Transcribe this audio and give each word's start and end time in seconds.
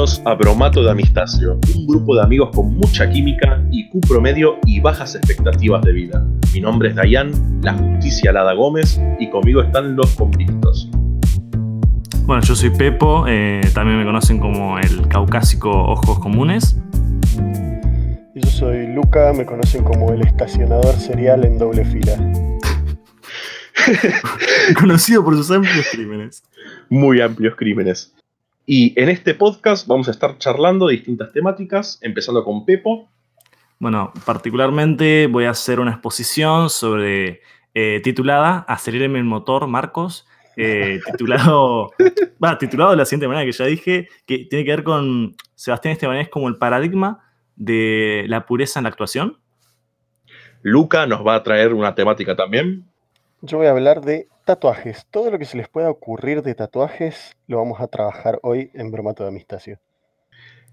Bienvenidos 0.00 0.22
a 0.24 0.34
Bromato 0.34 0.82
de 0.82 0.90
Amistacio, 0.90 1.58
un 1.76 1.86
grupo 1.86 2.14
de 2.14 2.22
amigos 2.22 2.48
con 2.54 2.74
mucha 2.74 3.10
química, 3.10 3.62
IQ 3.70 4.00
promedio 4.08 4.56
y 4.64 4.80
bajas 4.80 5.14
expectativas 5.14 5.82
de 5.82 5.92
vida. 5.92 6.24
Mi 6.54 6.60
nombre 6.62 6.88
es 6.88 6.94
Dayan, 6.94 7.60
la 7.62 7.74
justicia 7.74 8.32
Lada 8.32 8.54
Gómez, 8.54 8.98
y 9.18 9.28
conmigo 9.28 9.60
están 9.60 9.96
los 9.96 10.16
convictos. 10.16 10.88
Bueno, 12.24 12.40
yo 12.42 12.56
soy 12.56 12.70
Pepo, 12.70 13.26
eh, 13.28 13.60
también 13.74 13.98
me 13.98 14.06
conocen 14.06 14.38
como 14.38 14.78
el 14.78 15.06
caucásico 15.06 15.70
Ojos 15.70 16.18
Comunes. 16.18 16.78
Y 18.34 18.40
yo 18.40 18.50
soy 18.50 18.86
Luca, 18.94 19.34
me 19.34 19.44
conocen 19.44 19.84
como 19.84 20.14
el 20.14 20.22
estacionador 20.22 20.94
serial 20.94 21.44
en 21.44 21.58
doble 21.58 21.84
fila. 21.84 22.16
Conocido 24.80 25.22
por 25.22 25.36
sus 25.36 25.50
amplios 25.50 25.88
crímenes. 25.92 26.42
Muy 26.88 27.20
amplios 27.20 27.54
crímenes. 27.54 28.14
Y 28.72 28.94
en 28.94 29.08
este 29.08 29.34
podcast 29.34 29.88
vamos 29.88 30.06
a 30.06 30.12
estar 30.12 30.38
charlando 30.38 30.86
de 30.86 30.92
distintas 30.92 31.32
temáticas, 31.32 31.98
empezando 32.02 32.44
con 32.44 32.64
Pepo. 32.64 33.10
Bueno, 33.80 34.12
particularmente 34.24 35.26
voy 35.26 35.46
a 35.46 35.50
hacer 35.50 35.80
una 35.80 35.90
exposición 35.90 36.70
sobre 36.70 37.40
eh, 37.74 38.00
titulada 38.04 38.64
Aceléreme 38.68 39.18
el 39.18 39.24
motor, 39.24 39.66
Marcos. 39.66 40.24
Eh, 40.56 41.00
titulado, 41.10 41.90
va, 42.40 42.58
titulado 42.58 42.92
de 42.92 42.98
la 42.98 43.04
siguiente 43.06 43.26
manera 43.26 43.44
que 43.44 43.50
ya 43.50 43.64
dije, 43.64 44.08
que 44.24 44.46
tiene 44.48 44.64
que 44.64 44.70
ver 44.70 44.84
con 44.84 45.34
Sebastián 45.56 45.90
Estebanés 45.90 46.28
como 46.28 46.46
el 46.46 46.56
paradigma 46.56 47.28
de 47.56 48.24
la 48.28 48.46
pureza 48.46 48.78
en 48.78 48.84
la 48.84 48.90
actuación. 48.90 49.40
Luca 50.62 51.08
nos 51.08 51.26
va 51.26 51.34
a 51.34 51.42
traer 51.42 51.74
una 51.74 51.96
temática 51.96 52.36
también. 52.36 52.84
Yo 53.42 53.58
voy 53.58 53.66
a 53.66 53.70
hablar 53.70 54.02
de 54.02 54.28
tatuajes. 54.50 55.06
Todo 55.12 55.30
lo 55.30 55.38
que 55.38 55.44
se 55.44 55.56
les 55.56 55.68
pueda 55.68 55.88
ocurrir 55.88 56.42
de 56.42 56.56
tatuajes 56.56 57.36
lo 57.46 57.58
vamos 57.58 57.80
a 57.80 57.86
trabajar 57.86 58.40
hoy 58.42 58.68
en 58.74 58.90
Bromato 58.90 59.22
de 59.22 59.28
Amistacio. 59.28 59.78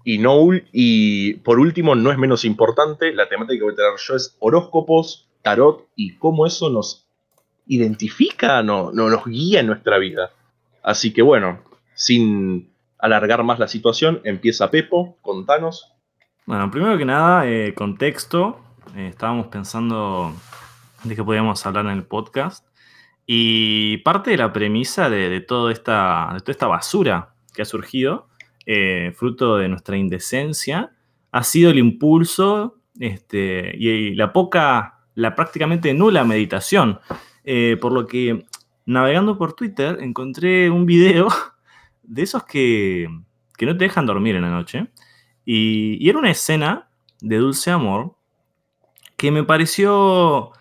Y, 0.02 0.18
no, 0.18 0.48
y 0.72 1.34
por 1.34 1.60
último, 1.60 1.94
no 1.94 2.10
es 2.10 2.18
menos 2.18 2.44
importante, 2.44 3.12
la 3.12 3.28
temática 3.28 3.56
que 3.56 3.62
voy 3.62 3.74
a 3.74 3.76
traer 3.76 3.92
yo 3.96 4.16
es 4.16 4.36
horóscopos, 4.40 5.28
tarot 5.42 5.86
y 5.94 6.16
cómo 6.16 6.44
eso 6.44 6.70
nos 6.70 7.06
identifica, 7.68 8.64
no, 8.64 8.90
no, 8.90 9.08
nos 9.08 9.24
guía 9.26 9.60
en 9.60 9.68
nuestra 9.68 9.98
vida. 9.98 10.32
Así 10.82 11.12
que 11.12 11.22
bueno, 11.22 11.60
sin 11.94 12.72
alargar 12.98 13.44
más 13.44 13.60
la 13.60 13.68
situación, 13.68 14.20
empieza 14.24 14.72
Pepo, 14.72 15.18
contanos. 15.22 15.92
Bueno, 16.46 16.68
primero 16.68 16.98
que 16.98 17.04
nada, 17.04 17.48
eh, 17.48 17.74
contexto. 17.76 18.58
Eh, 18.96 19.06
estábamos 19.10 19.46
pensando 19.46 20.32
de 21.04 21.14
que 21.14 21.22
podíamos 21.22 21.64
hablar 21.64 21.84
en 21.84 21.92
el 21.92 22.02
podcast. 22.02 22.64
Y 23.30 23.98
parte 23.98 24.30
de 24.30 24.38
la 24.38 24.54
premisa 24.54 25.10
de, 25.10 25.42
toda, 25.42 25.70
esta, 25.70 26.30
de 26.32 26.40
toda 26.40 26.50
esta 26.50 26.66
basura 26.66 27.34
que 27.52 27.60
ha 27.60 27.66
surgido, 27.66 28.26
eh, 28.64 29.12
fruto 29.14 29.58
de 29.58 29.68
nuestra 29.68 29.98
indecencia, 29.98 30.92
ha 31.30 31.42
sido 31.44 31.70
el 31.70 31.78
impulso 31.78 32.78
este, 32.98 33.76
y 33.76 34.14
la 34.14 34.32
poca, 34.32 35.00
la 35.14 35.34
prácticamente 35.34 35.92
nula 35.92 36.24
meditación. 36.24 37.00
Eh, 37.44 37.76
por 37.78 37.92
lo 37.92 38.06
que 38.06 38.46
navegando 38.86 39.36
por 39.36 39.52
Twitter 39.52 39.98
encontré 40.00 40.70
un 40.70 40.86
video 40.86 41.28
de 42.02 42.22
esos 42.22 42.44
que, 42.44 43.10
que 43.58 43.66
no 43.66 43.76
te 43.76 43.84
dejan 43.84 44.06
dormir 44.06 44.36
en 44.36 44.42
la 44.42 44.50
noche. 44.50 44.88
Y, 45.44 45.98
y, 46.00 46.08
era 46.08 46.18
una 46.18 46.30
escena 46.30 46.88
de 47.20 47.36
dulce 47.36 47.70
amor 47.70 48.14
que 49.18 49.30
me 49.30 49.44
pareció 49.44 50.52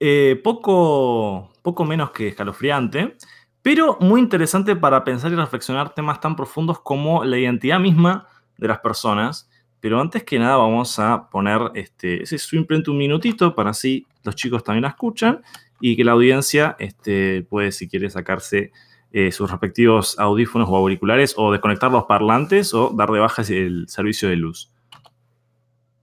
eh, 0.00 0.40
poco, 0.44 1.50
poco 1.68 1.84
menos 1.84 2.12
que 2.12 2.28
escalofriante, 2.28 3.14
pero 3.60 3.98
muy 4.00 4.22
interesante 4.22 4.74
para 4.74 5.04
pensar 5.04 5.30
y 5.30 5.34
reflexionar 5.34 5.92
temas 5.92 6.18
tan 6.18 6.34
profundos 6.34 6.80
como 6.80 7.24
la 7.24 7.36
identidad 7.36 7.78
misma 7.78 8.26
de 8.56 8.68
las 8.68 8.78
personas. 8.78 9.50
Pero 9.80 10.00
antes 10.00 10.24
que 10.24 10.38
nada 10.38 10.56
vamos 10.56 10.98
a 10.98 11.28
poner 11.28 11.60
este, 11.74 12.22
ese 12.22 12.38
simplemente 12.38 12.90
un 12.90 12.96
minutito 12.96 13.54
para 13.54 13.70
así 13.70 14.06
los 14.24 14.34
chicos 14.34 14.64
también 14.64 14.84
la 14.84 14.88
escuchan 14.88 15.42
y 15.78 15.94
que 15.94 16.04
la 16.04 16.12
audiencia 16.12 16.74
este, 16.78 17.42
puede, 17.42 17.70
si 17.70 17.86
quiere, 17.86 18.08
sacarse 18.08 18.72
eh, 19.12 19.30
sus 19.30 19.50
respectivos 19.50 20.18
audífonos 20.18 20.70
o 20.70 20.76
auriculares 20.76 21.34
o 21.36 21.52
desconectar 21.52 21.90
los 21.90 22.04
parlantes 22.04 22.72
o 22.72 22.94
dar 22.96 23.10
de 23.10 23.18
baja 23.18 23.42
el 23.42 23.84
servicio 23.90 24.30
de 24.30 24.36
luz. 24.36 24.72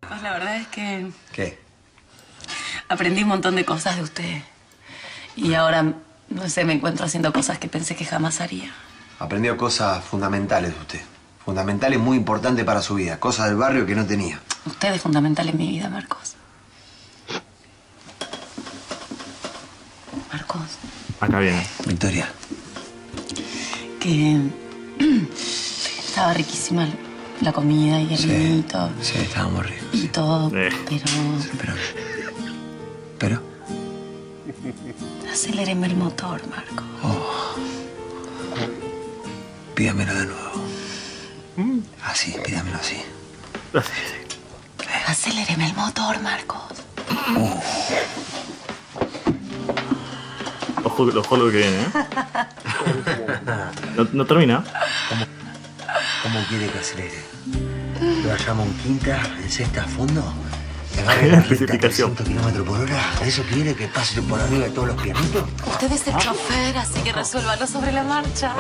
Pues 0.01 0.21
la 0.21 0.31
verdad 0.31 0.57
es 0.57 0.67
que... 0.67 1.07
¿Qué? 1.33 1.57
Aprendí 2.87 3.23
un 3.23 3.29
montón 3.29 3.55
de 3.55 3.65
cosas 3.65 3.95
de 3.95 4.03
usted. 4.03 4.54
Y 5.35 5.53
ahora, 5.53 5.93
no 6.29 6.49
sé, 6.49 6.63
me 6.65 6.73
encuentro 6.73 7.05
haciendo 7.05 7.31
cosas 7.33 7.57
que 7.59 7.67
pensé 7.67 7.95
que 7.95 8.05
jamás 8.05 8.41
haría. 8.41 8.71
Aprendió 9.19 9.57
cosas 9.57 10.03
fundamentales 10.03 10.73
de 10.73 10.79
usted. 10.79 11.01
Fundamentales 11.43 11.99
muy 11.99 12.17
importantes 12.17 12.65
para 12.65 12.81
su 12.81 12.95
vida. 12.95 13.19
Cosas 13.19 13.47
del 13.47 13.55
barrio 13.57 13.85
que 13.85 13.95
no 13.95 14.05
tenía. 14.05 14.39
Usted 14.65 14.93
es 14.93 15.01
fundamental 15.01 15.47
en 15.49 15.57
mi 15.57 15.67
vida, 15.69 15.89
Marcos. 15.89 16.33
Marcos. 20.31 20.61
Acá 21.19 21.39
viene. 21.39 21.65
Victoria. 21.85 22.27
Que 23.99 24.37
estaba 26.07 26.33
riquísima 26.33 26.87
la 27.41 27.51
comida 27.53 27.99
y 28.01 28.13
el 28.13 28.17
Sí, 28.19 28.27
vinito. 28.27 28.89
sí, 29.01 29.17
estaba 29.19 29.49
muy 29.49 29.61
rico. 29.61 29.85
Y 29.93 30.07
todo, 30.07 30.47
Eh. 30.55 30.69
pero 30.87 31.03
Pero... 31.59 31.73
Pero... 33.19 33.41
aceléreme 35.35 35.87
el 35.87 35.97
motor, 35.97 36.41
Marcos. 36.47 36.85
Pídamelo 39.75 40.13
de 40.13 40.27
nuevo. 40.27 40.51
Así, 42.05 42.33
pídamelo 42.45 42.77
así. 42.77 43.01
Aceléreme 45.07 45.67
el 45.67 45.75
motor, 45.75 46.21
Marcos. 46.21 46.61
Ojo, 50.85 51.03
ojo 51.03 51.37
lo 51.37 51.51
que 51.51 51.57
viene, 51.57 51.81
¿eh? 51.81 51.87
No, 53.97 54.07
no 54.13 54.25
termina. 54.25 54.63
¿Cómo 56.23 56.39
quiere 56.47 56.69
que 56.69 56.79
acelere? 56.79 57.25
¿Lo 58.23 58.29
vayamos 58.29 58.67
en 58.67 58.73
quinta, 58.77 59.21
en 59.43 59.51
sexta 59.51 59.83
a 59.83 59.87
fondo? 59.87 60.23
¿Que 60.95 61.01
agarre 61.01 61.21
Qué 61.21 61.27
la 61.27 61.35
recta 61.37 61.49
a 61.49 61.53
especificación. 61.53 62.15
300 62.15 62.27
kilómetros 62.27 62.67
por 62.67 62.79
hora? 62.79 62.99
¿Eso 63.25 63.43
quiere 63.51 63.75
que 63.75 63.87
pase 63.87 64.21
por 64.21 64.39
arriba 64.39 64.65
de 64.65 64.71
todos 64.71 64.87
los 64.89 65.01
pianitos? 65.01 65.43
Usted 65.67 65.91
es 65.91 66.07
el 66.07 66.15
chofer, 66.17 66.77
así 66.77 67.01
que 67.03 67.11
resuélvalo 67.13 67.67
sobre 67.67 67.91
la 67.91 68.03
marcha. 68.03 68.53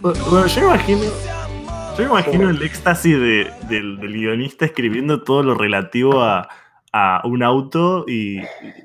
Bueno, 0.00 0.46
yo 0.46 0.60
me 0.60 0.66
imagino. 0.66 1.00
Yo 1.96 2.04
imagino 2.04 2.50
el 2.50 2.60
éxtasis 2.62 3.14
de- 3.18 3.52
del, 3.68 3.98
del 3.98 4.12
guionista 4.12 4.64
escribiendo 4.64 5.22
todo 5.22 5.42
lo 5.44 5.54
relativo 5.54 6.22
a, 6.22 6.48
a 6.92 7.22
un 7.24 7.42
auto 7.44 8.04
y, 8.08 8.40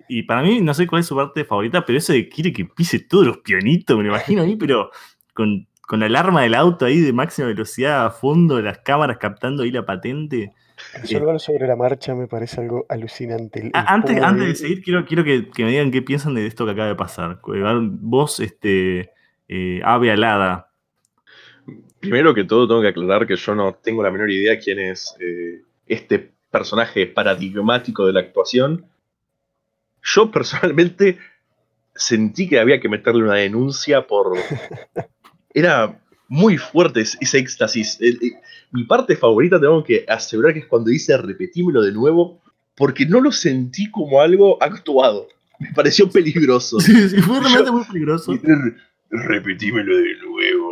y 0.07 0.23
para 0.23 0.43
mí, 0.43 0.61
no 0.61 0.73
sé 0.75 0.85
cuál 0.85 1.01
es 1.01 1.07
su 1.07 1.15
parte 1.15 1.43
favorita, 1.43 1.83
pero 1.85 1.97
eso 1.97 2.13
de 2.13 2.29
quiere 2.29 2.53
que 2.53 2.65
pise 2.65 2.99
todos 2.99 3.25
los 3.25 3.37
pianitos, 3.39 3.97
me 3.97 4.03
lo 4.03 4.09
imagino 4.09 4.43
ahí, 4.43 4.55
pero 4.55 4.91
con, 5.33 5.67
con 5.81 6.01
la 6.01 6.05
alarma 6.05 6.43
del 6.43 6.53
auto 6.53 6.85
ahí 6.85 6.99
de 6.99 7.11
máxima 7.11 7.47
velocidad 7.47 8.05
a 8.05 8.11
fondo, 8.11 8.61
las 8.61 8.77
cámaras 8.79 9.17
captando 9.17 9.63
ahí 9.63 9.71
la 9.71 9.85
patente. 9.85 10.51
Resolverlo 11.01 11.39
sobre 11.39 11.67
la 11.67 11.75
marcha 11.75 12.15
me 12.15 12.27
parece 12.27 12.61
algo 12.61 12.85
alucinante. 12.89 13.59
El- 13.59 13.65
el 13.67 13.71
A- 13.73 13.93
Antes, 13.93 14.21
antes 14.21 14.47
de 14.47 14.55
seguir, 14.55 14.81
quiero, 14.83 15.05
quiero 15.05 15.23
que, 15.23 15.49
que 15.49 15.63
me 15.63 15.71
digan 15.71 15.91
qué 15.91 16.01
piensan 16.01 16.33
de 16.35 16.45
esto 16.47 16.65
que 16.65 16.71
acaba 16.71 16.87
de 16.87 16.95
pasar. 16.95 17.39
Vos, 17.43 18.39
este, 18.39 19.11
eh, 19.47 19.81
ave 19.83 20.11
alada, 20.11 20.65
Primero 21.99 22.33
que 22.33 22.45
todo, 22.45 22.65
tengo 22.67 22.81
que 22.81 22.87
aclarar 22.87 23.27
que 23.27 23.35
yo 23.35 23.53
no 23.55 23.73
tengo 23.75 24.01
la 24.01 24.09
menor 24.09 24.31
idea 24.31 24.57
quién 24.57 24.79
es 24.79 25.15
eh, 25.19 25.61
este 25.85 26.31
personaje 26.49 27.05
paradigmático 27.07 28.07
de 28.07 28.13
la 28.13 28.21
actuación. 28.21 28.85
Yo 30.01 30.31
personalmente 30.31 31.17
sentí 31.93 32.47
que 32.47 32.57
había 32.59 32.79
que 32.79 32.87
meterle 32.89 33.23
una 33.23 33.35
denuncia 33.35 34.07
por... 34.07 34.33
Era 35.53 35.99
muy 36.29 36.57
fuerte 36.57 37.01
ese 37.01 37.37
éxtasis. 37.37 37.97
El- 37.99 38.17
el- 38.21 38.33
mi 38.71 38.83
parte 38.85 39.15
favorita 39.17 39.59
tengo 39.59 39.83
que 39.83 40.05
asegurar 40.07 40.53
que 40.53 40.59
es 40.59 40.65
cuando 40.67 40.89
dice 40.91 41.17
repetímelo 41.17 41.81
de 41.81 41.91
nuevo, 41.91 42.39
porque 42.75 43.05
no 43.05 43.19
lo 43.19 43.31
sentí 43.31 43.89
como 43.91 44.21
algo 44.21 44.61
actuado. 44.63 45.27
Me 45.59 45.73
pareció 45.73 46.09
peligroso. 46.09 46.79
Sí, 46.79 47.09
sí, 47.09 47.21
fue 47.21 47.39
realmente 47.41 47.71
muy 47.71 47.83
peligroso. 47.83 48.33
Repetímelo 49.11 49.97
de 49.97 50.15
nuevo. 50.23 50.71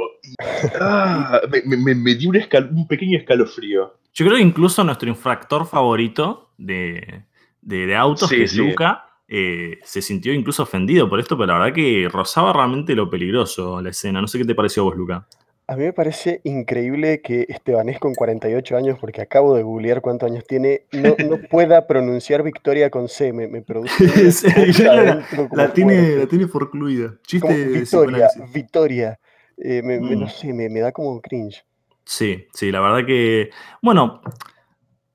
Ah, 0.79 1.41
me, 1.65 1.75
me- 1.77 1.95
me 1.95 2.15
dio 2.15 2.29
un, 2.29 2.35
escal- 2.35 2.69
un 2.71 2.87
pequeño 2.87 3.17
escalofrío. 3.17 3.95
Yo 4.13 4.25
creo 4.25 4.37
que 4.37 4.43
incluso 4.43 4.83
nuestro 4.83 5.09
infractor 5.09 5.65
favorito 5.67 6.51
de, 6.57 7.23
de- 7.61 7.85
de 7.87 7.95
autos, 7.95 8.29
Sí, 8.29 8.35
que 8.37 8.43
es 8.43 8.51
sí. 8.51 8.57
Luca, 8.57 9.05
eh, 9.27 9.79
se 9.83 10.01
sintió 10.03 10.33
incluso 10.33 10.63
ofendido 10.63 11.09
por 11.09 11.19
esto, 11.19 11.35
pero 11.37 11.47
la 11.53 11.59
verdad 11.59 11.75
que 11.75 12.07
rozaba 12.11 12.53
realmente 12.53 12.93
lo 12.95 13.09
peligroso 13.09 13.81
la 13.81 13.89
escena. 13.89 14.21
No 14.21 14.27
sé 14.27 14.37
qué 14.37 14.45
te 14.45 14.55
pareció 14.55 14.83
a 14.83 14.85
vos, 14.85 14.95
Luca. 14.95 15.27
A 15.69 15.75
mí 15.75 15.83
me 15.83 15.91
parece 15.91 16.39
increíble 16.45 17.21
que 17.21 17.45
Estebanés 17.49 17.99
con 17.99 18.15
48 18.15 18.77
años, 18.77 18.97
porque 18.99 19.21
acabo 19.21 19.53
de 19.53 19.63
googlear 19.63 20.01
cuántos 20.01 20.31
años 20.31 20.45
tiene, 20.47 20.85
no, 20.93 21.15
no 21.19 21.37
pueda 21.51 21.87
pronunciar 21.87 22.41
Victoria 22.41 22.89
con 22.89 23.09
C. 23.09 23.33
Me, 23.33 23.47
me 23.49 23.61
produce 23.61 24.31
Sí, 24.31 24.47
la- 24.83 25.73
tiene, 25.73 26.15
la 26.15 26.27
tiene 26.27 26.47
forcluida. 26.47 27.15
Chiste 27.25 27.45
Como 27.47 27.53
de 27.57 27.65
Victoria. 27.79 28.29
Victoria. 28.53 29.19
Eh, 29.57 29.81
me, 29.83 29.99
me- 29.99 30.15
no 30.15 30.25
Mm. 30.27 30.29
sé, 30.29 30.53
me, 30.53 30.69
me 30.69 30.79
da 30.79 30.91
como 30.93 31.19
cringe. 31.21 31.65
Sí, 32.05 32.47
sí, 32.53 32.71
la 32.71 32.79
verdad 32.79 33.05
que. 33.05 33.49
Bueno, 33.81 34.21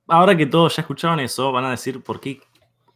ahora 0.06 0.36
que 0.36 0.44
todos 0.46 0.76
ya 0.76 0.82
escucharon 0.82 1.20
eso, 1.20 1.50
van 1.52 1.64
a 1.64 1.70
decir 1.70 2.02
por 2.02 2.20
qué, 2.20 2.40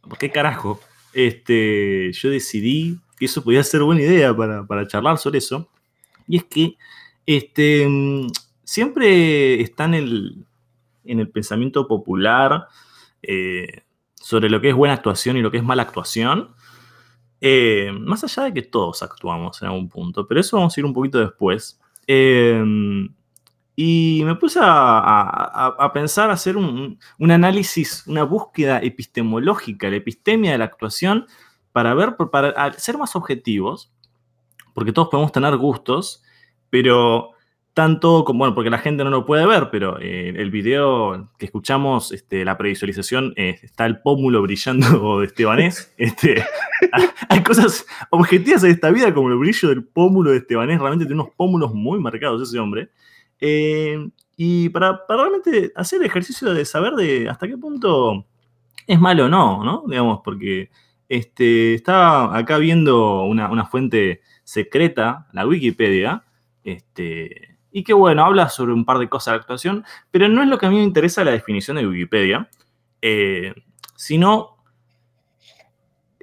por 0.01 0.17
qué 0.19 0.29
carajo. 0.29 0.79
Este, 1.13 2.11
yo 2.11 2.29
decidí 2.29 2.99
que 3.17 3.25
eso 3.25 3.43
podía 3.43 3.63
ser 3.63 3.81
buena 3.81 4.01
idea 4.03 4.35
para, 4.35 4.63
para 4.67 4.85
charlar 4.87 5.17
sobre 5.17 5.39
eso. 5.39 5.67
Y 6.27 6.37
es 6.37 6.43
que 6.43 6.75
este, 7.27 7.87
siempre 8.63 9.61
está 9.61 9.85
en 9.85 9.93
el, 9.93 10.45
en 11.03 11.19
el 11.19 11.29
pensamiento 11.29 11.87
popular 11.87 12.67
eh, 13.21 13.83
sobre 14.15 14.49
lo 14.49 14.59
que 14.59 14.69
es 14.69 14.75
buena 14.75 14.95
actuación 14.95 15.37
y 15.37 15.41
lo 15.43 15.51
que 15.51 15.57
es 15.57 15.63
mala 15.63 15.83
actuación. 15.83 16.55
Eh, 17.39 17.91
más 17.99 18.23
allá 18.23 18.43
de 18.45 18.53
que 18.55 18.63
todos 18.63 19.03
actuamos 19.03 19.61
en 19.61 19.67
algún 19.67 19.89
punto, 19.89 20.27
pero 20.27 20.39
eso 20.39 20.57
vamos 20.57 20.75
a 20.75 20.79
ir 20.79 20.85
un 20.85 20.93
poquito 20.93 21.19
después. 21.19 21.79
Eh, 22.07 22.63
y 23.75 24.23
me 24.25 24.33
puse 24.35 24.59
a, 24.59 24.63
a- 24.65 25.75
a- 25.77 25.93
pensar, 25.93 26.31
a 26.31 26.33
hacer 26.33 26.57
un, 26.57 26.97
un 27.19 27.31
análisis, 27.31 28.03
una 28.07 28.23
búsqueda 28.23 28.79
epistemológica, 28.81 29.87
la 29.89 29.97
epistemia 29.97 30.53
de 30.53 30.57
la 30.57 30.65
actuación, 30.65 31.27
para 31.71 31.93
ver, 31.93 32.15
para 32.31 32.73
ser 32.73 32.97
más 32.97 33.15
objetivos, 33.15 33.91
porque 34.73 34.91
todos 34.91 35.09
podemos 35.09 35.31
tener 35.31 35.55
gustos, 35.57 36.23
pero 36.69 37.33
tanto 37.77 38.23
como, 38.23 38.39
bueno, 38.39 38.55
porque 38.55 38.71
la 38.71 38.79
gente 38.79 39.03
no 39.03 39.11
lo 39.11 39.23
puede 39.23 39.45
ver, 39.45 39.69
pero 39.71 39.99
eh, 39.99 40.33
el 40.35 40.49
video 40.49 41.29
que 41.37 41.45
escuchamos, 41.45 42.11
este, 42.11 42.43
la 42.43 42.57
previsualización, 42.57 43.35
eh, 43.35 43.59
está 43.61 43.85
el 43.85 43.99
pómulo 44.01 44.41
brillando 44.41 45.19
de 45.19 45.27
Estebanés. 45.27 45.93
Este, 45.99 46.43
hay 47.29 47.43
cosas 47.43 47.85
objetivas 48.09 48.63
en 48.63 48.71
esta 48.71 48.89
vida, 48.89 49.13
como 49.13 49.29
el 49.29 49.35
brillo 49.35 49.69
del 49.69 49.83
pómulo 49.83 50.31
de 50.31 50.37
Estebanés, 50.37 50.79
realmente 50.79 51.05
tiene 51.05 51.21
unos 51.21 51.35
pómulos 51.35 51.71
muy 51.71 51.99
marcados 51.99 52.41
ese 52.41 52.57
hombre. 52.57 52.89
Eh, 53.39 54.09
y 54.35 54.69
para, 54.69 55.05
para 55.05 55.21
realmente 55.21 55.71
hacer 55.75 55.99
el 56.01 56.07
ejercicio 56.07 56.51
de 56.55 56.65
saber 56.65 56.93
de 56.93 57.29
hasta 57.29 57.47
qué 57.47 57.59
punto 57.59 58.25
es 58.87 58.99
malo 58.99 59.25
o 59.25 59.29
no, 59.29 59.63
¿no? 59.63 59.83
Digamos, 59.85 60.21
porque 60.23 60.71
este, 61.09 61.75
estaba 61.75 62.35
acá 62.35 62.57
viendo 62.57 63.21
una, 63.21 63.51
una 63.51 63.67
fuente 63.67 64.21
secreta, 64.43 65.27
la 65.31 65.45
Wikipedia, 65.45 66.23
este, 66.67 67.57
y 67.71 67.83
que 67.83 67.93
bueno, 67.93 68.25
habla 68.25 68.49
sobre 68.49 68.73
un 68.73 68.83
par 68.83 68.99
de 68.99 69.07
cosas 69.07 69.31
de 69.31 69.37
la 69.37 69.41
actuación, 69.41 69.85
pero 70.11 70.27
no 70.27 70.43
es 70.43 70.49
lo 70.49 70.57
que 70.57 70.65
a 70.65 70.69
mí 70.69 70.75
me 70.75 70.83
interesa 70.83 71.23
la 71.23 71.31
definición 71.31 71.77
de 71.77 71.87
Wikipedia, 71.87 72.49
eh, 73.01 73.53
sino 73.95 74.57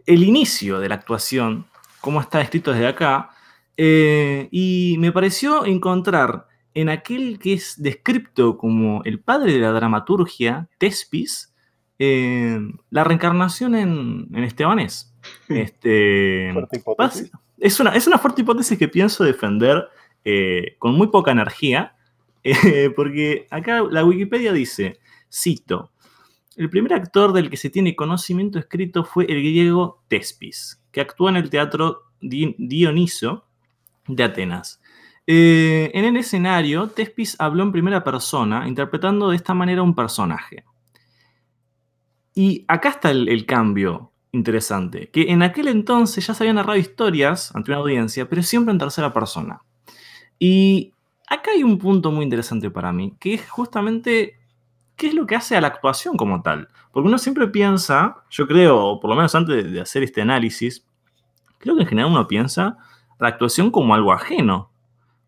el 0.04 0.22
inicio 0.22 0.80
de 0.80 0.90
la 0.90 0.96
actuación, 0.96 1.66
cómo 2.02 2.20
está 2.20 2.42
escrito 2.42 2.72
desde 2.72 2.88
acá, 2.88 3.30
eh, 3.78 4.48
y 4.50 4.96
me 4.98 5.12
pareció 5.12 5.64
encontrar 5.64 6.46
en 6.74 6.90
aquel 6.90 7.38
que 7.38 7.54
es 7.54 7.80
descripto 7.80 8.58
como 8.58 9.02
el 9.04 9.20
padre 9.20 9.52
de 9.52 9.60
la 9.60 9.72
dramaturgia, 9.72 10.68
Tespis, 10.76 11.54
eh, 11.98 12.60
la 12.90 13.04
reencarnación 13.04 13.74
en, 13.74 14.28
en 14.34 14.44
Estebanés. 14.44 15.10
Este, 15.48 16.50
es, 17.58 17.80
una, 17.80 17.94
es 17.94 18.06
una 18.06 18.18
fuerte 18.18 18.42
hipótesis 18.42 18.78
que 18.78 18.88
pienso 18.88 19.24
defender 19.24 19.88
eh, 20.24 20.76
con 20.78 20.94
muy 20.94 21.08
poca 21.08 21.32
energía, 21.32 21.96
eh, 22.44 22.90
porque 22.94 23.46
acá 23.50 23.82
la 23.90 24.04
Wikipedia 24.04 24.52
dice, 24.52 24.98
cito, 25.32 25.90
el 26.56 26.70
primer 26.70 26.92
actor 26.94 27.32
del 27.32 27.50
que 27.50 27.56
se 27.56 27.70
tiene 27.70 27.96
conocimiento 27.96 28.58
escrito 28.58 29.04
fue 29.04 29.24
el 29.24 29.38
griego 29.42 30.02
Tespis, 30.08 30.82
que 30.92 31.00
actuó 31.00 31.28
en 31.28 31.36
el 31.36 31.50
teatro 31.50 32.02
Di- 32.20 32.54
Dioniso 32.58 33.46
de 34.06 34.22
Atenas. 34.24 34.80
Eh, 35.26 35.90
en 35.94 36.04
el 36.04 36.16
escenario, 36.16 36.88
Tespis 36.88 37.34
habló 37.40 37.62
en 37.64 37.72
primera 37.72 38.04
persona, 38.04 38.68
interpretando 38.68 39.30
de 39.30 39.36
esta 39.36 39.54
manera 39.54 39.82
un 39.82 39.94
personaje. 39.94 40.64
Y 42.34 42.64
acá 42.68 42.90
está 42.90 43.10
el, 43.10 43.28
el 43.28 43.46
cambio 43.46 44.12
interesante, 44.32 45.08
que 45.10 45.30
en 45.30 45.42
aquel 45.42 45.68
entonces 45.68 46.26
ya 46.26 46.34
se 46.34 46.42
habían 46.42 46.56
narrado 46.56 46.78
historias 46.78 47.54
ante 47.54 47.70
una 47.70 47.80
audiencia, 47.80 48.28
pero 48.28 48.42
siempre 48.42 48.72
en 48.72 48.78
tercera 48.78 49.12
persona. 49.12 49.60
Y 50.38 50.92
acá 51.28 51.52
hay 51.52 51.62
un 51.62 51.78
punto 51.78 52.10
muy 52.10 52.24
interesante 52.24 52.70
para 52.70 52.92
mí, 52.92 53.14
que 53.20 53.34
es 53.34 53.48
justamente 53.50 54.38
qué 54.96 55.08
es 55.08 55.14
lo 55.14 55.26
que 55.26 55.36
hace 55.36 55.56
a 55.56 55.60
la 55.60 55.68
actuación 55.68 56.16
como 56.16 56.42
tal. 56.42 56.68
Porque 56.92 57.08
uno 57.08 57.18
siempre 57.18 57.48
piensa, 57.48 58.16
yo 58.30 58.46
creo, 58.46 59.00
por 59.00 59.10
lo 59.10 59.16
menos 59.16 59.34
antes 59.34 59.72
de- 59.72 59.80
hacer 59.80 60.02
este 60.02 60.22
análisis, 60.22 60.86
creo 61.58 61.76
que 61.76 61.82
en 61.82 61.88
general 61.88 62.10
uno 62.10 62.26
piensa 62.28 62.76
la 63.18 63.28
actuación 63.28 63.70
como 63.70 63.94
algo 63.94 64.12
ajeno, 64.12 64.70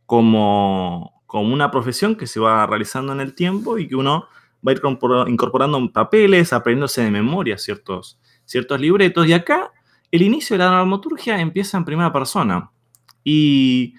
como, 0.06 1.22
como 1.26 1.52
una 1.52 1.70
profesión 1.70 2.16
que 2.16 2.26
se 2.26 2.40
va 2.40 2.66
realizando 2.66 3.12
en 3.12 3.20
el 3.20 3.34
tiempo 3.34 3.78
y 3.78 3.88
que 3.88 3.96
uno 3.96 4.26
va 4.66 4.72
a 4.72 4.74
ir 4.74 4.80
incorporando 5.28 5.92
papeles, 5.92 6.52
aprendiéndose 6.52 7.02
de 7.02 7.10
memoria 7.10 7.58
ciertos, 7.58 8.18
ciertos 8.44 8.80
libretos. 8.80 9.26
Y 9.26 9.32
acá 9.32 9.72
el 10.10 10.22
inicio 10.22 10.54
de 10.54 10.64
la 10.64 10.70
dramaturgia 10.70 11.40
empieza 11.40 11.76
en 11.76 11.84
primera 11.84 12.12
persona. 12.12 12.70
Y 13.24 13.94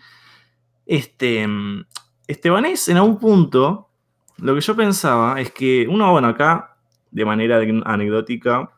este, 0.87 1.45
Estebanés, 2.27 2.87
en 2.89 2.97
algún 2.97 3.19
punto, 3.19 3.89
lo 4.37 4.55
que 4.55 4.61
yo 4.61 4.75
pensaba 4.75 5.39
es 5.41 5.51
que 5.51 5.85
uno, 5.89 6.11
bueno, 6.11 6.27
acá, 6.29 6.75
de 7.11 7.25
manera 7.25 7.59
anecdótica, 7.85 8.71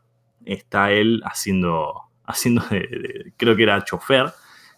está 0.46 0.92
él 0.92 1.22
haciendo, 1.26 1.94
haciendo 2.26 2.64
de- 2.70 2.80
de- 2.80 3.34
creo 3.38 3.56
que 3.56 3.64
era 3.64 3.84
chofer, 3.84 4.32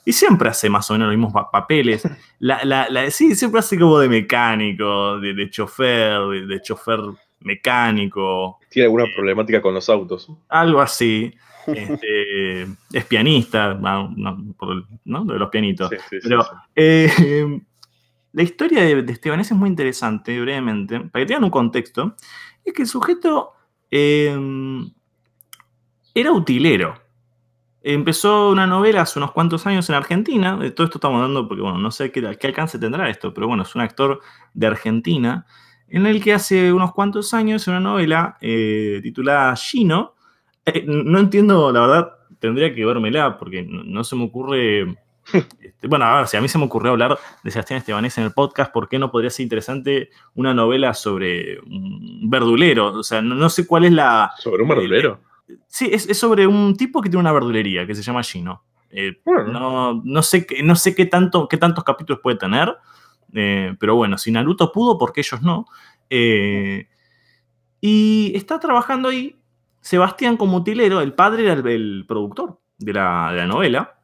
y 0.03 0.13
siempre 0.13 0.49
hace 0.49 0.69
más 0.69 0.89
o 0.89 0.93
menos 0.93 1.07
los 1.09 1.15
mismos 1.17 1.33
pa- 1.33 1.51
papeles. 1.51 2.03
La, 2.39 2.63
la- 2.63 2.87
la- 2.89 3.11
sí, 3.11 3.35
siempre 3.35 3.59
hace 3.59 3.77
como 3.77 3.99
de 3.99 4.09
mecánico, 4.09 5.19
de, 5.19 5.33
de 5.35 5.49
chofer, 5.49 6.19
de, 6.27 6.45
de 6.47 6.61
chofer 6.61 6.99
mecánico, 7.39 8.59
Tiene 8.69 8.85
alguna 8.85 9.05
problemática 9.15 9.61
con 9.61 9.73
los 9.73 9.89
autos. 9.89 10.27
algo 10.49 10.81
así. 10.81 11.33
Este, 11.75 12.63
es 12.93 13.05
pianista, 13.05 13.73
no, 13.73 14.13
de 15.25 15.39
los 15.39 15.49
pianitos. 15.49 15.89
Sí, 15.89 15.95
sí, 16.09 16.21
sí, 16.21 16.29
Pero- 16.29 16.43
sí. 16.43 16.49
Eh, 16.75 17.61
la 18.33 18.43
historia 18.43 18.83
de, 18.83 19.03
de 19.03 19.13
Estebanés 19.13 19.51
es 19.51 19.57
muy 19.57 19.69
interesante, 19.69 20.39
brevemente, 20.39 20.99
para 20.99 21.23
que 21.23 21.27
tengan 21.27 21.43
un 21.45 21.49
contexto. 21.49 22.15
Es 22.63 22.73
que 22.73 22.83
el 22.83 22.87
sujeto 22.87 23.51
eh, 23.89 24.37
era 26.13 26.31
utilero. 26.31 26.95
Empezó 27.83 28.51
una 28.51 28.67
novela 28.67 29.01
hace 29.01 29.17
unos 29.17 29.31
cuantos 29.31 29.65
años 29.65 29.89
en 29.89 29.95
Argentina. 29.95 30.55
De 30.55 30.69
todo 30.71 30.85
esto 30.85 30.97
estamos 30.99 31.17
hablando 31.17 31.47
porque, 31.47 31.63
bueno, 31.63 31.79
no 31.79 31.89
sé 31.89 32.11
qué, 32.11 32.37
qué 32.39 32.47
alcance 32.47 32.77
tendrá 32.77 33.09
esto, 33.09 33.33
pero 33.33 33.47
bueno, 33.47 33.63
es 33.63 33.73
un 33.73 33.81
actor 33.81 34.21
de 34.53 34.67
Argentina 34.67 35.45
en 35.87 36.05
el 36.05 36.23
que 36.23 36.33
hace 36.33 36.71
unos 36.71 36.93
cuantos 36.93 37.33
años 37.33 37.67
una 37.67 37.79
novela 37.79 38.37
eh, 38.39 38.99
titulada 39.03 39.55
Gino. 39.55 40.15
Eh, 40.65 40.83
no 40.85 41.19
entiendo, 41.19 41.71
la 41.71 41.81
verdad, 41.81 42.11
tendría 42.39 42.73
que 42.73 42.85
vérmela 42.85 43.37
porque 43.37 43.63
no, 43.63 43.83
no 43.83 44.03
se 44.03 44.15
me 44.15 44.25
ocurre. 44.25 44.95
este, 45.61 45.87
bueno, 45.87 46.05
a 46.05 46.17
ver, 46.19 46.27
si 46.27 46.37
a 46.37 46.41
mí 46.41 46.47
se 46.47 46.57
me 46.57 46.65
ocurrió 46.65 46.91
hablar 46.91 47.17
de 47.43 47.51
Sebastián 47.51 47.77
Estebanés 47.79 48.17
en 48.17 48.23
el 48.25 48.31
podcast, 48.33 48.71
¿por 48.71 48.89
qué 48.89 48.99
no 48.99 49.11
podría 49.11 49.29
ser 49.29 49.43
interesante 49.43 50.09
una 50.35 50.53
novela 50.53 50.93
sobre 50.93 51.59
un 51.61 52.29
verdulero? 52.29 52.87
O 52.87 53.03
sea, 53.03 53.21
no, 53.21 53.35
no 53.35 53.49
sé 53.49 53.65
cuál 53.67 53.85
es 53.85 53.91
la. 53.91 54.31
Sobre 54.37 54.63
un 54.63 54.69
verdulero. 54.69 55.19
Sí, 55.67 55.89
es, 55.91 56.07
es 56.09 56.17
sobre 56.17 56.47
un 56.47 56.75
tipo 56.77 57.01
que 57.01 57.09
tiene 57.09 57.21
una 57.21 57.33
verdulería 57.33 57.85
que 57.85 57.95
se 57.95 58.03
llama 58.03 58.23
Gino. 58.23 58.63
Eh, 58.89 59.19
Bueno. 59.25 59.47
no, 59.51 60.01
no 60.03 60.21
sé, 60.23 60.45
qué- 60.45 60.61
no 60.63 60.75
sé 60.75 60.93
qué, 60.95 61.05
tanto, 61.05 61.47
qué 61.47 61.57
tantos 61.57 61.83
capítulos 61.83 62.19
puede 62.21 62.37
tener, 62.37 62.75
eh, 63.33 63.73
pero 63.79 63.95
bueno, 63.95 64.17
si 64.17 64.31
Naruto 64.31 64.71
pudo, 64.71 64.97
¿por 64.97 65.13
qué 65.13 65.21
ellos 65.21 65.41
no? 65.41 65.65
Eh, 66.09 66.87
y 67.79 68.31
está 68.35 68.59
trabajando 68.59 69.09
ahí 69.09 69.40
Sebastián 69.81 70.37
como 70.37 70.57
utilero, 70.57 71.01
el 71.01 71.13
padre 71.13 71.43
era 71.43 71.53
el, 71.53 71.67
el 71.67 72.05
productor 72.07 72.59
de 72.77 72.93
la, 72.93 73.31
de 73.31 73.37
la 73.37 73.47
novela, 73.47 73.97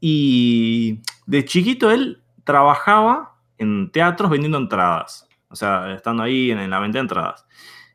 y 0.00 1.00
de 1.26 1.44
chiquito 1.44 1.90
él 1.90 2.22
trabajaba 2.44 3.36
en 3.58 3.90
teatros 3.90 4.30
vendiendo 4.30 4.58
entradas, 4.58 5.28
o 5.48 5.56
sea, 5.56 5.92
estando 5.94 6.22
ahí 6.22 6.50
en, 6.50 6.58
en 6.58 6.70
la 6.70 6.80
venta 6.80 6.98
de 6.98 7.02
entradas. 7.02 7.46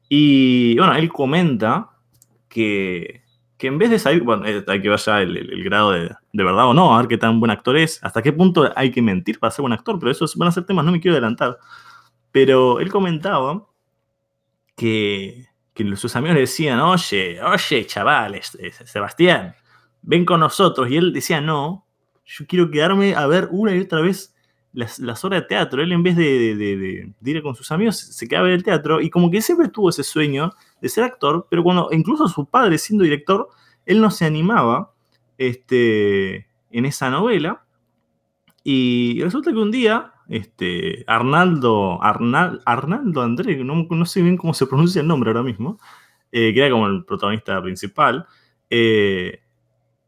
Y 0.07 0.77
bueno, 0.77 0.93
él 0.95 1.11
comenta 1.11 1.89
que, 2.47 3.23
que 3.57 3.67
en 3.67 3.77
vez 3.79 3.89
de 3.89 3.97
salir, 3.99 4.21
bueno, 4.21 4.45
eh, 4.45 4.63
hay 4.67 4.81
que 4.81 4.89
ver 4.89 4.99
ya 4.99 5.21
el, 5.21 5.35
el- 5.35 5.51
el 5.51 5.63
grado 5.63 5.91
de, 5.91 6.09
de 6.31 6.43
verdad 6.43 6.67
o 6.67 6.73
no, 6.75 6.93
a 6.95 6.99
ver 6.99 7.07
qué 7.07 7.17
tan 7.17 7.39
buen 7.39 7.51
actor 7.51 7.75
es, 7.77 8.03
hasta 8.03 8.21
qué 8.21 8.31
punto 8.31 8.71
hay 8.75 8.91
que 8.91 9.01
mentir 9.01 9.39
para 9.39 9.49
ser 9.51 9.63
buen 9.63 9.73
actor, 9.73 9.97
pero 9.99 10.11
esos 10.11 10.35
van 10.35 10.49
a 10.49 10.51
ser 10.51 10.65
temas, 10.65 10.85
no 10.85 10.91
me 10.91 10.99
quiero 10.99 11.15
adelantar. 11.15 11.57
Pero 12.31 12.79
él 12.79 12.91
comentaba 12.91 13.65
que, 14.75 15.47
que 15.75 15.95
sus 15.95 16.15
amigos 16.15 16.33
le 16.35 16.41
decían, 16.41 16.79
oye, 16.79 17.39
oye, 17.43 17.85
chavales, 17.85 18.57
eh, 18.59 18.71
Sebastián, 18.71 19.53
ven 20.01 20.25
con 20.25 20.39
nosotros. 20.39 20.89
Y 20.89 20.97
él 20.97 21.13
decía, 21.13 21.39
no, 21.41 21.85
yo 22.25 22.47
quiero 22.47 22.71
quedarme 22.71 23.13
a 23.13 23.27
ver 23.27 23.49
una 23.51 23.75
y 23.75 23.81
otra 23.81 24.01
vez 24.01 24.33
las, 24.73 24.97
las 24.99 25.23
obras 25.23 25.41
de 25.41 25.47
teatro. 25.47 25.83
Él 25.83 25.91
en 25.91 26.01
vez 26.01 26.15
de- 26.15 26.55
de 27.19 27.31
ir 27.31 27.43
con 27.43 27.55
sus 27.55 27.71
amigos, 27.71 27.97
se 27.97 28.27
quedaba 28.27 28.45
a 28.45 28.49
ver 28.49 28.55
el 28.55 28.63
teatro 28.63 28.99
y 29.01 29.09
como 29.09 29.29
que 29.29 29.41
siempre 29.41 29.67
tuvo 29.69 29.89
ese 29.89 30.03
sueño 30.03 30.51
de 30.81 30.89
ser 30.89 31.03
actor, 31.03 31.45
pero 31.49 31.61
cuando 31.63 31.89
incluso 31.91 32.27
su 32.27 32.45
padre 32.45 32.77
siendo 32.77 33.03
director, 33.03 33.49
él 33.85 34.01
no 34.01 34.09
se 34.11 34.25
animaba 34.25 34.93
este, 35.37 36.47
en 36.71 36.85
esa 36.85 37.09
novela. 37.09 37.65
Y 38.63 39.21
resulta 39.21 39.51
que 39.51 39.57
un 39.57 39.71
día, 39.71 40.11
este, 40.29 41.03
Arnaldo, 41.07 42.01
Arnal, 42.01 42.61
Arnaldo 42.65 43.21
André, 43.21 43.63
no, 43.63 44.05
sé 44.05 44.21
bien 44.21 44.37
cómo 44.37 44.53
se 44.53 44.67
pronuncia 44.67 45.01
el 45.01 45.07
nombre 45.07 45.29
ahora 45.29 45.43
mismo, 45.43 45.79
eh, 46.31 46.53
que 46.53 46.59
era 46.59 46.71
como 46.71 46.87
el 46.87 47.05
protagonista 47.05 47.61
principal, 47.61 48.25
eh, 48.69 49.41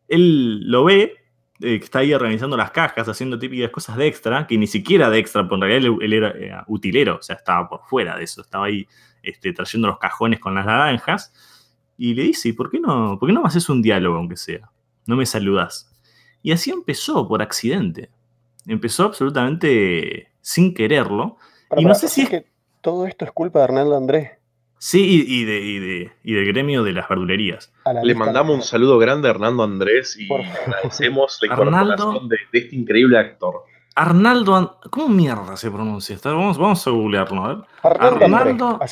él 0.07 0.69
lo 0.69 0.85
ve, 0.85 1.15
eh, 1.59 1.79
que 1.79 1.85
está 1.85 1.99
ahí 1.99 2.13
organizando 2.13 2.57
las 2.57 2.71
cajas, 2.71 3.07
haciendo 3.07 3.39
típicas 3.39 3.71
cosas 3.71 3.97
de 3.97 4.07
extra, 4.07 4.45
que 4.47 4.57
ni 4.57 4.67
siquiera 4.67 5.09
de 5.09 5.19
extra, 5.19 5.47
porque 5.47 5.55
en 5.55 5.61
realidad 5.61 5.97
él, 6.01 6.13
era 6.13 6.63
utilero, 6.67 7.17
o 7.17 7.21
sea, 7.21 7.35
estaba 7.35 7.67
por 7.67 7.81
fuera 7.85 8.15
de 8.17 8.23
eso, 8.23 8.41
estaba 8.41 8.65
ahí 8.65 8.87
este, 9.23 9.53
trayendo 9.53 9.87
los 9.87 9.97
cajones 9.97 10.39
con 10.39 10.55
las 10.55 10.65
naranjas, 10.65 11.33
y 11.97 12.13
le 12.13 12.23
dice, 12.23 12.49
¿y 12.49 12.53
por 12.53 12.69
qué 12.69 12.79
no, 12.79 13.17
por 13.19 13.27
qué 13.27 13.33
no 13.33 13.41
me 13.41 13.47
haces 13.47 13.69
un 13.69 13.81
diálogo, 13.81 14.17
aunque 14.17 14.37
sea? 14.37 14.69
No 15.07 15.15
me 15.15 15.25
saludas. 15.25 15.91
Y 16.43 16.51
así 16.51 16.69
empezó, 16.69 17.27
por 17.27 17.41
accidente. 17.41 18.11
Empezó 18.67 19.05
absolutamente 19.05 20.31
sin 20.41 20.73
quererlo. 20.73 21.37
Y 21.75 21.85
no 21.85 21.95
sé 21.95 22.07
si 22.07 22.21
es... 22.21 22.29
que 22.29 22.45
todo 22.81 23.07
esto 23.07 23.25
es 23.25 23.31
culpa 23.31 23.59
de 23.59 23.65
Arnaldo 23.65 23.97
Andrés. 23.97 24.31
Sí, 24.79 25.25
y, 25.27 25.41
y, 25.41 25.45
de, 25.45 25.59
y, 25.59 25.79
de, 25.79 26.11
y, 26.23 26.33
del 26.33 26.45
gremio 26.45 26.83
de 26.83 26.91
las 26.91 27.09
verdulerías. 27.09 27.73
Le 28.03 28.13
mandamos 28.13 28.55
un 28.55 28.61
saludo 28.61 28.99
grande 28.99 29.27
a 29.27 29.31
Hernando 29.31 29.63
Andrés 29.63 30.15
y 30.19 30.31
agradecemos 30.31 31.39
la 31.41 31.47
incorporación 31.47 32.29
de, 32.29 32.37
de, 32.51 32.59
este 32.59 32.75
increíble 32.75 33.17
actor. 33.17 33.63
Arnaldo, 33.95 34.79
¿cómo 34.91 35.09
mierda 35.09 35.57
se 35.57 35.71
pronuncia? 35.71 36.15
Vamos, 36.23 36.59
vamos 36.59 36.85
a 36.85 36.91
googlearlo, 36.91 37.43
a 37.43 37.47
ver. 37.47 37.57
Arnaldo, 37.81 38.79
Arnaldo, 38.79 38.87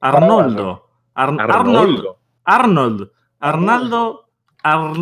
Ar, 0.00 0.10
Arnoldo, 0.14 0.88
Ar, 1.14 1.28
Arnold, 1.40 2.04
Arnold, 2.44 3.10
Arnaldo, 3.40 4.28
Ar, 4.62 4.92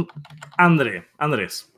André, 0.56 1.08
Andrés. 1.18 1.70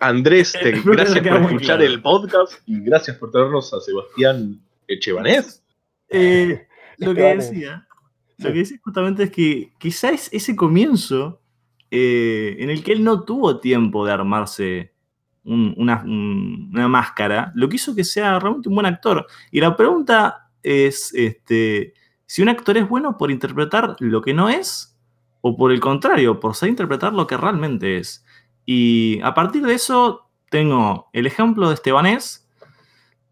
Andrés, 0.00 0.52
te, 0.62 0.72
gracias 0.80 1.20
por 1.20 1.42
escuchar 1.42 1.78
claro. 1.78 1.84
el 1.84 2.02
podcast 2.02 2.54
y 2.66 2.80
gracias 2.80 3.16
por 3.18 3.30
traernos 3.30 3.72
a 3.74 3.80
Sebastián 3.80 4.60
Echevanés. 4.88 5.62
Eh, 6.08 6.66
lo 6.98 7.14
que 7.14 7.22
decía, 7.22 7.86
lo 8.38 8.52
que 8.52 8.58
decía 8.58 8.78
justamente 8.82 9.24
es 9.24 9.30
que 9.30 9.72
quizás 9.78 10.28
ese 10.32 10.56
comienzo 10.56 11.40
eh, 11.90 12.56
en 12.58 12.70
el 12.70 12.82
que 12.82 12.92
él 12.92 13.04
no 13.04 13.24
tuvo 13.24 13.60
tiempo 13.60 14.06
de 14.06 14.12
armarse 14.12 14.92
un, 15.44 15.74
una, 15.76 16.02
un, 16.02 16.70
una, 16.72 16.88
máscara, 16.88 17.52
lo 17.54 17.68
que 17.68 17.76
hizo 17.76 17.94
que 17.94 18.04
sea 18.04 18.38
realmente 18.38 18.68
un 18.68 18.74
buen 18.74 18.86
actor. 18.86 19.26
Y 19.52 19.60
la 19.60 19.76
pregunta 19.76 20.50
es 20.62 21.12
este, 21.14 21.94
si 22.26 22.42
un 22.42 22.48
actor 22.48 22.76
es 22.76 22.88
bueno 22.88 23.16
por 23.16 23.30
interpretar 23.30 23.96
lo 24.00 24.20
que 24.22 24.34
no 24.34 24.48
es 24.48 24.98
o 25.42 25.56
por 25.56 25.70
el 25.70 25.80
contrario, 25.80 26.40
por 26.40 26.54
saber 26.54 26.70
interpretar 26.70 27.12
lo 27.12 27.26
que 27.26 27.36
realmente 27.36 27.98
es. 27.98 28.24
Y 28.66 29.20
a 29.22 29.32
partir 29.32 29.64
de 29.64 29.74
eso 29.74 30.28
tengo 30.50 31.08
el 31.12 31.26
ejemplo 31.26 31.68
de 31.68 31.74
Estebanés 31.74 32.48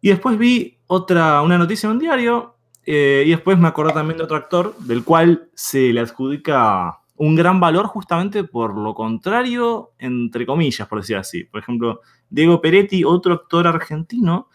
y 0.01 0.09
después 0.09 0.39
vi 0.39 0.79
otra, 0.87 1.43
una 1.43 1.59
noticia 1.59 1.89
en 1.89 1.93
un 1.95 1.99
diario 1.99 2.57
eh, 2.87 3.25
y 3.27 3.31
después 3.31 3.59
me 3.59 3.69
acordé 3.69 3.93
también 3.93 4.19
de 4.19 4.25
otro 4.25 4.37
actor 4.37 4.77
del 4.79 5.05
cual 5.05 5.49
se 5.55 5.93
le 5.93 6.01
adjudica 6.01 7.01
un 7.17 7.35
gran 7.35 7.61
valor 7.61 7.87
justamente 7.87 8.45
por 8.45 8.77
lo 8.77 8.95
contrario, 8.95 9.93
entre 9.99 10.47
comillas, 10.47 10.87
por 10.87 11.01
decir 11.01 11.17
así. 11.17 11.45
Por 11.45 11.61
ejemplo, 11.61 12.01
Diego 12.29 12.61
Peretti, 12.61 13.05
otro 13.05 13.35
actor 13.35 13.67
argentino, 13.67 14.49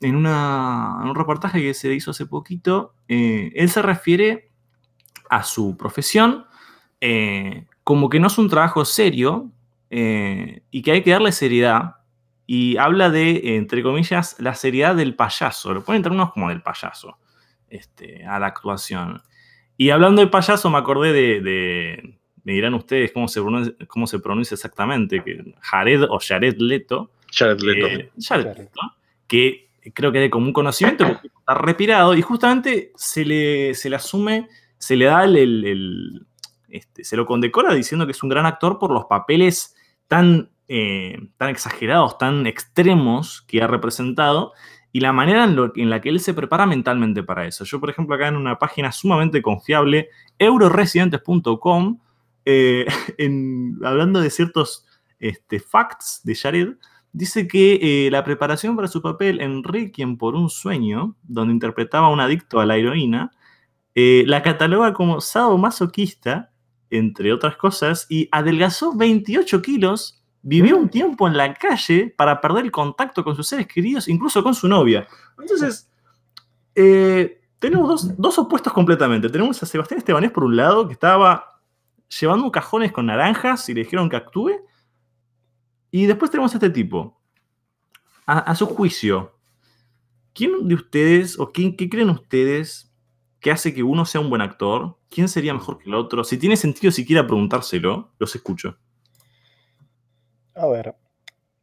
en, 0.00 0.16
una, 0.16 1.00
un 1.02 1.14
reportaje 1.14 1.60
que 1.60 1.74
se 1.74 1.92
hizo 1.92 2.12
hace 2.12 2.26
poquito, 2.26 2.94
eh, 3.08 3.52
él 3.54 3.68
se 3.68 3.82
refiere 3.82 4.50
a 5.28 5.42
su 5.42 5.76
profesión 5.76 6.46
eh, 7.00 7.66
como 7.84 8.08
que 8.08 8.20
no 8.20 8.28
es 8.28 8.38
un 8.38 8.48
trabajo 8.48 8.84
serio 8.84 9.50
eh, 9.90 10.62
y 10.70 10.82
que 10.82 10.92
hay 10.92 11.02
que 11.02 11.10
darle 11.10 11.32
seriedad. 11.32 11.96
Y 12.46 12.78
habla 12.78 13.10
de, 13.10 13.56
entre 13.56 13.82
comillas, 13.82 14.36
la 14.38 14.54
seriedad 14.54 14.96
del 14.96 15.14
payaso. 15.14 15.74
Lo 15.74 15.84
ponen 15.84 15.98
en 15.98 16.02
términos 16.04 16.32
como 16.32 16.48
del 16.48 16.62
payaso 16.62 17.18
este, 17.68 18.24
a 18.24 18.38
la 18.38 18.46
actuación. 18.46 19.22
Y 19.76 19.90
hablando 19.90 20.22
de 20.22 20.28
payaso, 20.28 20.70
me 20.70 20.78
acordé 20.78 21.12
de, 21.12 21.40
de 21.42 22.18
me 22.44 22.52
dirán 22.54 22.72
ustedes 22.72 23.12
cómo 23.12 23.28
se, 23.28 23.42
pronuncia, 23.42 23.74
cómo 23.86 24.06
se 24.06 24.18
pronuncia 24.18 24.54
exactamente, 24.54 25.22
que 25.22 25.54
Jared 25.60 26.04
o 26.04 26.18
Jared 26.18 26.56
Leto. 26.58 27.10
Jared 27.30 27.60
Leto. 27.60 27.86
Eh, 27.86 28.10
Jared 28.18 28.56
Leto 28.56 28.80
que 29.28 29.68
creo 29.94 30.10
que 30.10 30.18
de 30.18 30.30
común 30.30 30.52
conocimiento, 30.52 31.06
porque 31.06 31.28
está 31.28 31.54
repirado, 31.54 32.14
y 32.14 32.22
justamente 32.22 32.92
se 32.96 33.24
le, 33.24 33.74
se 33.74 33.88
le 33.88 33.96
asume, 33.96 34.48
se 34.78 34.96
le 34.96 35.04
da 35.04 35.24
el, 35.24 35.36
el, 35.36 35.64
el 35.64 36.26
este, 36.68 37.04
se 37.04 37.16
lo 37.16 37.24
condecora 37.24 37.72
diciendo 37.72 38.04
que 38.06 38.12
es 38.12 38.22
un 38.22 38.28
gran 38.28 38.46
actor 38.46 38.78
por 38.78 38.90
los 38.90 39.04
papeles 39.04 39.76
tan, 40.08 40.50
eh, 40.66 41.28
tan 41.36 41.50
exagerados, 41.50 42.18
tan 42.18 42.46
extremos 42.46 43.42
que 43.42 43.62
ha 43.62 43.66
representado, 43.66 44.52
y 44.90 45.00
la 45.00 45.12
manera 45.12 45.44
en, 45.44 45.90
la 45.90 46.00
que 46.00 46.08
él 46.08 46.18
se 46.18 46.32
prepara 46.32 46.66
mentalmente 46.66 47.22
para 47.22 47.46
eso. 47.46 47.64
Yo, 47.64 47.78
por 47.78 47.90
ejemplo, 47.90 48.14
acá 48.16 48.28
en 48.28 48.36
una 48.36 48.58
página 48.58 48.90
sumamente 48.90 49.42
confiable, 49.42 50.08
euroresidentes.com, 50.38 52.00
eh, 52.46 52.86
hablando 53.84 54.20
de 54.20 54.30
ciertos 54.30 54.86
este, 55.18 55.60
facts 55.60 56.22
de 56.24 56.34
Jared, 56.34 56.68
dice 57.12 57.46
que 57.46 58.06
eh, 58.06 58.10
la 58.10 58.24
preparación 58.24 58.76
para 58.76 58.88
su 58.88 59.02
papel 59.02 59.40
en 59.42 59.62
Requiem 59.62 60.16
por 60.16 60.34
un 60.34 60.48
sueño, 60.48 61.16
donde 61.22 61.52
interpretaba 61.52 62.06
a 62.06 62.10
un 62.10 62.20
adicto 62.20 62.60
a 62.60 62.66
la 62.66 62.76
heroína, 62.76 63.30
la 63.94 64.42
cataloga 64.42 64.92
como 64.92 65.20
sadomasoquista, 65.20 66.52
entre 66.90 67.32
otras 67.32 67.56
cosas, 67.56 68.06
y 68.08 68.28
adelgazó 68.32 68.96
28 68.96 69.62
kilos 69.62 70.18
vivió 70.42 70.76
un 70.76 70.88
tiempo 70.88 71.26
en 71.26 71.36
la 71.36 71.54
calle 71.54 72.14
para 72.16 72.40
perder 72.40 72.64
el 72.64 72.70
contacto 72.70 73.24
con 73.24 73.36
sus 73.36 73.46
seres 73.46 73.66
queridos, 73.66 74.08
incluso 74.08 74.42
con 74.42 74.54
su 74.54 74.68
novia. 74.68 75.06
Entonces, 75.38 75.90
eh, 76.74 77.40
tenemos 77.58 77.88
dos, 77.88 78.16
dos, 78.16 78.38
opuestos 78.38 78.72
completamente. 78.72 79.28
Tenemos 79.28 79.62
a 79.62 79.66
Sebastián 79.66 79.98
Estebanés 79.98 80.30
por 80.30 80.44
un 80.44 80.56
lado, 80.56 80.86
que 80.86 80.94
estaba 80.94 81.60
llevando 82.20 82.50
cajones 82.50 82.92
con 82.92 83.06
naranjas 83.06 83.68
y 83.68 83.74
le 83.74 83.82
dijeron 83.82 84.08
que 84.08 84.16
actúe. 84.16 84.52
Y 85.90 86.06
después 86.06 86.30
tenemos 86.30 86.52
a 86.52 86.56
este 86.56 86.70
tipo. 86.70 87.20
A, 88.26 88.38
a 88.38 88.54
su 88.54 88.66
juicio, 88.66 89.38
¿quién 90.34 90.68
de 90.68 90.74
ustedes 90.74 91.38
o 91.38 91.50
quién, 91.50 91.76
qué 91.76 91.88
creen 91.88 92.10
ustedes 92.10 92.87
que 93.40 93.50
hace 93.50 93.74
que 93.74 93.82
uno 93.82 94.04
sea 94.04 94.20
un 94.20 94.30
buen 94.30 94.42
actor? 94.42 94.96
¿Quién 95.10 95.28
sería 95.28 95.54
mejor 95.54 95.78
que 95.78 95.88
el 95.88 95.94
otro? 95.94 96.24
Si 96.24 96.38
tiene 96.38 96.56
sentido 96.56 96.90
siquiera 96.90 97.26
preguntárselo, 97.26 98.10
los 98.18 98.34
escucho. 98.34 98.76
A 100.54 100.66
ver, 100.66 100.96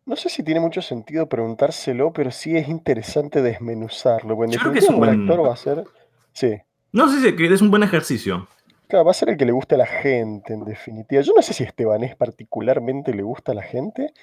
no 0.05 0.15
sé 0.15 0.29
si 0.29 0.43
tiene 0.43 0.59
mucho 0.59 0.81
sentido 0.81 1.27
preguntárselo, 1.27 2.13
pero 2.13 2.31
sí 2.31 2.55
es 2.55 2.67
interesante 2.69 3.41
desmenuzarlo. 3.41 4.35
Bueno, 4.35 4.53
Yo 4.53 4.59
creo 4.59 4.73
que 4.73 4.79
es 4.79 4.89
un 4.89 4.97
buen 4.97 5.21
actor 5.21 5.43
va 5.43 5.53
a 5.53 5.57
ser. 5.57 5.83
Sí. 6.31 6.55
No 6.91 7.09
sé 7.09 7.19
si 7.19 7.43
es 7.43 7.61
un 7.61 7.71
buen 7.71 7.83
ejercicio. 7.83 8.47
Claro, 8.87 9.05
va 9.05 9.11
a 9.11 9.15
ser 9.15 9.29
el 9.29 9.37
que 9.37 9.45
le 9.45 9.51
guste 9.51 9.75
a 9.75 9.79
la 9.79 9.87
gente, 9.87 10.53
en 10.53 10.63
definitiva. 10.63 11.21
Yo 11.21 11.33
no 11.35 11.41
sé 11.41 11.53
si 11.53 11.63
a 11.63 11.67
Estebanés 11.67 12.15
particularmente 12.15 13.13
le 13.13 13.23
gusta 13.23 13.51
a 13.51 13.55
la 13.55 13.63
gente, 13.63 14.13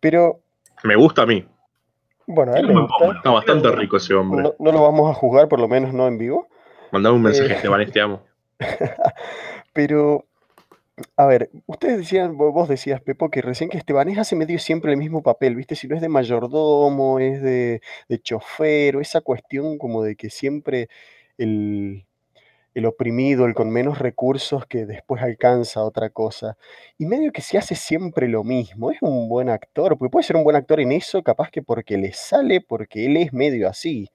pero. 0.00 0.40
Me 0.82 0.96
gusta 0.96 1.22
a 1.22 1.26
mí. 1.26 1.46
Bueno, 2.26 2.54
a 2.54 2.58
él 2.58 2.66
le 2.66 2.72
gusta. 2.72 3.16
Está 3.16 3.30
bastante 3.30 3.70
rico 3.72 3.98
ese 3.98 4.14
hombre. 4.14 4.42
No, 4.42 4.54
no, 4.58 4.72
lo 4.72 4.82
vamos 4.82 5.10
a 5.10 5.14
juzgar, 5.14 5.48
por 5.48 5.60
lo 5.60 5.68
menos 5.68 5.92
no 5.92 6.08
en 6.08 6.16
vivo. 6.16 6.48
Mandame 6.94 7.16
un 7.16 7.22
mensaje, 7.22 7.52
eh... 7.52 7.56
Estebanés, 7.56 7.90
te 7.90 8.00
amo. 8.00 8.22
pero 9.72 10.26
a 11.16 11.26
ver, 11.26 11.50
ustedes 11.66 11.98
decían, 11.98 12.36
vos 12.36 12.68
decías, 12.68 13.00
Pepo, 13.00 13.30
que 13.30 13.42
recién 13.42 13.68
que 13.68 13.78
Estebanés 13.78 14.16
hace 14.16 14.36
medio 14.36 14.60
siempre 14.60 14.92
el 14.92 14.96
mismo 14.96 15.24
papel, 15.24 15.56
¿viste? 15.56 15.74
Si 15.74 15.88
no 15.88 15.96
es 15.96 16.00
de 16.00 16.08
mayordomo, 16.08 17.18
es 17.18 17.42
de, 17.42 17.80
de 18.08 18.18
chofer, 18.20 18.94
o 18.94 19.00
esa 19.00 19.22
cuestión 19.22 19.76
como 19.76 20.04
de 20.04 20.14
que 20.14 20.30
siempre 20.30 20.88
el, 21.36 22.06
el, 22.74 22.86
oprimido, 22.86 23.46
el 23.46 23.54
con 23.54 23.70
menos 23.70 23.98
recursos, 23.98 24.64
que 24.66 24.86
después 24.86 25.20
alcanza 25.20 25.82
otra 25.82 26.10
cosa. 26.10 26.56
Y 26.96 27.06
medio 27.06 27.32
que 27.32 27.42
se 27.42 27.58
hace 27.58 27.74
siempre 27.74 28.28
lo 28.28 28.44
mismo. 28.44 28.92
Es 28.92 29.02
un 29.02 29.28
buen 29.28 29.48
actor, 29.48 29.98
porque 29.98 30.12
puede 30.12 30.24
ser 30.24 30.36
un 30.36 30.44
buen 30.44 30.54
actor 30.54 30.78
en 30.78 30.92
eso, 30.92 31.24
capaz 31.24 31.50
que 31.50 31.60
porque 31.60 31.98
le 31.98 32.12
sale, 32.12 32.60
porque 32.60 33.06
él 33.06 33.16
es 33.16 33.32
medio 33.32 33.68
así. 33.68 34.10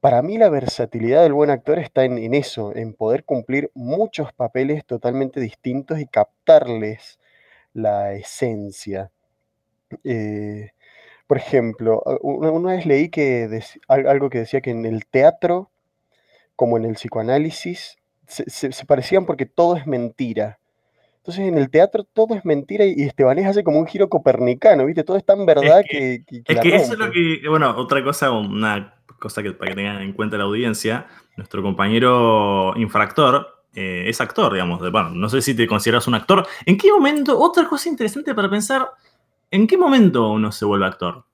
Para 0.00 0.22
mí 0.22 0.38
la 0.38 0.48
versatilidad 0.48 1.22
del 1.22 1.32
buen 1.32 1.50
actor 1.50 1.78
está 1.78 2.04
en, 2.04 2.18
en, 2.18 2.34
eso, 2.34 2.74
en 2.74 2.94
poder 2.94 3.24
cumplir 3.24 3.70
muchos 3.74 4.32
papeles 4.32 4.84
totalmente 4.84 5.40
distintos 5.40 5.98
y 5.98 6.06
captarles 6.06 7.18
la 7.74 8.12
esencia. 8.12 9.10
Eh, 10.04 10.70
por 11.26 11.36
ejemplo, 11.36 12.02
una, 12.22 12.74
vez 12.74 12.86
leí 12.86 13.08
que 13.08 13.60
algo 13.88 14.30
que 14.30 14.38
decía 14.38 14.60
que 14.60 14.70
en 14.70 14.86
el 14.86 15.04
teatro, 15.06 15.70
como 16.56 16.78
en 16.78 16.84
el 16.84 16.94
psicoanálisis, 16.94 17.98
se, 18.26 18.48
se, 18.48 18.72
se 18.72 18.84
parecían 18.86 19.26
porque 19.26 19.46
todo 19.46 19.76
es 19.76 19.86
mentira. 19.86 20.58
Entonces 21.18 21.46
en 21.46 21.58
el 21.58 21.70
teatro 21.70 22.04
todo 22.04 22.34
es 22.34 22.44
mentira 22.44 22.86
y 22.86 23.02
Estebanés 23.02 23.46
hace 23.46 23.62
como 23.62 23.78
un 23.78 23.86
giro 23.86 24.08
copernicano, 24.08 24.86
¿viste? 24.86 25.04
Todo 25.04 25.18
es 25.18 25.24
tan 25.24 25.44
verdad 25.44 25.80
es 25.80 25.86
que, 25.90 26.24
que, 26.26 26.42
que, 26.42 26.52
es 26.54 26.60
que 26.60 26.76
eso 26.76 26.92
es 26.94 26.98
lo 26.98 27.10
que, 27.10 27.42
bueno, 27.48 27.76
otra 27.76 28.02
cosa, 28.02 28.30
una 28.30 28.97
cosa 29.18 29.42
que 29.42 29.52
para 29.52 29.70
que 29.70 29.76
tengan 29.76 30.00
en 30.02 30.12
cuenta 30.12 30.36
la 30.38 30.44
audiencia, 30.44 31.06
nuestro 31.36 31.62
compañero 31.62 32.72
infractor 32.76 33.64
eh, 33.74 34.04
es 34.06 34.20
actor, 34.20 34.52
digamos. 34.52 34.80
De, 34.80 34.90
bueno, 34.90 35.10
no 35.10 35.28
sé 35.28 35.42
si 35.42 35.54
te 35.54 35.66
consideras 35.66 36.06
un 36.06 36.14
actor. 36.14 36.46
¿En 36.66 36.76
qué 36.78 36.90
momento? 36.90 37.38
Otra 37.38 37.68
cosa 37.68 37.88
interesante 37.88 38.34
para 38.34 38.48
pensar, 38.50 38.90
¿En 39.50 39.66
qué 39.66 39.78
momento 39.78 40.30
uno 40.30 40.52
se 40.52 40.66
vuelve 40.66 40.84
actor? 40.84 41.24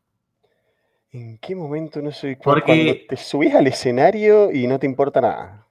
¿En 1.10 1.36
qué 1.38 1.56
momento 1.56 2.00
no 2.00 2.12
soy? 2.12 2.36
Porque- 2.36 2.62
Cuando 2.64 2.94
te 3.08 3.16
subís 3.16 3.52
al 3.54 3.66
escenario 3.66 4.52
y 4.52 4.68
no 4.68 4.78
te 4.78 4.86
importa 4.86 5.20
nada. 5.20 5.66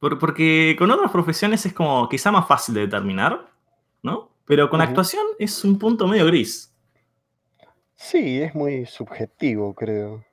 Por- 0.00 0.18
porque 0.18 0.74
con 0.76 0.90
otras 0.90 1.12
profesiones 1.12 1.64
es 1.66 1.72
como 1.72 2.08
quizá 2.08 2.32
más 2.32 2.48
fácil 2.48 2.74
de 2.74 2.80
determinar, 2.82 3.48
¿no? 4.02 4.30
Pero 4.44 4.68
con 4.68 4.80
Ujú. 4.80 4.88
actuación 4.88 5.22
es 5.38 5.64
un 5.64 5.78
punto 5.78 6.06
medio 6.08 6.26
gris. 6.26 6.74
Sí, 7.94 8.42
es 8.42 8.54
muy 8.56 8.84
subjetivo, 8.86 9.72
creo. 9.74 10.24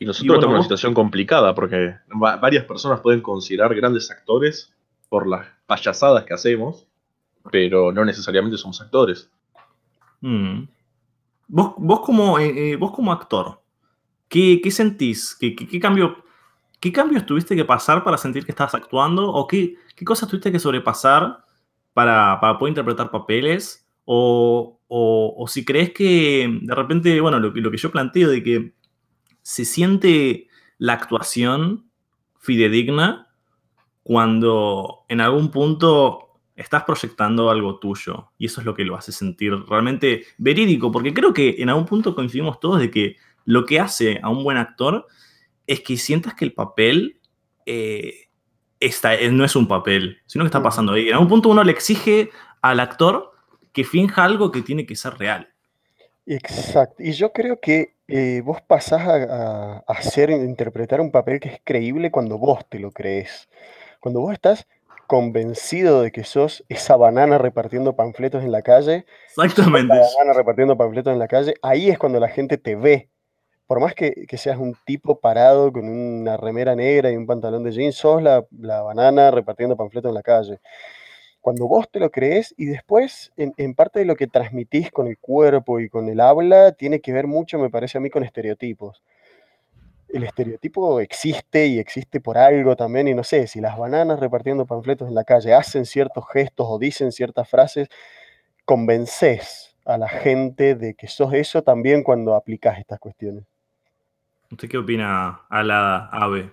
Y 0.00 0.06
nosotros 0.06 0.24
Y 0.24 0.28
bueno, 0.28 0.40
estamos 0.40 0.52
en 0.54 0.56
una 0.56 0.62
situación 0.64 0.94
complicada 0.94 1.54
porque 1.54 1.94
va- 2.20 2.36
varias 2.36 2.64
personas 2.64 3.00
pueden 3.00 3.20
considerar 3.20 3.72
grandes 3.74 4.10
actores 4.10 4.72
por 5.08 5.26
las 5.28 5.46
payasadas 5.66 6.24
que 6.24 6.34
hacemos, 6.34 6.86
pero 7.52 7.92
no 7.92 8.04
necesariamente 8.04 8.56
somos 8.58 8.80
actores. 8.80 9.30
Mm. 10.22 10.62
Vos, 11.48 11.74
vos, 11.76 12.00
como, 12.00 12.38
eh, 12.38 12.72
eh, 12.72 12.76
vos 12.76 12.92
como 12.92 13.12
actor, 13.12 13.60
¿qué, 14.28 14.60
qué 14.62 14.70
sentís? 14.70 15.36
¿Qué, 15.38 15.54
qué- 15.54 15.66
qué 15.68 15.78
cambio, 15.80 16.24
¿Qué 16.80 16.90
cambios 16.92 17.26
tuviste 17.26 17.54
que 17.54 17.66
pasar 17.66 18.02
para 18.02 18.16
sentir 18.16 18.46
que 18.46 18.52
estabas 18.52 18.74
actuando? 18.74 19.30
¿O 19.30 19.46
qué, 19.46 19.74
qué 19.94 20.02
cosas 20.06 20.30
tuviste 20.30 20.50
que 20.50 20.58
sobrepasar 20.58 21.44
para, 21.92 22.38
para 22.40 22.56
poder 22.58 22.70
interpretar 22.70 23.10
papeles? 23.10 23.86
O, 24.06 24.78
o- 24.88 25.34
o 25.36 25.46
si 25.46 25.62
crees 25.62 25.92
que 25.92 26.48
de 26.62 26.74
repente, 26.74 27.20
bueno, 27.20 27.38
lo, 27.38 27.52
que- 27.52 27.60
lo 27.60 27.70
que 27.70 27.76
yo 27.76 27.90
planteo 27.90 28.30
de 28.30 28.42
que 28.42 28.72
se 29.42 29.64
siente 29.64 30.48
la 30.78 30.94
actuación 30.94 31.90
fidedigna 32.38 33.28
cuando 34.02 35.04
en 35.08 35.20
algún 35.20 35.50
punto 35.50 36.40
estás 36.56 36.84
proyectando 36.84 37.50
algo 37.50 37.78
tuyo 37.78 38.30
y 38.36 38.46
eso 38.46 38.60
es 38.60 38.66
lo 38.66 38.74
que 38.74 38.84
lo 38.84 38.96
hace 38.96 39.12
sentir 39.12 39.54
realmente 39.68 40.24
verídico, 40.38 40.90
porque 40.90 41.14
creo 41.14 41.32
que 41.32 41.56
en 41.58 41.68
algún 41.68 41.86
punto 41.86 42.14
coincidimos 42.14 42.60
todos 42.60 42.80
de 42.80 42.90
que 42.90 43.16
lo 43.44 43.64
que 43.64 43.80
hace 43.80 44.20
a 44.22 44.28
un 44.28 44.44
buen 44.44 44.58
actor 44.58 45.06
es 45.66 45.80
que 45.80 45.96
sientas 45.96 46.34
que 46.34 46.44
el 46.44 46.52
papel 46.52 47.20
eh, 47.66 48.28
está, 48.78 49.14
eh, 49.14 49.30
no 49.30 49.44
es 49.44 49.56
un 49.56 49.68
papel, 49.68 50.18
sino 50.26 50.44
que 50.44 50.48
está 50.48 50.62
pasando 50.62 50.92
ahí. 50.92 51.08
En 51.08 51.14
algún 51.14 51.28
punto 51.28 51.48
uno 51.48 51.64
le 51.64 51.72
exige 51.72 52.30
al 52.62 52.80
actor 52.80 53.32
que 53.72 53.84
finja 53.84 54.24
algo 54.24 54.50
que 54.50 54.62
tiene 54.62 54.86
que 54.86 54.96
ser 54.96 55.14
real. 55.14 55.48
Exacto. 56.26 57.02
Y 57.02 57.12
yo 57.12 57.32
creo 57.32 57.60
que 57.60 57.96
eh, 58.10 58.42
vos 58.44 58.60
pasás 58.62 59.02
a, 59.06 59.14
a- 59.16 59.84
a 59.86 59.92
hacer, 59.92 60.30
interpretar 60.30 61.00
un 61.00 61.10
papel 61.10 61.40
que 61.40 61.48
es 61.48 61.60
creíble 61.64 62.10
cuando 62.10 62.38
vos 62.38 62.66
te 62.68 62.78
lo 62.78 62.90
crees. 62.92 63.48
Cuando 64.00 64.20
vos 64.20 64.32
estás 64.32 64.66
convencido 65.06 66.02
de 66.02 66.12
que 66.12 66.24
sos 66.24 66.64
esa 66.68 66.96
banana 66.96 67.38
repartiendo 67.38 67.96
panfletos 67.96 68.44
en 68.44 68.52
la 68.52 68.62
calle, 68.62 69.06
Exactamente. 69.28 69.94
banana 70.18 70.32
repartiendo 70.34 70.76
panfletos 70.76 71.12
en 71.12 71.18
la 71.18 71.28
calle, 71.28 71.54
ahí 71.62 71.90
es 71.90 71.98
cuando 71.98 72.20
la 72.20 72.28
gente 72.28 72.58
te 72.58 72.76
ve. 72.76 73.10
Por 73.66 73.80
más 73.80 73.94
que, 73.94 74.26
que 74.28 74.36
seas 74.38 74.58
un 74.58 74.76
tipo 74.84 75.20
parado 75.20 75.72
con 75.72 75.88
una 75.88 76.36
remera 76.36 76.74
negra 76.74 77.10
y 77.12 77.16
un 77.16 77.26
pantalón 77.26 77.62
de 77.64 77.70
jeans, 77.72 77.94
sos 77.96 78.22
la, 78.22 78.44
la 78.50 78.82
banana 78.82 79.30
repartiendo 79.30 79.76
panfletos 79.76 80.10
en 80.10 80.14
la 80.14 80.22
calle. 80.22 80.60
Cuando 81.40 81.66
vos 81.66 81.90
te 81.90 82.00
lo 82.00 82.10
crees 82.10 82.54
y 82.58 82.66
después, 82.66 83.32
en, 83.36 83.54
en 83.56 83.74
parte 83.74 83.98
de 83.98 84.04
lo 84.04 84.16
que 84.16 84.26
transmitís 84.26 84.90
con 84.90 85.06
el 85.06 85.18
cuerpo 85.18 85.80
y 85.80 85.88
con 85.88 86.08
el 86.08 86.20
habla, 86.20 86.72
tiene 86.72 87.00
que 87.00 87.12
ver 87.12 87.26
mucho, 87.26 87.58
me 87.58 87.70
parece 87.70 87.98
a 87.98 88.00
mí, 88.00 88.10
con 88.10 88.22
estereotipos. 88.24 89.02
El 90.08 90.24
estereotipo 90.24 91.00
existe 91.00 91.66
y 91.66 91.78
existe 91.78 92.20
por 92.20 92.36
algo 92.36 92.76
también, 92.76 93.08
y 93.08 93.14
no 93.14 93.24
sé, 93.24 93.46
si 93.46 93.60
las 93.60 93.78
bananas 93.78 94.20
repartiendo 94.20 94.66
panfletos 94.66 95.08
en 95.08 95.14
la 95.14 95.24
calle 95.24 95.54
hacen 95.54 95.86
ciertos 95.86 96.24
gestos 96.32 96.66
o 96.68 96.78
dicen 96.78 97.12
ciertas 97.12 97.48
frases, 97.48 97.88
convences 98.64 99.76
a 99.84 99.96
la 99.98 100.08
gente 100.08 100.74
de 100.74 100.94
que 100.94 101.08
sos 101.08 101.32
eso 101.32 101.62
también 101.62 102.02
cuando 102.02 102.34
aplicás 102.34 102.78
estas 102.78 102.98
cuestiones. 102.98 103.44
¿Usted 104.50 104.68
qué 104.68 104.78
opina, 104.78 105.42
Alada 105.48 106.08
Ave? 106.12 106.50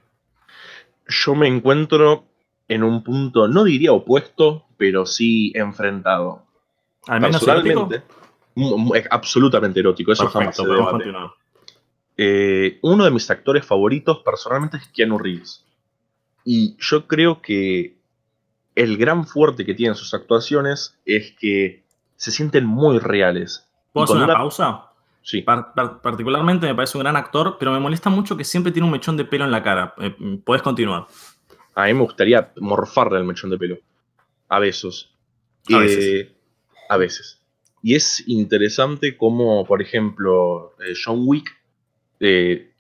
Yo 1.07 1.35
me 1.35 1.47
encuentro 1.47 2.25
en 2.67 2.84
un 2.84 3.03
punto, 3.03 3.47
no 3.47 3.63
diría 3.63 3.91
opuesto, 3.93 4.65
pero 4.77 5.06
sí 5.06 5.51
enfrentado. 5.56 6.43
¿Al 7.08 7.21
menos 7.21 7.41
erótico? 7.47 7.89
Absolutamente 9.12 9.80
erótico, 9.80 10.12
eso 10.12 10.27
jamás 10.27 10.56
Perfecto, 10.58 10.63
se 10.63 10.67
podemos 10.67 10.88
debate. 10.88 11.03
continuar. 11.03 11.32
Eh, 12.17 12.80
uno 12.82 13.03
de 13.06 13.12
mis 13.12 13.30
actores 13.30 13.65
favoritos 13.65 14.19
personalmente 14.19 14.77
es 14.77 14.88
Keanu 14.88 15.19
Reeves. 15.19 15.63
Y 16.43 16.75
yo 16.80 17.06
creo 17.08 17.41
que 17.41 17.95
el 18.75 18.97
gran 18.97 19.25
fuerte 19.27 19.65
que 19.65 19.73
tienen 19.73 19.95
sus 19.95 20.13
actuaciones 20.13 20.97
es 21.06 21.34
que 21.39 21.84
se 22.15 22.32
sienten 22.32 22.65
muy 22.65 22.97
reales. 22.99 23.67
¿Puedo 23.93 24.06
hacer 24.06 24.15
una 24.17 24.25
una- 24.25 24.34
pausa? 24.36 24.84
Sí. 25.21 25.41
Par- 25.41 25.73
par- 25.73 26.01
particularmente 26.01 26.65
me 26.67 26.73
parece 26.73 26.97
un 26.97 27.03
gran 27.03 27.17
actor, 27.17 27.58
pero 27.60 27.71
me 27.73 27.80
molesta 27.80 28.10
mucho 28.10 28.38
que 28.38 28.43
siempre 28.45 28.71
tiene 28.71 28.86
un 28.86 28.91
mechón 28.93 29.17
de 29.17 29.25
pelo 29.25 29.43
en 29.45 29.51
la 29.51 29.62
cara. 29.62 29.93
Eh, 29.97 30.15
Podés 30.43 30.62
continuar. 30.62 31.06
A 31.77 31.85
mí 31.85 31.93
me 31.93 32.01
gustaría 32.01 32.51
morfarle 32.59 33.19
el 33.19 33.23
mechón 33.23 33.51
de 33.51 33.57
pelo. 33.59 33.77
A 34.49 34.57
besos. 34.57 35.15
A 35.71 35.77
veces. 35.77 36.05
Eh, 36.05 36.35
a 36.89 36.97
veces. 36.97 37.39
Y 37.83 37.93
es 37.93 38.27
interesante 38.27 39.15
como, 39.15 39.63
por 39.63 39.83
ejemplo, 39.83 40.73
eh, 40.79 40.95
John 40.95 41.21
Wick 41.27 41.55
eh, 42.19 42.71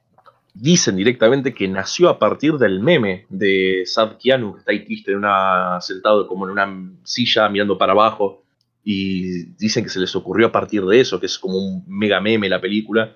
dicen 0.51 0.95
directamente 0.95 1.53
que 1.53 1.67
nació 1.67 2.09
a 2.09 2.17
partir 2.17 2.53
del 2.53 2.79
meme 2.79 3.27
de 3.29 3.83
Sad 3.85 4.17
Keanu, 4.17 4.53
que 4.53 4.59
está 4.61 4.71
ahí 4.71 4.83
triste, 4.83 5.11
en 5.11 5.19
una, 5.19 5.79
sentado 5.79 6.27
como 6.27 6.45
en 6.45 6.53
una 6.53 6.91
silla 7.03 7.49
mirando 7.49 7.77
para 7.77 7.91
abajo. 7.91 8.45
Y 8.83 9.43
dicen 9.59 9.83
que 9.83 9.91
se 9.91 9.99
les 9.99 10.15
ocurrió 10.15 10.47
a 10.47 10.51
partir 10.51 10.83
de 10.83 10.99
eso, 10.99 11.19
que 11.19 11.27
es 11.27 11.37
como 11.37 11.59
un 11.59 11.83
mega 11.87 12.19
meme 12.19 12.49
la 12.49 12.59
película. 12.59 13.15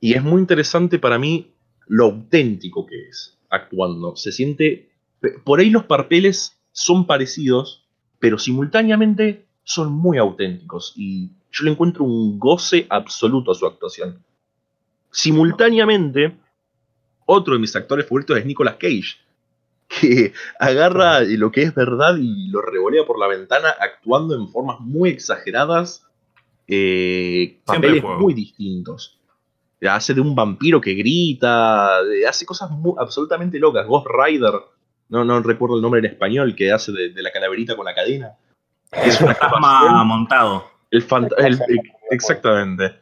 Y 0.00 0.14
es 0.14 0.24
muy 0.24 0.40
interesante 0.40 0.98
para 0.98 1.20
mí 1.20 1.54
lo 1.86 2.06
auténtico 2.06 2.84
que 2.84 2.96
es 3.10 3.37
actuando. 3.50 4.16
Se 4.16 4.32
siente. 4.32 4.90
Por 5.44 5.60
ahí 5.60 5.70
los 5.70 5.84
papeles 5.84 6.58
son 6.72 7.06
parecidos, 7.06 7.84
pero 8.18 8.38
simultáneamente 8.38 9.46
son 9.64 9.92
muy 9.92 10.18
auténticos. 10.18 10.92
Y 10.96 11.30
yo 11.52 11.64
le 11.64 11.72
encuentro 11.72 12.04
un 12.04 12.38
goce 12.38 12.86
absoluto 12.88 13.52
a 13.52 13.54
su 13.54 13.66
actuación. 13.66 14.22
Simultáneamente, 15.10 16.36
otro 17.26 17.54
de 17.54 17.60
mis 17.60 17.74
actores 17.74 18.06
favoritos 18.06 18.38
es 18.38 18.46
Nicolas 18.46 18.76
Cage, 18.76 19.16
que 19.88 20.32
agarra 20.58 21.20
lo 21.20 21.50
que 21.50 21.62
es 21.62 21.74
verdad 21.74 22.16
y 22.18 22.48
lo 22.48 22.60
revolea 22.60 23.04
por 23.06 23.18
la 23.18 23.26
ventana 23.26 23.70
actuando 23.80 24.34
en 24.34 24.48
formas 24.48 24.80
muy 24.80 25.10
exageradas, 25.10 26.06
eh, 26.66 27.58
papeles 27.64 28.04
muy 28.04 28.34
distintos. 28.34 29.17
Hace 29.88 30.14
de 30.14 30.20
un 30.20 30.34
vampiro 30.34 30.80
que 30.80 30.94
grita, 30.94 31.98
hace 32.28 32.44
cosas 32.44 32.68
absolutamente 32.98 33.58
locas. 33.58 33.86
Ghost 33.86 34.06
Rider, 34.08 34.52
no, 35.08 35.24
no 35.24 35.40
recuerdo 35.40 35.76
el 35.76 35.82
nombre 35.82 36.00
en 36.00 36.06
español, 36.06 36.54
que 36.56 36.72
hace 36.72 36.90
de, 36.92 37.10
de 37.10 37.22
la 37.22 37.30
calaverita 37.30 37.76
con 37.76 37.84
la 37.84 37.94
cadena. 37.94 38.32
Es 38.90 39.20
una 39.20 39.34
Fantasma 39.36 40.02
montado. 40.04 40.64
el 40.90 41.06
fant- 41.06 41.32
el- 41.38 41.54
el- 41.68 41.80
exactamente. 42.10 42.96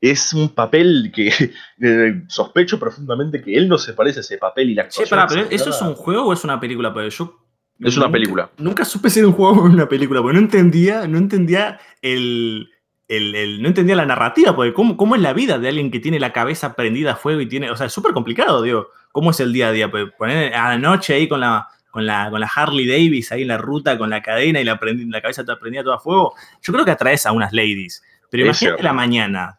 Es 0.00 0.32
un 0.32 0.50
papel 0.50 1.10
que 1.12 1.28
eh, 1.82 2.22
sospecho 2.28 2.78
profundamente 2.78 3.42
que 3.42 3.56
él 3.56 3.68
no 3.68 3.78
se 3.78 3.94
parece 3.94 4.20
a 4.20 4.22
ese 4.22 4.38
papel 4.38 4.70
y 4.70 4.74
la 4.74 4.82
actuación 4.82 5.08
pará, 5.18 5.26
pero 5.28 5.48
¿eso 5.50 5.70
es 5.70 5.82
un 5.82 5.94
juego 5.96 6.26
o 6.26 6.32
es 6.32 6.44
una 6.44 6.60
película? 6.60 6.92
Porque 6.92 7.10
yo. 7.10 7.36
Es 7.80 7.96
una 7.96 8.06
nunca- 8.06 8.12
película. 8.12 8.50
Nunca 8.58 8.84
supe 8.84 9.10
si 9.10 9.18
era 9.18 9.26
un 9.28 9.34
juego 9.34 9.62
o 9.62 9.64
una 9.64 9.88
película, 9.88 10.20
porque 10.22 10.34
no 10.34 10.40
entendía, 10.44 11.08
no 11.08 11.18
entendía 11.18 11.80
el. 12.02 12.68
El- 13.08 13.34
el- 13.34 13.62
no 13.62 13.68
entendía 13.68 13.96
la 13.96 14.04
narrativa, 14.06 14.54
porque 14.54 14.72
¿cómo, 14.74 14.96
¿cómo 14.96 15.14
es 15.16 15.22
la 15.22 15.32
vida 15.32 15.58
de 15.58 15.68
alguien 15.68 15.90
que 15.90 15.98
tiene 16.00 16.20
la 16.20 16.32
cabeza 16.32 16.74
prendida 16.74 17.12
a 17.12 17.16
fuego 17.16 17.40
y 17.40 17.46
tiene. 17.48 17.70
O 17.70 17.76
sea, 17.76 17.86
es 17.86 17.92
súper 17.92 18.12
complicado, 18.12 18.62
digo. 18.62 18.88
¿Cómo 19.12 19.30
es 19.30 19.40
el 19.40 19.52
día 19.52 19.68
a 19.68 19.72
día? 19.72 19.90
Pues 19.90 20.12
poner 20.16 20.54
a 20.54 20.68
la 20.68 20.78
noche 20.78 21.14
ahí 21.14 21.26
con 21.28 21.40
la, 21.40 21.66
con 21.90 22.04
la, 22.06 22.28
con 22.30 22.38
la 22.40 22.46
Harley 22.54 22.86
Davis 22.86 23.32
ahí 23.32 23.42
en 23.42 23.48
la 23.48 23.56
ruta, 23.58 23.96
con 23.96 24.10
la 24.10 24.22
cadena 24.22 24.60
y 24.60 24.64
la, 24.64 24.78
prendi- 24.78 25.10
la 25.10 25.20
cabeza 25.22 25.42
prendida 25.58 25.82
toda 25.82 25.96
a 25.96 26.00
fuego. 26.00 26.34
Yo 26.62 26.72
creo 26.72 26.84
que 26.84 26.90
atraes 26.90 27.24
a 27.24 27.32
unas 27.32 27.52
ladies. 27.52 28.02
Pero 28.30 28.42
imagínate 28.44 28.82
la 28.82 28.92
mañana. 28.92 29.58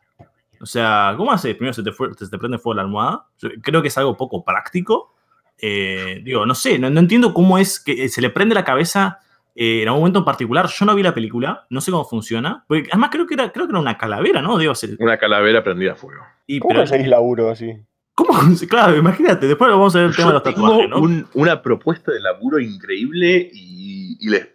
O 0.62 0.66
sea, 0.68 1.14
¿cómo 1.18 1.32
haces? 1.32 1.56
Primero 1.56 1.74
se 1.74 1.82
te, 1.84 1.92
fue- 1.92 2.14
se 2.14 2.28
te 2.30 2.38
prende 2.38 2.60
fuego 2.60 2.76
la 2.76 2.82
almohada. 2.84 3.26
Yo 3.40 3.50
creo 3.62 3.82
que 3.82 3.88
es 3.88 3.98
algo 3.98 4.16
poco 4.16 4.44
práctico. 4.46 5.16
Eh, 5.58 6.22
digo, 6.24 6.46
no 6.46 6.54
sé, 6.56 6.78
no, 6.80 6.90
no 6.90 7.00
entiendo 7.00 7.34
cómo 7.34 7.58
es 7.58 7.80
que 7.80 8.08
se 8.10 8.22
le 8.22 8.30
prende 8.30 8.56
la 8.56 8.64
cabeza 8.64 9.20
eh, 9.62 9.82
en 9.82 9.88
algún 9.90 10.02
momento 10.02 10.20
en 10.20 10.26
particular. 10.26 10.68
Yo 10.68 10.86
no 10.86 10.96
vi 10.96 11.04
la 11.04 11.14
película, 11.14 11.66
no 11.70 11.82
sé 11.82 11.92
cómo 11.92 12.06
funciona. 12.06 12.64
Porque 12.68 12.88
además 12.92 13.10
creo 13.12 13.28
que 13.28 13.34
era, 13.34 13.52
creo 13.52 13.66
que 13.68 13.72
era 13.72 13.80
una 13.80 13.98
calavera, 13.98 14.42
¿no? 14.42 14.58
Digo, 14.58 14.74
se- 14.74 14.96
Una 15.00 15.18
calavera 15.18 15.64
prendida 15.64 15.92
a 15.92 15.96
fuego. 15.96 16.24
y, 16.48 16.60
¿Cómo 16.60 16.70
pero, 16.70 16.82
conseguís 16.82 17.08
laburo 17.08 17.50
así? 17.52 17.74
¿cómo 18.16 18.34
conse- 18.34 18.68
Claro, 18.68 18.96
imagínate, 18.98 19.48
después 19.48 19.70
vamos 19.70 19.96
a 19.96 20.00
ver 20.00 20.08
el 20.10 20.16
tema 20.16 20.30
de 20.30 20.34
los 20.36 20.44
tengo 20.44 20.56
tatuajes, 20.62 20.90
¿no? 20.90 21.00
un- 21.02 21.28
una 21.34 21.62
propuesta 21.62 22.12
de 22.12 22.20
laburo 22.22 22.60
increíble 22.60 23.50
y, 23.54 24.18
y 24.20 24.30
les- 24.30 24.48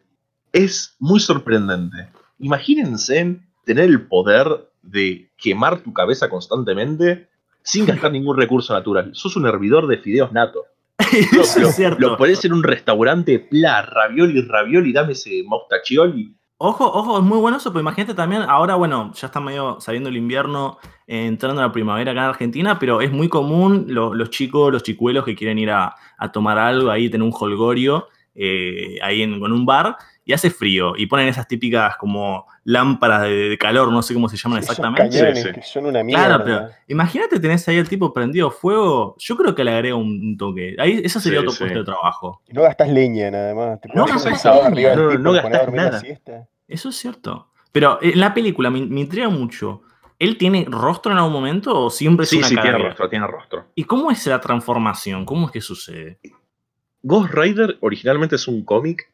es 0.52 0.96
muy 1.00 1.18
sorprendente. 1.20 2.08
Imagínense 2.38 3.40
tener 3.64 3.84
el 3.84 4.06
poder 4.06 4.70
de 4.82 5.30
quemar 5.36 5.80
tu 5.80 5.92
cabeza 5.92 6.28
constantemente 6.28 7.28
sin 7.62 7.86
gastar 7.86 8.12
ningún 8.12 8.36
recurso 8.36 8.72
natural. 8.74 9.10
Sos 9.14 9.36
un 9.36 9.46
hervidor 9.46 9.86
de 9.86 9.98
fideos 9.98 10.32
nato. 10.32 10.64
Lo, 11.32 11.44
cierto. 11.44 11.98
lo 12.00 12.16
ponés 12.16 12.44
en 12.44 12.52
un 12.52 12.62
restaurante, 12.62 13.38
pla, 13.38 13.82
ravioli, 13.82 14.42
ravioli, 14.42 14.92
dame 14.92 15.12
ese 15.12 15.42
mostachioli. 15.46 16.34
Ojo, 16.56 16.84
ojo, 16.86 17.18
es 17.18 17.24
muy 17.24 17.38
bueno 17.38 17.56
eso, 17.56 17.70
pero 17.72 17.80
imagínate 17.80 18.14
también, 18.14 18.42
ahora, 18.42 18.76
bueno, 18.76 19.12
ya 19.14 19.26
está 19.26 19.40
medio 19.40 19.80
saliendo 19.80 20.08
el 20.08 20.16
invierno, 20.16 20.78
eh, 21.06 21.26
entrando 21.26 21.60
la 21.60 21.72
primavera 21.72 22.12
acá 22.12 22.20
en 22.22 22.28
Argentina, 22.28 22.78
pero 22.78 23.00
es 23.00 23.10
muy 23.10 23.28
común 23.28 23.86
lo- 23.88 24.14
los 24.14 24.30
chicos, 24.30 24.72
los 24.72 24.82
chicuelos 24.82 25.24
que 25.24 25.34
quieren 25.34 25.58
ir 25.58 25.70
a, 25.70 25.94
a 26.16 26.32
tomar 26.32 26.56
algo 26.58 26.90
ahí, 26.90 27.10
tener 27.10 27.26
un 27.26 27.34
holgorio 27.38 28.06
eh, 28.36 28.98
ahí 29.02 29.22
en, 29.22 29.40
con 29.40 29.52
un 29.52 29.66
bar, 29.66 29.96
y 30.26 30.32
hace 30.32 30.48
frío, 30.50 30.94
y 30.96 31.06
ponen 31.06 31.28
esas 31.28 31.46
típicas 31.46 31.96
como 31.96 32.46
lámparas 32.64 33.22
de, 33.22 33.50
de 33.50 33.58
calor, 33.58 33.92
no 33.92 34.00
sé 34.02 34.14
cómo 34.14 34.28
se 34.28 34.36
llaman 34.38 34.62
Sí, 34.62 34.70
exactamente. 34.70 35.10
cañones 35.10 35.42
Sí, 35.42 35.48
sí. 35.48 35.54
que 35.54 35.62
son 35.62 35.86
una 35.86 36.02
mierda. 36.02 36.24
Claro, 36.26 36.44
pero 36.44 36.68
imagínate 36.88 37.38
tenés 37.40 37.68
ahí 37.68 37.76
el 37.76 37.88
tipo 37.88 38.12
prendido 38.12 38.50
fuego, 38.50 39.16
yo 39.18 39.36
creo 39.36 39.54
que 39.54 39.64
le 39.64 39.72
agrega 39.72 39.96
un, 39.96 40.08
un 40.08 40.36
toque. 40.38 40.76
Ahí, 40.78 41.02
eso 41.04 41.20
sería 41.20 41.40
Sí, 41.40 41.44
otro 41.46 41.52
sí. 41.52 41.58
puesto 41.64 41.78
de 41.80 41.84
trabajo. 41.84 42.40
Y 42.48 42.54
no 42.54 42.62
gastas 42.62 42.88
leña 42.88 43.30
nada 43.30 43.54
más. 43.54 43.80
Te 43.82 43.88
No 43.88 44.06
leña. 44.06 44.96
del 44.96 45.22
No, 45.22 45.32
tipo, 45.34 45.50
nada. 45.72 46.02
Eso 46.66 46.88
es 46.88 46.96
cierto. 46.96 47.48
Pero 47.72 47.98
en 48.00 48.18
la 48.18 48.32
película 48.32 48.70
me, 48.70 48.86
me 48.86 49.00
intriga 49.00 49.28
mucho. 49.28 49.82
¿Él 50.18 50.38
tiene 50.38 50.64
rostro 50.70 51.10
en 51.12 51.18
algún 51.18 51.32
momento 51.32 51.78
o 51.86 51.90
siempre 51.90 52.24
es 52.24 52.30
Sí, 52.30 52.38
una 52.38 52.46
sí, 52.48 52.54
cara 52.54 52.70
tiene 52.70 52.84
rostro, 52.88 53.08
tiene 53.10 53.26
rostro. 53.26 53.64
¿Y 53.74 53.84
cómo 53.84 54.10
es 54.10 54.26
la 54.26 54.40
transformación? 54.40 55.26
¿Cómo 55.26 55.46
es 55.46 55.52
que 55.52 55.60
sucede? 55.60 56.18
Ghost 57.02 57.34
Rider 57.34 57.76
originalmente 57.80 58.36
es 58.36 58.48
un 58.48 58.64
cómic 58.64 59.10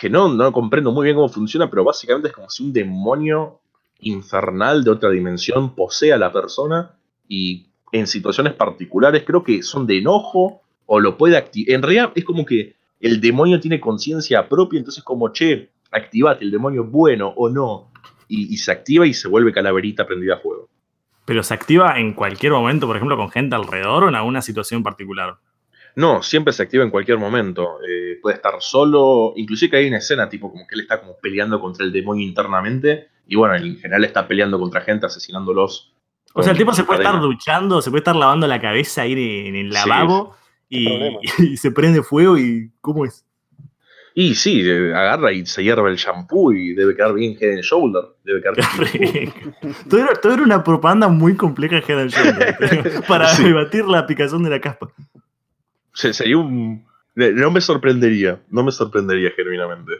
que 0.00 0.08
no, 0.08 0.32
no 0.32 0.50
comprendo 0.50 0.92
muy 0.92 1.04
bien 1.04 1.16
cómo 1.16 1.28
funciona, 1.28 1.68
pero 1.68 1.84
básicamente 1.84 2.28
es 2.28 2.34
como 2.34 2.48
si 2.48 2.64
un 2.64 2.72
demonio 2.72 3.60
infernal 3.98 4.82
de 4.82 4.90
otra 4.92 5.10
dimensión 5.10 5.74
posee 5.74 6.14
a 6.14 6.16
la 6.16 6.32
persona 6.32 6.92
y 7.28 7.66
en 7.92 8.06
situaciones 8.06 8.54
particulares 8.54 9.24
creo 9.26 9.44
que 9.44 9.62
son 9.62 9.86
de 9.86 9.98
enojo 9.98 10.62
o 10.86 11.00
lo 11.00 11.18
puede 11.18 11.36
activar. 11.36 11.74
En 11.74 11.82
realidad 11.82 12.12
es 12.14 12.24
como 12.24 12.46
que 12.46 12.76
el 12.98 13.20
demonio 13.20 13.60
tiene 13.60 13.78
conciencia 13.78 14.48
propia, 14.48 14.78
entonces 14.78 15.04
como, 15.04 15.28
che, 15.34 15.68
activate, 15.90 16.46
el 16.46 16.50
demonio 16.50 16.84
es 16.84 16.90
bueno 16.90 17.34
o 17.36 17.50
no. 17.50 17.90
Y, 18.26 18.54
y 18.54 18.56
se 18.56 18.72
activa 18.72 19.06
y 19.06 19.12
se 19.12 19.28
vuelve 19.28 19.52
calaverita 19.52 20.06
prendida 20.06 20.36
a 20.36 20.38
fuego. 20.38 20.70
¿Pero 21.26 21.42
se 21.42 21.52
activa 21.52 21.98
en 21.98 22.14
cualquier 22.14 22.52
momento, 22.52 22.86
por 22.86 22.96
ejemplo, 22.96 23.18
con 23.18 23.28
gente 23.28 23.54
alrededor 23.54 24.04
o 24.04 24.08
en 24.08 24.14
alguna 24.14 24.40
situación 24.40 24.82
particular? 24.82 25.36
No, 25.96 26.22
siempre 26.22 26.52
se 26.52 26.62
activa 26.62 26.84
en 26.84 26.90
cualquier 26.90 27.18
momento. 27.18 27.78
Eh, 27.86 28.18
puede 28.22 28.36
estar 28.36 28.54
solo. 28.60 29.32
Inclusive 29.36 29.70
que 29.70 29.76
hay 29.78 29.88
una 29.88 29.98
escena 29.98 30.28
tipo 30.28 30.50
como 30.50 30.66
que 30.66 30.74
él 30.74 30.82
está 30.82 31.00
como 31.00 31.16
peleando 31.18 31.60
contra 31.60 31.84
el 31.84 31.92
demonio 31.92 32.26
internamente. 32.26 33.08
Y 33.26 33.36
bueno, 33.36 33.54
en 33.56 33.76
general 33.78 34.04
está 34.04 34.26
peleando 34.26 34.58
contra 34.58 34.80
gente, 34.80 35.06
asesinándolos. 35.06 35.92
O 36.34 36.42
sea, 36.42 36.52
el 36.52 36.58
tipo 36.58 36.72
se 36.72 36.84
puede 36.84 37.02
estar 37.02 37.20
duchando, 37.20 37.82
se 37.82 37.90
puede 37.90 38.00
estar 38.00 38.14
lavando 38.16 38.46
la 38.46 38.60
cabeza 38.60 39.02
ahí 39.02 39.12
en 39.48 39.56
el 39.56 39.72
Sí, 39.72 39.88
lavabo 39.88 40.36
y, 40.68 41.56
se 41.56 41.72
prende 41.72 42.02
fuego 42.02 42.38
y 42.38 42.70
¿cómo 42.80 43.04
es? 43.04 43.24
Y 44.14 44.34
sí, 44.34 44.62
eh, 44.64 44.92
agarra 44.94 45.32
y 45.32 45.46
se 45.46 45.62
hierve 45.62 45.90
el 45.90 45.96
shampoo 45.96 46.52
y 46.52 46.74
debe 46.74 46.94
quedar 46.94 47.14
bien 47.14 47.36
head 47.40 47.54
and 47.54 47.62
shoulder. 47.62 48.02
Debe 48.24 48.42
quedar 48.42 48.54
todo, 49.88 50.00
era, 50.00 50.14
todo 50.14 50.34
era 50.34 50.42
una 50.42 50.62
propaganda 50.62 51.08
muy 51.08 51.36
compleja 51.36 51.78
Head 51.78 51.98
and 52.00 52.10
Shoulders, 52.10 53.00
para 53.08 53.28
Sí. 53.28 53.44
debatir 53.44 53.84
la 53.86 54.06
picazón 54.06 54.42
de 54.42 54.50
la 54.50 54.60
caspa. 54.60 54.88
Se- 56.00 56.12
Sería 56.14 56.38
un. 56.38 56.84
No 57.14 57.50
me 57.50 57.60
sorprendería. 57.60 58.40
No 58.50 58.62
me 58.62 58.72
sorprendería 58.72 59.30
genuinamente. 59.36 59.92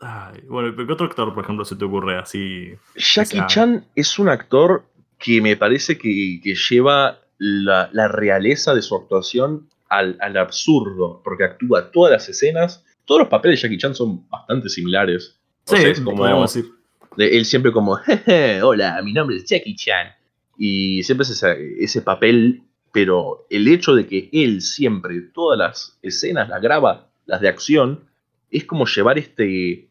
Ay, 0.00 0.40
bueno, 0.48 0.72
¿pero 0.76 0.86
¿qué 0.86 0.92
otro 0.92 1.06
actor, 1.06 1.34
por 1.34 1.42
ejemplo, 1.42 1.64
se 1.64 1.74
te 1.76 1.84
ocurre 1.84 2.18
así? 2.18 2.72
Jackie 2.94 3.38
O 3.38 3.40
sea- 3.40 3.46
Chan 3.48 3.84
es 3.96 4.18
un 4.18 4.28
actor 4.28 4.84
que 5.18 5.40
me 5.40 5.56
parece 5.56 5.98
que, 5.98 6.40
que 6.42 6.54
lleva 6.54 7.18
la, 7.38 7.90
la 7.92 8.06
realeza 8.06 8.74
de 8.74 8.82
su 8.82 8.94
actuación 8.94 9.68
al, 9.88 10.16
al 10.20 10.36
absurdo, 10.36 11.20
porque 11.24 11.44
actúa 11.44 11.90
todas 11.90 12.12
las 12.12 12.28
escenas, 12.28 12.84
todos 13.06 13.22
los 13.22 13.28
papeles 13.28 13.60
de 13.60 13.68
Jackie 13.68 13.78
Chan 13.78 13.94
son 13.96 14.28
bastante 14.28 14.68
similares. 14.68 15.40
O 15.66 15.74
Sí, 15.74 15.82
sea, 15.82 15.90
es 15.90 16.00
como, 16.00 16.16
podríamos 16.18 16.54
decir. 16.54 16.70
de- 17.16 17.36
él 17.36 17.44
siempre 17.44 17.72
como, 17.72 17.96
"Jeje, 18.04 18.62
hola, 18.62 19.00
mi 19.02 19.12
nombre 19.12 19.36
es 19.36 19.44
Jackie 19.46 19.74
Chan. 19.74 20.08
Y 20.56 21.02
siempre 21.02 21.22
es 21.24 21.30
ese, 21.30 21.74
ese 21.82 22.02
papel, 22.02 22.62
pero 22.98 23.46
el 23.48 23.68
hecho 23.68 23.94
de 23.94 24.08
que 24.08 24.28
él 24.32 24.60
siempre, 24.60 25.20
todas 25.20 25.56
las 25.56 25.98
escenas 26.02 26.48
las 26.48 26.60
graba, 26.60 27.06
las 27.26 27.40
de 27.40 27.46
acción, 27.48 28.08
es 28.50 28.64
como 28.64 28.86
llevar 28.86 29.18
este, 29.18 29.88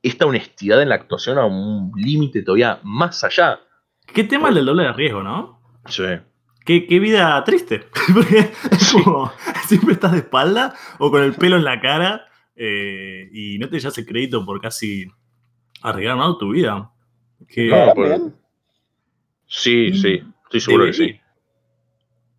esta 0.00 0.24
honestidad 0.24 0.80
en 0.80 0.90
la 0.90 0.94
actuación 0.94 1.38
a 1.38 1.44
un 1.44 1.90
límite 1.96 2.42
todavía 2.42 2.78
más 2.84 3.24
allá. 3.24 3.58
¿Qué 4.06 4.22
tema 4.22 4.50
el 4.50 4.54
del 4.54 4.66
doble 4.66 4.84
de 4.84 4.92
riesgo, 4.92 5.24
no? 5.24 5.60
Sí. 5.86 6.04
¿Qué, 6.64 6.86
qué 6.86 7.00
vida 7.00 7.42
triste. 7.42 7.84
Porque 8.14 8.38
es 8.70 8.92
como, 8.92 9.32
siempre 9.66 9.94
estás 9.94 10.12
de 10.12 10.18
espalda 10.18 10.72
o 11.00 11.10
con 11.10 11.20
el 11.24 11.34
pelo 11.34 11.56
en 11.56 11.64
la 11.64 11.80
cara 11.80 12.28
eh, 12.54 13.28
y 13.32 13.58
no 13.58 13.68
te 13.68 13.80
llevas 13.80 13.98
el 13.98 14.06
crédito 14.06 14.46
por 14.46 14.60
casi 14.60 15.10
arreglar 15.82 16.38
tu 16.38 16.50
vida. 16.52 16.92
Que- 17.48 17.70
No, 17.70 17.76
¿Está 17.76 17.94
pues? 17.94 18.22
Sí, 19.46 19.92
sí, 19.94 20.22
estoy 20.44 20.60
seguro 20.60 20.86
que 20.86 20.92
sí. 20.92 21.20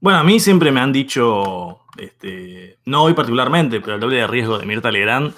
Bueno, 0.06 0.20
a 0.20 0.24
mí 0.24 0.40
siempre 0.40 0.72
me 0.72 0.82
han 0.82 0.94
dicho, 0.94 1.80
este, 1.98 2.78
no 2.86 3.06
hoy 3.06 3.16
particularmente, 3.16 3.82
pero 3.82 3.96
el 3.96 4.00
doble 4.00 4.18
de 4.18 4.28
riesgo 4.28 4.60
de 4.60 4.68
Mirta 4.68 4.92
Legrand, 4.92 5.34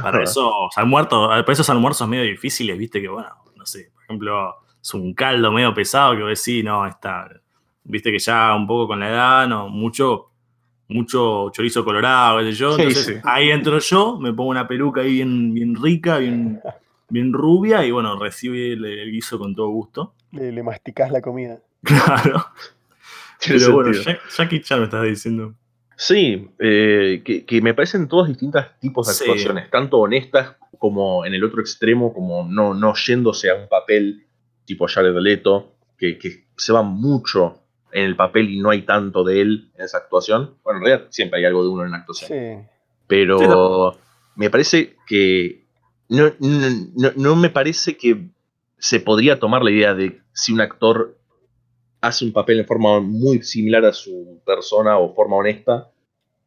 para 0.00 0.22
esos 0.22 0.52
almuerzos, 0.76 1.30
para 1.30 1.52
esos 1.52 1.68
almuerzos 1.68 2.06
medio 2.06 2.22
difíciles, 2.22 2.78
viste 2.78 3.02
que, 3.02 3.08
bueno, 3.08 3.30
no 3.56 3.66
sé, 3.66 3.90
por 3.92 4.04
ejemplo, 4.04 4.54
es 4.80 4.94
un 4.94 5.14
caldo 5.14 5.50
medio 5.50 5.74
pesado 5.74 6.14
que 6.14 6.22
vos 6.22 6.28
decís, 6.28 6.64
no, 6.64 6.86
está, 6.86 7.28
viste 7.82 8.12
que 8.12 8.20
ya 8.20 8.54
un 8.54 8.68
poco 8.68 8.86
con 8.86 9.00
la 9.00 9.08
edad, 9.08 9.48
no, 9.48 9.68
mucho, 9.68 10.30
mucho 10.86 11.50
chorizo 11.50 11.84
colorado, 11.84 12.38
qué 12.38 12.44
sé 12.44 12.52
yo. 12.52 12.76
Sí, 12.76 12.82
Entonces 12.82 13.06
sí. 13.16 13.20
ahí 13.24 13.50
entro 13.50 13.80
yo, 13.80 14.16
me 14.20 14.32
pongo 14.32 14.50
una 14.50 14.68
peluca 14.68 15.00
ahí 15.00 15.14
bien, 15.14 15.52
bien 15.52 15.74
rica, 15.74 16.18
bien, 16.18 16.60
bien 17.08 17.32
rubia, 17.32 17.84
y 17.84 17.90
bueno, 17.90 18.16
recibe 18.16 18.74
el, 18.74 18.84
el 18.84 19.10
guiso 19.10 19.40
con 19.40 19.56
todo 19.56 19.70
gusto. 19.70 20.14
Le, 20.30 20.52
le 20.52 20.62
masticás 20.62 21.10
la 21.10 21.20
comida. 21.20 21.58
Claro. 21.82 22.46
Pero 23.58 23.72
bueno. 23.74 23.92
Jack- 23.92 24.28
Jackie 24.36 24.60
Chan 24.62 24.78
me 24.80 24.84
estás 24.84 25.02
diciendo. 25.04 25.54
Sí, 25.96 26.48
eh, 26.58 27.22
que, 27.24 27.44
que 27.44 27.60
me 27.62 27.72
parecen 27.72 28.08
todos 28.08 28.26
distintos 28.28 28.64
tipos 28.80 29.06
de 29.06 29.12
Sí. 29.14 29.24
actuaciones, 29.24 29.70
tanto 29.70 29.98
honestas 29.98 30.56
como 30.78 31.24
en 31.24 31.34
el 31.34 31.44
otro 31.44 31.60
extremo, 31.60 32.12
como 32.12 32.46
no, 32.48 32.74
no 32.74 32.94
yéndose 32.94 33.48
a 33.50 33.54
un 33.54 33.68
papel 33.68 34.26
tipo 34.64 34.86
Jared 34.88 35.14
Leto, 35.20 35.76
que, 35.96 36.18
que 36.18 36.46
se 36.56 36.72
va 36.72 36.82
mucho 36.82 37.60
en 37.92 38.04
el 38.06 38.16
papel 38.16 38.50
y 38.50 38.58
no 38.60 38.70
hay 38.70 38.82
tanto 38.82 39.22
de 39.22 39.40
él 39.40 39.70
en 39.78 39.84
esa 39.84 39.98
actuación. 39.98 40.56
Bueno, 40.64 40.80
en 40.80 40.84
realidad 40.86 41.06
siempre 41.10 41.38
hay 41.38 41.46
algo 41.46 41.62
de 41.62 41.68
uno 41.68 41.84
en 41.84 41.92
la 41.92 41.98
actuación. 41.98 42.28
Sí. 42.28 42.68
Pero 43.06 43.92
Sí, 43.92 43.98
me 44.34 44.50
parece 44.50 44.96
que 45.06 45.62
no, 46.08 46.24
no, 46.40 46.68
no- 46.96 47.12
no 47.14 47.36
me 47.36 47.50
parece 47.50 47.96
que 47.96 48.26
se 48.78 48.98
podría 48.98 49.38
tomar 49.38 49.62
la 49.62 49.70
idea 49.70 49.94
de 49.94 50.20
si 50.32 50.52
un 50.52 50.60
actor 50.60 51.16
hace 52.06 52.24
un 52.24 52.32
papel 52.32 52.60
en 52.60 52.66
forma 52.66 53.00
muy 53.00 53.42
similar 53.42 53.84
a 53.84 53.92
su 53.92 54.40
persona 54.44 54.98
o 54.98 55.14
forma 55.14 55.36
honesta 55.36 55.90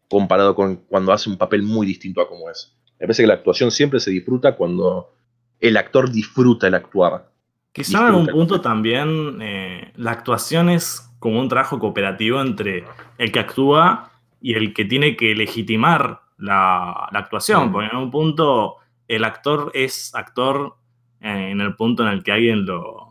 comparado 0.09 0.55
con 0.55 0.77
cuando 0.87 1.11
hace 1.11 1.29
un 1.29 1.37
papel 1.37 1.63
muy 1.63 1.85
distinto 1.85 2.21
a 2.21 2.27
como 2.27 2.49
es. 2.49 2.73
Me 2.99 3.05
parece 3.07 3.23
que 3.23 3.27
la 3.27 3.35
actuación 3.35 3.71
siempre 3.71 3.99
se 3.99 4.11
disfruta 4.11 4.55
cuando 4.55 5.13
el 5.59 5.77
actor 5.77 6.11
disfruta 6.11 6.67
el 6.67 6.75
actuar. 6.75 7.29
Quizá 7.71 7.99
en 7.99 8.05
algún 8.05 8.27
punto 8.27 8.61
también 8.61 9.39
eh, 9.41 9.91
la 9.95 10.11
actuación 10.11 10.69
es 10.69 11.11
como 11.19 11.39
un 11.39 11.49
trabajo 11.49 11.79
cooperativo 11.79 12.41
entre 12.41 12.85
el 13.17 13.31
que 13.31 13.39
actúa 13.39 14.11
y 14.41 14.53
el 14.53 14.73
que 14.73 14.85
tiene 14.85 15.15
que 15.15 15.35
legitimar 15.35 16.21
la, 16.37 17.09
la 17.11 17.19
actuación, 17.19 17.69
Mm. 17.69 17.71
porque 17.71 17.85
en 17.87 17.95
algún 17.95 18.11
punto 18.11 18.77
el 19.07 19.23
actor 19.23 19.71
es 19.73 20.13
actor 20.15 20.75
eh, 21.21 21.49
en 21.51 21.61
el 21.61 21.75
punto 21.75 22.03
en 22.03 22.09
el 22.09 22.23
que 22.23 22.31
alguien 22.31 22.65
lo 22.65 23.06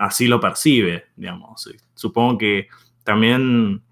así 0.00 0.26
lo 0.26 0.40
percibe, 0.40 1.04
digamos. 1.16 1.68
Supongo 1.94 2.38
que 2.38 2.68
también 3.04 3.82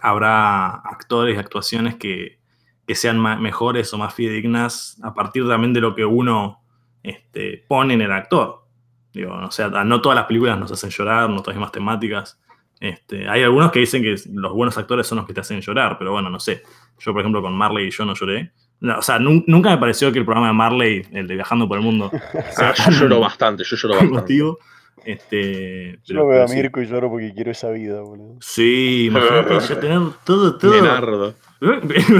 habrá 0.00 0.66
actores 0.68 1.36
y 1.36 1.38
actuaciones 1.38 1.96
que, 1.96 2.38
que 2.86 2.94
sean 2.94 3.20
mejores 3.40 3.92
o 3.92 3.98
más 3.98 4.14
fidedignas 4.14 4.98
a 5.02 5.14
partir 5.14 5.46
también 5.48 5.72
de 5.72 5.80
lo 5.80 5.94
que 5.94 6.04
uno 6.04 6.60
este, 7.02 7.64
pone 7.68 7.94
en 7.94 8.02
el 8.02 8.12
actor. 8.12 8.64
Digo, 9.12 9.32
o 9.34 9.50
sea, 9.50 9.68
no 9.68 10.00
todas 10.00 10.16
las 10.16 10.26
películas 10.26 10.58
nos 10.58 10.70
hacen 10.70 10.90
llorar, 10.90 11.28
no 11.28 11.36
todas 11.36 11.48
las 11.48 11.56
mismas 11.56 11.72
temáticas. 11.72 12.40
Este, 12.80 13.28
hay 13.28 13.42
algunos 13.42 13.72
que 13.72 13.80
dicen 13.80 14.02
que 14.02 14.14
los 14.32 14.52
buenos 14.52 14.78
actores 14.78 15.06
son 15.06 15.18
los 15.18 15.26
que 15.26 15.34
te 15.34 15.40
hacen 15.40 15.60
llorar, 15.60 15.96
pero 15.98 16.12
bueno, 16.12 16.30
no 16.30 16.38
sé. 16.38 16.62
Yo, 17.00 17.12
por 17.12 17.22
ejemplo, 17.22 17.42
con 17.42 17.54
Marley 17.54 17.88
y 17.88 17.90
yo 17.90 18.04
no 18.04 18.14
lloré. 18.14 18.52
No, 18.80 18.98
o 18.98 19.02
sea, 19.02 19.18
nun- 19.18 19.42
nunca 19.48 19.70
me 19.70 19.78
pareció 19.78 20.12
que 20.12 20.20
el 20.20 20.24
programa 20.24 20.46
de 20.48 20.52
Marley, 20.52 21.06
el 21.10 21.26
de 21.26 21.34
Viajando 21.34 21.66
por 21.66 21.78
el 21.78 21.84
Mundo, 21.84 22.12
sea 22.52 22.72
yo 22.74 22.90
lloro 22.92 23.18
bastante, 23.18 23.64
yo 23.64 23.76
lloro 23.76 23.94
bastante. 23.94 24.14
motivo. 24.14 24.58
Este, 25.04 25.92
Yo 25.92 25.98
pero- 26.06 26.20
lo 26.20 26.26
veo 26.28 26.42
a 26.44 26.48
sí. 26.48 26.56
Mirko 26.56 26.80
y 26.82 26.86
lloro 26.86 27.10
porque 27.10 27.32
quiero 27.34 27.50
esa 27.50 27.70
vida, 27.70 28.00
boludo. 28.00 28.36
Sí, 28.40 29.06
imagínate 29.06 29.58
ya 29.60 29.80
tener 29.80 30.00
todo, 30.24 30.56
todo. 30.58 30.72
Leonardo. 30.72 31.34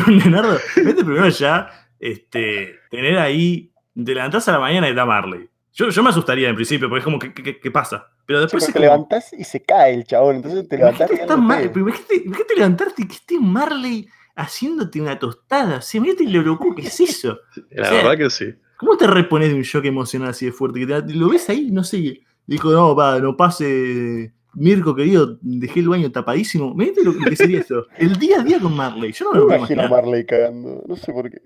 Leonardo, 0.06 0.58
vete 0.76 1.04
primero 1.04 1.28
ya, 1.28 1.70
este, 1.98 2.76
tener 2.90 3.18
ahí, 3.18 3.72
te 3.94 4.14
levantás 4.14 4.48
a 4.48 4.52
la 4.52 4.58
mañana 4.60 4.86
y 4.88 4.90
está 4.90 5.04
Marley. 5.04 5.48
Yo, 5.72 5.90
yo 5.90 6.02
me 6.02 6.10
asustaría 6.10 6.48
en 6.48 6.56
principio, 6.56 6.88
porque 6.88 6.98
es 7.00 7.04
como, 7.04 7.18
¿qué, 7.18 7.32
qué- 7.32 7.60
qué 7.60 7.70
pasa? 7.70 8.08
Pero 8.26 8.40
Sí, 8.40 8.42
después 8.44 8.64
pero 8.64 8.72
te 8.72 8.78
como, 8.78 8.84
levantás 8.94 9.32
y 9.32 9.44
se 9.44 9.62
cae 9.62 9.94
el 9.94 10.04
chabón, 10.04 10.36
entonces 10.36 10.68
te 10.68 10.76
levantás 10.76 11.08
imagínate, 11.10 11.40
Mar- 11.40 11.62
imagínate, 11.64 12.16
imagínate 12.24 12.54
levantarte 12.56 13.02
y 13.02 13.06
que 13.06 13.14
esté 13.14 13.38
Marley 13.38 14.08
haciéndote 14.34 15.00
una 15.00 15.18
tostada. 15.18 15.76
O 15.78 15.82
sea, 15.82 15.98
imagínate 15.98 16.24
lo 16.28 16.42
loco 16.42 16.74
que 16.74 16.82
es 16.82 17.00
eso. 17.00 17.38
La 17.70 17.82
O 17.82 17.84
sea, 17.86 17.94
verdad 18.02 18.16
que 18.18 18.30
sí. 18.30 18.54
¿Cómo 18.76 18.96
te 18.96 19.06
repones 19.06 19.48
de 19.48 19.54
un 19.56 19.62
shock 19.62 19.84
emocional 19.86 20.28
así 20.30 20.46
de 20.46 20.52
fuerte? 20.52 20.80
Que 20.80 20.86
te- 20.86 21.14
lo 21.14 21.28
ves 21.30 21.48
ahí, 21.48 21.70
no 21.70 21.82
sé. 21.84 22.20
Dijo, 22.48 22.72
no, 22.72 22.96
va, 22.96 23.20
no 23.20 23.36
pase. 23.36 24.32
Mirko, 24.54 24.94
querido, 24.96 25.38
dejé 25.42 25.80
el 25.80 25.88
baño 25.90 26.10
tapadísimo. 26.10 26.74
Mirá 26.74 26.92
lo, 27.04 27.12
lo 27.12 27.24
que 27.26 27.36
sería 27.36 27.60
eso. 27.60 27.86
El 27.96 28.16
día 28.18 28.40
a 28.40 28.42
día 28.42 28.58
con 28.58 28.74
Marley. 28.74 29.12
Yo 29.12 29.26
no 29.32 29.44
me 29.44 29.46
Me 29.52 29.56
imagino 29.58 29.82
a. 29.82 29.88
Marley 29.88 30.26
cagando. 30.26 30.82
No 30.88 30.96
sé 30.96 31.12
por 31.12 31.30
qué. 31.30 31.38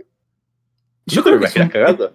Yo 1.06 1.22
¿Te 1.22 1.22
creo 1.30 1.34
lo 1.34 1.40
que 1.40 1.44
imaginas 1.46 1.66
un- 1.66 1.72
cagando? 1.72 2.14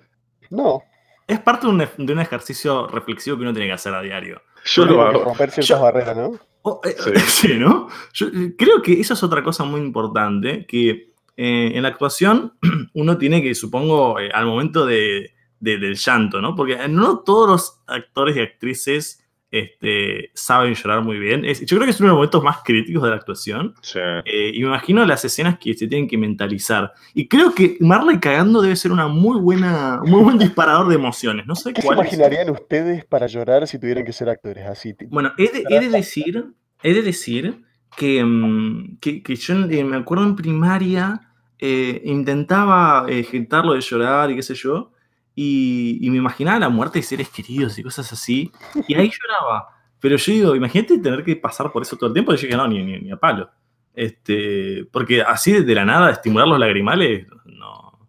No. 0.50 0.82
es 1.28 1.39
parte 1.41 1.67
de 1.67 1.73
un, 1.73 1.78
de 2.08 2.13
un 2.13 2.19
ejercicio 2.19 2.88
reflexivo 2.88 3.36
que 3.36 3.43
uno 3.43 3.52
tiene 3.54 3.67
que 3.67 3.73
hacer 3.73 3.93
a 3.93 4.02
diario. 4.02 4.41
Yo 4.65 4.86
lo 4.86 5.02
hago. 5.02 5.23
romper 5.26 5.52
ciertas 5.52 5.67
Yo- 5.78 5.82
barreras, 5.82 6.15
¿no? 6.17 6.39
Oh, 6.63 6.82
eh, 6.86 6.95
Sí. 6.97 7.12
sí, 7.50 7.54
¿no? 7.60 7.89
Yo 8.13 8.28
eh, 8.28 8.56
creo 8.58 8.82
que 8.82 9.00
eso 9.00 9.13
es 9.13 9.21
otra 9.23 9.43
cosa 9.43 9.65
muy 9.65 9.82
importante, 9.82 10.65
que 10.65 11.12
eh, 11.36 11.71
en 11.76 11.84
la 11.84 11.89
actuación 11.89 12.54
uno 12.93 13.17
tiene 13.17 13.43
que, 13.43 13.54
supongo, 13.54 14.19
eh, 14.19 14.30
al 14.34 14.45
momento 14.45 14.86
de, 14.86 15.32
de- 15.60 15.78
del 15.78 15.96
llanto, 15.96 16.41
¿no? 16.41 16.56
Porque 16.56 16.88
no 16.88 17.20
todos 17.20 17.50
los 17.50 17.82
actores 17.88 18.36
y 18.38 18.39
actrices 18.41 19.24
este, 19.50 20.30
saben 20.34 20.74
llorar 20.74 21.02
muy 21.04 21.17
bien. 21.20 21.46
Es- 21.46 21.62
yo 21.65 21.78
creo 21.78 21.86
que 21.86 21.91
es 21.91 22.00
uno 22.02 22.08
de 22.08 22.12
los 22.12 22.17
momentos 22.17 22.43
más 22.43 22.58
críticos 22.65 23.02
de 23.04 23.10
la 23.10 23.15
actuación. 23.15 23.74
Sí. 23.82 23.98
Eh, 24.26 24.52
y 24.54 24.60
me 24.62 24.67
imagino 24.67 25.06
las 25.06 25.24
escenas 25.24 25.58
que 25.58 25.74
se 25.74 25.88
tienen 25.88 26.08
que 26.10 26.17
mentalizar. 26.17 26.91
Y 27.13 27.30
creo 27.30 27.54
que 27.56 27.78
Marley 27.80 28.20
cagando 28.20 28.62
debe 28.62 28.76
ser 28.76 28.91
una 28.91 29.08
muy 29.08 29.39
buena, 29.39 30.02
un 30.04 30.12
muy 30.12 30.22
buen 30.24 30.38
disparador 30.38 30.89
de 30.89 30.96
emociones. 30.96 31.48
No 31.48 31.56
sé 31.56 31.74
¿Qué 31.74 31.82
se 31.82 31.88
es. 31.88 31.93
imaginarían 31.93 32.50
ustedes 32.50 33.06
para 33.06 33.26
llorar 33.28 33.65
si 33.67 33.80
tuvieran 33.80 34.04
que 34.04 34.12
ser 34.12 34.28
actores 34.30 34.65
así? 34.67 34.93
Bueno, 35.10 35.32
he 35.38 35.43
de, 35.50 35.63
he 35.70 35.80
de 35.80 35.89
decir, 35.89 36.46
he 36.84 36.93
de 36.93 37.02
decir 37.02 37.63
que, 37.96 38.22
mm, 38.24 38.98
que, 39.00 39.24
que 39.24 39.36
yo 39.38 39.54
eh, 39.56 39.84
me 39.86 39.96
acuerdo 39.96 40.26
en 40.26 40.36
primaria 40.36 41.22
eh, 41.58 42.02
intentaba 42.04 43.06
eh, 43.08 43.20
ejecutarlo 43.20 43.74
de 43.74 43.82
llorar 43.82 44.30
y 44.30 44.36
qué 44.36 44.43
sé 44.43 44.54
yo, 44.56 44.91
y, 45.39 46.00
y 46.02 46.10
me 46.10 46.17
imaginaba 46.17 46.58
la 46.58 46.67
muerte 46.67 46.97
de 46.97 47.04
seres 47.04 47.30
queridos 47.30 47.78
y 47.78 47.84
cosas 47.84 48.12
así, 48.12 48.52
y 48.88 48.95
ahí 48.95 49.12
lloraba. 49.12 49.67
Pero 50.00 50.17
yo 50.17 50.34
digo, 50.34 50.56
imagínate 50.56 50.97
tener 50.97 51.23
que 51.23 51.36
pasar 51.36 51.71
por 51.71 51.84
eso 51.84 51.95
todo 51.95 52.08
el 52.08 52.13
tiempo, 52.13 52.34
y 52.34 52.38
yo 52.38 52.41
dije, 52.41 52.58
no, 52.58 52.67
ni, 52.67 52.84
ni, 52.84 53.00
ni 53.00 53.12
a 53.12 53.17
palo. 53.17 53.47
Este, 53.93 54.88
porque 54.91 55.21
así 55.21 55.52
de 55.52 55.76
la 55.76 55.86
nada, 55.86 56.10
estimular 56.10 56.47
los 56.47 56.58
lagrimales, 56.58 57.28
no. 57.45 58.00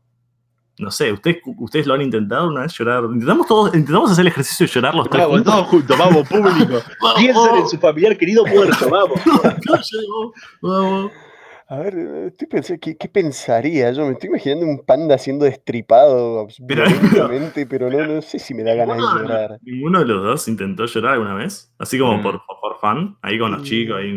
No 0.79 0.91
sé, 0.91 1.13
¿ustedes, 1.13 1.43
¿ustedes 1.45 1.87
lo 1.87 1.93
han 1.93 2.01
intentado 2.01 2.49
una 2.49 2.63
vez 2.63 2.73
llorar? 2.73 3.05
Intentamos 3.05 3.47
todos, 3.47 3.75
intentamos 3.75 4.11
hacer 4.11 4.23
el 4.23 4.29
ejercicio 4.29 4.67
de 4.67 4.73
llorar 4.73 4.95
los 4.95 5.11
tres 5.11 5.29
Vamos, 5.29 5.45
todos 5.45 5.67
juntos, 5.67 5.99
vamos, 5.99 6.29
público. 6.29 6.81
Piensen 7.19 7.57
en 7.57 7.69
su 7.69 7.77
familiar 7.77 8.17
querido 8.17 8.47
muerto, 8.47 8.89
vamos. 8.89 9.21
No, 9.27 9.77
yo 9.77 10.01
digo, 10.01 10.33
vamos. 10.63 11.13
A 11.71 11.77
ver, 11.81 11.99
estoy 12.29 12.49
pensando, 12.49 12.81
¿qué, 12.81 12.97
qué 12.97 13.09
pensaría? 13.09 13.91
Yo 13.93 14.07
me 14.07 14.13
estoy 14.13 14.29
imaginando 14.31 14.65
un 14.65 14.79
panda 14.87 15.19
siendo 15.19 15.45
destripado 15.45 16.47
Pero- 16.67 16.85
violentamente, 16.87 17.67
pero 17.67 17.91
no, 17.91 18.07
no 18.07 18.23
sé 18.23 18.39
si 18.39 18.55
me 18.55 18.63
da 18.63 18.75
ganas 18.75 18.97
de 18.97 19.03
llorar. 19.21 19.59
ninguno 19.63 19.99
de 19.99 20.07
los 20.07 20.23
dos 20.25 20.49
intentó 20.49 20.87
llorar 20.87 21.15
alguna 21.15 21.35
vez. 21.35 21.71
Así 21.79 21.99
como 21.99 22.17
Mm. 22.17 22.23
por, 22.23 22.41
por 22.61 22.79
fan, 22.81 23.19
ahí 23.21 23.39
con 23.39 23.51
los 23.53 23.61
Mm. 23.61 23.65
chicos. 23.65 23.97
Ahí. 23.99 24.15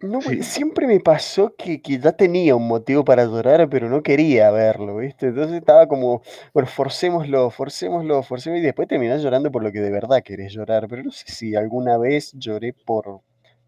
No, 0.00 0.20
Sí. 0.22 0.34
pues, 0.38 0.46
siempre 0.48 0.88
me 0.88 0.98
pasó 0.98 1.54
que, 1.56 1.80
que 1.80 2.00
ya 2.00 2.10
tenía 2.16 2.56
un 2.56 2.66
motivo 2.66 3.04
para 3.04 3.24
llorar, 3.26 3.68
pero 3.70 3.88
no 3.88 4.02
quería 4.02 4.50
verlo, 4.50 4.96
¿viste? 4.96 5.28
Entonces 5.28 5.58
estaba 5.58 5.86
como, 5.86 6.22
bueno, 6.52 6.68
forcémoslo, 6.68 7.48
forcémoslo, 7.50 8.24
forcémoslo, 8.24 8.60
y 8.60 8.66
después 8.66 8.88
terminás 8.88 9.22
llorando 9.22 9.52
por 9.52 9.62
lo 9.62 9.70
que 9.70 9.78
de 9.80 9.92
verdad 9.92 10.20
querés 10.24 10.52
llorar, 10.52 10.88
pero 10.88 11.04
no 11.04 11.12
sé 11.12 11.26
si 11.28 11.54
alguna 11.54 11.96
vez 11.96 12.32
lloré 12.34 12.72
por, 12.72 13.20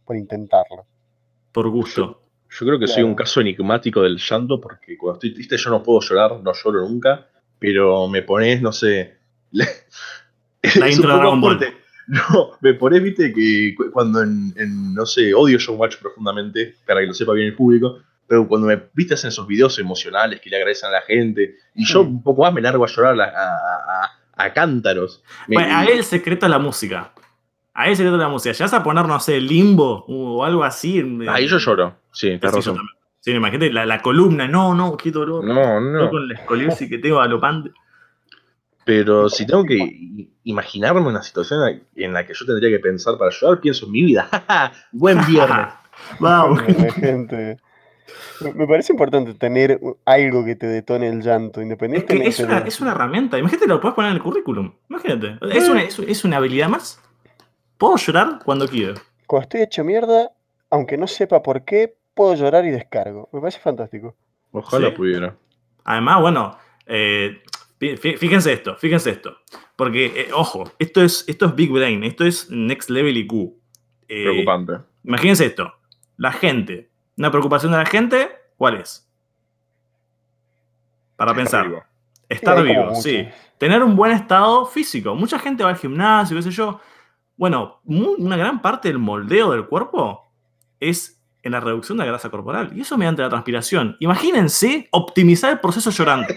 por 0.04 0.16
intentarlo. 0.16 0.84
Por 1.52 1.70
gusto. 1.70 2.20
Yo 2.58 2.66
creo 2.66 2.78
que 2.78 2.86
soy 2.86 3.02
un 3.02 3.14
caso 3.14 3.40
enigmático 3.40 4.02
del 4.02 4.16
llanto 4.18 4.60
porque 4.60 4.96
cuando 4.96 5.14
estoy 5.18 5.34
triste 5.34 5.56
yo 5.56 5.70
no 5.70 5.82
puedo 5.82 6.00
llorar, 6.00 6.38
no 6.40 6.52
lloro 6.52 6.88
nunca, 6.88 7.26
pero 7.58 8.06
me 8.08 8.22
pones, 8.22 8.62
no 8.62 8.72
sé... 8.72 9.16
La 9.52 9.66
un 10.86 10.92
intro 10.92 11.08
de 11.10 11.16
Dragon 11.18 11.40
Ball. 11.40 11.58
No, 12.06 12.50
me 12.60 12.74
pones, 12.74 13.02
viste, 13.02 13.32
que 13.32 13.74
cu- 13.76 13.90
cuando 13.90 14.22
en, 14.22 14.52
en, 14.56 14.94
no 14.94 15.06
sé, 15.06 15.32
odio 15.34 15.58
Showmatch 15.58 15.96
profundamente, 15.96 16.74
para 16.86 17.00
que 17.00 17.06
lo 17.06 17.14
sepa 17.14 17.32
bien 17.32 17.48
el 17.48 17.54
público, 17.54 17.98
pero 18.26 18.46
cuando 18.46 18.66
me 18.66 18.78
viste 18.94 19.14
en 19.14 19.28
esos 19.28 19.46
videos 19.46 19.78
emocionales 19.78 20.40
que 20.40 20.50
le 20.50 20.56
agradecen 20.56 20.90
a 20.90 20.92
la 20.92 21.00
gente, 21.02 21.56
y 21.74 21.84
yo 21.86 22.02
un 22.02 22.22
poco 22.22 22.42
más 22.42 22.52
me 22.52 22.60
largo 22.60 22.84
a 22.84 22.88
llorar 22.88 23.18
a, 23.20 23.24
a- 23.24 24.04
a- 24.04 24.44
a 24.44 24.52
cántaros. 24.52 25.22
Me- 25.48 25.56
Bueno, 25.56 25.76
a 25.78 25.82
él 25.84 25.98
el 25.98 26.04
secreto 26.04 26.44
es 26.46 26.50
la 26.50 26.58
música. 26.58 27.12
A 27.74 27.84
él 27.86 27.90
el 27.90 27.96
secreto 27.96 28.16
es 28.16 28.22
la 28.22 28.28
música. 28.28 28.52
Ya 28.54 28.64
vas 28.66 28.72
a 28.74 28.82
poner, 28.84 29.06
no 29.06 29.18
sé, 29.20 29.40
limbo 29.40 30.04
o 30.08 30.44
algo 30.44 30.62
así. 30.64 30.98
eh, 31.00 31.26
Ahí 31.28 31.46
yo 31.48 31.58
lloro, 31.58 31.96
sí, 32.12 32.30
yo 32.32 32.38
razón. 32.50 32.76
también. 32.76 32.86
Sí, 33.20 33.32
imagínate 33.32 33.72
la, 33.72 33.84
la 33.86 34.00
columna. 34.02 34.46
No, 34.46 34.74
no, 34.74 34.96
qué 34.96 35.10
dolor. 35.10 35.44
No, 35.44 35.54
Yo 35.54 35.80
no. 36.04 36.10
con 36.10 36.28
la 36.28 36.34
escoliosis 36.34 36.88
que 36.88 36.98
tengo 36.98 37.18
galopante. 37.18 37.70
Pero 38.84 39.30
si 39.30 39.46
tengo 39.46 39.64
que 39.64 39.76
i- 39.76 40.30
imaginarme 40.44 41.00
una 41.00 41.22
situación 41.22 41.80
en 41.96 42.12
la 42.12 42.26
que 42.26 42.34
yo 42.34 42.44
tendría 42.44 42.68
que 42.68 42.78
pensar 42.80 43.16
para 43.16 43.30
llorar, 43.30 43.60
pienso 43.60 43.86
en 43.86 43.92
mi 43.92 44.02
vida. 44.02 44.28
Buen 44.92 45.24
viernes. 45.26 45.68
Vamos. 46.20 46.60
Gente. 46.96 47.56
Me- 48.54 48.66
parece 48.66 48.92
importante 48.92 49.32
tener 49.34 49.80
algo 50.04 50.44
que 50.44 50.54
te 50.54 50.66
detone 50.66 51.08
el 51.08 51.22
llanto, 51.22 51.60
Es 51.60 51.62
que 51.62 51.62
independientemente 51.62 52.28
es 52.28 52.40
una, 52.40 52.60
de- 52.60 52.68
es 52.68 52.80
una 52.80 52.90
herramienta. 52.92 53.38
Imagínate, 53.38 53.66
lo 53.66 53.80
puedes 53.80 53.94
poner 53.94 54.10
en 54.10 54.16
el 54.18 54.22
currículum. 54.22 54.70
Imagínate. 54.90 55.38
Es 55.50 55.66
una, 55.68 55.82
es, 55.82 55.98
es 55.98 56.24
una 56.24 56.36
habilidad 56.36 56.68
más. 56.68 57.00
Puedo 57.78 57.96
llorar 57.96 58.38
cuando 58.44 58.66
quiero. 58.68 58.94
Cuando 59.26 59.42
estoy 59.44 59.62
hecho 59.62 59.84
mierda, 59.84 60.30
aunque 60.70 60.96
no 60.96 61.06
sepa 61.06 61.42
por 61.42 61.64
qué, 61.64 61.96
puedo 62.14 62.34
llorar 62.34 62.64
y 62.64 62.70
descargo. 62.70 63.28
Me 63.32 63.40
parece 63.40 63.58
fantástico. 63.58 64.14
Ojalá 64.52 64.88
Sí. 64.88 64.94
pudiera. 64.94 65.36
Además, 65.84 66.20
bueno, 66.20 66.58
eh, 66.86 67.42
fí- 67.80 67.98
fí- 67.98 68.16
fíjense 68.16 68.52
esto, 68.52 68.76
fíjense 68.76 69.10
esto. 69.10 69.36
Porque, 69.76 70.06
eh, 70.06 70.28
ojo, 70.32 70.70
esto 70.78 71.02
es, 71.02 71.24
esto 71.26 71.46
es 71.46 71.54
Big 71.56 71.70
Brain, 71.72 72.04
esto 72.04 72.24
es 72.24 72.48
Next 72.50 72.88
Level 72.90 73.16
IQ. 73.16 73.54
Eh, 74.08 74.22
Preocupante. 74.24 74.74
Imagínense 75.02 75.46
esto. 75.46 75.72
La 76.16 76.30
gente. 76.32 76.88
Una 77.18 77.30
preocupación 77.30 77.72
de 77.72 77.78
la 77.78 77.86
gente, 77.86 78.30
¿cuál 78.56 78.76
es? 78.76 79.08
Para 81.16 81.34
pensar. 81.34 81.86
Estar 82.28 82.56
Sí, 82.58 82.68
hay 82.68 82.74
como 82.76 82.88
vivo, 82.90 83.00
sí. 83.02 83.28
Tener 83.58 83.82
un 83.82 83.94
buen 83.96 84.12
estado 84.12 84.66
físico. 84.66 85.14
Mucha 85.14 85.38
gente 85.38 85.62
va 85.62 85.70
al 85.70 85.76
gimnasio, 85.76 86.36
qué 86.36 86.42
sé 86.42 86.50
yo. 86.50 86.80
Bueno, 87.36 87.80
una 87.84 88.36
gran 88.36 88.62
parte 88.62 88.88
del 88.88 88.98
moldeo 88.98 89.52
del 89.52 89.66
cuerpo 89.66 90.32
es 90.80 91.20
en 91.44 91.52
la 91.52 91.60
reducción 91.60 91.98
de 91.98 92.04
la 92.04 92.10
grasa 92.10 92.30
corporal. 92.30 92.70
Y 92.74 92.80
eso 92.80 92.96
mediante 92.96 93.22
la 93.22 93.28
transpiración. 93.28 93.96
Imagínense 94.00 94.88
optimizar 94.90 95.52
el 95.52 95.60
proceso 95.60 95.90
llorando. 95.90 96.28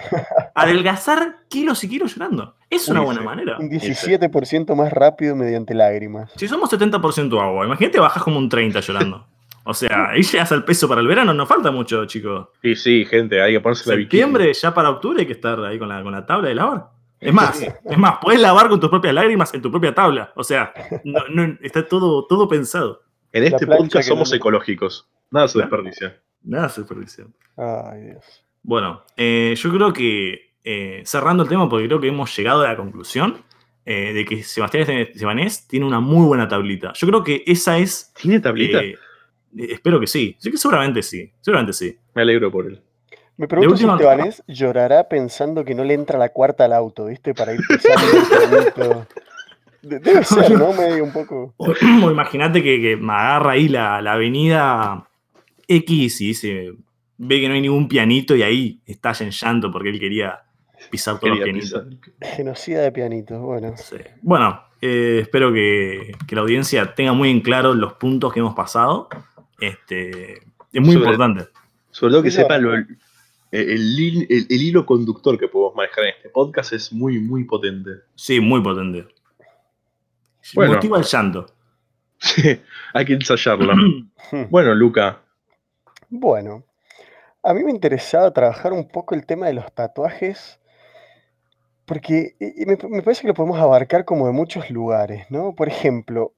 Adelgazar 0.54 1.36
kilos 1.48 1.82
y 1.84 1.88
kilos 1.88 2.16
llorando. 2.16 2.56
Es 2.68 2.88
una 2.88 3.00
buena 3.00 3.22
manera. 3.22 3.56
Un 3.58 3.70
17% 3.70 4.74
más 4.74 4.92
rápido 4.92 5.36
mediante 5.36 5.72
lágrimas. 5.72 6.32
Si 6.36 6.48
somos 6.48 6.70
70% 6.70 7.40
agua, 7.40 7.64
imagínate 7.64 8.00
bajas 8.00 8.22
como 8.22 8.38
un 8.38 8.48
30 8.48 8.80
llorando. 8.80 9.26
O 9.68 9.74
sea, 9.74 10.10
ahí 10.10 10.22
llegas 10.22 10.52
al 10.52 10.64
peso 10.64 10.88
para 10.88 11.00
el 11.00 11.06
verano, 11.08 11.34
no 11.34 11.44
falta 11.44 11.70
mucho, 11.70 12.04
chicos. 12.06 12.48
Sí, 12.62 12.76
sí, 12.76 13.04
gente, 13.04 13.40
hay 13.40 13.54
que 13.54 13.60
ponerse 13.60 13.88
la 13.88 13.96
bikini. 13.96 14.22
Septiembre, 14.22 14.52
ya 14.52 14.74
para 14.74 14.90
octubre, 14.90 15.20
hay 15.20 15.26
que 15.26 15.32
estar 15.32 15.58
ahí 15.64 15.78
con 15.78 15.88
la, 15.88 16.02
con 16.04 16.12
la 16.12 16.24
tabla 16.24 16.48
de 16.48 16.54
lavar. 16.54 16.95
Es 17.20 17.32
más, 17.32 17.60
es 17.62 17.98
más, 17.98 18.18
puedes 18.20 18.40
lavar 18.40 18.68
con 18.68 18.78
tus 18.78 18.90
propias 18.90 19.14
lágrimas 19.14 19.52
en 19.54 19.62
tu 19.62 19.70
propia 19.70 19.94
tabla. 19.94 20.32
O 20.36 20.44
sea, 20.44 20.72
no- 21.04 21.24
no- 21.30 21.56
está 21.62 21.86
todo, 21.86 22.26
todo 22.26 22.46
pensado. 22.48 23.02
En 23.32 23.42
La 23.44 23.48
este 23.50 23.66
podcast 23.66 23.96
que 23.96 24.02
somos 24.02 24.30
no- 24.30 24.36
ecológicos. 24.36 25.08
Nada 25.30 25.48
se 25.48 25.58
desperdicia. 25.58 26.20
Nada 26.42 26.68
se 26.68 26.82
desperdicia. 26.82 27.26
Ay, 27.56 28.02
Dios. 28.02 28.44
Bueno, 28.62 29.02
eh, 29.16 29.54
yo 29.56 29.72
creo 29.72 29.92
que 29.92 30.52
eh, 30.64 31.02
cerrando 31.04 31.42
el 31.44 31.48
tema, 31.48 31.68
porque 31.68 31.86
creo 31.86 32.00
que 32.00 32.08
hemos 32.08 32.36
llegado 32.36 32.62
a 32.62 32.68
la 32.68 32.76
conclusión 32.76 33.42
eh, 33.84 34.12
de 34.12 34.24
que 34.24 34.42
Sebastián 34.42 34.84
Sebanés 35.14 35.66
tiene 35.68 35.86
una 35.86 36.00
muy 36.00 36.26
buena 36.26 36.48
tablita. 36.48 36.92
Yo 36.94 37.06
creo 37.06 37.22
que 37.24 37.44
esa 37.46 37.78
es. 37.78 38.12
¿Tiene 38.20 38.40
tablita? 38.40 38.80
espero 39.56 39.98
que 40.00 40.06
sí. 40.06 40.36
Sí 40.38 40.50
que 40.50 40.56
seguramente 40.56 41.02
sí. 41.02 41.32
Seguramente 41.40 41.72
sí. 41.72 41.96
Me 42.14 42.22
alegro 42.22 42.50
por 42.50 42.66
él. 42.66 42.82
Me 43.38 43.48
pregunto 43.48 43.72
última- 43.74 43.96
si 43.98 44.02
Estebanés 44.02 44.42
llorará 44.46 45.08
pensando 45.08 45.64
que 45.64 45.74
no 45.74 45.84
le 45.84 45.94
entra 45.94 46.18
la 46.18 46.30
cuarta 46.30 46.64
al 46.64 46.72
auto, 46.72 47.06
¿viste? 47.06 47.34
Para 47.34 47.52
ir 47.52 47.60
pisando 47.68 48.58
el 48.58 49.06
Debe 49.82 50.24
ser, 50.24 50.50
¿no? 50.52 50.72
Medio 50.72 51.04
un 51.04 51.12
poco. 51.12 51.54
O, 51.58 51.66
o 52.04 52.10
imagínate 52.10 52.62
que, 52.62 52.80
que 52.80 52.96
me 52.96 53.12
agarra 53.12 53.52
ahí 53.52 53.68
la, 53.68 54.00
la 54.02 54.14
avenida 54.14 55.06
X 55.68 56.20
y 56.22 56.26
dice, 56.28 56.72
ve 57.18 57.40
que 57.40 57.48
no 57.48 57.54
hay 57.54 57.60
ningún 57.60 57.88
pianito 57.88 58.34
y 58.34 58.42
ahí 58.42 58.80
estalla 58.86 59.24
en 59.26 59.32
llanto 59.32 59.70
porque 59.70 59.90
él 59.90 60.00
quería 60.00 60.40
pisar 60.90 61.18
todos 61.20 61.38
Quería 61.38 61.52
los 61.52 61.70
pianitos. 61.70 61.98
pisar. 62.18 62.34
Genocida 62.36 62.82
de 62.82 62.92
pianitos, 62.92 63.40
bueno. 63.40 63.74
Sí. 63.76 63.96
Bueno, 64.22 64.60
eh, 64.80 65.18
espero 65.22 65.52
que, 65.52 66.12
que 66.26 66.34
la 66.34 66.40
audiencia 66.40 66.94
tenga 66.94 67.12
muy 67.12 67.30
en 67.30 67.40
claro 67.40 67.74
los 67.74 67.92
puntos 67.94 68.32
que 68.32 68.40
hemos 68.40 68.54
pasado. 68.54 69.08
Este, 69.60 70.38
es 70.38 70.80
muy 70.80 70.94
Sobre- 70.94 70.98
importante. 70.98 71.44
Sobre 71.90 72.12
todo 72.12 72.22
que 72.22 72.30
Sí, 72.30 72.36
yo- 72.38 72.42
sepa 72.42 72.58
lo- 72.58 72.74
el, 73.60 73.70
el 73.70 73.96
hil- 73.98 74.26
el- 74.28 74.46
el 74.48 74.62
hilo 74.62 74.84
conductor 74.86 75.38
que 75.38 75.48
podemos 75.48 75.74
manejar 75.74 76.04
en 76.04 76.10
este 76.16 76.28
podcast 76.30 76.72
es 76.72 76.92
muy, 76.92 77.18
muy 77.18 77.44
potente. 77.44 77.90
Sí, 78.14 78.40
muy 78.40 78.60
potente. 78.62 79.06
Bueno. 80.54 80.74
Motiva 80.74 80.98
el 80.98 81.04
llanto. 81.04 81.46
Sí, 82.18 82.60
hay 82.94 83.04
que 83.04 83.12
ensayarlo. 83.14 83.74
bueno, 84.50 84.74
Luca, 84.74 85.20
Bueno, 86.08 86.64
a 87.42 87.52
mí 87.52 87.62
me 87.64 87.70
interesaba 87.70 88.30
trabajar 88.32 88.72
un 88.72 88.88
poco 88.88 89.14
el 89.14 89.26
tema 89.26 89.46
de 89.46 89.54
los 89.54 89.70
tatuajes 89.74 90.58
Porque 91.84 92.34
me, 92.40 92.76
me 92.88 93.02
parece 93.02 93.22
que 93.22 93.28
lo 93.28 93.34
podemos 93.34 93.58
abarcar 93.60 94.04
como 94.04 94.26
de 94.26 94.32
muchos 94.32 94.70
lugares, 94.70 95.26
¿no? 95.30 95.54
Por 95.54 95.68
ejemplo, 95.68 96.32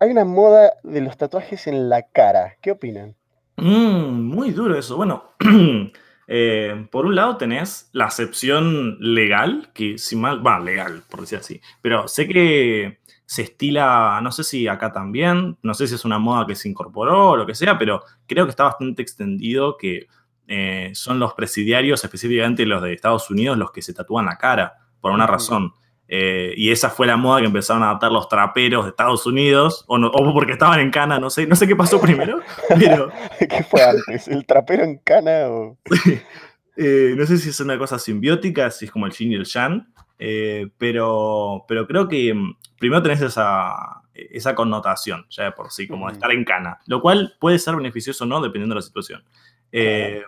hay 0.00 0.10
una 0.10 0.24
moda 0.24 0.72
de 0.82 1.00
los 1.00 1.16
tatuajes 1.16 1.66
en 1.66 1.88
la 1.88 2.02
cara. 2.02 2.56
¿Qué 2.60 2.70
opinan? 2.72 3.14
Mm, 3.56 4.34
muy 4.34 4.50
duro 4.50 4.76
eso. 4.78 4.96
Bueno, 4.96 5.24
eh, 6.26 6.86
por 6.90 7.06
un 7.06 7.14
lado 7.14 7.36
tenés 7.36 7.88
la 7.92 8.06
acepción 8.06 8.96
legal, 9.00 9.70
que 9.74 9.98
si 9.98 10.16
mal, 10.16 10.46
va, 10.46 10.58
legal, 10.60 11.02
por 11.08 11.20
decir 11.20 11.38
así, 11.38 11.60
pero 11.82 12.08
sé 12.08 12.26
que 12.28 12.98
se 13.26 13.42
estila, 13.42 14.20
no 14.22 14.30
sé 14.32 14.44
si 14.44 14.68
acá 14.68 14.92
también, 14.92 15.56
no 15.62 15.74
sé 15.74 15.86
si 15.86 15.94
es 15.94 16.04
una 16.04 16.18
moda 16.18 16.46
que 16.46 16.54
se 16.54 16.68
incorporó 16.68 17.30
o 17.30 17.36
lo 17.36 17.46
que 17.46 17.54
sea, 17.54 17.78
pero 17.78 18.02
creo 18.26 18.44
que 18.44 18.50
está 18.50 18.64
bastante 18.64 19.02
extendido 19.02 19.76
que 19.76 20.06
eh, 20.46 20.90
son 20.94 21.18
los 21.18 21.34
presidiarios, 21.34 22.04
específicamente 22.04 22.66
los 22.66 22.82
de 22.82 22.92
Estados 22.92 23.30
Unidos, 23.30 23.56
los 23.56 23.70
que 23.70 23.82
se 23.82 23.94
tatúan 23.94 24.26
la 24.26 24.36
cara, 24.36 24.74
por 25.00 25.12
una 25.12 25.26
razón. 25.26 25.72
Eh, 26.06 26.52
y 26.56 26.70
esa 26.70 26.90
fue 26.90 27.06
la 27.06 27.16
moda 27.16 27.40
que 27.40 27.46
empezaron 27.46 27.82
a 27.82 27.86
adaptar 27.86 28.12
los 28.12 28.28
traperos 28.28 28.84
de 28.84 28.90
Estados 28.90 29.24
Unidos, 29.26 29.84
o, 29.88 29.96
no- 29.98 30.08
o 30.08 30.32
porque 30.34 30.52
estaban 30.52 30.80
en 30.80 30.90
cana, 30.90 31.18
no 31.18 31.30
sé, 31.30 31.46
no 31.46 31.56
sé 31.56 31.66
qué 31.66 31.74
pasó 31.76 32.00
primero, 32.00 32.40
pero 32.78 33.10
¿Qué 33.38 33.64
fue 33.64 33.82
antes? 33.82 34.28
¿El 34.28 34.44
trapero 34.44 34.84
en 34.84 34.98
cana 34.98 35.48
o...? 35.48 35.78
eh, 36.76 37.14
no 37.16 37.24
sé 37.26 37.38
si 37.38 37.48
es 37.48 37.60
una 37.60 37.78
cosa 37.78 37.98
simbiótica, 37.98 38.70
si 38.70 38.84
es 38.84 38.90
como 38.90 39.06
el 39.06 39.12
yin 39.12 39.32
y 39.32 39.34
el 39.36 39.44
yang, 39.44 39.86
eh, 40.18 40.68
pero, 40.78 41.64
pero 41.66 41.86
creo 41.86 42.06
que 42.06 42.34
mm, 42.34 42.56
primero 42.78 43.02
tenés 43.02 43.22
esa, 43.22 44.02
esa 44.12 44.54
connotación, 44.54 45.24
ya 45.30 45.44
de 45.44 45.52
por 45.52 45.70
sí, 45.72 45.88
como 45.88 46.06
de 46.08 46.12
estar 46.12 46.30
en 46.32 46.44
cana, 46.44 46.78
lo 46.86 47.00
cual 47.00 47.34
puede 47.40 47.58
ser 47.58 47.76
beneficioso 47.76 48.24
o 48.24 48.26
no, 48.26 48.42
dependiendo 48.42 48.74
de 48.74 48.80
la 48.80 48.82
situación. 48.86 49.24
Eh, 49.72 50.22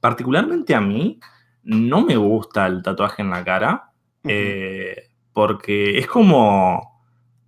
particularmente 0.00 0.74
a 0.74 0.80
mí, 0.80 1.20
no 1.62 2.02
me 2.04 2.16
gusta 2.16 2.66
el 2.66 2.82
tatuaje 2.82 3.22
en 3.22 3.30
la 3.30 3.44
cara, 3.44 3.87
Eh, 4.28 5.08
porque 5.32 5.98
es 5.98 6.06
como, 6.06 7.02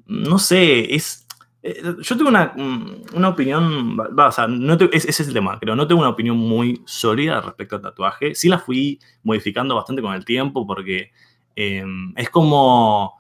no 0.07 0.39
sé, 0.39 0.95
es... 0.95 1.27
eh, 1.63 1.83
Yo 2.01 2.17
tengo 2.17 2.31
una, 2.31 2.53
mm, 2.57 3.03
una 3.15 3.29
opinión, 3.31 3.97
va- 3.99 4.09
va, 4.09 4.29
o 4.29 4.33
sea, 4.33 4.47
no 4.47 4.77
te- 4.79 4.89
ese 4.97 5.11
es 5.11 5.21
el 5.27 5.33
tema, 5.35 5.59
creo, 5.59 5.75
no 5.77 5.87
tengo 5.87 6.01
una 6.01 6.11
opinión 6.11 6.37
muy 6.37 6.83
sólida 6.87 7.41
respecto 7.41 7.77
al 7.77 7.83
tatuaje. 7.83 8.35
Sí 8.35 8.49
la 8.49 8.59
fui 8.59 8.99
modificando 9.25 9.75
bastante 9.75 10.03
con 10.03 10.15
el 10.15 10.25
tiempo 10.25 10.67
porque 10.67 11.11
eh, 11.57 11.85
es 12.17 12.31
como 12.31 13.19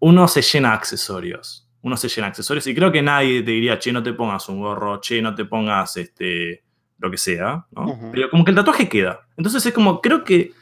uno 0.00 0.28
se 0.28 0.42
llena 0.42 0.70
de 0.70 0.74
accesorios, 0.74 1.68
uno 1.82 1.96
se 1.96 2.08
llena 2.08 2.26
de 2.26 2.30
accesorios 2.30 2.66
y 2.66 2.74
creo 2.74 2.92
que 2.92 3.02
nadie 3.02 3.42
te 3.42 3.50
diría, 3.52 3.78
che, 3.78 3.92
no 3.92 4.02
te 4.02 4.12
pongas 4.12 4.48
un 4.48 4.60
gorro, 4.60 5.00
che, 5.00 5.20
no 5.22 5.34
te 5.34 5.44
pongas 5.44 5.96
este, 5.96 6.62
lo 6.98 7.10
que 7.10 7.18
sea. 7.18 7.66
Pero 8.12 8.30
como 8.30 8.44
que 8.44 8.50
el 8.50 8.56
tatuaje 8.56 8.88
queda. 8.88 9.26
Entonces 9.36 9.64
es 9.66 9.72
como, 9.74 10.00
creo 10.00 10.22
que 10.24 10.52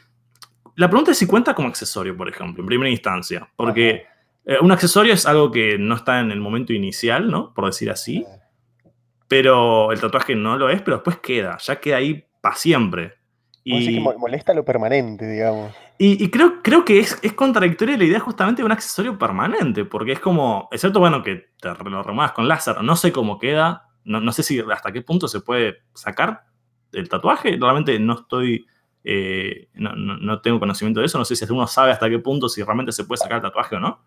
la 0.75 0.87
pregunta 0.89 1.11
es 1.11 1.17
si 1.17 1.27
cuenta 1.27 1.53
como 1.53 1.67
accesorio, 1.67 2.15
por 2.17 2.27
ejemplo, 2.29 2.61
en 2.63 2.67
primera 2.67 2.89
instancia, 2.89 3.47
porque 3.55 4.05
eh, 4.45 4.57
un 4.61 4.71
accesorio 4.71 5.13
es 5.13 5.25
algo 5.25 5.51
que 5.51 5.77
no 5.77 5.95
está 5.95 6.19
en 6.19 6.31
el 6.31 6.39
momento 6.39 6.73
inicial, 6.73 7.29
¿no? 7.29 7.53
Por 7.53 7.65
decir 7.65 7.89
así, 7.91 8.25
pero 9.27 9.91
el 9.91 9.99
tatuaje 9.99 10.35
no 10.35 10.57
lo 10.57 10.69
es, 10.69 10.81
pero 10.81 10.97
después 10.97 11.17
queda, 11.17 11.57
ya 11.59 11.79
queda 11.79 11.97
ahí 11.97 12.25
para 12.41 12.55
siempre. 12.55 13.13
Que 13.63 13.71
Y, 13.71 13.99
mo- 13.99 14.13
molesta 14.17 14.53
lo 14.53 14.65
permanente, 14.65 15.25
digamos. 15.27 15.73
y- 15.97 16.21
y 16.23 16.29
creo, 16.29 16.61
creo 16.61 16.83
que 16.83 16.99
es, 16.99 17.17
es 17.21 17.33
contradictoria 17.33 17.97
la 17.97 18.03
idea 18.03 18.19
justamente 18.19 18.61
de 18.61 18.65
un 18.65 18.71
accesorio 18.73 19.17
permanente, 19.17 19.85
porque 19.85 20.11
es 20.11 20.19
como, 20.19 20.67
excepto, 20.71 20.99
bueno, 20.99 21.23
que 21.23 21.47
te 21.59 21.69
lo 21.69 22.03
remuevas 22.03 22.33
con 22.33 22.47
láser, 22.47 22.81
no 22.83 22.95
sé 22.97 23.11
cómo 23.13 23.39
queda, 23.39 23.87
no, 24.03 24.19
no 24.19 24.31
sé 24.33 24.43
si 24.43 24.59
hasta 24.59 24.91
qué 24.91 25.01
punto 25.01 25.27
se 25.29 25.39
puede 25.39 25.77
sacar 25.93 26.43
el 26.91 27.07
tatuaje, 27.07 27.57
realmente 27.59 27.97
no 27.99 28.13
estoy, 28.15 28.65
eh, 29.03 29.69
no, 29.75 29.95
no- 29.95 30.17
no 30.17 30.41
tengo 30.41 30.59
conocimiento 30.59 30.99
de 30.99 31.05
eso, 31.07 31.17
no 31.17 31.25
sé 31.25 31.35
si 31.35 31.45
uno 31.51 31.67
sabe 31.67 31.91
hasta 31.91 32.09
qué 32.09 32.19
punto 32.19 32.47
si 32.49 32.63
realmente 32.63 32.91
se 32.91 33.03
puede 33.03 33.17
sacar 33.19 33.37
el 33.37 33.41
tatuaje 33.43 33.75
o 33.75 33.79
no. 33.79 33.99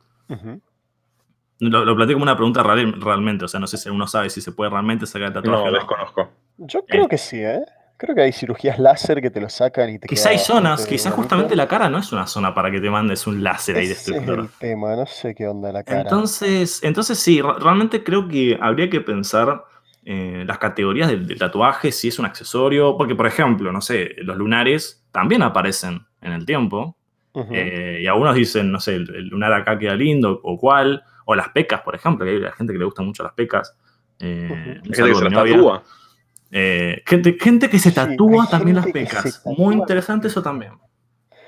Lo, 1.59 1.85
lo 1.87 1.97
planteo 1.97 2.17
como 2.17 2.25
una 2.25 2.37
pregunta 2.37 2.63
real- 2.63 3.01
realmente, 3.01 3.47
o 3.47 3.49
sea, 3.49 3.59
no 3.61 3.67
sé 3.67 3.79
si 3.79 3.89
uno 3.89 4.07
sabe 4.07 4.29
si 4.29 4.41
se 4.43 4.53
puede 4.53 4.71
realmente 4.71 5.07
sacar 5.07 5.29
el 5.29 5.35
tatuaje 5.35 5.57
No, 5.63 5.69
o 5.69 5.71
no. 5.71 5.73
desconozco. 5.79 6.31
Yo 6.59 6.85
creo 6.85 7.05
Eh. 7.05 7.09
que 7.09 7.19
sí, 7.19 7.39
¿eh? 7.43 7.61
Creo 7.99 8.15
que 8.15 8.21
hay 8.21 8.33
cirugías 8.33 8.79
láser 8.79 9.23
que 9.23 9.31
te 9.31 9.41
lo 9.41 9.49
sacan 9.49 9.89
y 9.89 9.99
te 9.99 10.07
Quizá 10.07 10.29
hay 10.29 10.39
zonas, 10.39 10.85
quizás 10.87 11.15
justamente 11.15 11.57
la 11.57 11.67
cara 11.67 11.89
no 11.89 11.97
es 11.97 12.13
una 12.13 12.27
zona 12.27 12.53
para 12.55 12.71
que 12.71 12.79
te 12.79 12.91
mandes 12.91 13.27
un 13.27 13.43
láser 13.43 13.77
ahí 13.79 13.85
es 13.85 13.89
destructor. 14.05 14.39
el 14.41 14.49
tema, 14.51 14.95
no 14.97 15.07
sé 15.07 15.35
qué 15.35 15.49
onda 15.49 15.73
la 15.73 15.83
cara. 15.83 16.03
Entonces, 16.03 16.83
entonces 16.83 17.19
sí, 17.19 17.41
re- 17.41 17.55
realmente 17.59 18.05
creo 18.05 18.29
que 18.29 18.59
habría 18.61 18.91
que 18.91 19.01
pensar 19.01 19.65
eh, 20.09 20.45
las 20.47 20.59
categorías 20.59 21.09
del, 21.11 21.27
del 21.27 21.39
tatuaje, 21.39 21.91
si 21.93 22.09
es 22.09 22.19
un 22.19 22.25
accesorio, 22.27 22.97
porque 22.97 23.15
por 23.17 23.27
ejemplo, 23.27 23.73
no 23.73 23.81
sé, 23.81 24.15
los 24.19 24.37
lunares 24.37 25.05
también 25.11 25.43
aparecen 25.43 26.07
en 26.23 26.33
el 26.33 26.47
tiempo, 26.47 26.97
eh, 27.53 27.99
y 28.03 28.07
algunos 28.07 28.35
dicen, 28.35 28.73
no 28.73 28.81
sé, 28.81 28.95
el, 28.95 29.15
el 29.15 29.29
lunar 29.29 29.53
acá 29.53 29.79
queda 29.79 29.95
lindo, 29.95 30.41
o 30.43 30.57
cuál, 30.57 31.03
o 31.27 31.35
las 31.35 31.51
pecas, 31.51 31.83
por 31.83 31.95
ejemplo, 31.95 32.25
que 32.25 32.31
hay 32.33 32.41
la 32.41 32.53
gente 32.53 32.73
que 32.73 32.79
le 32.79 32.85
gustan 32.87 33.05
mucho 33.05 33.23
las 33.25 33.33
pecas. 33.35 33.77
Eh, 34.21 34.49
Ujú. 34.51 34.55
un 34.57 34.95
Hay 34.95 34.95
gente 34.95 35.11
que 35.13 35.15
se 35.15 35.31
tatúa. 35.31 35.83
Eh, 36.53 37.03
gente, 37.05 37.37
gente 37.39 37.69
que 37.69 37.79
se 37.79 37.91
tatúa 37.93 38.47
también 38.49 38.77
las 38.77 38.87
pecas. 38.87 39.43
Muy 39.45 39.75
interesante 39.75 40.29
eso 40.29 40.41
también. 40.41 40.73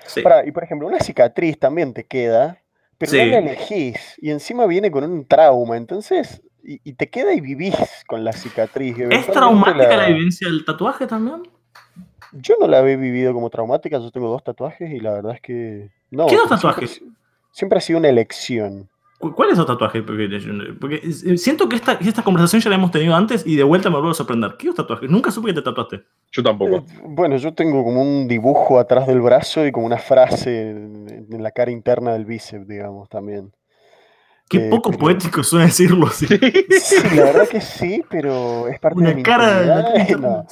Sí. 0.06 0.22
Y 0.46 0.50
por 0.52 0.64
ejemplo, 0.64 0.88
una 0.88 1.00
cicatriz 1.00 1.58
también 1.58 1.94
te 1.94 2.04
queda, 2.04 2.58
pero 2.98 3.12
no 3.12 3.18
Sí. 3.18 3.30
la 3.30 3.38
elegís. 3.38 4.14
Y 4.18 4.30
encima 4.30 4.66
viene 4.66 4.90
con 4.90 5.04
un 5.04 5.26
trauma, 5.26 5.76
entonces, 5.76 6.42
y, 6.62 6.80
y 6.84 6.92
te 6.94 7.08
queda 7.08 7.32
y 7.34 7.40
vivís 7.40 7.74
con 8.06 8.24
la 8.24 8.32
cicatriz. 8.32 8.96
¿Es 9.10 9.26
traumática 9.26 9.88
la 9.96 9.96
la- 9.96 10.08
vivencia 10.08 10.48
del 10.48 10.64
tatuaje 10.64 11.06
también? 11.06 11.42
Yo 12.32 12.54
no 12.60 12.66
la 12.66 12.80
he 12.80 12.96
vivido 12.96 13.32
como 13.32 13.48
traumática, 13.48 13.98
yo 13.98 14.10
tengo 14.10 14.28
dos 14.28 14.44
tatuajes 14.44 14.90
y 14.90 15.00
la 15.00 15.12
verdad 15.12 15.34
es 15.34 15.40
que 15.40 15.90
no. 16.10 16.26
¿Qué 16.26 16.36
dos 16.36 16.46
siempre- 16.48 16.56
tatuajes? 16.56 17.02
Siempre 17.52 17.78
ha 17.78 17.80
sido 17.80 17.98
una 17.98 18.08
elección. 18.08 18.88
¿Cu- 19.18 19.34
¿Cuál 19.34 19.50
es 19.50 19.58
el 19.58 19.66
tatuaje? 19.66 20.02
Porque, 20.02 20.28
porque 20.78 20.96
eh, 21.02 21.38
siento 21.38 21.68
que 21.68 21.74
esta, 21.76 21.94
esta 21.94 22.22
conversación 22.22 22.60
ya 22.62 22.70
la 22.70 22.76
hemos 22.76 22.90
tenido 22.92 23.16
antes 23.16 23.44
y 23.46 23.56
de 23.56 23.64
vuelta 23.64 23.88
me 23.88 23.96
vuelvo 23.96 24.10
a 24.10 24.14
sorprender. 24.14 24.54
¿Qué 24.58 24.66
dos 24.68 24.76
tatuajes? 24.76 25.10
Nunca 25.10 25.30
supe 25.32 25.48
que 25.48 25.54
te 25.54 25.62
tatuaste. 25.62 26.02
Yo 26.30 26.42
tampoco. 26.42 26.76
Eh, 26.76 26.84
Bueno, 27.04 27.36
yo 27.38 27.52
tengo 27.54 27.82
como 27.82 28.02
un 28.02 28.28
dibujo 28.28 28.78
atrás 28.78 29.06
del 29.08 29.20
brazo 29.22 29.66
y 29.66 29.72
como 29.72 29.86
una 29.86 29.98
frase 29.98 30.70
en, 30.70 31.26
en 31.32 31.42
la 31.42 31.50
cara 31.50 31.70
interna 31.72 32.12
del 32.12 32.26
bíceps, 32.26 32.68
digamos, 32.68 33.08
también. 33.08 33.52
Qué 34.48 34.66
Eh, 34.66 34.70
poco 34.70 34.90
pero- 34.90 35.00
poético 35.00 35.42
suena 35.42 35.66
decirlo 35.66 36.06
así. 36.06 36.26
Sí, 36.26 36.96
la 37.16 37.24
verdad 37.24 37.48
que 37.48 37.60
sí, 37.60 38.02
pero 38.08 38.68
es 38.68 38.78
parte 38.80 38.98
de 39.00 39.06
Una 39.06 39.14
mi 39.14 39.22
cara 39.22 39.60
de 39.60 39.66
la 39.66 39.80
intimidad, 39.98 40.06
cara 40.06 40.18
no. 40.20 40.46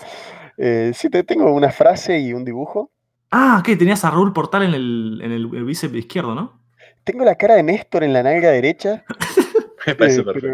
Eh, 0.58 0.92
sí, 0.94 1.08
te 1.10 1.22
tengo 1.24 1.52
una 1.52 1.70
frase 1.70 2.18
y 2.18 2.32
un 2.32 2.44
dibujo. 2.44 2.90
Ah, 3.30 3.62
¿qué? 3.64 3.76
Tenías 3.76 4.04
a 4.04 4.10
Raúl 4.10 4.32
Portal 4.32 4.62
en 4.62 4.74
el, 4.74 5.20
en 5.22 5.32
el, 5.32 5.50
el 5.54 5.64
bíceps 5.64 5.94
izquierdo, 5.94 6.34
¿no? 6.34 6.60
Tengo 7.04 7.24
la 7.24 7.34
cara 7.36 7.54
de 7.54 7.62
Néstor 7.62 8.04
en 8.04 8.12
la 8.12 8.22
nalga 8.22 8.50
derecha. 8.50 9.04
Me 9.86 9.94
parece 9.94 10.20
eh, 10.20 10.24
perfecto. 10.24 10.48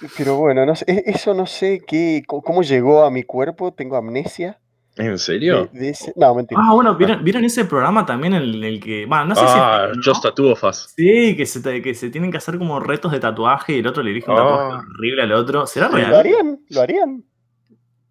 pero, 0.00 0.12
pero 0.16 0.36
bueno, 0.36 0.64
no 0.64 0.74
sé, 0.74 0.84
e- 0.88 1.02
eso 1.06 1.34
no 1.34 1.46
sé 1.46 1.82
qué, 1.86 2.22
cómo 2.26 2.62
llegó 2.62 3.04
a 3.04 3.10
mi 3.10 3.22
cuerpo. 3.22 3.72
Tengo 3.74 3.96
amnesia. 3.96 4.58
¿En 4.96 5.18
serio? 5.18 5.70
no, 6.16 6.34
mentira. 6.34 6.60
Ah, 6.62 6.74
bueno, 6.74 6.94
¿vieron, 6.96 7.24
¿vieron 7.24 7.44
ese 7.44 7.64
programa 7.64 8.04
también 8.04 8.34
en 8.34 8.62
el 8.62 8.78
que. 8.78 9.06
Bueno, 9.06 9.24
no 9.26 9.34
sé 9.34 9.40
ah, 9.46 9.88
si. 9.92 9.96
¿no? 9.98 10.02
Just 10.04 10.22
Tattoo 10.22 10.52
of 10.52 10.62
Us. 10.64 10.92
Sí, 10.94 11.34
que 11.36 11.46
se, 11.46 11.80
que 11.80 11.94
se 11.94 12.10
tienen 12.10 12.30
que 12.30 12.36
hacer 12.36 12.58
como 12.58 12.78
retos 12.78 13.10
de 13.12 13.18
tatuaje 13.20 13.74
y 13.76 13.78
el 13.78 13.86
otro 13.86 14.02
le 14.02 14.10
elige 14.10 14.30
un 14.30 14.36
tatuaje 14.36 14.74
Ah. 14.76 14.84
horrible 14.96 15.22
al 15.22 15.32
otro. 15.32 15.66
¿Será 15.66 15.88
¿Lo 15.88 15.96
real? 15.96 16.14
harían? 16.14 16.60
¿Lo 16.68 16.80
harían? 16.82 17.24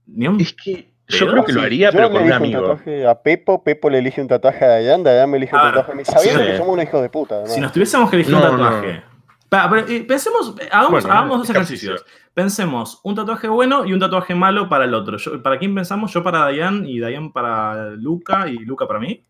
Ni 0.07 0.27
un- 0.27 0.41
Es 0.41 0.53
que 0.53 0.91
yo 1.07 1.27
creo 1.29 1.43
que 1.45 1.51
lo 1.53 1.61
haría, 1.61 1.91
pero 1.91 2.09
con 2.09 2.23
un 2.23 2.31
amigo. 2.31 2.61
tatuaje 2.61 3.05
a 3.05 3.15
Pepo, 3.21 3.63
Pepo 3.63 3.89
le 3.89 3.99
elige 3.99 4.21
un 4.21 4.27
tatuaje 4.27 4.63
a 4.65 4.67
Dayan, 4.69 5.03
Dayan 5.03 5.29
me 5.29 5.37
elige 5.37 5.55
un 5.55 5.61
tatuaje 5.61 5.91
a 5.91 5.95
mí, 5.95 6.03
sabiendo 6.05 6.39
sí. 6.41 6.47
que 6.51 6.57
somos 6.57 6.73
unos 6.73 6.85
hijos 6.85 7.01
de 7.01 7.09
puta. 7.09 7.35
además. 7.35 7.53
Si 7.53 7.61
nos 7.61 7.71
tuviésemos 7.73 8.09
que 8.09 8.15
elegir 8.15 8.33
No, 8.33 8.39
un 8.39 8.57
no, 8.57 8.63
tatuaje. 8.63 9.03
Pero, 9.51 9.77
eh, 9.79 10.05
pensemos, 10.07 10.55
eh, 10.61 10.69
hagamos, 10.71 11.03
Bueno, 11.03 11.11
hagamos 11.13 11.37
dos 11.39 11.49
ejercicio. 11.49 11.89
ejercicios. 11.95 12.19
Pensemos 12.33 13.01
un 13.03 13.15
tatuaje 13.15 13.49
bueno 13.49 13.85
y 13.85 13.91
un 13.91 13.99
tatuaje 13.99 14.33
malo 14.33 14.69
para 14.69 14.85
el 14.85 14.93
otro. 14.93 15.17
Yo- 15.17 15.43
¿Para 15.43 15.59
quién 15.59 15.75
pensamos? 15.75 16.13
Yo 16.13 16.23
para 16.23 16.39
Dayan 16.39 16.85
y 16.87 16.99
Dayan 16.99 17.33
para 17.33 17.89
Luca 17.91 18.47
y 18.47 18.59
Luca 18.59 18.87
para 18.87 18.99
mí. 19.01 19.25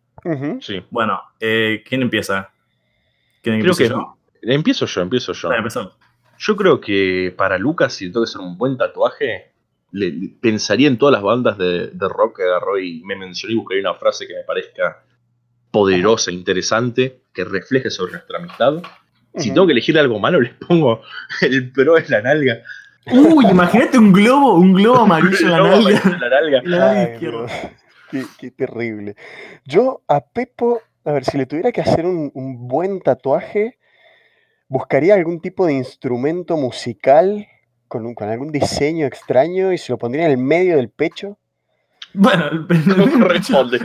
Sí. 0.60 0.84
Bueno, 0.91 1.20
eh, 1.39 1.84
¿quién 1.88 2.04
empieza? 2.04 2.52
¿Quién 3.41 3.60
Creo 3.62 3.72
empieza 3.72 3.93
que 3.95 4.00
yo? 4.00 4.18
empiezo 4.43 4.86
yo, 4.86 5.02
empiezo 5.02 5.34
yo. 5.34 5.91
Yo 6.38 6.56
creo 6.56 6.80
que 6.80 7.34
para 7.36 7.58
Lucas, 7.58 7.93
si 7.93 8.06
le 8.06 8.12
tengo 8.12 8.24
que 8.26 8.30
hacer 8.30 8.41
un 8.41 8.56
buen 8.58 8.78
tatuaje, 8.78 9.54
le, 9.91 10.12
le- 10.12 10.30
pensaría 10.39 10.88
en 10.88 11.00
todas 11.00 11.14
las 11.14 11.24
bandas 11.24 11.58
de, 11.58 11.88
de 11.88 12.08
rock 12.08 12.38
que 12.38 12.43
agarró 12.43 12.78
y 12.78 13.02
me 13.04 13.16
mencionó 13.16 13.54
y 13.54 13.58
buscaría 13.58 13.82
una 13.89 13.98
frase 13.98 14.28
que 14.28 14.36
me 14.36 14.43
parezca 14.43 15.04
poderosa, 15.72 16.30
interesante, 16.32 17.24
que 17.34 17.43
refleje 17.43 17.89
sobre 17.89 18.12
nuestra 18.14 18.38
amistad. 18.38 18.84
Si 19.38 19.52
tengo 19.52 19.66
que 19.68 19.74
elegir 19.74 19.98
algo 19.98 20.20
malo, 20.20 20.40
les 20.42 20.54
pongo 20.54 21.02
el 21.42 21.72
pro 21.72 21.98
es 21.98 22.10
la 22.10 22.22
nalga. 22.22 22.60
Uy, 23.12 23.46
imagínate 23.50 23.98
un 23.98 24.12
globo, 24.14 24.54
un 24.56 24.74
globo 24.74 25.00
amarillo 25.00 25.38
en 25.42 25.52
la 25.52 25.58
nalga. 25.60 26.02
la 26.20 26.30
nalga. 26.30 26.62
La 26.66 26.92
Ay. 26.92 27.18
Qué, 28.12 28.24
qué 28.38 28.52
terrible. 28.52 29.16
Yo 29.66 30.02
a 30.08 30.20
Pepo, 30.22 30.82
a 31.06 31.12
ver, 31.14 31.24
si 31.26 31.38
le 31.38 31.46
tuviera 31.46 31.72
que 31.72 31.82
hacer 31.82 32.06
un, 32.06 32.30
un 32.36 32.68
buen 32.68 33.00
tatuaje, 33.00 33.78
buscaría 34.68 35.16
algún 35.16 35.40
tipo 35.42 35.66
de 35.66 35.74
instrumento 35.74 36.58
musical 36.58 37.48
con, 37.88 38.06
un- 38.06 38.14
con 38.16 38.30
algún 38.30 38.52
diseño 38.52 39.06
extraño 39.06 39.72
y 39.74 39.78
se 39.78 39.92
lo 39.94 39.98
pondría 39.98 40.26
en 40.26 40.32
el 40.32 40.38
medio 40.38 40.76
del 40.78 40.90
pecho. 40.90 41.38
Bueno, 42.14 42.46
el, 42.52 42.66
el- 42.70 42.92
el- 42.92 42.98
No 42.98 43.20
corresponde. 43.20 43.80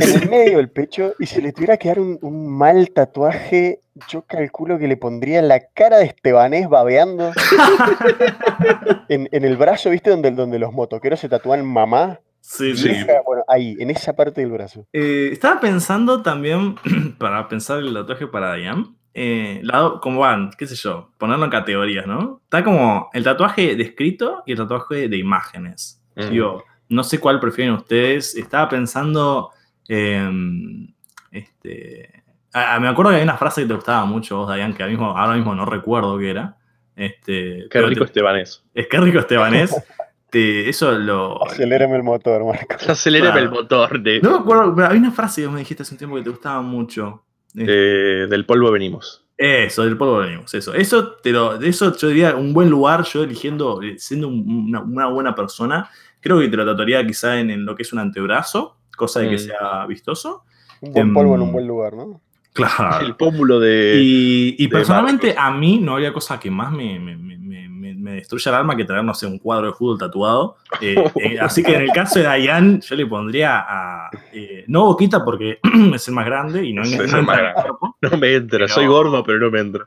En 0.00 0.22
el 0.22 0.30
medio 0.30 0.56
del 0.58 0.70
pecho, 0.70 1.14
y 1.18 1.26
si 1.26 1.40
le 1.42 1.52
tuviera 1.52 1.76
que 1.76 1.88
dar 1.88 1.98
un, 2.00 2.18
un 2.22 2.48
mal 2.48 2.90
tatuaje, 2.90 3.80
yo 4.08 4.22
calculo 4.22 4.78
que 4.78 4.88
le 4.88 4.96
pondría 4.96 5.40
la 5.42 5.60
cara 5.72 5.98
de 5.98 6.06
Estebanés 6.06 6.68
babeando 6.68 7.30
en, 9.08 9.28
en 9.30 9.44
el 9.44 9.56
brazo, 9.56 9.90
¿viste? 9.90 10.10
Donde, 10.10 10.30
donde 10.32 10.58
los 10.58 10.72
motoqueros 10.72 11.20
se 11.20 11.28
tatúan 11.28 11.64
mamá. 11.64 12.20
Sí, 12.40 12.76
Sí. 12.76 12.90
Esa- 12.90 13.22
bueno, 13.26 13.42
ahí, 13.48 13.76
en 13.78 13.90
esa 13.90 14.14
parte 14.14 14.40
del 14.42 14.50
brazo. 14.50 14.86
Eh, 14.92 15.30
estaba 15.32 15.60
pensando 15.60 16.22
también, 16.22 16.76
para 17.18 17.48
pensar 17.48 17.78
el 17.78 17.94
tatuaje 17.94 18.26
para 18.26 18.54
Diane, 18.54 18.84
eh, 19.14 19.60
la- 19.62 19.98
como 20.02 20.20
van, 20.20 20.50
qué 20.58 20.66
sé 20.66 20.74
yo, 20.74 21.10
ponerlo 21.18 21.44
en 21.46 21.50
categorías, 21.50 22.06
¿no? 22.06 22.40
Está 22.44 22.62
como 22.64 23.08
el 23.14 23.24
tatuaje 23.24 23.76
de 23.76 23.82
escrito 23.82 24.42
y 24.46 24.52
el 24.52 24.58
tatuaje 24.58 25.08
de 25.08 25.16
imágenes. 25.16 26.02
Mm. 26.16 26.30
Digo, 26.30 26.64
no 26.88 27.02
sé 27.02 27.18
cuál 27.18 27.40
prefieren 27.40 27.74
ustedes. 27.74 28.36
Estaba 28.36 28.68
pensando, 28.68 29.50
em, 29.88 30.92
este, 31.30 32.13
ah, 32.54 32.78
me 32.80 32.88
acuerdo 32.88 33.10
que 33.10 33.18
hay 33.18 33.22
una 33.22 33.36
frase 33.36 33.62
que 33.62 33.68
te 33.68 33.74
gustaba 33.74 34.04
mucho 34.06 34.38
vos, 34.38 34.54
Diane, 34.54 34.74
que 34.74 34.82
ahora 34.82 34.90
mismo, 34.92 35.16
ahora 35.18 35.34
mismo 35.36 35.54
no 35.54 35.66
recuerdo 35.66 36.18
qué 36.18 36.30
era. 36.30 36.56
Este, 36.96 37.66
Qué 37.70 37.82
rico 37.82 38.00
te- 38.04 38.06
Estebanés. 38.06 38.62
es 38.72 38.86
que 38.86 38.98
rico 39.00 39.18
Estebanés. 39.18 39.74
Te- 40.30 40.68
eso 40.68 40.90
lo, 40.92 41.44
Acelérame 41.46 41.94
el 41.96 42.02
motor, 42.02 42.44
Marco. 42.44 42.74
Acelérame 42.88 43.32
Claro. 43.32 43.46
el 43.46 43.50
motor 43.52 44.00
de, 44.02 44.20
No 44.20 44.30
me 44.32 44.38
acuerdo, 44.38 44.74
pero 44.74 44.86
había 44.88 44.98
una 45.00 45.12
frase 45.12 45.42
que 45.42 45.48
me 45.48 45.58
dijiste 45.60 45.82
hace 45.84 45.94
un 45.94 45.98
tiempo 45.98 46.16
que 46.16 46.22
te 46.22 46.30
gustaba 46.30 46.60
mucho. 46.62 47.22
de- 47.52 48.26
del 48.26 48.44
polvo 48.46 48.72
venimos. 48.72 49.24
Eso, 49.36 49.84
del 49.84 49.96
polvo 49.96 50.18
venimos, 50.18 50.52
eso. 50.54 50.74
Eso, 50.74 51.12
te 51.16 51.30
lo, 51.30 51.56
de 51.58 51.68
eso 51.68 51.96
yo 51.96 52.08
diría 52.08 52.34
un 52.34 52.52
buen 52.52 52.68
lugar, 52.70 53.04
yo 53.04 53.22
eligiendo, 53.22 53.80
eh, 53.82 53.96
siendo 53.98 54.26
un- 54.28 54.66
una, 54.68 54.80
una 54.80 55.06
buena 55.06 55.34
persona, 55.36 55.88
creo 56.20 56.40
que 56.40 56.48
te 56.48 56.56
lo 56.56 56.66
tatuaría 56.66 57.04
quizá 57.06 57.38
en, 57.38 57.50
en 57.50 57.64
lo 57.64 57.76
que 57.76 57.82
es 57.82 57.92
un 57.92 58.00
antebrazo, 58.00 58.76
cosa 58.96 59.20
de 59.20 59.28
que 59.30 59.36
Mm. 59.36 59.38
sea 59.38 59.86
vistoso. 59.86 60.42
Un 60.80 60.92
buen 60.92 61.14
polvo 61.14 61.34
en 61.36 61.40
un 61.42 61.46
Em, 61.48 61.52
buen 61.52 61.66
lugar, 61.68 61.92
¿no? 61.94 62.20
Claro. 62.54 63.04
El 63.04 63.16
pómulo 63.16 63.60
de. 63.60 63.98
Y, 64.00 64.54
y 64.58 64.66
de 64.66 64.68
personalmente 64.70 65.34
Marcos. 65.34 65.44
a 65.44 65.50
mí 65.58 65.78
no 65.82 65.92
habría 65.94 66.12
cosa 66.12 66.38
que 66.40 66.50
más 66.50 66.70
me, 66.72 66.98
me, 67.00 67.16
me, 67.16 67.36
me- 67.36 68.12
destruya 68.14 68.50
el 68.50 68.54
alma 68.58 68.76
que 68.76 68.84
traer, 68.84 69.02
no 69.02 69.12
sé, 69.12 69.26
un 69.26 69.38
cuadro 69.38 69.66
de 69.66 69.72
fútbol 69.72 69.98
tatuado. 69.98 70.56
Eh, 70.80 70.94
eh, 71.16 71.38
así 71.40 71.62
que 71.64 71.74
en 71.74 71.82
el 71.82 71.90
caso 71.90 72.20
de 72.20 72.26
Dayan, 72.26 72.80
yo 72.80 72.94
le 72.94 73.06
pondría 73.06 73.58
a. 73.66 74.10
eh, 74.32 74.64
no 74.68 74.84
Boquita 74.84 75.24
porque 75.24 75.58
es 75.94 76.06
el 76.08 76.14
más 76.14 76.26
grande 76.26 76.64
y 76.64 76.72
no, 76.72 76.82
no 76.82 76.86
es 76.86 76.92
el 77.12 77.18
entra. 77.18 77.54
No 78.00 78.16
me 78.18 78.34
entra. 78.34 78.58
Pero- 78.60 78.68
Soy 78.68 78.86
gordo, 78.86 79.24
pero 79.24 79.38
no 79.40 79.50
me 79.50 79.58
entra. 79.60 79.86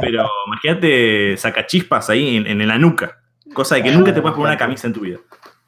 Pero 0.00 0.28
imagínate 0.46 1.36
sacachispas 1.36 2.08
ahí 2.08 2.36
en, 2.36 2.46
en 2.46 2.68
la 2.68 2.78
nuca. 2.78 3.18
Cosa 3.52 3.74
de 3.74 3.82
que 3.82 3.90
nunca 3.90 4.14
te 4.14 4.22
puedes 4.22 4.36
poner 4.36 4.50
una 4.52 4.58
camisa 4.58 4.86
en 4.86 4.92
tu 4.92 5.00
vida. 5.00 5.18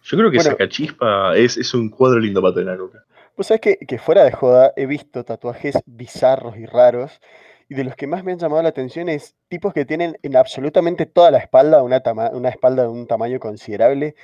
Yo 0.05 0.16
creo 0.16 0.31
que 0.31 0.37
Bueno. 0.39 0.51
Sacachispa 0.53 1.37
es, 1.37 1.57
es 1.57 1.75
un 1.75 1.89
cuadro 1.91 2.20
lindo 2.20 2.41
para 2.41 2.55
tener 2.55 2.68
en 2.68 2.79
la 2.79 2.83
nuca. 2.85 2.99
Vos 3.37 3.47
sabés 3.47 3.61
que, 3.61 3.76
que 3.78 3.99
fuera 3.99 4.24
de 4.24 4.33
joda 4.33 4.72
he 4.76 4.87
visto 4.87 5.24
tatuajes 5.24 5.76
bizarros 5.87 6.57
y 6.57 6.66
raros. 6.66 7.20
Y 7.68 7.74
de 7.74 7.85
los 7.85 7.97
que 7.97 8.07
más 8.07 8.22
me 8.24 8.33
han 8.33 8.39
llamado 8.39 8.62
la 8.62 8.68
atención 8.68 9.09
es 9.09 9.35
tipos 9.49 9.72
que 9.72 9.85
tienen 9.87 10.18
en 10.22 10.37
absolutamente 10.37 11.07
toda 11.07 11.30
la 11.30 11.39
espalda 11.39 11.83
una, 11.83 12.01
tama- 12.01 12.30
una 12.33 12.51
espalda 12.51 12.83
de 12.83 12.89
un 12.91 13.07
tamaño 13.07 13.41
considerable. 13.41 14.14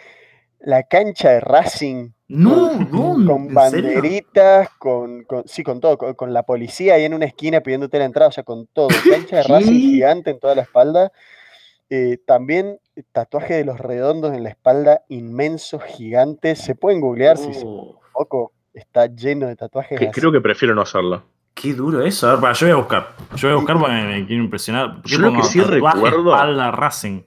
La 0.58 0.82
cancha 0.82 1.30
de 1.30 1.40
Racing 1.40 2.10
No, 2.28 2.72
no, 2.74 3.14
con 3.26 3.48
¿en 3.48 3.48
serio? 3.48 3.54
banderitas, 3.54 4.68
con, 4.78 5.22
con- 5.24 5.48
sí, 5.48 5.62
con 5.62 5.80
todo, 5.80 5.96
con, 5.96 6.14
con 6.14 6.32
la 6.34 6.42
policía 6.42 6.94
ahí 6.94 7.04
en 7.04 7.14
una 7.14 7.24
esquina 7.24 7.62
pidiéndote 7.62 7.98
la 7.98 8.04
entrada, 8.04 8.28
o 8.28 8.32
sea, 8.32 8.44
con 8.44 8.66
todo. 8.66 8.88
Cancha 9.10 9.36
de. 9.36 9.42
Racing 9.44 9.80
gigante 9.80 10.30
en 10.30 10.40
toda 10.40 10.54
la 10.54 10.62
espalda. 10.62 11.12
Eh, 11.90 12.18
también 12.26 12.80
tatuaje 13.12 13.54
de 13.54 13.64
los 13.64 13.78
redondos 13.80 14.34
en 14.34 14.42
la 14.42 14.50
espalda, 14.50 15.04
inmensos, 15.08 15.82
gigantes. 15.84 16.58
Se 16.58 16.74
pueden 16.74 17.00
googlear 17.00 17.38
si 17.38 17.54
se 17.54 17.64
Oh, 17.64 17.98
poco 18.12 18.52
está 18.78 19.06
lleno 19.06 19.46
de 19.46 19.56
tatuajes. 19.56 19.98
Que- 19.98 20.10
creo 20.10 20.32
que 20.32 20.40
prefiero 20.40 20.74
no 20.74 20.82
hacerlo. 20.82 21.22
qué 21.54 21.74
duro 21.74 22.02
eso. 22.02 22.28
A 22.28 22.32
ver, 22.32 22.40
para, 22.40 22.52
yo 22.54 22.66
voy 22.66 22.72
a 22.72 22.76
buscar. 22.76 23.08
Yo 23.36 23.48
voy 23.48 23.52
a 23.52 23.56
buscar 23.56 23.78
porque 23.78 23.92
me, 23.94 24.04
me 24.20 24.26
quiero 24.26 24.44
impresionar. 24.44 24.94
¿Por 24.94 25.02
qué 25.02 25.08
Yo 25.10 25.18
lo 25.18 25.32
que 25.32 25.42
sí 25.42 25.58
tatuaje, 25.58 25.80
recuerdo- 25.80 26.32
espalda, 26.34 26.70
Racing. 26.70 27.22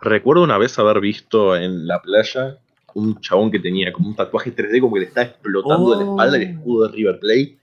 Recuerdo 0.00 0.42
una 0.44 0.58
vez 0.58 0.78
haber 0.78 1.00
visto 1.00 1.56
en 1.56 1.86
la 1.86 2.00
playa 2.00 2.58
un 2.94 3.20
chabón 3.20 3.50
que 3.50 3.58
tenía 3.58 3.92
como 3.92 4.08
un 4.08 4.16
tatuaje 4.16 4.54
3D 4.54 4.80
como 4.80 4.94
que 4.94 5.00
le 5.00 5.06
está 5.06 5.22
explotando 5.22 5.90
de 5.96 6.04
la 6.04 6.10
espalda 6.10 6.36
el 6.36 6.42
Oh. 6.42 6.50
escudo 6.58 6.88
de 6.88 6.94
River 6.96 7.18
Plate. 7.20 7.58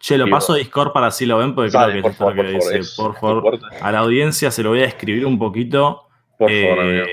Che, 0.00 0.18
lo 0.18 0.28
paso 0.28 0.54
a 0.54 0.56
Discord 0.56 0.92
para 0.92 1.06
así 1.08 1.26
lo 1.26 1.38
ven, 1.38 1.54
porque 1.54 1.70
Dale, 1.70 2.00
creo 2.00 2.02
que 2.02 2.02
por 2.02 2.10
es 2.10 2.14
esto 2.14 2.24
lo 2.24 2.30
favor, 2.30 2.46
que 2.46 2.52
por 2.52 2.62
favor. 2.62 2.72
dice. 2.74 2.78
es 2.90 2.96
Por 2.96 3.14
favor, 3.20 3.58
a 3.82 3.92
la 3.92 3.98
audiencia 4.00 4.50
se 4.50 4.62
lo 4.62 4.70
voy 4.70 4.80
a 4.80 4.86
escribir 4.86 5.26
un 5.26 5.38
poquito. 5.38 6.08
Por 6.38 6.50
favor, 6.50 6.80
amigo. 6.80 7.04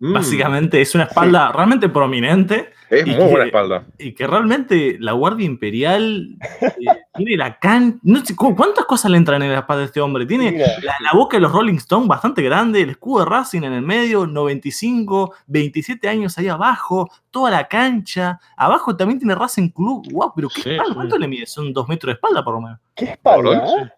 Mm, 0.00 0.12
Básicamente 0.12 0.80
es 0.80 0.94
una 0.96 1.04
espalda 1.04 1.52
realmente 1.52 1.88
prominente 1.88 2.72
es 2.90 3.06
y 3.06 3.10
muy 3.10 3.28
buena 3.30 3.44
espalda. 3.46 3.84
y 3.96 4.12
que 4.12 4.26
realmente 4.26 4.96
la 5.00 5.12
Guardia 5.12 5.46
Imperial 5.46 6.36
eh, 6.60 6.66
tiene 7.16 7.36
la 7.36 7.58
can... 7.58 8.00
No 8.02 8.22
sé, 8.24 8.34
¿cu- 8.34 8.56
¿Cuántas 8.56 8.84
cosas 8.86 9.10
le 9.12 9.16
entran 9.18 9.40
en 9.42 9.52
la 9.52 9.60
espalda 9.60 9.80
de 9.80 9.86
este 9.86 10.00
hombre? 10.00 10.26
Tiene 10.26 10.58
la, 10.82 10.94
la 11.00 11.12
boca 11.14 11.36
de 11.36 11.42
los 11.42 11.52
Rolling 11.52 11.76
Stones 11.76 12.08
bastante 12.08 12.42
grande, 12.42 12.82
el 12.82 12.90
escudo 12.90 13.24
de 13.24 13.30
Racing 13.30 13.62
en 13.62 13.72
el 13.72 13.82
medio, 13.82 14.26
95, 14.26 15.32
27 15.46 16.08
años 16.08 16.36
ahí 16.38 16.48
abajo, 16.48 17.08
toda 17.30 17.50
la 17.52 17.68
cancha. 17.68 18.40
Abajo 18.56 18.96
también 18.96 19.18
tiene 19.20 19.34
Racing 19.36 19.68
Club. 19.70 20.08
Wow, 20.12 20.32
pero 20.34 20.48
¿qué 20.48 20.60
Sí, 20.62 20.70
espalda? 20.70 20.88
sí. 20.88 20.94
¿Cuánto 20.94 21.18
le 21.18 21.28
mide? 21.28 21.46
Son 21.46 21.72
dos 21.72 21.88
metros 21.88 22.08
de 22.08 22.14
espalda 22.14 22.44
por 22.44 22.54
lo 22.54 22.60
menos. 22.60 22.78
¿qué 22.96 23.04
espalda? 23.06 23.64
eh? 23.80 23.90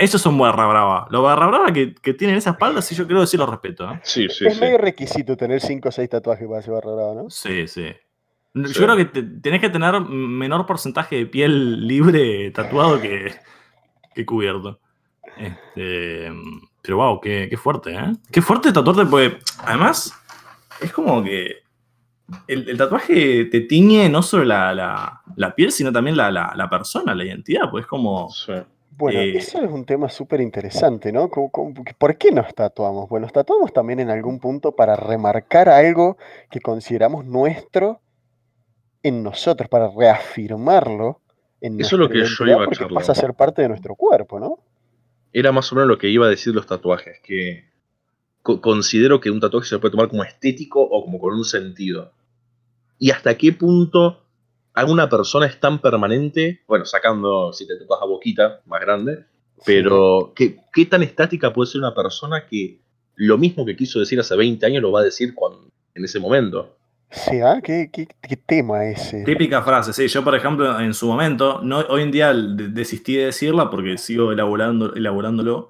Esos 0.00 0.20
son 0.22 0.38
barra 0.38 0.66
brava. 0.66 1.06
Los 1.10 1.22
barra 1.22 1.46
brava 1.46 1.72
que, 1.72 1.94
que 1.94 2.14
tienen 2.14 2.36
esa 2.36 2.50
espalda, 2.50 2.80
sí, 2.82 2.94
yo 2.94 3.06
creo 3.06 3.20
que 3.20 3.26
sí 3.26 3.36
los 3.36 3.48
respeto. 3.48 3.90
¿eh? 3.90 4.00
Sí, 4.02 4.28
sí, 4.28 4.46
es 4.46 4.54
sí. 4.54 4.60
medio 4.60 4.78
requisito 4.78 5.36
tener 5.36 5.60
5 5.60 5.88
o 5.88 5.92
6 5.92 6.08
tatuajes 6.08 6.46
para 6.48 6.62
ser 6.62 6.72
barra 6.74 6.92
brava, 6.94 7.14
¿no? 7.14 7.30
Sí, 7.30 7.66
sí. 7.68 7.86
Yo 8.54 8.66
Sí. 8.68 8.74
creo 8.80 8.96
que 8.96 9.04
te- 9.06 9.22
tenés 9.22 9.60
que 9.60 9.70
tener 9.70 9.98
menor 10.00 10.66
porcentaje 10.66 11.16
de 11.16 11.26
piel 11.26 11.86
libre 11.86 12.50
tatuado 12.50 13.00
que, 13.00 13.32
que 14.14 14.26
cubierto. 14.26 14.78
Este, 15.38 16.30
pero 16.82 16.96
wow, 16.98 17.20
qué, 17.20 17.46
qué 17.48 17.56
fuerte, 17.56 17.94
¿eh? 17.94 18.12
Qué 18.30 18.42
fuerte 18.42 18.72
tatuarte, 18.72 19.06
porque 19.06 19.38
además 19.64 20.12
es 20.80 20.92
como 20.92 21.22
que 21.24 21.62
el, 22.46 22.68
el 22.68 22.76
tatuaje 22.76 23.46
te 23.46 23.60
tiñe 23.62 24.08
no 24.08 24.22
solo 24.22 24.44
la, 24.44 24.74
la- 24.74 25.22
la 25.36 25.54
piel, 25.54 25.72
sino 25.72 25.90
también 25.92 26.16
la, 26.16 26.30
la- 26.30 26.52
la 26.54 26.68
persona, 26.68 27.14
la 27.14 27.24
identidad, 27.24 27.70
pues 27.70 27.82
es 27.82 27.88
como... 27.88 28.28
Sí. 28.30 28.52
Bueno, 28.96 29.20
Eh, 29.20 29.36
eso 29.38 29.62
es 29.62 29.70
un 29.70 29.84
tema 29.84 30.08
súper 30.08 30.40
interesante, 30.40 31.12
¿no? 31.12 31.28
¿Cómo- 31.28 31.50
cómo- 31.50 31.74
¿Por 31.98 32.16
qué 32.16 32.30
nos 32.30 32.54
tatuamos? 32.54 33.08
Bueno, 33.08 33.24
nos 33.26 33.32
tatuamos 33.32 33.72
también 33.72 34.00
en 34.00 34.10
algún 34.10 34.38
punto 34.38 34.72
para 34.76 34.96
remarcar 34.96 35.68
algo 35.68 36.16
que 36.50 36.60
consideramos 36.60 37.24
nuestro 37.24 38.00
en 39.02 39.22
nosotros, 39.22 39.68
para 39.68 39.88
reafirmarlo 39.90 41.20
en 41.60 41.80
Eso 41.80 41.96
es 41.96 42.00
lo 42.00 42.08
que 42.08 42.24
yo 42.24 42.44
iba 42.46 42.64
a 42.64 42.70
charlar. 42.70 42.94
pasa 42.94 43.12
a 43.12 43.14
ser 43.14 43.34
parte 43.34 43.62
de 43.62 43.68
nuestro 43.68 43.94
cuerpo, 43.94 44.38
¿no? 44.38 44.58
Era 45.32 45.50
más 45.52 45.72
o 45.72 45.74
menos 45.76 45.88
lo 45.88 45.98
que 45.98 46.08
iba 46.08 46.26
a 46.26 46.30
decir 46.30 46.54
los 46.54 46.66
tatuajes, 46.66 47.18
que 47.22 47.64
co- 48.42 48.60
considero 48.60 49.20
que 49.20 49.30
un 49.30 49.40
tatuaje 49.40 49.68
se 49.68 49.78
puede 49.78 49.92
tomar 49.92 50.08
como 50.08 50.22
estético 50.24 50.82
o 50.82 51.04
como 51.04 51.18
con 51.18 51.34
un 51.34 51.44
sentido. 51.44 52.12
Y 52.98 53.10
hasta 53.10 53.36
qué 53.36 53.52
punto 53.52 54.21
a 54.74 54.84
una 54.84 55.08
persona 55.08 55.46
es 55.46 55.58
tan 55.60 55.80
permanente, 55.80 56.62
bueno, 56.66 56.84
sacando 56.84 57.52
si 57.52 57.66
te 57.66 57.76
tatuas 57.76 58.00
a 58.02 58.06
boquita, 58.06 58.60
más 58.66 58.80
grande, 58.80 59.24
pero 59.64 60.32
¿qué, 60.34 60.56
qué 60.72 60.86
tan 60.86 61.02
estática 61.02 61.52
puede 61.52 61.70
ser 61.70 61.80
una 61.80 61.94
persona 61.94 62.46
que 62.46 62.80
lo 63.16 63.38
mismo 63.38 63.64
que 63.66 63.76
quiso 63.76 64.00
decir 64.00 64.18
hace 64.18 64.34
20 64.36 64.64
años 64.66 64.82
lo 64.82 64.90
va 64.92 65.00
a 65.00 65.04
decir 65.04 65.34
cuando, 65.34 65.68
en 65.94 66.04
ese 66.04 66.18
momento? 66.18 66.76
Sí, 67.10 67.40
¿ah? 67.40 67.60
¿Qué, 67.62 67.90
qué, 67.92 68.08
qué 68.22 68.36
tema 68.38 68.86
ese? 68.86 69.22
Típica 69.24 69.62
frase, 69.62 69.92
sí. 69.92 70.08
Yo, 70.08 70.24
por 70.24 70.34
ejemplo, 70.34 70.80
en 70.80 70.94
su 70.94 71.06
momento, 71.06 71.60
no, 71.62 71.80
hoy 71.90 72.02
en 72.02 72.10
día 72.10 72.32
de- 72.32 72.68
desistí 72.68 73.16
de 73.16 73.26
decirla 73.26 73.68
porque 73.68 73.98
sigo 73.98 74.32
elaborando, 74.32 74.94
elaborándolo. 74.94 75.68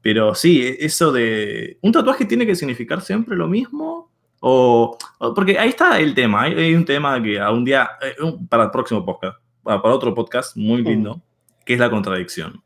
Pero 0.00 0.36
sí, 0.36 0.62
e- 0.62 0.84
eso 0.86 1.10
de. 1.10 1.78
¿Un 1.82 1.90
tatuaje 1.90 2.26
tiene 2.26 2.46
que 2.46 2.54
significar 2.54 3.00
siempre 3.00 3.34
lo 3.36 3.48
mismo? 3.48 4.12
O. 4.46 4.98
o- 5.20 5.32
porque 5.34 5.58
ahí 5.58 5.70
está 5.70 5.98
el 5.98 6.14
tema. 6.14 6.42
Hay, 6.42 6.52
hay 6.54 6.74
un 6.74 6.84
tema 6.84 7.22
que 7.22 7.40
a 7.40 7.50
un 7.50 7.64
día. 7.64 7.88
eh, 8.02 8.14
para 8.50 8.64
el 8.64 8.70
próximo 8.70 9.04
podcast. 9.04 9.38
Para, 9.62 9.80
para 9.80 9.94
otro 9.94 10.14
podcast 10.14 10.54
muy 10.56 10.82
lindo. 10.82 11.22
Que 11.64 11.72
es 11.74 11.80
la 11.80 11.88
contradicción. 11.88 12.62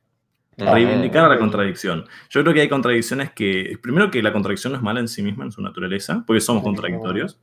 Ah, 0.61 0.72
Reivindicar 0.74 1.29
la 1.29 1.35
ok. 1.37 1.41
contradicción. 1.41 2.05
Yo 2.31 2.43
creo 2.43 2.53
que 2.53 2.62
hay 2.62 2.68
contradicciones 2.68 3.31
que. 3.31 3.79
Primero, 3.81 4.11
que 4.11 4.20
la 4.24 4.33
contradicción 4.33 4.72
no 4.72 4.79
es 4.79 4.83
mala 4.83 4.99
en 4.99 5.07
sí 5.07 5.22
misma, 5.22 5.45
en 5.45 5.53
su 5.53 5.62
naturaleza, 5.62 6.24
porque 6.26 6.41
somos 6.41 6.64
contradictorios. 6.64 7.39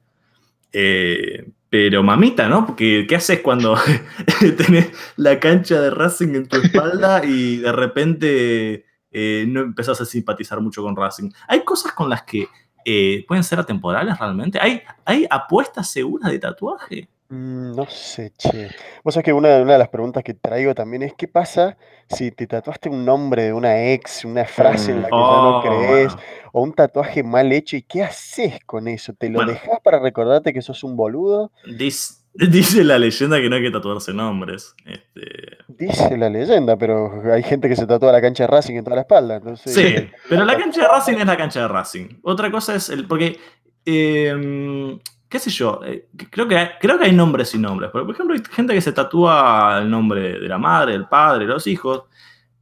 Eh, 0.73 1.49
pero 1.69 2.03
mamita, 2.03 2.49
¿no? 2.49 2.65
Porque 2.65 3.05
¿qué 3.07 3.15
haces 3.15 3.39
cuando 3.39 3.77
tenés 4.57 4.91
la 5.15 5.39
cancha 5.39 5.79
de 5.79 5.89
Racing 5.91 6.35
en 6.35 6.47
tu 6.49 6.57
espalda 6.57 7.23
y 7.23 7.57
de 7.57 7.71
repente 7.71 8.85
eh, 9.11 9.45
no 9.47 9.61
empezás 9.61 10.01
a 10.01 10.05
simpatizar 10.05 10.59
mucho 10.59 10.83
con 10.83 10.95
Racing? 10.95 11.29
Hay 11.47 11.63
cosas 11.63 11.93
con 11.93 12.09
las 12.09 12.23
que 12.23 12.47
eh, 12.85 13.25
pueden 13.27 13.43
ser 13.43 13.59
atemporales 13.59 14.17
realmente. 14.17 14.59
¿Hay, 14.61 14.81
hay 15.03 15.27
apuestas 15.29 15.89
seguras 15.89 16.31
de 16.31 16.39
tatuaje. 16.39 17.09
Mm, 17.29 17.71
no 17.75 17.87
sé, 17.87 18.31
che. 18.37 18.69
Vos 19.03 19.15
sabés 19.15 19.25
que 19.25 19.33
una, 19.33 19.57
una 19.57 19.73
de 19.73 19.79
las 19.79 19.89
preguntas 19.89 20.23
que 20.23 20.35
traigo 20.35 20.75
también 20.75 21.01
es, 21.01 21.13
¿qué 21.15 21.27
pasa 21.27 21.75
si 22.07 22.29
te 22.31 22.45
tatuaste 22.45 22.87
un 22.87 23.03
nombre 23.03 23.45
de 23.45 23.53
una 23.53 23.91
ex, 23.91 24.23
una 24.25 24.45
frase 24.45 24.91
en 24.91 24.99
Mm. 24.99 25.01
la 25.01 25.07
que 25.09 25.15
ya 25.15 25.41
no 25.41 25.57
Oh, 25.57 25.61
crees, 25.63 26.13
bueno. 26.13 26.21
o 26.53 26.61
un 26.61 26.73
tatuaje 26.73 27.23
mal 27.23 27.51
hecho? 27.51 27.75
¿Y 27.77 27.81
qué 27.81 28.03
haces 28.03 28.59
con 28.67 28.87
eso? 28.87 29.13
¿Te 29.13 29.29
lo 29.29 29.39
Bueno. 29.39 29.53
dejás 29.53 29.79
para 29.83 29.97
recordarte 29.97 30.53
que 30.53 30.61
sos 30.61 30.83
un 30.83 30.95
boludo? 30.95 31.51
Dice, 31.65 32.13
dice 32.49 32.83
la 32.83 32.97
leyenda 32.99 33.39
que 33.39 33.49
no 33.49 33.55
hay 33.55 33.61
que 33.63 33.71
tatuarse 33.71 34.13
nombres. 34.13 34.75
Este, 34.85 35.57
Dice 35.67 36.17
la 36.17 36.29
leyenda, 36.29 36.77
pero 36.77 37.21
hay 37.33 37.43
gente 37.43 37.67
que 37.69 37.75
se 37.75 37.85
tatúa 37.87 38.11
la 38.11 38.21
cancha 38.21 38.43
de 38.43 38.47
Racing 38.47 38.75
en 38.75 38.83
toda 38.83 38.95
la 38.97 39.01
espalda. 39.01 39.35
Entonces, 39.37 39.73
Sí, 39.73 40.09
pero 40.29 40.45
la 40.45 40.57
cancha 40.57 40.81
de 40.81 40.87
Racing 40.87 41.13
es 41.17 41.25
la 41.25 41.37
cancha 41.37 41.61
de 41.61 41.67
Racing. 41.67 42.07
Otra 42.23 42.51
cosa 42.51 42.75
es 42.75 42.89
el. 42.89 43.05
Porque. 43.07 43.39
eh, 43.85 44.97
¿Qué 45.27 45.39
sé 45.39 45.49
yo? 45.49 45.81
eh, 45.85 46.07
creo, 46.29 46.47
que 46.47 46.55
hay, 46.55 46.67
creo 46.79 46.97
que 46.99 47.05
hay 47.05 47.11
nombres 47.11 47.53
y 47.55 47.57
nombres. 47.57 47.89
Porque, 47.91 48.05
por 48.05 48.13
ejemplo, 48.15 48.35
hay 48.35 48.43
gente 48.53 48.73
que 48.73 48.79
se 48.81 48.91
tatúa 48.93 49.79
el 49.81 49.89
nombre 49.89 50.39
de 50.39 50.47
la 50.47 50.57
madre, 50.57 50.93
del 50.93 51.07
padre, 51.07 51.45
los 51.45 51.65
hijos. 51.67 52.03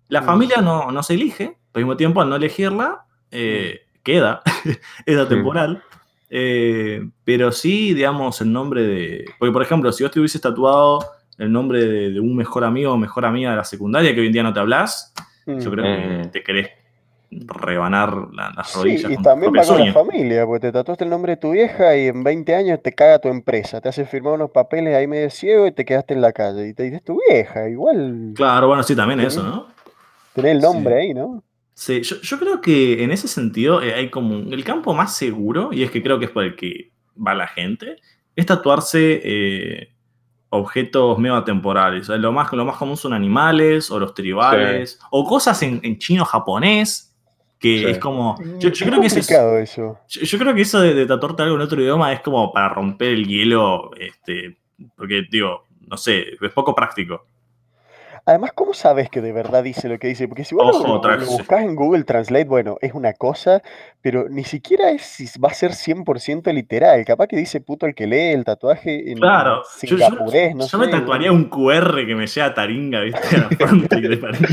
La 0.07 0.21
Mm. 0.21 0.25
familia 0.25 0.57
no, 0.61 0.89
no 0.91 1.03
se 1.03 1.13
elige, 1.13 1.57
pero 1.71 1.83
al 1.83 1.85
mismo 1.85 1.97
tiempo, 1.97 2.21
al 2.21 2.29
no 2.29 2.35
elegirla, 2.37 3.05
eh, 3.31 3.81
queda. 4.01 4.41
es 5.05 5.17
atemporal. 5.17 5.83
Eh, 6.35 7.07
pero 7.23 7.51
sí, 7.51 7.93
digamos, 7.93 8.41
el 8.41 8.51
nombre 8.51 8.81
de. 8.81 9.25
Porque, 9.37 9.51
por 9.51 9.61
ejemplo, 9.61 9.91
si 9.91 10.03
vos 10.03 10.11
te 10.11 10.19
hubieses 10.19 10.41
tatuado 10.41 10.99
el 11.37 11.51
nombre 11.51 11.85
de, 11.85 12.09
de 12.11 12.19
un 12.19 12.35
mejor 12.35 12.63
amigo 12.63 12.91
o 12.91 12.97
mejor 12.97 13.23
amiga 13.25 13.51
de 13.51 13.57
la 13.57 13.63
secundaria 13.63 14.13
que 14.15 14.21
hoy 14.21 14.27
en 14.27 14.33
día 14.33 14.41
no 14.43 14.51
te 14.51 14.59
hablas, 14.59 15.13
mm. 15.45 15.59
yo 15.59 15.71
creo 15.71 15.83
que 15.85 16.27
Mm. 16.27 16.31
te 16.31 16.43
querés 16.43 16.69
rebanar 17.31 18.15
la- 18.33 18.51
las 18.55 18.67
Sí, 18.71 18.77
rodillas 18.79 19.11
y 19.11 19.17
también 19.17 19.53
va 19.53 19.63
con 19.65 19.79
la 19.79 19.91
familia, 19.93 20.45
porque 20.45 20.67
te 20.67 20.71
tatuaste 20.71 21.03
el 21.03 21.09
nombre 21.09 21.33
de 21.33 21.37
tu 21.37 21.51
vieja 21.51 21.95
y 21.97 22.07
en 22.07 22.23
20 22.23 22.55
años 22.55 22.79
te 22.81 22.93
caga 22.93 23.19
tu 23.19 23.29
empresa, 23.29 23.81
te 23.81 23.89
hace 23.89 24.05
firmar 24.05 24.33
unos 24.33 24.51
papeles 24.51 24.95
ahí 24.95 25.07
medio 25.07 25.29
ciego 25.29 25.65
y 25.67 25.71
te 25.71 25.85
quedaste 25.85 26.13
en 26.13 26.21
la 26.21 26.31
calle. 26.31 26.67
Y 26.67 26.73
te 26.73 26.83
dices 26.83 27.03
tu 27.03 27.19
vieja, 27.29 27.69
igual 27.69 28.33
Claro, 28.35 28.67
bueno, 28.67 28.83
sí, 28.83 28.95
también 28.95 29.19
tenés, 29.19 29.33
eso, 29.33 29.43
¿no? 29.43 29.67
tenés 30.33 30.51
el 30.53 30.61
Sí. 30.61 30.67
nombre 30.67 30.95
ahí, 30.95 31.13
¿no? 31.13 31.43
Sí, 31.75 32.01
yo, 32.03 32.17
yo 32.21 32.39
creo 32.39 32.61
que 32.61 33.03
en 33.03 33.11
ese 33.11 33.27
sentido 33.27 33.81
eh, 33.81 33.93
hay 33.93 34.09
como 34.09 34.35
un- 34.35 34.53
el 34.53 34.63
campo 34.63 34.93
más 34.93 35.15
seguro, 35.15 35.69
y 35.73 35.83
es 35.83 35.91
que 35.91 36.03
creo 36.03 36.19
que 36.19 36.25
es 36.25 36.31
por 36.31 36.43
el 36.43 36.55
que 36.55 36.91
va 37.15 37.33
la 37.33 37.47
gente, 37.47 37.95
es 38.35 38.45
tatuarse 38.45 39.21
eh, 39.23 39.89
objetos 40.49 41.17
medio 41.17 41.35
atemporales. 41.35 42.09
Lo, 42.09 42.31
más, 42.31 42.51
lo 42.53 42.65
más 42.65 42.77
común 42.77 42.97
son 42.97 43.13
animales, 43.13 43.89
o 43.89 43.99
los 43.99 44.13
tribales, 44.13 44.99
o 45.11 45.25
cosas 45.27 45.61
en, 45.63 45.79
en 45.83 45.97
chino 45.97 46.23
japonés, 46.25 47.09
que 47.59 47.77
Sí. 47.79 47.85
es 47.85 47.97
como. 47.97 48.37
Yo, 48.59 48.69
es 48.69 48.79
creo 48.79 48.99
que 49.01 49.07
eso 49.07 49.19
es- 49.19 49.29
eso. 49.31 49.99
Yo, 50.09 50.21
yo 50.21 50.37
creo 50.37 50.53
que 50.53 50.61
eso 50.61 50.79
de, 50.81 50.93
de 50.93 51.05
tatuarte 51.05 51.43
algo 51.43 51.55
en 51.55 51.61
otro 51.61 51.81
idioma 51.81 52.11
es 52.13 52.19
como 52.21 52.51
para 52.51 52.69
romper 52.69 53.09
el 53.13 53.25
hielo, 53.27 53.89
este, 53.97 54.57
porque 54.95 55.23
digo, 55.31 55.63
no 55.87 55.97
sé, 55.97 56.33
es 56.39 56.51
poco 56.53 56.75
práctico. 56.75 57.25
Además, 58.25 58.51
¿cómo 58.53 58.73
sabes 58.73 59.09
que 59.09 59.19
de 59.19 59.33
verdad 59.33 59.63
dice 59.63 59.89
lo 59.89 59.99
que 59.99 60.07
dice? 60.07 60.29
Porque 60.29 60.45
si 60.45 60.55
vos 60.55 60.63
lo- 60.65 60.71
Ojo, 60.71 60.87
lo, 60.87 60.93
otra 60.93 61.17
lo 61.17 61.25
cosa. 61.25 61.37
buscás 61.39 61.61
en 61.63 61.75
Google 61.75 62.03
Translate, 62.05 62.45
bueno, 62.45 62.77
es 62.81 62.93
una 62.93 63.11
cosa, 63.13 63.61
pero 64.01 64.29
ni 64.29 64.45
siquiera 64.45 64.91
es 64.91 65.01
si 65.01 65.27
va 65.39 65.49
a 65.49 65.53
ser 65.53 65.73
100% 65.73 66.51
literal. 66.53 67.03
Capaz 67.03 67.27
que 67.27 67.35
dice 67.35 67.59
puto 67.59 67.85
el 67.85 67.95
que 67.95 68.07
lee 68.07 68.31
el 68.31 68.45
tatuaje 68.45 69.11
en 69.11 69.17
Claro, 69.19 69.63
yo, 69.83 69.97
yo- 69.97 69.97
singapurés, 69.97 70.55
no 70.55 70.67
yo 70.67 70.77
me 70.77 70.85
sé. 70.85 70.91
tatuaría 70.91 71.31
un 71.33 71.49
QR 71.49 72.05
que 72.05 72.15
me 72.15 72.27
lleva 72.27 72.47
a 72.47 72.53
Taringa, 72.53 73.01
¿viste? 73.01 73.35
A 73.35 73.39
la 73.39 73.49
frente 73.57 73.97
y 73.97 74.01
de 74.01 74.17
Taringa. 74.17 74.47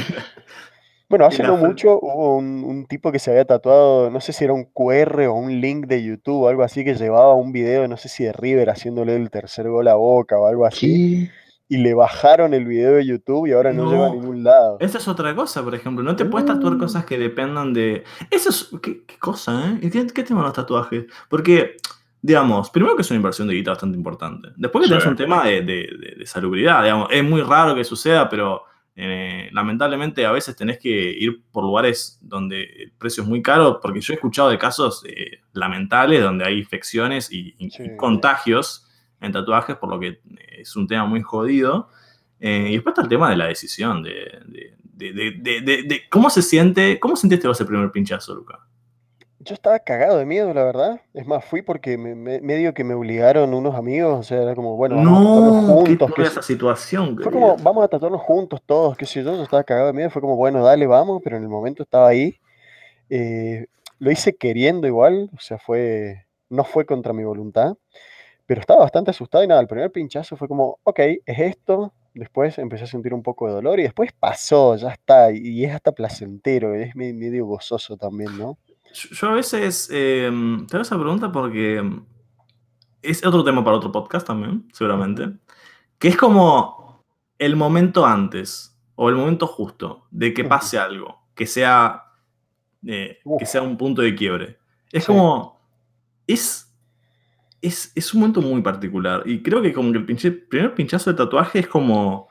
Bueno, 1.08 1.26
hace 1.26 1.42
no 1.42 1.56
mucho 1.56 1.98
hubo 2.00 2.36
un, 2.36 2.62
un 2.64 2.86
tipo 2.86 3.10
que 3.10 3.18
se 3.18 3.30
había 3.32 3.44
tatuado, 3.44 4.10
no 4.10 4.20
sé 4.20 4.32
si 4.32 4.44
era 4.44 4.52
un 4.52 4.64
QR 4.64 5.26
o 5.26 5.34
un 5.34 5.60
link 5.60 5.86
de 5.86 6.02
YouTube 6.04 6.42
o 6.44 6.48
algo 6.48 6.62
así, 6.62 6.84
que 6.84 6.94
llevaba 6.94 7.34
un 7.34 7.50
video, 7.52 7.88
no 7.88 7.96
sé 7.96 8.08
si 8.08 8.22
de 8.24 8.32
River 8.32 8.70
haciéndole 8.70 9.16
el 9.16 9.28
tercer 9.30 9.68
gol 9.68 9.88
a 9.88 9.94
Boca 9.96 10.38
o 10.38 10.46
algo 10.46 10.66
así, 10.66 11.28
¿Qué? 11.28 11.30
Y 11.70 11.78
le 11.78 11.94
bajaron 11.94 12.52
el 12.52 12.66
video 12.66 12.96
de 12.96 13.06
YouTube 13.06 13.46
y 13.46 13.52
ahora 13.52 13.72
no, 13.72 13.90
lleva 13.90 14.08
a 14.08 14.10
ningún 14.10 14.42
lado. 14.44 14.76
Esa 14.80 14.98
es 14.98 15.08
otra 15.08 15.34
cosa, 15.34 15.62
por 15.64 15.74
ejemplo. 15.74 16.04
No 16.04 16.16
te 16.16 16.24
puedes 16.26 16.44
tatuar 16.46 16.74
Mm. 16.74 16.78
cosas 16.80 17.04
que 17.06 17.16
dependan 17.16 17.72
de. 17.72 18.04
Eso 18.30 18.50
es. 18.50 18.68
¿Qué, 18.82 19.04
qué 19.06 19.16
cosa, 19.18 19.70
eh? 19.70 19.78
¿Y 19.86 19.88
¿Qué, 19.90 20.06
qué 20.08 20.22
tema 20.24 20.42
los 20.42 20.52
tatuajes? 20.52 21.06
Porque, 21.28 21.76
digamos, 22.20 22.68
primero 22.70 22.96
que 22.96 23.02
es 23.02 23.10
una 23.10 23.16
inversión 23.18 23.46
de 23.48 23.54
guita 23.54 23.70
bastante 23.70 23.96
importante. 23.96 24.48
Después 24.56 24.82
que 24.82 24.88
Sí. 24.88 24.90
tenés 24.98 25.06
un 25.06 25.16
tema 25.16 25.44
de, 25.44 25.62
de- 25.62 25.88
de- 25.98 26.14
de 26.18 26.26
salubridad, 26.26 26.82
digamos. 26.82 27.08
Es 27.10 27.22
muy 27.24 27.40
raro 27.40 27.74
que 27.74 27.84
suceda, 27.84 28.28
pero 28.28 28.64
eh, 28.96 29.48
lamentablemente 29.52 30.26
a 30.26 30.32
veces 30.32 30.56
tenés 30.56 30.78
que 30.78 30.88
ir 30.90 31.40
por 31.52 31.62
lugares 31.64 32.18
donde 32.20 32.64
el 32.64 32.92
precio 32.98 33.22
es 33.22 33.28
muy 33.28 33.40
caro, 33.40 33.78
porque 33.80 34.00
yo 34.00 34.12
he 34.12 34.16
escuchado 34.16 34.50
de 34.50 34.58
casos 34.58 35.04
eh, 35.06 35.38
lamentables 35.52 36.20
donde 36.22 36.44
hay 36.44 36.58
infecciones 36.58 37.30
y, 37.32 37.54
y- 37.58 37.66
y 37.66 37.70
Sí. 37.70 37.96
contagios 37.96 38.86
en 39.20 39.32
tatuajes, 39.32 39.76
por 39.76 39.90
lo 39.90 39.98
que 40.00 40.20
es 40.58 40.74
un 40.76 40.86
tema 40.86 41.04
muy 41.06 41.20
jodido. 41.22 41.88
Eh, 42.40 42.68
y 42.70 42.72
después 42.74 42.92
está 42.92 43.02
el 43.02 43.08
tema 43.08 43.28
de 43.30 43.36
la 43.36 43.46
decisión, 43.46 44.02
de, 44.02 44.12
de- 44.46 45.30
de- 45.62 45.82
de- 45.82 46.00
cómo 46.10 46.30
se 46.30 46.42
siente, 46.42 46.98
cómo 47.00 47.16
sentiste 47.16 47.46
vos 47.48 47.60
el 47.60 47.66
primer 47.66 47.90
pinchazo, 47.90 48.34
Luca. 48.34 48.60
Yo 49.42 49.54
estaba 49.54 49.78
cagado 49.78 50.18
de 50.18 50.26
miedo, 50.26 50.52
la 50.52 50.64
verdad. 50.64 51.00
Es 51.14 51.26
más, 51.26 51.42
fui 51.44 51.62
porque 51.62 51.96
me- 51.96 52.14
me- 52.14 52.40
medio 52.42 52.74
que 52.74 52.84
me 52.84 52.92
obligaron 52.92 53.54
unos 53.54 53.74
amigos, 53.74 54.20
o 54.20 54.22
sea, 54.22 54.42
era 54.42 54.54
como, 54.54 54.76
bueno, 54.76 54.96
vamos 54.96 55.08
a 55.18 55.22
No, 55.62 55.66
qué 55.68 55.72
juntos. 55.72 55.88
qué 55.88 55.96
turbia 56.14 56.26
sé- 56.26 56.32
esa 56.32 56.42
situación. 56.42 57.14
Fue 57.16 57.24
querido. 57.24 57.40
como, 57.40 57.56
vamos 57.62 57.84
a 57.84 57.88
tatuarnos 57.88 58.20
juntos 58.20 58.60
todos, 58.66 58.96
qué 58.98 59.06
sé 59.06 59.24
yo, 59.24 59.34
yo 59.34 59.42
estaba 59.42 59.64
cagado 59.64 59.86
de 59.86 59.92
miedo, 59.94 60.10
fue 60.10 60.20
como, 60.20 60.36
bueno, 60.36 60.62
dale, 60.62 60.86
vamos, 60.86 61.22
pero 61.24 61.38
en 61.38 61.42
el 61.44 61.48
momento 61.48 61.82
estaba 61.82 62.08
ahí. 62.08 62.36
Eh, 63.08 63.66
lo 63.98 64.10
hice 64.10 64.36
queriendo 64.36 64.86
igual, 64.86 65.30
o 65.34 65.40
sea, 65.40 65.58
fue, 65.58 66.26
no 66.50 66.64
fue 66.64 66.84
contra 66.84 67.12
mi 67.14 67.24
voluntad, 67.24 67.74
pero 68.51 68.62
estaba 68.62 68.80
bastante 68.80 69.12
asustado 69.12 69.44
y 69.44 69.46
nada, 69.46 69.61
el 69.61 69.68
primer 69.68 69.92
pinchazo 69.92 70.36
fue 70.36 70.48
como, 70.48 70.80
ok, 70.82 70.98
es 71.24 71.38
esto, 71.38 71.92
después 72.14 72.59
empecé 72.59 72.82
a 72.82 72.86
sentir 72.88 73.14
un 73.14 73.22
poco 73.22 73.46
de 73.46 73.53
dolor 73.53 73.78
y 73.78 73.84
después 73.84 74.11
pasó, 74.12 74.74
ya 74.74 74.88
está, 74.88 75.30
y, 75.30 75.64
es 75.64 75.72
hasta 75.72 75.92
placentero, 75.92 76.74
es 76.74 76.96
me- 76.96 77.12
medio 77.12 77.46
gozoso 77.46 77.96
también, 77.96 78.36
¿no? 78.36 78.59
Yo, 78.92 79.28
a 79.28 79.34
veces 79.34 79.88
eh, 79.92 80.28
te 80.68 80.76
hago 80.76 80.82
esa 80.82 80.98
pregunta 80.98 81.30
porque 81.30 81.80
es 83.03 83.24
otro 83.24 83.44
tema 83.44 83.62
para 83.62 83.76
otro 83.76 83.92
podcast 83.92 84.26
también, 84.26 84.66
seguramente. 84.72 85.28
Que 86.01 86.09
es 86.09 86.16
como 86.16 87.05
el 87.38 87.55
momento 87.55 88.05
antes 88.05 88.76
o 88.96 89.09
el 89.11 89.14
momento 89.14 89.46
justo 89.46 90.07
de 90.11 90.34
que 90.34 90.42
pase 90.42 90.76
algo, 90.76 91.22
que 91.36 91.46
sea, 91.46 92.03
eh, 92.84 93.18
que 93.38 93.46
sea 93.46 93.62
un 93.62 93.76
punto 93.76 94.03
de 94.03 94.12
quiebre. 94.16 94.59
Es 94.90 95.05
Sí. 95.05 95.12
como. 95.12 95.61
Es, 96.26 96.69
es, 97.62 97.92
es 97.94 98.14
un 98.14 98.20
momento 98.20 98.40
muy 98.42 98.62
particular. 98.62 99.22
Y 99.26 99.42
creo 99.42 99.61
que 99.62 99.72
como 99.72 99.92
que 99.92 99.98
el 99.98 100.06
pinche- 100.06 100.46
primer 100.48 100.74
pinchazo 100.74 101.11
de 101.11 101.16
tatuaje 101.16 101.61
es 101.61 101.66
como. 101.68 102.28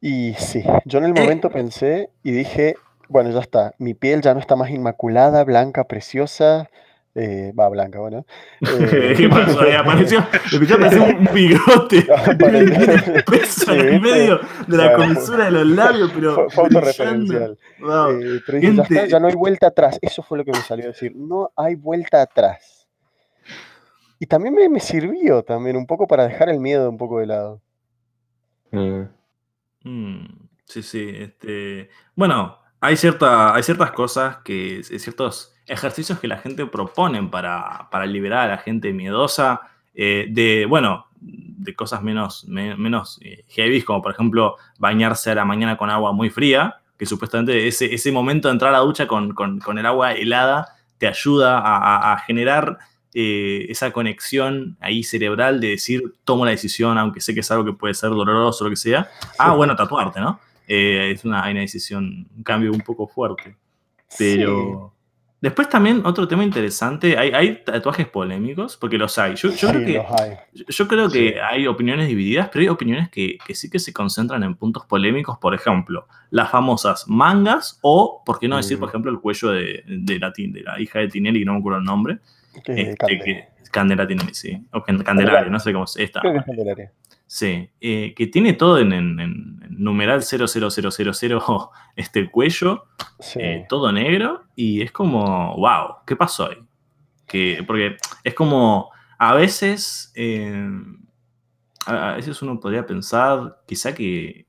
Y 0.00 0.34
sí, 0.34 0.62
yo 0.84 0.98
en 0.98 1.04
el 1.06 1.16
Eh. 1.16 1.20
momento 1.20 1.50
pensé 1.50 2.10
y 2.22 2.30
dije, 2.32 2.76
bueno, 3.08 3.30
ya 3.30 3.40
está, 3.40 3.74
mi 3.78 3.94
piel 3.94 4.20
ya 4.20 4.34
no 4.34 4.40
está 4.40 4.56
más 4.56 4.70
inmaculada, 4.70 5.42
blanca, 5.44 5.84
preciosa, 5.84 6.68
eh, 7.14 7.52
va, 7.58 7.68
blanca, 7.70 7.98
bueno. 7.98 8.26
eh, 8.60 9.14
¿Qué 9.16 9.28
pasó? 9.28 9.60
Ahí 9.62 9.72
apareció, 9.72 10.24
parecía 10.78 11.02
un 11.18 11.28
bigote. 11.32 12.06
Apareció- 12.14 13.24
Peso 13.24 13.72
en 13.72 13.80
el 13.94 14.00
medio 14.00 14.38
de 14.68 14.76
la 14.76 14.92
comisura 14.94 15.46
de 15.46 15.50
los 15.50 15.66
labios, 15.66 16.10
pero. 16.14 16.34
Fue, 16.34 16.50
fue 16.50 16.64
autorreferencial. 16.64 17.58
Wow. 17.80 18.10
Eh, 18.20 18.40
pero 18.44 18.58
dije, 18.58 18.74
ya 18.76 18.82
está, 18.82 19.06
ya 19.06 19.18
no 19.20 19.28
hay 19.28 19.34
vuelta 19.34 19.68
atrás. 19.68 19.98
Eso 20.02 20.22
fue 20.22 20.36
lo 20.38 20.44
que 20.44 20.52
me 20.52 20.58
salió 20.60 20.84
a 20.84 20.88
decir, 20.88 21.12
no 21.16 21.50
hay 21.56 21.74
vuelta 21.74 22.20
atrás. 22.22 22.75
Y 24.18 24.26
también 24.26 24.54
me, 24.54 24.68
me 24.68 24.80
sirvió 24.80 25.42
también 25.42 25.76
un 25.76 25.86
poco 25.86 26.06
para 26.06 26.26
dejar 26.26 26.48
el 26.48 26.60
miedo 26.60 26.88
un 26.90 26.98
poco 26.98 27.18
de 27.20 27.26
lado. 27.26 27.60
Mm. 28.70 29.02
Mm, 29.84 30.26
sí, 30.64 30.82
sí. 30.82 31.10
Este, 31.14 31.90
bueno, 32.14 32.58
hay, 32.80 32.96
cierta, 32.96 33.54
hay 33.54 33.62
ciertas 33.62 33.92
cosas 33.92 34.38
que, 34.44 34.82
ciertos 34.84 35.54
ejercicios 35.66 36.18
que 36.20 36.28
la 36.28 36.38
gente 36.38 36.66
proponen 36.66 37.30
para, 37.30 37.88
para 37.90 38.06
liberar 38.06 38.44
a 38.50 38.52
la 38.56 38.58
gente 38.58 38.92
miedosa 38.92 39.60
eh, 39.94 40.26
de, 40.30 40.66
bueno, 40.68 41.06
de 41.20 41.74
cosas 41.74 42.02
menos, 42.02 42.46
me- 42.48 42.76
menos 42.76 43.18
eh, 43.22 43.44
heavy, 43.48 43.82
como 43.82 44.02
por 44.02 44.12
ejemplo 44.12 44.56
bañarse 44.78 45.30
a 45.30 45.34
la 45.34 45.44
mañana 45.44 45.76
con 45.76 45.90
agua 45.90 46.12
muy 46.12 46.30
fría, 46.30 46.76
que 46.98 47.06
supuestamente 47.06 47.66
ese, 47.68 47.92
ese 47.94 48.12
momento 48.12 48.48
de 48.48 48.52
entrar 48.52 48.70
a 48.74 48.78
la 48.78 48.84
ducha 48.84 49.06
con, 49.06 49.32
con- 49.34 49.58
con 49.60 49.78
el 49.78 49.86
agua 49.86 50.12
helada 50.12 50.68
te 50.98 51.06
ayuda 51.08 51.58
a, 51.58 51.76
a- 51.78 52.12
a 52.14 52.18
generar 52.20 52.78
eh, 53.18 53.64
esa 53.70 53.92
conexión 53.92 54.76
ahí 54.80 55.02
cerebral 55.02 55.58
de 55.58 55.68
decir, 55.70 56.02
tomo 56.24 56.44
la 56.44 56.50
decisión, 56.50 56.98
aunque 56.98 57.22
sé 57.22 57.32
que 57.32 57.40
es 57.40 57.50
algo 57.50 57.64
que 57.64 57.72
puede 57.72 57.94
ser 57.94 58.10
doloroso 58.10 58.62
o 58.62 58.66
lo 58.66 58.70
que 58.70 58.76
sea. 58.76 59.08
Ah, 59.38 59.54
bueno, 59.54 59.74
tatuarte, 59.74 60.20
¿no? 60.20 60.38
Eh, 60.68 61.12
es 61.14 61.24
una, 61.24 61.42
hay 61.42 61.52
una 61.52 61.60
decisión, 61.62 62.26
un 62.36 62.42
cambio 62.42 62.72
un 62.72 62.82
poco 62.82 63.06
fuerte. 63.08 63.56
Pero. 64.18 64.92
Después 65.38 65.68
también 65.68 66.02
otro 66.04 66.26
tema 66.26 66.42
interesante, 66.44 67.16
hay, 67.16 67.30
hay 67.30 67.62
tatuajes 67.62 68.08
polémicos, 68.08 68.76
porque 68.76 68.96
los 68.98 69.16
hay. 69.18 69.34
Yo, 69.36 69.50
yo 69.50 69.54
Sí, 69.56 69.66
creo 69.66 69.86
que, 69.86 69.98
hay. 70.00 70.32
yo- 70.68 70.88
creo 70.88 71.10
que 71.10 71.28
Sí. 71.28 71.34
hay 71.50 71.66
opiniones 71.66 72.08
divididas, 72.08 72.48
pero 72.50 72.62
hay 72.62 72.68
opiniones 72.68 73.10
que, 73.10 73.38
que 73.46 73.54
sí 73.54 73.68
que 73.70 73.78
se 73.78 73.92
concentran 73.92 74.42
en 74.42 74.54
puntos 74.56 74.86
polémicos. 74.86 75.36
Por 75.38 75.54
ejemplo, 75.54 76.08
las 76.30 76.50
famosas 76.50 77.04
mangas 77.06 77.78
o, 77.82 78.22
por 78.24 78.38
qué 78.38 78.48
no 78.48 78.56
decir, 78.56 78.76
Mm. 78.78 78.80
por 78.80 78.88
ejemplo, 78.88 79.10
el 79.12 79.20
cuello 79.20 79.50
de, 79.50 79.84
de 79.86 80.18
la, 80.18 80.30
de 80.36 80.62
la 80.62 80.80
hija 80.80 80.98
de 81.00 81.08
Tinelli, 81.08 81.40
que 81.40 81.44
no 81.44 81.52
me 81.52 81.58
acuerdo 81.60 81.78
el 81.80 81.84
nombre. 81.84 82.18
Que 82.64 82.90
Este, 82.90 83.48
Candela 83.70 84.06
tiene, 84.06 84.22
sí. 84.32 84.66
O 84.72 84.82
Can- 84.82 85.02
Candelaria, 85.02 85.50
no 85.50 85.58
sé 85.60 85.72
cómo. 85.72 85.86
Creo 86.20 86.32
que 86.32 86.38
es 86.38 86.44
Candelaria. 86.44 86.92
Sí, 87.26 87.68
eh, 87.80 88.14
que 88.16 88.28
tiene 88.28 88.52
todo 88.52 88.78
en, 88.78 88.92
en- 88.92 89.18
en 89.18 89.58
numeral 89.70 90.22
00000 90.22 91.68
este 91.96 92.20
el 92.20 92.30
cuello, 92.30 92.84
Sí. 93.18 93.40
eh, 93.42 93.66
todo 93.68 93.90
negro, 93.92 94.44
y 94.54 94.82
es 94.82 94.92
como, 94.92 95.56
wow, 95.56 95.96
¿qué 96.06 96.14
pasó 96.16 96.48
ahí? 96.50 96.58
Que, 97.26 97.64
porque 97.66 97.96
es 98.22 98.34
como, 98.34 98.90
a 99.18 99.34
veces, 99.34 100.12
eh, 100.14 100.70
a, 101.86 102.10
a 102.12 102.16
veces 102.16 102.40
uno 102.42 102.60
podría 102.60 102.86
pensar 102.86 103.58
quizá 103.66 103.92
que, 103.94 104.46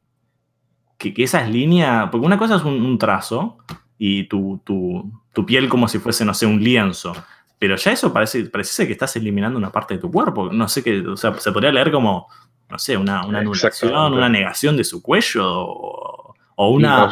que, 1.00 1.14
que 1.14 1.24
esas 1.24 1.50
líneas, 1.50 2.10
porque 2.12 2.26
una 2.28 2.38
cosa 2.38 2.56
es 2.58 2.64
un, 2.64 2.74
un 2.86 2.98
trazo 3.00 3.58
y 3.98 4.26
tu, 4.26 4.62
tu, 4.64 5.12
tu 5.34 5.46
piel 5.46 5.68
como 5.70 5.88
si 5.88 5.98
fuese, 6.00 6.24
no 6.26 6.34
sé, 6.36 6.46
un 6.46 6.64
lienzo. 6.64 7.14
Pero 7.60 7.76
ya 7.76 7.92
eso 7.92 8.14
parece, 8.14 8.46
parece 8.46 8.86
que 8.86 8.94
estás 8.94 9.16
eliminando 9.16 9.58
una 9.58 9.72
parte 9.72 9.96
de 9.96 10.00
tu 10.00 10.12
cuerpo. 10.12 10.52
No 10.52 10.68
sé 10.68 10.84
qué, 10.84 11.00
o 11.02 11.18
sea, 11.18 11.34
se 11.40 11.52
podría 11.52 11.72
leer 11.72 11.92
como, 11.92 12.28
no 12.70 12.78
sé, 12.80 12.96
una, 12.98 13.26
una 13.26 13.40
anulación, 13.40 14.14
una 14.14 14.30
negación 14.30 14.78
de 14.78 14.84
su 14.84 15.02
cuello 15.02 15.44
o, 15.50 16.36
una... 16.70 17.08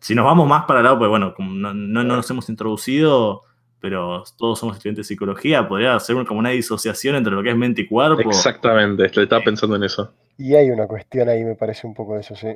Si 0.00 0.14
nos 0.14 0.24
vamos 0.26 0.46
más 0.48 0.64
para 0.66 0.80
el 0.80 0.84
lado, 0.84 0.98
pues 0.98 1.08
bueno, 1.08 1.34
no, 1.38 1.72
no- 1.72 2.04
no 2.04 2.16
nos 2.16 2.28
hemos 2.30 2.48
introducido, 2.50 3.42
pero 3.80 4.22
todos 4.36 4.58
somos 4.58 4.76
estudiantes 4.76 5.06
de 5.06 5.08
psicología, 5.08 5.66
podría 5.66 5.98
ser 6.00 6.22
como 6.26 6.40
una 6.40 6.50
disociación 6.50 7.14
entre 7.16 7.32
lo 7.32 7.42
que 7.42 7.50
es 7.50 7.56
mente 7.56 7.82
y 7.82 7.86
cuerpo. 7.86 8.20
Exactamente, 8.28 9.06
estaba 9.06 9.42
pensando 9.42 9.76
en 9.76 9.84
eso. 9.84 10.12
Y 10.36 10.54
hay 10.56 10.70
una 10.70 10.86
cuestión 10.86 11.28
ahí, 11.28 11.42
me 11.44 11.54
parece 11.54 11.86
un 11.86 11.94
poco 11.94 12.14
de 12.14 12.20
eso, 12.20 12.34
sí. 12.36 12.48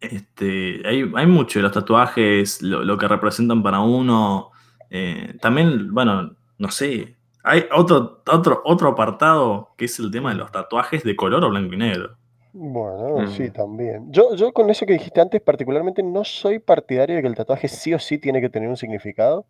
Este, 0.00 0.82
hay, 0.86 1.10
hay 1.14 1.26
mucho 1.26 1.58
de 1.58 1.62
los 1.64 1.72
tatuajes, 1.72 2.60
lo, 2.62 2.84
lo 2.84 2.98
que 2.98 3.08
representan 3.08 3.62
para 3.62 3.80
uno. 3.80 4.50
eh, 4.90 5.34
también, 5.40 5.92
bueno, 5.92 6.34
no 6.58 6.70
sé. 6.70 7.16
Hay 7.42 7.66
otro, 7.76 8.22
otro, 8.30 8.62
otro 8.64 8.88
apartado 8.88 9.70
que 9.76 9.84
es 9.84 9.98
el 9.98 10.10
tema 10.10 10.30
de 10.30 10.36
los 10.36 10.50
tatuajes 10.50 11.04
de 11.04 11.14
color 11.14 11.44
o 11.44 11.50
blanco 11.50 11.74
y 11.74 11.76
negro. 11.76 12.16
Bueno, 12.52 13.18
Mm. 13.22 13.28
sí, 13.28 13.50
también. 13.50 14.10
Yo, 14.12 14.34
yo 14.36 14.52
con 14.52 14.70
eso 14.70 14.86
que 14.86 14.92
dijiste 14.94 15.20
antes, 15.20 15.40
particularmente 15.42 16.02
no 16.02 16.24
soy 16.24 16.58
partidario 16.60 17.16
de 17.16 17.22
que 17.22 17.28
el 17.28 17.34
tatuaje 17.34 17.68
sí 17.68 17.92
o 17.92 17.98
sí 17.98 18.16
tiene 18.18 18.40
que 18.40 18.48
tener 18.48 18.68
un 18.68 18.76
significado. 18.76 19.44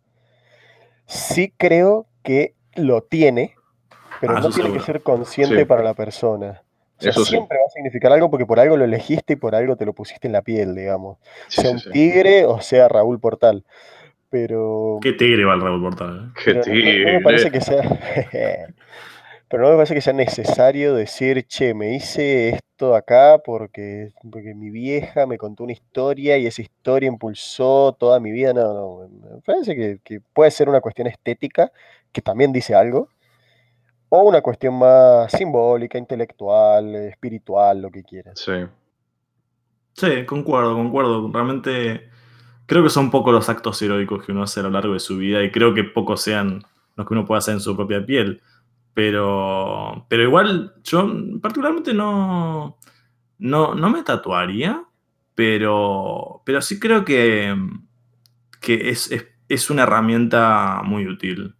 Sí 1.05 1.53
creo 1.55 2.07
que 2.23 2.55
lo 2.75 3.01
tiene, 3.03 3.55
pero 4.19 4.37
Ah, 4.37 4.41
no 4.41 4.49
tiene 4.49 4.73
que 4.73 4.79
ser 4.79 5.01
consciente 5.03 5.59
Sí. 5.59 5.65
para 5.65 5.83
la 5.83 5.93
persona. 5.93 6.63
O 6.97 7.01
sea, 7.01 7.11
Eso 7.11 7.23
sí. 7.25 7.31
siempre 7.31 7.57
va 7.57 7.65
a 7.67 7.69
significar 7.71 8.11
algo 8.11 8.29
porque 8.31 8.45
por 8.45 8.59
algo 8.59 8.75
lo 8.77 8.85
elegiste 8.85 9.33
y 9.33 9.35
por 9.35 9.53
algo 9.53 9.75
te 9.75 9.85
lo 9.85 9.93
pusiste 9.93 10.27
en 10.27 10.33
la 10.33 10.41
piel, 10.41 10.73
digamos. 10.75 11.17
Sí, 11.49 11.61
sea 11.61 11.71
un 11.71 11.79
sí. 11.79 11.89
tigre 11.91 12.45
o 12.45 12.59
sea 12.61 12.87
Raúl 12.87 13.19
Portal. 13.19 13.63
Pero, 14.29 14.99
Qué 15.01 15.13
tigre 15.13 15.45
va 15.45 15.53
el 15.53 15.61
Raúl 15.61 15.81
Portal. 15.81 16.31
¿eh? 16.35 16.39
Qué 16.43 16.53
pero 16.53 17.05
no, 17.05 17.13
me 17.13 17.21
parece 17.21 17.51
tigre. 17.51 17.59
que 17.59 17.65
sea. 17.65 18.75
Pero 19.47 19.63
no 19.63 19.69
me 19.69 19.75
parece 19.75 19.93
que 19.93 20.01
sea 20.01 20.13
necesario 20.13 20.95
decir, 20.95 21.45
che, 21.45 21.75
me 21.75 21.95
hice 21.95 22.49
esto 22.49 22.95
acá 22.95 23.37
porque, 23.45 24.11
porque 24.31 24.55
mi 24.55 24.71
vieja 24.71 25.27
me 25.27 25.37
contó 25.37 25.63
una 25.63 25.73
historia 25.73 26.37
y 26.37 26.47
esa 26.47 26.63
historia 26.63 27.07
impulsó 27.07 27.95
toda 27.97 28.19
mi 28.19 28.31
vida. 28.31 28.53
No, 28.53 28.73
no, 28.73 29.07
me 29.07 29.41
parece 29.45 29.75
que, 29.75 29.99
que 30.03 30.19
puede 30.33 30.49
ser 30.49 30.67
una 30.67 30.81
cuestión 30.81 31.07
estética, 31.07 31.71
que 32.11 32.21
también 32.21 32.51
dice 32.51 32.73
algo, 32.73 33.09
o 34.09 34.23
una 34.23 34.41
cuestión 34.41 34.79
más 34.79 35.31
simbólica, 35.31 35.99
intelectual, 35.99 36.95
espiritual, 36.95 37.83
lo 37.83 37.91
que 37.91 38.03
quieras. 38.03 38.39
Sí. 38.39 38.65
Sí, 39.93 40.25
concuerdo, 40.25 40.73
concuerdo. 40.73 41.31
Realmente 41.31 42.09
creo 42.65 42.83
que 42.83 42.89
son 42.89 43.11
pocos 43.11 43.33
los 43.33 43.49
actos 43.49 43.81
heroicos 43.81 44.23
que 44.25 44.31
uno 44.31 44.43
hace 44.43 44.59
a 44.59 44.63
lo 44.63 44.69
largo 44.71 44.93
de 44.93 44.99
su 44.99 45.17
vida 45.17 45.43
y 45.43 45.51
creo 45.51 45.73
que 45.73 45.83
pocos 45.83 46.21
sean 46.21 46.63
los 46.95 47.07
que 47.07 47.13
uno 47.13 47.25
puede 47.25 47.39
hacer 47.39 47.55
en 47.55 47.59
su 47.61 47.75
propia 47.75 48.05
piel. 48.05 48.41
Pero, 48.93 50.05
pero 50.09 50.23
igual 50.23 50.73
yo 50.83 51.11
particularmente 51.41 51.93
no, 51.93 52.77
no, 53.39 53.75
no 53.75 53.89
me 53.89 54.03
tatuaría, 54.03 54.83
pero, 55.35 56.41
pero 56.45 56.61
sí 56.61 56.79
creo 56.79 57.05
que, 57.05 57.55
que 58.61 58.89
es, 58.89 59.11
es- 59.11 59.27
es 59.47 59.69
una 59.69 59.83
herramienta 59.83 60.81
muy 60.83 61.07
útil 61.07 61.55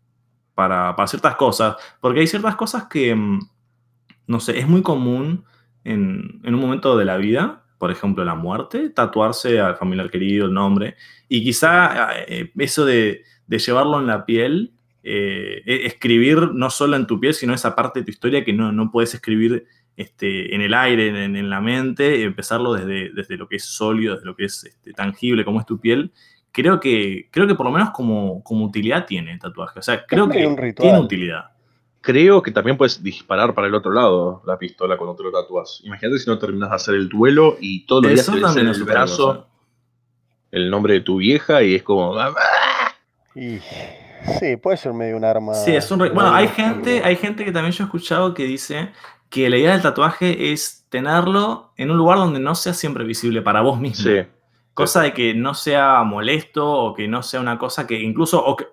para, 0.55 0.95
para 0.95 1.07
ciertas 1.07 1.35
cosas, 1.37 1.77
porque 2.01 2.21
hay 2.21 2.27
ciertas 2.27 2.55
cosas 2.55 2.85
que, 2.87 3.15
mm, 3.15 3.39
no 4.27 4.41
sé, 4.41 4.59
es 4.59 4.67
muy 4.69 4.83
común 4.83 5.45
en, 5.85 6.41
en 6.45 6.55
un 6.55 6.61
momento 6.61 6.97
de 6.97 7.05
la 7.05 7.17
vida, 7.17 7.64
por 7.77 7.91
ejemplo, 7.91 8.23
la 8.23 8.35
muerte, 8.35 8.89
tatuarse 8.89 9.59
al 9.59 9.75
familiar 9.75 10.09
querido, 10.09 10.45
el 10.45 10.53
nombre, 10.53 10.95
y 11.27 11.43
quizá 11.43 12.11
eh, 12.27 12.51
eso 12.57 12.85
de, 12.85 13.23
de 13.47 13.59
llevarlo 13.59 13.99
en 13.99 14.07
la 14.07 14.25
piel, 14.25 14.73
eh, 15.03 15.61
e- 15.65 15.85
escribir 15.85 16.51
no 16.53 16.69
solo 16.69 16.95
en 16.95 17.05
tu 17.05 17.19
piel, 17.19 17.33
sino 17.33 17.53
esa 17.53 17.75
parte 17.75 17.99
de 17.99 18.05
tu 18.05 18.11
historia 18.11 18.43
que 18.43 18.53
no, 18.53 18.71
no 18.71 18.91
puedes 18.91 19.13
escribir 19.13 19.65
este, 19.97 20.53
en 20.53 20.61
el 20.61 20.73
aire, 20.73 21.07
en, 21.07 21.35
en 21.35 21.49
la 21.49 21.61
mente, 21.61 22.17
y 22.19 22.23
empezarlo 22.23 22.73
desde, 22.73 23.11
desde 23.13 23.37
lo 23.37 23.47
que 23.47 23.57
es 23.57 23.65
sólido, 23.65 24.15
desde 24.15 24.25
lo 24.25 24.35
que 24.35 24.45
es 24.45 24.63
este, 24.63 24.93
tangible, 24.93 25.45
como 25.45 25.59
es 25.59 25.65
tu 25.65 25.79
piel. 25.79 26.11
Creo 26.51 26.79
que, 26.79 27.27
creo 27.31 27.47
que 27.47 27.55
por 27.55 27.65
lo 27.65 27.71
menos 27.71 27.91
como, 27.91 28.41
como 28.41 28.65
utilidad 28.65 29.05
tiene 29.05 29.33
el 29.33 29.39
tatuaje. 29.39 29.79
O 29.79 29.81
sea, 29.81 30.05
creo 30.05 30.27
que 30.29 30.39
tiene 30.81 30.99
utilidad. 30.99 31.45
Creo 32.05 32.41
que 32.43 32.51
también 32.51 32.77
puedes 32.77 33.01
disparar 33.01 33.55
para 33.55 33.65
el 33.67 33.73
otro 33.73 33.91
lado 33.91 34.43
la 34.45 34.59
pistola 34.59 34.95
cuando 34.95 35.15
te 35.15 35.23
lo 35.23 35.31
tatúas. 35.31 35.81
Imagínate 35.83 36.19
si 36.19 36.29
no 36.29 36.37
terminas 36.37 36.69
de 36.69 36.75
hacer 36.75 36.93
el 36.95 37.09
duelo 37.09 37.57
y 37.59 37.85
todos 37.87 38.03
los 38.03 38.11
días 38.13 38.21
Eso 38.27 38.31
te 38.37 38.41
ves 38.43 38.55
en 38.57 38.67
el 38.67 38.83
brazo 38.83 39.27
cosa. 39.27 39.45
el 40.51 40.69
nombre 40.69 40.93
de 40.93 40.99
tu 41.01 41.17
vieja 41.17 41.63
y 41.63 41.73
es 41.75 41.81
como. 41.83 42.13
"Mamá". 42.13 42.35
Y 43.33 43.57
sí, 44.39 44.55
puede 44.61 44.77
ser 44.77 44.93
medio 44.93 45.17
un 45.17 45.25
arma. 45.25 45.53
Sí, 45.55 45.75
es 45.75 45.89
un 45.89 45.99
re- 45.99 46.09
Bueno, 46.11 46.31
hay 46.33 46.47
gente, 46.47 47.01
hay 47.03 47.15
gente 47.15 47.43
que 47.43 47.51
también 47.51 47.71
yo 47.73 47.83
he 47.83 47.87
escuchado 47.87 48.33
que 48.33 48.43
dice 48.43 48.89
que 49.29 49.49
la 49.49 49.57
idea 49.57 49.71
del 49.73 49.81
tatuaje 49.81 50.51
es 50.53 50.85
tenerlo 50.89 51.71
en 51.75 51.89
un 51.91 51.97
lugar 51.97 52.17
donde 52.19 52.39
no 52.39 52.53
sea 52.55 52.73
siempre 52.73 53.03
visible 53.03 53.41
para 53.41 53.61
vos 53.61 53.79
mismo. 53.79 54.05
Sí. 54.05 54.21
Cosa 54.75 55.01
de 55.01 55.13
que 55.13 55.33
no 55.33 55.55
sea 55.55 56.03
molesto 56.03 56.69
o 56.69 56.93
que 56.93 57.07
no 57.07 57.23
sea 57.23 57.39
una 57.39 57.57
cosa 57.57 57.87
que 57.87 57.99
incluso, 57.99 58.45
o 58.45 58.55
que, 58.55 58.65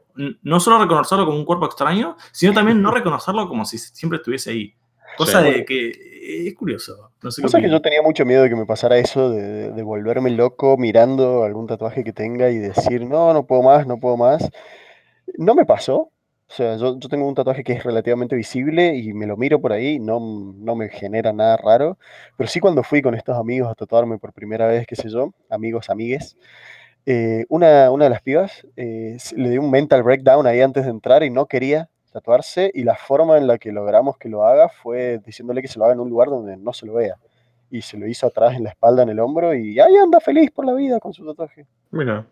no 0.43 0.61
solo 0.61 0.79
reconocerlo 0.79 1.25
como 1.25 1.39
un 1.39 1.47
cuerpo 1.47 1.65
extraño, 1.65 2.17
sino 2.33 2.53
también 2.53 2.83
no 2.83 2.91
reconocerlo 2.93 3.49
como 3.49 3.65
si 3.65 3.79
siempre 3.79 4.19
estuviese 4.19 4.51
ahí. 4.51 4.75
Cosa 5.17 5.43
Sí. 5.43 5.51
de 5.51 5.65
que 5.65 5.89
eh, 5.89 6.49
es 6.49 6.55
curioso. 6.55 7.13
No 7.23 7.31
sé 7.31 7.41
qué 7.41 7.47
Cosa 7.47 7.61
que 7.61 7.71
yo 7.71 7.81
tenía 7.81 8.03
mucho 8.03 8.25
miedo 8.27 8.43
de 8.43 8.49
que 8.51 8.57
me 8.57 8.67
pasara 8.67 8.99
eso, 8.99 9.31
de 9.31 9.83
volverme 9.83 10.31
loco 10.31 10.77
mirando 10.77 11.45
algún 11.45 11.67
tatuaje 11.67 12.05
que 12.05 12.13
tenga 12.13 12.51
y 12.51 12.59
decir, 12.59 13.07
no, 13.07 13.33
no 13.33 13.47
puedo 13.47 13.63
más, 13.63 13.87
no 13.87 13.99
puedo 13.99 14.17
más. 14.17 14.51
No 15.39 15.55
me 15.55 15.65
pasó. 15.65 16.12
O 16.53 16.55
sea, 16.55 16.77
yo, 16.77 16.99
yo 16.99 17.09
tengo 17.09 17.27
un 17.27 17.35
tatuaje 17.35 17.65
que 17.65 17.73
es 17.73 17.83
relativamente 17.83 18.37
visible 18.37 18.95
y 18.95 19.15
me 19.15 19.27
lo 19.27 19.39
miro 19.39 19.59
por 19.59 19.73
ahí, 19.73 19.99
no, 19.99 20.21
no 20.21 20.77
me 20.77 20.91
genera 20.91 21.33
nada 21.33 21.57
raro. 21.57 21.97
Pero 22.37 22.47
sí 22.47 22.61
cuando 22.61 22.83
fui 22.83 23.01
con 23.01 23.15
estos 23.15 23.39
amigos 23.39 23.71
a 23.71 23.75
tatuarme 23.75 24.19
por 24.19 24.35
primera 24.35 24.67
vez, 24.67 24.87
qué 24.87 24.95
sé 24.95 25.09
yo, 25.09 25.33
amigos, 25.49 25.89
amigues, 25.89 26.37
eh, 27.07 27.47
una, 27.49 27.91
una 27.91 28.05
de 28.05 28.11
las 28.11 28.21
pibas 28.21 28.67
eh, 28.77 29.17
le 29.35 29.49
dio 29.49 29.63
un 29.63 29.71
mental 29.71 30.03
breakdown 30.03 30.47
ahí 30.47 30.61
antes 30.61 30.85
de 30.85 30.91
entrar 30.91 31.23
y 31.23 31.31
no 31.31 31.47
quería 31.47 31.89
tatuarse 32.13 32.71
y 32.75 32.85
la 32.85 32.97
forma 32.97 33.39
en 33.39 33.47
la 33.47 33.57
que 33.57 33.73
logramos 33.73 34.19
que 34.19 34.29
lo 34.29 34.45
haga 34.45 34.69
fue 34.69 35.23
diciéndole 35.25 35.63
que 35.63 35.69
se 35.69 35.79
lo 35.79 35.87
haga 35.87 35.95
en 35.95 36.01
un 36.01 36.11
lugar 36.11 36.29
donde 36.29 36.59
no 36.59 36.75
se 36.75 36.85
lo 36.85 36.93
vea. 36.93 37.17
Y 37.71 37.81
se 37.81 37.97
lo 37.97 38.07
hizo 38.07 38.27
atrás 38.27 38.57
en 38.57 38.65
la 38.65 38.71
espalda, 38.71 39.05
en 39.05 39.09
el 39.09 39.21
hombro 39.21 39.55
y 39.55 39.81
ahí 39.81 39.97
anda 39.97 40.21
feliz 40.21 40.51
por 40.51 40.67
la 40.67 40.75
vida 40.75 41.01
con 41.01 41.15
su 41.15 41.25
tatuaje. 41.25 41.65
Mira. 41.91 42.27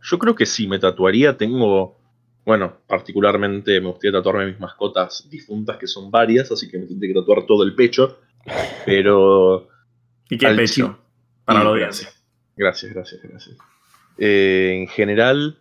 Yo 0.00 0.20
creo 0.20 0.36
que 0.36 0.46
sí, 0.46 0.68
me 0.68 0.78
tatuaría. 0.78 1.36
Tengo. 1.36 2.05
Bueno, 2.46 2.78
particularmente 2.86 3.80
me 3.80 3.88
gustaría 3.88 4.12
tatuarme 4.12 4.46
mis 4.46 4.60
mascotas 4.60 5.28
difuntas, 5.28 5.76
que 5.78 5.88
son 5.88 6.10
varias, 6.12 6.50
así 6.52 6.68
que 6.70 6.78
me 6.78 6.86
tendré 6.86 7.08
que 7.08 7.14
tatuar 7.20 7.44
todo 7.44 7.64
el 7.64 7.74
pecho. 7.74 8.20
Pero. 8.86 9.68
¿Y 10.30 10.38
qué 10.38 10.48
pecho? 10.50 10.96
Para 11.44 11.62
la 11.64 11.70
audiencia. 11.70 12.08
Gracias, 12.56 12.92
gracias, 12.94 13.20
gracias. 13.22 13.56
Eh, 14.18 14.78
en 14.80 14.88
general, 14.88 15.58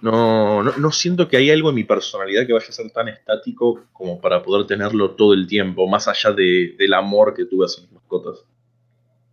no, 0.00 0.62
no, 0.62 0.76
no 0.76 0.90
siento 0.90 1.28
que 1.28 1.36
hay 1.36 1.50
algo 1.50 1.70
en 1.70 1.76
mi 1.76 1.84
personalidad 1.84 2.46
que 2.46 2.52
vaya 2.52 2.66
a 2.68 2.72
ser 2.72 2.90
tan 2.90 3.08
estático 3.08 3.86
como 3.92 4.20
para 4.20 4.42
poder 4.42 4.66
tenerlo 4.66 5.12
todo 5.12 5.32
el 5.34 5.46
tiempo, 5.46 5.86
más 5.88 6.06
allá 6.08 6.32
de- 6.32 6.74
del 6.78 6.92
amor 6.94 7.32
que 7.34 7.46
tuve 7.46 7.64
hacia 7.66 7.82
mis 7.84 7.92
mascotas. 7.92 8.44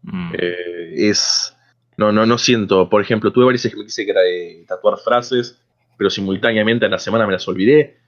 Mm. 0.03 0.33
Eh, 0.37 1.09
es. 1.09 1.55
No, 1.97 2.11
no, 2.11 2.25
no 2.25 2.37
siento. 2.37 2.89
Por 2.89 3.01
ejemplo, 3.01 3.31
tuve 3.31 3.45
varias 3.45 3.63
veces 3.63 3.73
que 3.73 3.79
me 3.79 3.85
quise 3.85 4.03
eh, 4.03 4.65
tatuar 4.67 4.97
frases, 4.99 5.60
pero 6.01 6.09
simultáneamente 6.09 6.85
en 6.85 6.91
la 6.91 6.97
semana 6.97 7.27
me 7.27 7.33
las 7.33 7.47
olvidé. 7.47 7.99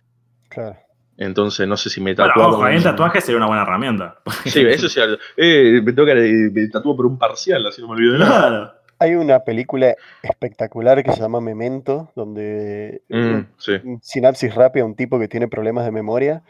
Claro. 0.50 0.76
Entonces 1.16 1.68
no 1.68 1.78
sé 1.78 1.92
si 1.92 2.02
me 2.02 2.16
Bueno, 2.16 2.30
tatuaba. 2.32 2.54
ojo, 2.54 2.64
ahí 2.64 2.78
el 2.78 2.82
tatuaje 2.82 3.22
sería 3.22 3.38
una 3.38 3.46
buena 3.46 3.62
herramienta. 3.62 4.18
Sí, 4.46 4.66
eso 4.66 4.90
sí. 4.90 5.00
Eh, 5.38 5.80
me 5.84 5.94
toca, 5.94 6.14
eh, 6.14 6.50
me 6.52 6.68
tatúo 6.70 6.96
por 6.98 7.06
un 7.06 7.20
parcial, 7.20 7.64
así 7.68 7.82
no 7.84 7.90
me 7.90 7.94
olvido 7.94 8.14
de 8.14 8.20
nada. 8.20 8.40
Claro. 8.50 8.74
Hay 8.98 9.14
una 9.14 9.42
película 9.44 9.94
espectacular 10.24 11.04
que 11.04 11.12
se 11.12 11.20
llama 11.22 11.40
Memento, 11.40 12.12
donde 12.16 13.04
Mm, 13.10 13.42
sí. 13.60 13.74
un 13.84 14.00
sinapsis 14.02 14.56
rápida, 14.56 14.86
un 14.86 14.96
tipo 14.96 15.20
que 15.20 15.28
tiene 15.28 15.48
problemas 15.48 15.86
de 15.86 15.92
memoria, 15.92 16.42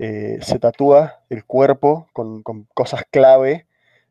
eh, 0.00 0.38
se 0.40 0.58
tatúa 0.58 1.20
el 1.30 1.44
cuerpo 1.44 2.08
con, 2.12 2.42
con 2.42 2.64
cosas 2.74 3.04
clave 3.12 3.66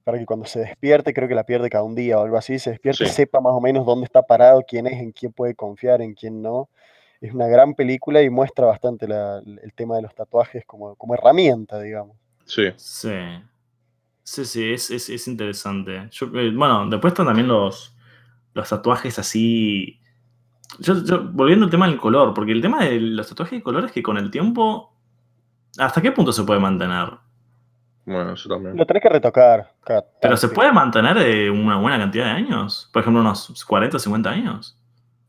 para 0.09 0.19
que 0.19 0.25
cuando 0.25 0.45
se 0.47 0.59
despierte, 0.61 1.13
creo 1.13 1.27
que 1.27 1.35
la 1.35 1.43
pierde 1.45 1.69
cada 1.69 1.83
un 1.83 1.93
día 1.93 2.17
o 2.19 2.23
algo 2.23 2.35
así, 2.37 2.57
se 2.57 2.71
despierte 2.71 3.03
y 3.03 3.07
Sí. 3.07 3.13
sepa 3.13 3.39
más 3.39 3.53
o 3.53 3.61
menos 3.61 3.85
dónde 3.85 4.05
está 4.05 4.23
parado, 4.23 4.63
quién 4.67 4.87
es, 4.87 4.93
en 4.93 5.11
quién 5.11 5.31
puede 5.31 5.53
confiar, 5.55 6.01
en 6.01 6.13
quién 6.15 6.41
no. 6.41 6.69
es 7.21 7.33
una 7.33 7.47
gran 7.47 7.73
película 7.75 8.21
y 8.21 8.29
muestra 8.29 8.65
bastante 8.65 9.05
la- 9.05 9.39
el 9.39 9.73
tema 9.75 9.97
de 9.97 10.01
los 10.03 10.15
tatuajes 10.15 10.63
como, 10.65 10.95
como 10.95 11.13
herramienta, 11.15 11.77
digamos. 11.81 12.15
Sí. 12.45 12.63
Sí. 12.77 13.11
Sí, 14.23 14.45
sí, 14.45 14.71
es, 14.73 14.89
es- 14.89 15.09
es 15.09 15.27
interesante. 15.27 16.07
Yo, 16.11 16.27
eh, 16.27 16.49
bueno, 16.55 16.89
después 16.89 17.11
están 17.11 17.25
también 17.25 17.47
los, 17.49 17.93
los 18.53 18.69
tatuajes 18.69 19.19
así. 19.19 19.99
Yo, 20.79 21.03
yo- 21.03 21.29
volviendo 21.33 21.65
al 21.65 21.71
tema 21.71 21.87
del 21.87 21.97
color, 21.97 22.33
porque 22.33 22.53
el 22.53 22.61
tema 22.61 22.85
de 22.85 22.99
los 23.01 23.27
tatuajes 23.27 23.59
de 23.59 23.63
color 23.63 23.83
es 23.85 23.91
que 23.91 24.01
con 24.01 24.17
el 24.17 24.31
tiempo. 24.31 24.93
¿Hasta 25.77 26.01
qué 26.01 26.11
punto 26.13 26.31
se 26.31 26.43
puede 26.45 26.59
mantener? 26.61 27.09
Bueno, 28.11 28.33
eso 28.33 28.49
también. 28.49 28.75
Lo 28.75 28.85
tenés 28.85 29.03
que 29.03 29.09
retocar. 29.09 29.71
Pero 30.21 30.35
se 30.37 30.49
puede 30.49 30.71
mantener 30.71 31.17
de 31.19 31.49
una 31.49 31.77
buena 31.77 31.97
cantidad 31.99 32.25
de 32.25 32.31
años. 32.31 32.89
Por 32.91 33.01
ejemplo, 33.01 33.21
unos 33.21 33.63
40 33.65 33.97
o 33.97 33.99
50 33.99 34.29
años. 34.29 34.75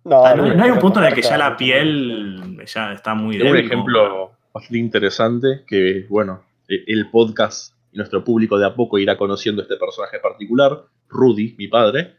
No, 0.04 0.24
Ah, 0.24 0.34
no, 0.34 0.54
no 0.54 0.64
hay 0.64 0.70
un 0.70 0.78
punto 0.78 0.98
en 1.00 1.06
el 1.08 1.14
que 1.14 1.20
ya 1.22 1.36
la 1.36 1.56
piel 1.58 2.64
ya 2.66 2.92
está 2.94 3.14
muy 3.14 3.36
un 3.36 3.42
débil 3.42 3.68
como 3.68 3.82
ejemplo 3.82 4.32
bastante 4.52 4.78
interesante 4.78 5.62
que, 5.66 6.06
bueno, 6.08 6.42
e- 6.68 6.84
el 6.86 7.10
podcast 7.10 7.74
y 7.92 7.98
nuestro 7.98 8.24
público 8.24 8.58
de 8.58 8.64
a 8.66 8.74
poco 8.74 8.98
irá 8.98 9.16
conociendo 9.18 9.60
este 9.60 9.76
personaje 9.76 10.18
particular, 10.18 10.84
Rudy, 11.08 11.54
mi 11.58 11.68
padre. 11.68 12.14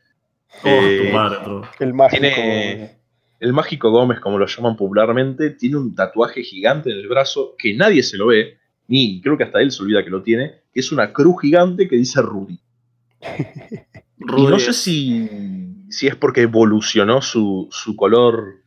Oh, 0.63 0.67
Eh, 0.67 1.05
tu 1.07 1.11
padre, 1.11 1.37
bro. 1.43 1.61
El 1.79 1.93
mágico. 1.95 2.21
Tiene 2.21 2.97
el 3.39 3.53
mágico 3.53 3.89
Gómez, 3.89 4.19
como 4.19 4.37
lo 4.37 4.45
llaman 4.45 4.75
popularmente, 4.75 5.49
tiene 5.49 5.77
un 5.77 5.95
tatuaje 5.95 6.43
gigante 6.43 6.91
en 6.91 6.97
el 6.97 7.07
brazo 7.07 7.55
que 7.57 7.73
nadie 7.73 8.03
se 8.03 8.15
lo 8.17 8.27
ve, 8.27 8.59
ni 8.87 9.21
creo 9.21 9.37
que 9.37 9.43
hasta 9.43 9.61
él 9.61 9.71
se 9.71 9.83
olvida 9.83 10.03
que 10.03 10.09
lo 10.09 10.23
tiene, 10.23 10.61
que 10.73 10.79
es 10.79 10.91
una 10.91 11.13
cruz 11.13 11.41
gigante 11.41 11.87
que 11.87 11.95
dice 11.95 12.21
Rudy. 12.21 12.59
Y 14.23 14.23
Rudy 14.23 14.51
no 14.51 14.59
sé 14.59 14.73
si, 14.73 15.27
si 15.89 16.05
es 16.05 16.15
porque 16.15 16.41
evolucionó 16.41 17.23
su, 17.23 17.67
su 17.71 17.95
color, 17.95 18.61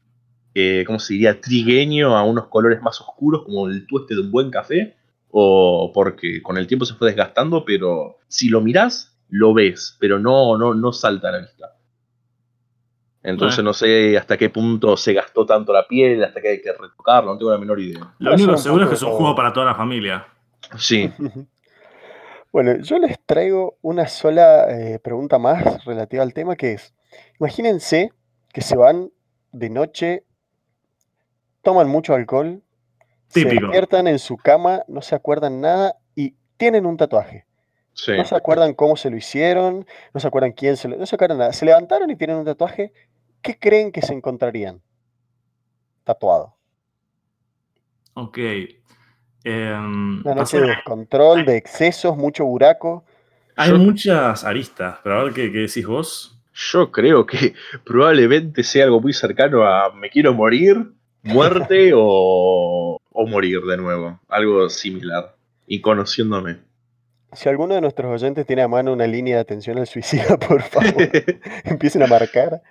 eh, 0.53 0.83
¿cómo 0.85 0.99
se 0.99 1.15
diría? 1.15 1.41
Trigueño 1.41 2.17
a 2.17 2.25
unos 2.25 2.49
colores 2.49 2.83
más 2.83 3.01
oscuros, 3.01 3.45
como 3.45 3.69
el 3.69 3.87
tueste 3.87 4.17
de 4.17 4.23
un 4.23 4.33
buen 4.33 4.51
café, 4.51 4.97
o 5.31 5.93
porque 5.95 6.43
con 6.43 6.59
el 6.59 6.67
tiempo 6.67 6.85
se 6.85 6.95
fue 6.95 7.09
desgastando, 7.09 7.65
pero 7.65 8.19
si 8.27 8.49
lo 8.49 8.61
mirás, 8.61 9.17
lo 9.29 9.55
ves, 9.55 9.97
pero 10.01 10.19
no, 10.19 10.59
no, 10.59 10.75
no 10.75 10.93
salta 10.93 11.29
a 11.29 11.33
la 11.33 11.39
vista. 11.39 11.74
Entonces 13.25 13.59
Ah. 13.59 13.63
no 13.63 13.73
sé 13.73 14.17
hasta 14.19 14.37
qué 14.37 14.51
punto 14.51 14.97
se 14.97 15.13
gastó 15.15 15.45
tanto 15.47 15.73
la 15.73 15.89
piel, 15.89 16.23
hasta 16.23 16.41
que 16.41 16.49
hay 16.51 16.61
que 16.61 16.73
retocarlo, 16.73 17.33
no 17.33 17.39
tengo 17.39 17.51
la 17.51 17.59
menor 17.59 17.81
idea. 17.81 18.15
Lo 18.19 18.35
único 18.35 18.57
seguro 18.59 18.85
es 18.85 18.91
que 18.91 18.95
es 18.97 19.03
un 19.03 19.11
juego 19.13 19.35
para 19.35 19.53
toda 19.53 19.67
la 19.67 19.75
familia. 19.75 20.27
Sí, 20.79 21.11
Bueno, 22.53 22.77
yo 22.83 22.99
les 23.01 23.19
traigo 23.27 23.79
una 23.83 24.07
sola 24.07 24.71
eh, 24.71 25.01
pregunta 25.01 25.41
más 25.41 25.85
relativa 25.85 26.23
al 26.23 26.33
tema, 26.33 26.55
que 26.55 26.75
es, 26.75 26.95
imagínense 27.41 28.13
que 28.53 28.61
se 28.61 28.77
van 28.77 29.11
de 29.51 29.71
noche, 29.71 30.23
toman 31.63 31.89
mucho 31.89 32.15
alcohol, 32.15 32.63
se 33.27 33.45
despiertan 33.45 34.07
en 34.07 34.21
su 34.21 34.37
cama, 34.37 34.85
no 34.87 35.03
se 35.03 35.17
acuerdan 35.17 35.61
nada 35.61 35.97
y 36.15 36.37
tienen 36.57 36.87
un 36.87 36.97
tatuaje. 36.97 37.45
sí. 37.93 38.13
No 38.17 38.25
se 38.25 38.37
acuerdan 38.37 38.75
cómo 38.75 38.95
se 38.97 39.11
lo 39.11 39.17
hicieron, 39.17 39.85
no 40.13 40.21
se 40.21 40.29
acuerdan 40.29 40.53
quién 40.53 40.77
se 40.77 40.87
lo... 40.87 40.97
No 40.97 41.07
se 41.07 41.17
acuerdan 41.17 41.39
nada. 41.39 41.53
Se 41.53 41.65
levantaron 41.67 42.09
y 42.09 42.15
tienen 42.17 42.37
un 42.37 42.45
tatuaje. 42.45 42.93
¿Qué 43.45 43.59
creen 43.59 43.93
que 43.93 44.01
se 44.01 44.15
encontrarían? 44.15 44.81
Tatuado. 46.03 46.57
Ok. 48.15 48.39
Em, 49.45 50.21
Una 50.25 50.35
noche 50.35 50.59
de 50.61 50.69
descontrol, 50.69 51.45
de 51.45 51.59
excesos, 51.59 52.17
mucho 52.17 52.47
buraco. 52.47 53.05
hay 53.55 53.71
Yo- 53.71 53.77
muchas 53.79 54.45
aristas, 54.45 54.99
pero 55.05 55.21
a 55.21 55.25
ver 55.25 55.35
qué, 55.35 55.53
qué 55.53 55.59
decís 55.59 55.87
vos. 55.87 56.41
Yo 56.55 56.91
creo 56.91 57.27
que 57.27 57.53
probablemente 57.85 58.63
sea 58.63 58.85
algo 58.85 58.99
muy 59.01 59.13
cercano 59.13 59.63
a 59.65 59.93
me 59.93 60.09
quiero 60.09 60.33
morir, 60.33 60.93
muerte 61.23 61.93
o, 61.95 62.99
o 63.13 63.27
morir 63.27 63.61
de 63.61 63.77
nuevo. 63.77 64.21
Algo 64.29 64.71
similar. 64.71 65.37
Y 65.67 65.83
conociéndome. 65.83 66.61
Si 67.33 67.49
alguno 67.51 67.75
de 67.75 67.81
nuestros 67.83 68.11
oyentes 68.23 68.47
tiene 68.47 68.63
a 68.63 68.69
mano 68.69 68.93
una 68.93 69.07
línea 69.07 69.35
de 69.37 69.41
atención 69.43 69.77
al 69.79 69.87
suicida, 69.87 70.37
por 70.49 70.63
favor, 70.63 70.95
empiecen 71.65 72.03
a 72.03 72.07
marcar. 72.07 72.63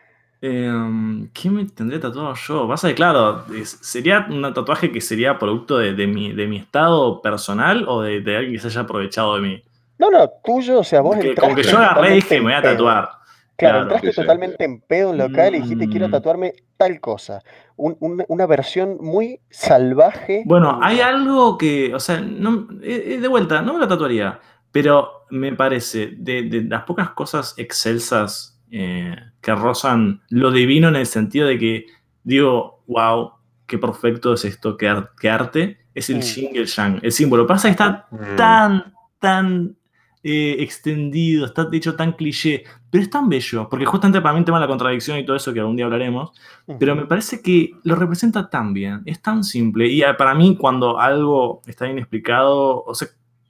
Em, 0.46 1.30
¿Qué 1.34 1.50
me 1.50 1.64
tendré 1.64 2.00
tatuado 2.00 2.34
yo? 2.36 2.68
Pasa 2.68 2.89
que, 2.89 2.96
claro, 2.96 3.46
es- 3.56 3.80
sería 3.82 4.28
un 4.30 4.41
tatuaje 4.54 4.91
que 4.91 5.00
sería 5.00 5.39
producto 5.39 5.78
de, 5.78 5.94
de 5.94 6.06
mi, 6.06 6.34
de 6.34 6.48
mi 6.48 6.58
estado 6.58 7.22
personal 7.22 7.86
o 7.88 8.02
de, 8.02 8.20
de 8.20 8.36
alguien 8.36 8.56
que 8.56 8.60
se 8.60 8.68
haya 8.68 8.82
aprovechado 8.82 9.36
de 9.36 9.41
mí. 9.41 9.64
No, 9.98 10.12
no, 10.12 10.30
tuyo, 10.44 10.80
o 10.80 10.84
sea, 10.84 11.00
vos 11.00 11.16
Que- 11.16 11.30
entraste 11.30 11.41
como 11.41 11.56
que 11.56 11.64
yo 11.64 11.78
agarré 11.78 12.18
y 12.18 12.20
totalmente 12.20 12.26
dije, 12.26 12.36
me 12.39 12.44
voy 12.44 12.54
a 12.54 12.62
pedo. 12.62 12.72
tatuar. 12.74 13.04
Claro, 13.06 13.18
Claro. 13.56 13.82
entraste 13.84 14.08
Sí, 14.08 14.14
sí. 14.14 14.22
totalmente 14.22 14.66
en 14.66 14.82
pedo 14.82 15.12
en 15.12 15.18
local 15.20 15.56
y 15.56 15.62
dijiste, 15.62 15.88
quiero 15.88 16.08
Mm. 16.10 16.12
tatuarme 16.12 16.54
tal 16.76 17.00
cosa. 17.00 17.41
Un- 17.78 17.96
un- 18.02 18.26
una 18.28 18.46
versión 18.46 18.98
muy 19.00 19.39
salvaje. 19.50 20.44
Bueno, 20.46 20.74
tuya. 20.76 20.88
hay 20.88 21.00
algo 21.00 21.58
que, 21.58 21.96
o 21.96 22.00
sea, 22.02 22.20
no, 22.20 22.68
eh, 22.82 23.14
eh, 23.16 23.18
de 23.22 23.28
vuelta, 23.30 23.62
no 23.62 23.72
me 23.76 23.80
lo 23.80 23.88
tatuaría, 23.88 24.41
pero 24.74 25.26
me 25.30 25.54
parece 25.54 26.16
de, 26.18 26.41
de 26.44 26.64
las 26.64 26.84
pocas 26.84 27.12
cosas 27.12 27.54
excelsas 27.56 28.53
eh, 28.76 29.15
que 29.39 29.53
rozan 29.53 30.21
lo 30.30 30.51
divino 30.51 30.88
en 30.88 30.95
el 30.95 31.05
sentido 31.05 31.47
de 31.47 31.59
que 31.59 31.86
digo, 32.24 32.84
wow, 32.88 33.34
qué 33.67 33.78
perfecto 33.78 34.34
es 34.34 34.45
esto, 34.45 34.76
qué, 34.78 34.88
ar- 34.89 35.11
qué 35.19 35.30
arte, 35.30 35.78
es 35.93 36.09
el 36.09 36.21
yin 36.24 36.49
y 36.55 36.57
el 36.57 36.65
yang, 36.65 36.99
el 37.03 37.11
símbolo. 37.11 37.45
Pasa 37.45 37.67
que 37.67 37.71
está 37.71 38.07
Mm. 38.09 38.36
tan, 38.36 38.93
tan 39.19 39.76
eh, 40.24 40.55
extendido, 40.59 41.45
está 41.45 41.67
hecho 41.71 41.95
tan 41.95 42.13
cliché, 42.13 42.63
pero 42.89 43.03
es 43.03 43.09
tan 43.09 43.28
bello, 43.28 43.67
porque 43.69 43.86
justamente 43.86 44.21
para 44.21 44.34
mí 44.34 44.39
el 44.39 44.45
tema 44.45 44.57
de 44.57 44.61
la 44.65 44.67
contradicción 44.69 45.19
y 45.19 45.26
todo 45.26 45.36
eso 45.36 45.53
que 45.53 45.59
algún 45.59 45.76
día 45.76 45.84
hablaremos, 45.86 46.32
pero 46.80 46.95
me 46.95 47.05
parece 47.05 47.41
que 47.41 47.71
lo 47.84 47.95
representa 47.95 48.49
tan 48.49 48.74
bien, 48.74 49.01
es 49.05 49.21
tan 49.21 49.43
simple. 49.43 49.88
Y 49.88 50.01
para 50.17 50.34
mí, 50.34 50.55
cuando 50.57 50.97
algo 50.99 51.61
está 51.67 51.86
bien 51.86 51.99
explicado, 51.99 52.84
o 52.86 52.95
sea, 52.95 53.09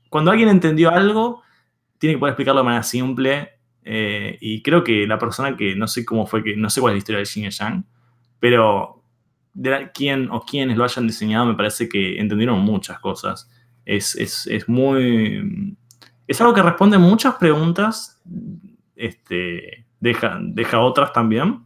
cuando 0.10 0.32
alguien 0.32 0.50
entendió 0.50 0.90
algo, 0.90 1.44
tiene 2.00 2.16
que 2.16 2.20
poder 2.20 2.32
explicarlo 2.34 2.62
de 2.62 2.66
manera 2.66 2.84
simple. 2.84 3.50
Eh, 3.86 4.38
y 4.42 4.62
creo 4.62 4.84
que 4.84 5.06
la 5.08 5.18
persona 5.20 5.56
que 5.58 5.76
no 5.76 5.88
sé 5.88 6.06
cómo 6.06 6.26
fue, 6.28 6.44
que 6.44 6.56
no 6.56 6.70
sé 6.70 6.82
cuál 6.82 6.94
es 6.94 6.96
la 6.96 6.98
historia 7.00 7.18
del 7.20 7.46
el 7.46 7.52
Yang, 7.52 7.86
pero 8.40 9.04
de 9.54 9.70
la- 9.70 9.92
quién 9.92 10.30
o 10.32 10.42
quienes 10.42 10.78
lo 10.78 10.84
hayan 10.84 11.08
diseñado, 11.08 11.46
me 11.46 11.56
parece 11.56 11.88
que 11.90 12.20
entendieron 12.20 12.60
muchas 12.62 13.00
cosas. 13.00 13.50
Es, 13.86 14.16
es, 14.16 14.48
es 14.48 14.68
muy. 14.70 15.76
Es 16.28 16.40
algo 16.42 16.54
que 16.54 16.62
responde 16.64 16.98
muchas 16.98 17.36
preguntas, 17.36 18.22
este, 18.96 19.86
deja, 20.00 20.40
deja 20.42 20.80
otras 20.80 21.12
también, 21.14 21.64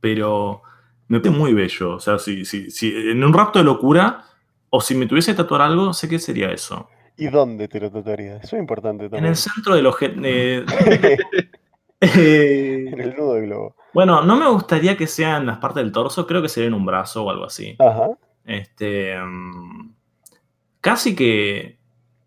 pero 0.00 0.62
me 1.08 1.20
parece 1.20 1.30
muy 1.30 1.52
bello. 1.54 1.96
O 1.96 2.00
sea, 2.00 2.18
si, 2.18 2.44
si, 2.44 2.70
si 2.70 2.88
en 2.94 3.22
un 3.24 3.32
rapto 3.32 3.58
de 3.58 3.64
locura, 3.64 4.24
o 4.70 4.80
si 4.80 4.94
me 4.94 5.06
tuviese 5.06 5.32
que 5.32 5.36
tatuar 5.38 5.62
algo, 5.62 5.92
sé 5.92 6.08
que 6.08 6.18
sería 6.18 6.50
eso. 6.52 6.88
¿Y 7.16 7.28
dónde 7.28 7.68
te 7.68 7.78
lo 7.80 7.90
tatuarías? 7.90 8.42
Eso 8.44 8.56
es 8.56 8.60
importante 8.60 9.04
En 9.04 9.10
también. 9.10 9.30
el 9.30 9.36
centro 9.36 9.74
del 9.74 9.86
objeto. 9.86 10.20
Eh, 10.24 10.64
en 12.00 13.00
el 13.00 13.14
nudo 13.16 13.34
del 13.34 13.46
globo. 13.46 13.76
bueno, 13.94 14.22
no 14.22 14.36
me 14.36 14.48
gustaría 14.48 14.96
que 14.96 15.06
sea 15.06 15.36
en 15.36 15.46
las 15.46 15.58
partes 15.58 15.82
del 15.84 15.92
torso, 15.92 16.26
creo 16.26 16.42
que 16.42 16.48
sería 16.48 16.68
en 16.68 16.74
un 16.74 16.84
brazo 16.86 17.24
o 17.24 17.30
algo 17.30 17.44
así. 17.44 17.76
Ajá. 17.78 18.10
Este. 18.44 19.16
mm, 19.20 19.92
casi 20.80 21.14
que. 21.14 21.78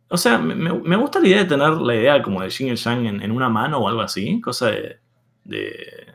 O 0.07 0.17
sea, 0.17 0.37
me, 0.37 0.95
gusta 0.97 1.19
la 1.19 1.27
idea 1.27 1.39
de 1.39 1.45
tener 1.45 1.69
la 1.73 1.95
idea 1.95 2.21
como 2.21 2.41
de 2.41 2.49
Yin 2.49 2.69
y 2.73 2.75
Yang 2.75 3.05
en, 3.07 3.21
en 3.21 3.31
una 3.31 3.49
mano 3.49 3.79
o 3.79 3.87
algo 3.89 4.01
así. 4.01 4.39
Cosa 4.39 4.67
de. 4.67 4.97
de- 5.43 6.05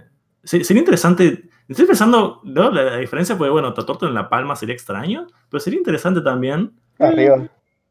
se- 0.45 0.65
sería 0.65 0.81
interesante. 0.81 1.43
Estoy 1.69 1.87
pensando, 1.87 2.41
¿no? 2.45 2.71
La, 2.71 2.83
la 2.85 2.97
diferencia, 2.97 3.37
porque 3.37 3.51
bueno, 3.51 3.75
tatuarte 3.75 4.07
en 4.07 4.15
la 4.15 4.29
palma 4.29 4.57
sería 4.57 4.75
extraño, 4.75 5.27
pero 5.51 5.61
sería 5.61 5.79
interesante 5.79 6.21
también. 6.23 6.73
Arriba. 6.99 7.47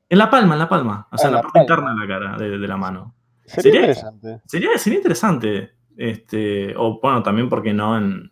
En 0.09 0.17
la 0.17 0.29
palma, 0.29 0.53
en 0.55 0.59
la 0.59 0.69
palma. 0.69 1.07
O 1.11 1.17
sea, 1.17 1.27
Ah, 1.27 1.29
en 1.29 1.33
la 1.35 1.37
la 1.37 1.41
parte 1.43 1.59
palma. 1.59 1.91
interna 1.91 1.93
de 1.93 2.07
la 2.07 2.19
cara, 2.19 2.37
de, 2.37 2.57
de 2.57 2.67
la 2.67 2.77
mano. 2.77 3.15
Sería 3.45 3.61
¿Sería? 3.63 3.79
interesante. 3.81 4.41
Sería, 4.45 4.77
sería 4.77 4.97
interesante. 4.99 5.71
Este, 5.97 6.73
o 6.77 6.99
bueno, 7.01 7.21
también, 7.23 7.49
porque 7.49 7.73
no? 7.73 7.97
En, 7.97 8.31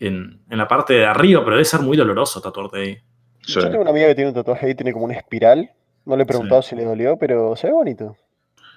en, 0.00 0.40
en 0.48 0.58
la 0.58 0.66
parte 0.66 0.94
de 0.94 1.06
arriba, 1.06 1.40
pero 1.44 1.56
debe 1.56 1.64
ser 1.64 1.80
muy 1.80 1.96
doloroso 1.96 2.40
tatuarte 2.40 2.78
ahí. 2.78 2.96
Sí. 3.42 3.54
Yo 3.54 3.68
tengo 3.70 3.82
una 3.82 3.90
amiga 3.90 4.06
que 4.08 4.14
tiene 4.14 4.30
un 4.30 4.34
tatuaje 4.34 4.66
ahí, 4.66 4.74
tiene 4.74 4.92
como 4.92 5.04
una 5.04 5.14
espiral. 5.14 5.70
No 6.04 6.16
le 6.16 6.24
he 6.24 6.26
preguntado 6.26 6.62
si 6.62 6.74
le 6.74 6.84
dolió, 6.84 7.16
pero 7.16 7.54
se 7.54 7.68
ve 7.68 7.72
bonito. 7.72 8.16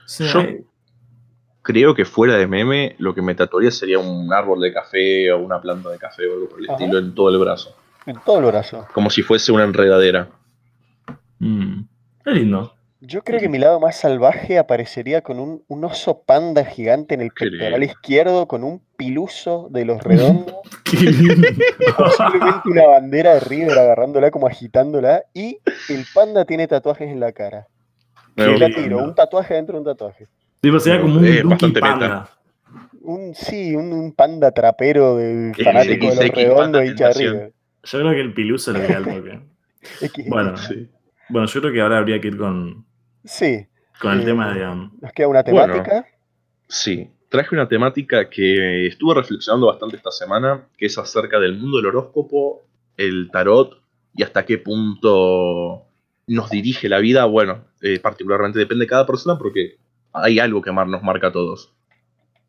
Sí, 0.05 0.25
Yo- 0.25 0.39
hay- 0.39 0.63
Creo 1.63 1.95
que 1.95 2.05
fuera 2.05 2.35
de 2.37 2.45
meme, 2.45 2.95
lo 2.99 3.15
que 3.15 3.23
me 3.23 3.33
tatuaría 3.33 3.71
sería 3.71 3.97
un 3.97 4.31
árbol 4.31 4.61
de 4.61 4.71
café 4.71 5.31
o 5.31 5.39
una 5.39 5.59
planta 5.59 5.89
de 5.89 5.97
café 5.97 6.27
o 6.27 6.33
algo 6.33 6.49
por 6.49 6.59
el 6.59 6.65
Ajá. 6.69 6.75
estilo 6.77 6.99
en 6.99 7.15
todo 7.15 7.29
el 7.31 7.39
brazo. 7.39 7.75
En 8.05 8.19
todo 8.23 8.37
el 8.37 8.45
brazo. 8.45 8.85
Como 8.93 9.09
si 9.09 9.23
fuese 9.23 9.51
una 9.51 9.63
enredadera. 9.63 10.29
Mm, 11.39 11.81
es 12.25 12.33
lindo. 12.33 12.71
Yo 13.01 13.21
creo 13.23 13.39
que 13.39 13.49
mi 13.49 13.59
lado 13.59 13.79
más 13.79 13.97
salvaje 13.99 14.57
aparecería 14.57 15.21
con 15.21 15.39
un, 15.39 15.63
un 15.67 15.83
oso 15.83 16.23
panda 16.23 16.65
gigante 16.65 17.13
en 17.13 17.21
el 17.21 17.29
pectoral 17.29 17.83
izquierdo, 17.83 18.47
con 18.47 18.63
un 18.63 18.81
piluso 18.97 19.67
de 19.69 19.85
los 19.85 20.01
redondos, 20.03 20.55
Qué 20.83 20.97
lindo. 20.97 21.47
posiblemente 21.97 22.69
una 22.69 22.87
bandera 22.87 23.33
de 23.35 23.39
River 23.41 23.77
agarrándola 23.77 24.31
como 24.31 24.47
agitándola, 24.47 25.23
y 25.33 25.59
el 25.89 26.05
panda 26.15 26.45
tiene 26.45 26.67
tatuajes 26.67 27.09
en 27.11 27.19
la 27.19 27.31
cara. 27.31 27.67
Y 28.37 28.57
la 28.57 28.69
tiro, 28.69 29.03
un 29.03 29.13
tatuaje 29.13 29.53
dentro 29.53 29.73
de 29.75 29.79
un 29.79 29.85
tatuaje. 29.85 30.27
Tipo, 30.61 30.79
sería 30.79 30.99
como 31.01 31.17
un 31.17 31.25
Eh, 31.25 31.41
bastante 31.43 31.79
Panda. 31.79 32.29
Un, 33.01 33.35
sí, 33.35 33.75
un, 33.75 33.93
un 33.93 34.13
panda 34.13 34.51
trapero 34.51 35.15
de 35.17 35.53
fanático 35.63 36.07
de 36.09 36.15
los 36.27 36.35
redondos 36.35 36.85
hincha 36.85 37.09
de. 37.09 37.13
River. 37.13 37.53
Yo 37.83 37.99
creo 37.99 38.11
que 38.11 38.21
el 38.21 38.33
Pilú 38.33 38.57
se 38.57 38.73
lo 38.73 38.81
queda 38.81 38.97
al 38.97 39.03
toque. 39.03 39.39
Es 40.01 40.11
que- 40.11 40.23
Bueno, 40.27 40.57
Sí. 40.57 40.89
Bueno, 41.29 41.47
yo 41.47 41.61
creo 41.61 41.73
que 41.73 41.81
ahora 41.81 41.97
habría 41.97 42.19
que 42.21 42.27
ir 42.29 42.37
con, 42.37 42.85
sí, 43.23 43.65
con 43.99 44.13
el 44.13 44.21
Eh, 44.21 44.25
tema 44.25 44.53
de. 44.53 44.67
um, 44.67 44.91
nos 45.01 45.11
queda 45.13 45.27
una 45.27 45.43
Bueno. 45.43 45.73
temática. 45.73 46.05
Sí, 46.67 47.09
traje 47.29 47.55
una 47.55 47.67
temática 47.67 48.29
que 48.29 48.87
estuve 48.87 49.13
reflexionando 49.15 49.67
bastante 49.67 49.97
esta 49.97 50.11
semana, 50.11 50.67
que 50.77 50.85
es 50.87 50.97
acerca 50.97 51.39
del 51.39 51.57
mundo 51.57 51.77
del 51.77 51.87
horóscopo, 51.87 52.63
el 52.97 53.29
tarot 53.31 53.81
y 54.15 54.23
hasta 54.23 54.45
qué 54.45 54.57
punto 54.57 55.83
nos 56.27 56.49
dirige 56.49 56.89
la 56.89 56.99
vida. 56.99 57.25
Bueno, 57.25 57.65
eh, 57.81 57.99
particularmente 57.99 58.59
depende 58.59 58.85
de 58.85 58.89
cada 58.89 59.05
persona 59.05 59.37
porque 59.37 59.77
hay 60.13 60.39
algo 60.39 60.61
que 60.61 60.71
nos 60.71 61.03
marca 61.03 61.27
a 61.27 61.31
todos. 61.31 61.71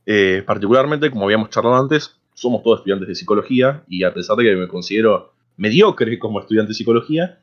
Eh, 0.06 0.42
particularmente, 0.46 1.10
como 1.10 1.24
habíamos 1.24 1.50
charlado 1.50 1.76
antes, 1.76 2.16
somos 2.32 2.62
todos 2.62 2.78
estudiantes 2.80 3.08
de 3.08 3.14
psicología 3.14 3.82
y 3.88 4.04
a 4.04 4.14
pesar 4.14 4.36
de 4.36 4.44
que 4.44 4.54
me 4.56 4.68
considero 4.68 5.32
mediocre 5.56 6.18
como 6.18 6.38
estudiante 6.40 6.68
de 6.68 6.74
psicología, 6.74 7.40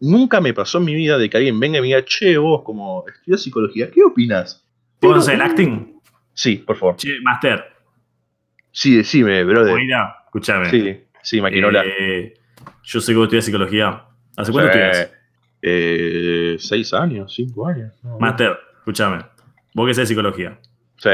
nunca 0.00 0.40
me 0.40 0.52
pasó 0.54 0.78
en 0.78 0.84
mi 0.84 0.94
vida 0.94 1.18
de 1.18 1.28
que 1.30 1.36
alguien 1.36 1.58
venga 1.60 1.78
y 1.78 1.80
me 1.82 1.86
diga, 1.88 2.04
che, 2.04 2.36
vos 2.38 2.62
como 2.62 3.04
estudias 3.08 3.42
psicología, 3.42 3.90
¿qué 3.90 4.02
opinas? 4.02 4.64
¿Puedo 5.00 5.16
hacer 5.16 5.34
el 5.34 5.42
acting? 5.42 6.00
Sí, 6.34 6.56
por 6.56 6.76
favor. 6.76 6.96
Che, 6.96 7.20
Master, 7.22 7.64
Sí, 8.72 8.94
decime, 8.94 9.42
brother. 9.44 9.74
mira, 9.74 10.16
escúchame. 10.26 10.68
Sí, 10.70 11.00
sí, 11.22 11.40
Maquinola. 11.40 11.82
Eh, 11.86 12.34
yo 12.82 13.00
sé 13.00 13.12
que 13.12 13.16
vos 13.16 13.24
estudias 13.24 13.44
psicología. 13.46 14.04
¿Hace 14.36 14.52
cuánto 14.52 14.70
estudias? 14.70 15.12
Eh, 15.62 16.56
seis 16.58 16.92
años, 16.92 17.32
cinco 17.34 17.66
años. 17.66 17.94
no, 18.02 18.18
Master, 18.18 18.58
escúchame. 18.78 19.24
Vos 19.74 19.86
que 19.86 19.94
sabés 19.94 20.08
psicología. 20.10 20.58
Sí, 20.98 21.08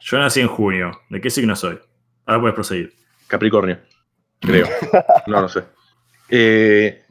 Yo 0.00 0.18
nací 0.18 0.40
en 0.40 0.48
junio. 0.48 0.90
¿De 1.10 1.20
qué 1.20 1.30
signo 1.30 1.54
soy? 1.54 1.78
Ahora 2.26 2.40
puedes 2.40 2.54
proseguir. 2.54 2.92
Capricornio. 3.28 3.78
Creo. 4.40 4.66
No, 5.28 5.42
no 5.42 5.48
sé. 5.48 5.62
Eh, 6.28 7.01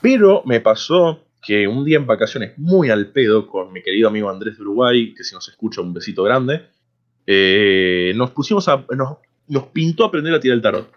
pero 0.00 0.42
me 0.44 0.60
pasó 0.60 1.24
que 1.42 1.68
un 1.68 1.84
día 1.84 1.98
en 1.98 2.06
vacaciones, 2.06 2.58
muy 2.58 2.90
al 2.90 3.08
pedo, 3.08 3.46
con 3.46 3.72
mi 3.72 3.82
querido 3.82 4.08
amigo 4.08 4.28
Andrés 4.28 4.56
de 4.56 4.62
Uruguay, 4.62 5.14
que 5.14 5.24
si 5.24 5.34
nos 5.34 5.48
escucha, 5.48 5.80
un 5.80 5.94
besito 5.94 6.22
grande, 6.22 6.66
eh, 7.26 8.12
nos 8.16 8.30
pusimos 8.30 8.68
a. 8.68 8.84
Nos, 8.96 9.18
nos 9.48 9.64
pintó 9.64 10.04
aprender 10.04 10.34
a 10.34 10.40
tirar 10.40 10.56
el 10.56 10.62
tarot. 10.62 10.92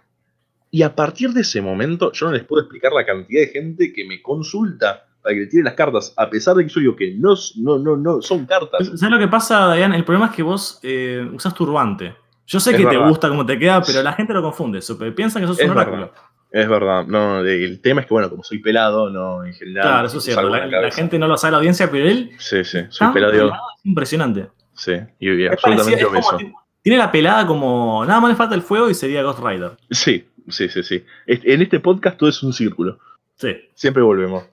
Y 0.72 0.84
a 0.84 0.96
partir 0.96 1.32
de 1.32 1.42
ese 1.42 1.62
momento, 1.62 2.12
yo 2.12 2.28
no 2.28 2.32
les 2.32 2.44
puedo 2.44 2.64
explicar 2.64 2.94
la 2.94 3.06
cantidad 3.06 3.42
de 3.42 3.48
gente 3.48 3.94
que 3.94 4.06
me 4.06 4.22
consulta 4.22 5.06
para 5.22 5.36
que 5.36 5.42
le 5.42 5.48
tire 5.48 5.64
las 5.64 5.74
cartas, 5.74 6.14
a 6.18 6.30
pesar 6.30 6.56
de 6.56 6.64
que 6.64 6.70
yo 6.70 6.80
digo 6.80 6.96
que 6.96 7.14
no, 7.14 7.36
no, 7.58 7.78
no, 7.78 7.96
no 7.98 8.22
son 8.22 8.46
cartas. 8.46 8.88
¿Sabes 8.96 9.12
lo 9.12 9.20
que 9.20 9.28
pasa, 9.28 9.74
Diane? 9.76 9.96
El 9.96 10.04
problema 10.04 10.28
es 10.28 10.32
que 10.36 10.44
vos 10.44 10.80
eh, 10.82 11.30
usás 11.34 11.54
turbante. 11.54 12.16
Yo 12.48 12.60
sé 12.60 12.72
Es 12.72 12.78
que 12.78 12.86
te 12.86 12.98
gusta 12.98 13.30
cómo 13.30 13.46
te 13.46 13.58
queda, 13.58 13.82
pero 13.82 14.02
la 14.02 14.14
gente 14.14 14.34
lo 14.34 14.42
confunde. 14.42 14.80
Piensa 15.16 15.40
que 15.40 15.48
sos 15.48 15.60
Es 15.60 15.66
un 15.66 15.72
oráculo. 15.72 16.08
verdad. 16.08 16.14
Es 16.52 16.68
verdad, 16.68 17.06
no, 17.08 17.40
el 17.40 17.80
tema 17.82 18.02
es 18.02 18.08
que, 18.08 18.14
bueno, 18.14 18.30
como 18.30 18.44
soy 18.44 18.60
pelado, 18.60 19.10
no, 19.10 19.46
en 19.46 19.54
general. 19.54 19.84
Claro, 19.84 20.08
eso 20.08 20.18
es 20.18 20.26
cierto. 20.26 20.50
La, 20.50 20.92
gente 20.92 21.18
no 21.18 21.28
lo 21.28 21.38
sabe 21.38 21.52
la 21.52 21.58
audiencia, 21.60 21.90
pero 21.90 22.08
él. 22.10 22.32
Sí, 22.40 22.64
sí, 22.66 22.80
soy 22.90 23.08
pelado, 23.14 23.32
pelado, 23.32 23.54
es 23.78 23.86
impresionante. 23.86 24.50
sí, 24.74 24.94
y, 25.20 25.32
y 25.32 25.48
absolutamente 25.48 26.04
obeso. 26.04 26.38
tiene 26.82 26.98
la 26.98 27.10
pelada 27.12 27.48
como. 27.48 28.04
Nada 28.06 28.20
más 28.20 28.32
le 28.32 28.36
falta 28.36 28.54
el 28.56 28.62
fuego 28.64 28.90
y 28.90 28.94
sería 28.94 29.24
Ghost 29.24 29.40
Rider. 29.40 29.72
Sí, 29.92 30.28
sí, 30.50 30.68
sí, 30.68 30.84
sí. 30.84 31.06
En 31.26 31.62
este 31.62 31.80
podcast 31.80 32.18
todo 32.18 32.30
es 32.30 32.44
un 32.44 32.52
círculo, 32.52 33.00
Sí. 33.36 33.56
siempre 33.74 34.04
volvemos. 34.04 34.44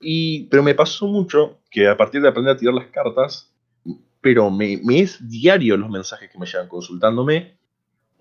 Y, 0.00 0.44
pero 0.48 0.62
me 0.64 0.74
pasó 0.74 1.06
mucho 1.06 1.60
que 1.70 1.86
a 1.88 1.96
partir 1.96 2.20
de 2.20 2.28
aprender 2.28 2.54
a 2.54 2.58
tirar 2.58 2.74
las 2.74 2.86
cartas, 2.88 3.54
pero 4.20 4.50
me, 4.50 4.80
me 4.82 5.00
es 5.00 5.18
diario 5.28 5.76
los 5.76 5.88
mensajes 5.88 6.28
que 6.30 6.38
me 6.38 6.46
llegan 6.46 6.66
consultándome, 6.68 7.54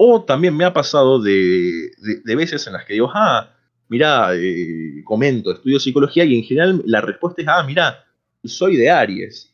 o 0.06 0.24
también 0.24 0.56
me 0.56 0.66
ha 0.66 0.74
pasado 0.74 1.22
de, 1.22 1.91
de- 2.24 2.36
veces 2.36 2.68
en 2.68 2.74
las 2.74 2.84
que 2.86 2.93
digo, 2.93 3.10
ah, 3.14 3.49
mirá, 3.88 4.36
eh, 4.36 5.01
comento, 5.06 5.51
estudio 5.51 5.80
psicología, 5.80 6.26
y 6.26 6.36
en 6.36 6.43
general 6.43 6.82
la 6.86 6.99
respuesta 6.99 7.41
es, 7.41 7.47
ah, 7.47 7.64
mirá, 7.64 8.04
soy 8.43 8.76
de 8.76 8.89
Aries. 8.89 9.54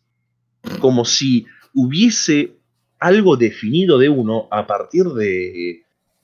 Como 0.79 1.05
si 1.05 1.45
hubiese 1.73 2.53
algo 2.99 3.37
definido 3.37 3.97
de 3.99 4.09
uno 4.09 4.47
a 4.49 4.65
partir 4.65 5.05
de, 5.05 5.83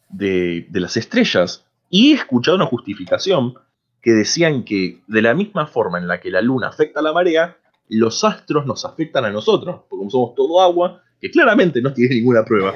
de, 0.10 0.66
las 0.72 0.98
estrellas. 0.98 1.64
Y 1.90 2.12
he 2.12 2.16
escuchado 2.16 2.58
una 2.58 2.66
justificación 2.66 3.54
que 4.02 4.12
decían 4.12 4.64
que 4.64 5.02
de 5.08 5.22
la 5.22 5.34
misma 5.34 5.68
forma 5.68 6.00
en 6.00 6.08
la 6.08 6.20
que 6.20 6.32
la 6.32 6.42
luna 6.42 6.68
afecta 6.70 7.00
a 7.00 7.04
la 7.04 7.14
marea, 7.14 7.58
los 7.90 8.24
astros 8.24 8.66
nos 8.66 8.86
afectan 8.86 9.26
a 9.26 9.32
nosotros, 9.32 9.82
porque 9.90 10.10
somos 10.10 10.34
todo 10.36 10.62
agua, 10.62 11.04
que 11.22 11.30
claramente 11.30 11.80
no 11.82 11.94
tiene 11.94 12.16
ninguna 12.16 12.44
prueba. 12.44 12.74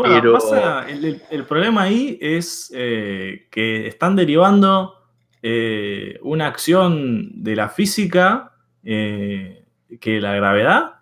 Bueno, 0.00 0.14
Pero- 0.20 0.32
pasa, 0.34 0.88
el, 0.88 1.04
el- 1.04 1.22
el 1.30 1.44
problema 1.44 1.82
ahí 1.82 2.18
es 2.20 2.70
eh, 2.74 3.46
que 3.50 3.86
están 3.86 4.16
derivando 4.16 4.94
eh, 5.42 6.18
una 6.22 6.46
acción 6.46 7.42
de 7.42 7.56
la 7.56 7.68
física 7.68 8.52
eh, 8.84 9.64
que 10.00 10.20
la 10.20 10.34
gravedad, 10.34 10.94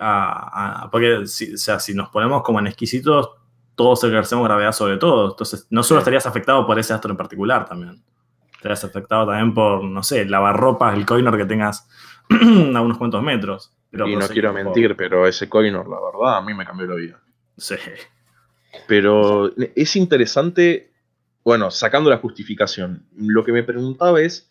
a- 0.00 0.82
a- 0.84 0.90
porque 0.90 1.26
si, 1.26 1.54
o 1.54 1.56
sea, 1.56 1.78
si 1.80 1.94
nos 1.94 2.08
ponemos 2.10 2.42
como 2.42 2.58
en 2.60 2.66
exquisitos, 2.66 3.30
todos 3.74 4.02
ejercemos 4.04 4.44
gravedad 4.46 4.72
sobre 4.72 4.96
todo. 4.98 5.30
Entonces, 5.30 5.66
no 5.70 5.82
solo 5.82 5.98
estarías 6.00 6.26
afectado 6.26 6.66
por 6.66 6.78
ese 6.78 6.92
astro 6.92 7.10
en 7.10 7.16
particular 7.16 7.64
también. 7.66 8.02
Estarías 8.54 8.84
afectado 8.84 9.26
también 9.26 9.52
por, 9.54 9.84
no 9.84 10.02
sé, 10.02 10.24
lavarropas, 10.26 10.94
el 10.96 11.04
coinor 11.06 11.36
que 11.36 11.44
tengas 11.44 11.88
a 12.30 12.80
unos 12.80 12.98
cuantos 12.98 13.22
metros. 13.22 13.72
Pero 13.90 14.08
y 14.08 14.16
no 14.16 14.26
quiero 14.28 14.52
por- 14.52 14.62
mentir, 14.64 14.96
pero 14.96 15.26
ese 15.26 15.48
Coinor, 15.48 15.88
la 15.88 15.96
verdad, 16.00 16.38
a 16.38 16.42
mí 16.42 16.52
me 16.54 16.64
cambió 16.66 16.86
la 16.86 16.94
vida. 16.96 17.20
Sí. 17.56 17.76
Pero 18.86 19.52
es 19.74 19.96
interesante, 19.96 20.92
bueno, 21.44 21.70
sacando 21.70 22.10
la 22.10 22.18
justificación, 22.18 23.06
lo 23.16 23.44
que 23.44 23.52
me 23.52 23.62
preguntaba 23.62 24.20
es 24.20 24.50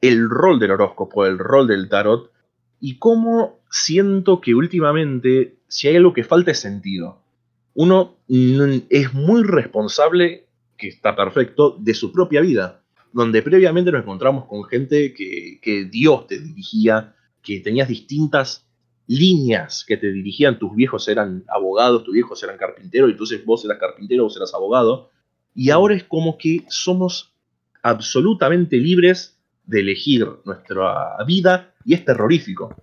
el 0.00 0.28
rol 0.28 0.58
del 0.58 0.72
horóscopo, 0.72 1.26
el 1.26 1.38
rol 1.38 1.66
del 1.66 1.88
tarot, 1.88 2.30
y 2.80 2.98
cómo 2.98 3.60
siento 3.70 4.40
que 4.40 4.54
últimamente, 4.54 5.56
si 5.68 5.88
hay 5.88 5.96
algo 5.96 6.12
que 6.12 6.24
falta 6.24 6.50
es 6.50 6.60
sentido. 6.60 7.22
Uno 7.74 8.16
es 8.28 9.12
muy 9.12 9.42
responsable, 9.42 10.46
que 10.76 10.88
está 10.88 11.16
perfecto, 11.16 11.76
de 11.78 11.94
su 11.94 12.12
propia 12.12 12.40
vida, 12.40 12.82
donde 13.12 13.42
previamente 13.42 13.90
nos 13.90 14.02
encontramos 14.02 14.46
con 14.46 14.64
gente 14.64 15.12
que, 15.14 15.58
que 15.60 15.84
Dios 15.84 16.26
te 16.26 16.38
dirigía, 16.38 17.14
que 17.42 17.60
tenías 17.60 17.88
distintas 17.88 18.65
líneas 19.06 19.84
que 19.86 19.96
te 19.96 20.10
dirigían, 20.10 20.58
tus 20.58 20.74
viejos 20.74 21.08
eran 21.08 21.44
abogados, 21.48 22.04
tus 22.04 22.14
viejos 22.14 22.42
eran 22.42 22.56
carpinteros, 22.56 23.08
y 23.08 23.12
entonces 23.12 23.44
vos 23.44 23.64
eras 23.64 23.78
carpintero, 23.78 24.24
vos 24.24 24.36
eras 24.36 24.54
abogado, 24.54 25.10
y 25.54 25.70
ahora 25.70 25.94
es 25.94 26.04
como 26.04 26.36
que 26.38 26.64
somos 26.68 27.32
absolutamente 27.82 28.76
libres 28.76 29.38
de 29.64 29.80
elegir 29.80 30.28
nuestra 30.44 31.16
vida, 31.26 31.74
y 31.84 31.94
es 31.94 32.04
terrorífico, 32.04 32.74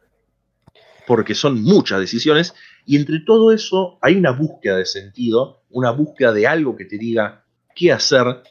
porque 1.06 1.36
son 1.36 1.62
muchas 1.62 2.00
decisiones, 2.00 2.54
y 2.86 2.96
entre 2.96 3.20
todo 3.20 3.52
eso 3.52 3.98
hay 4.02 4.16
una 4.16 4.32
búsqueda 4.32 4.78
de 4.78 4.86
sentido, 4.86 5.62
una 5.70 5.92
búsqueda 5.92 6.32
de 6.32 6.48
algo 6.48 6.76
que 6.76 6.86
te 6.86 6.98
diga 6.98 7.44
qué 7.76 7.92
hacer, 7.92 8.44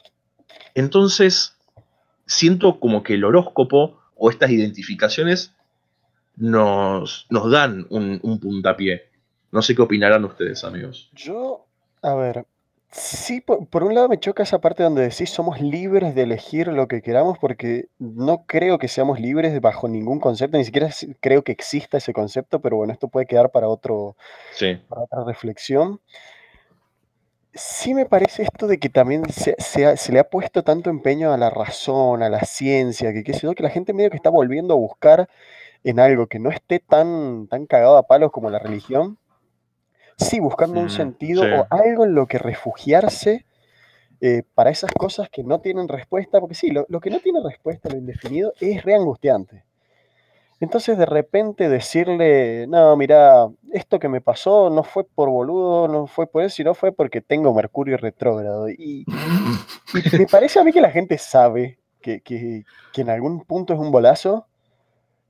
entonces 0.75 1.57
siento 2.25 2.79
como 2.79 3.03
que 3.03 3.15
el 3.15 3.23
horóscopo 3.23 3.99
o 4.15 4.29
estas 4.29 4.51
identificaciones 4.51 5.53
nos, 6.37 7.27
nos 7.29 7.51
dan 7.51 7.85
un, 7.89 8.19
un 8.23 8.39
puntapié. 8.39 9.09
No 9.51 9.61
sé 9.61 9.75
qué 9.75 9.81
opinarán 9.81 10.25
ustedes, 10.25 10.63
amigos. 10.63 11.13
Yo, 11.13 11.67
a 12.01 12.15
ver, 12.15 12.45
sí, 12.91 13.39
por, 13.41 13.67
por 13.67 13.83
un 13.83 13.93
lado 13.93 14.09
me 14.09 14.19
choca 14.19 14.43
esa 14.43 14.59
parte 14.59 14.83
donde 14.83 15.03
decís 15.03 15.29
somos 15.29 15.61
libres 15.61 16.15
de 16.15 16.23
elegir 16.23 16.67
lo 16.69 16.87
que 16.87 17.01
queramos, 17.01 17.37
porque 17.39 17.89
no 17.99 18.45
creo 18.47 18.79
que 18.79 18.87
seamos 18.87 19.19
libres 19.19 19.59
bajo 19.61 19.87
ningún 19.87 20.19
concepto, 20.19 20.57
ni 20.57 20.65
siquiera 20.65 20.91
si- 20.91 21.13
creo 21.15 21.43
que 21.43 21.51
exista 21.51 21.97
ese 21.97 22.13
concepto, 22.13 22.61
pero 22.61 22.77
bueno, 22.77 22.93
esto 22.93 23.07
puede 23.09 23.27
quedar 23.27 23.51
para 23.51 23.67
otro, 23.67 24.15
Sí, 24.49 24.79
para 24.89 25.03
otra 25.03 25.25
reflexión. 25.25 26.01
Sí 27.55 27.93
me 27.93 28.05
parece 28.07 28.43
esto 28.43 28.65
de 28.67 28.79
que 28.79 28.89
también 28.89 29.29
se, 29.31 29.55
se 29.59 29.95
se 29.97 30.11
le 30.11 30.19
ha 30.19 30.23
puesto 30.29 30.63
tanto 30.63 30.89
empeño 30.89 31.31
a 31.33 31.37
la 31.37 31.51
razón, 31.51 32.23
a 32.23 32.29
la 32.29 32.41
ciencia, 32.45 33.13
que 33.13 33.23
qué 33.23 33.33
sé 33.33 33.41
yo, 33.41 33.53
que 33.53 33.61
la 33.63 33.69
gente 33.69 33.93
medio 33.93 34.09
que 34.09 34.15
está 34.17 34.29
volviendo 34.31 34.73
a 34.73 34.77
buscar 34.77 35.29
en 35.83 35.99
algo 35.99 36.27
que 36.27 36.39
no 36.39 36.49
esté 36.49 36.79
tan, 36.79 37.47
tan 37.47 37.65
cagado 37.65 37.97
a 37.97 38.07
palos 38.07 38.31
como 38.31 38.49
la 38.49 38.59
religión, 38.59 39.17
sí 40.17 40.39
buscando 40.39 40.79
un 40.79 40.89
sentido 40.89 41.43
sí. 41.43 41.49
o 41.51 41.67
algo 41.69 42.05
en 42.05 42.15
lo 42.15 42.27
que 42.27 42.37
refugiarse 42.37 43.45
eh, 44.21 44.43
para 44.55 44.71
esas 44.71 44.91
cosas 44.93 45.29
que 45.29 45.43
no 45.43 45.61
tienen 45.61 45.87
respuesta, 45.89 46.39
porque 46.39 46.55
sí, 46.55 46.71
lo, 46.71 46.85
lo 46.89 47.01
que 47.01 47.09
no 47.11 47.19
tiene 47.19 47.41
respuesta, 47.43 47.89
lo 47.89 47.97
indefinido, 47.97 48.53
es 48.59 48.83
re 48.83 48.95
angustiante. 48.95 49.63
Entonces 50.59 50.97
de 50.97 51.05
repente 51.05 51.67
decirle, 51.67 52.67
no, 52.67 52.95
mira, 52.95 53.49
esto 53.73 53.99
que 53.99 54.07
me 54.07 54.21
pasó 54.21 54.69
no 54.69 54.83
fue 54.83 55.03
por 55.05 55.29
boludo, 55.29 55.87
no 55.89 56.07
fue 56.07 56.27
por 56.27 56.43
eso, 56.43 56.55
sino 56.55 56.73
fue 56.73 56.93
porque 56.93 57.21
tengo 57.21 57.53
Mercurio 57.53 57.97
retrógrado. 57.97 58.69
Y, 58.69 59.09
y 59.93 60.03
me 60.13 60.27
parece 60.27 60.59
a 60.59 60.63
mí 60.63 60.71
que 60.71 60.81
la 60.81 60.91
gente 60.91 61.17
sabe 61.17 61.79
que, 62.01 62.21
que- 62.21 62.65
que 62.91 63.01
en 63.01 63.09
algún 63.09 63.43
punto 63.45 63.73
es 63.73 63.79
un 63.79 63.91
bolazo, 63.91 64.47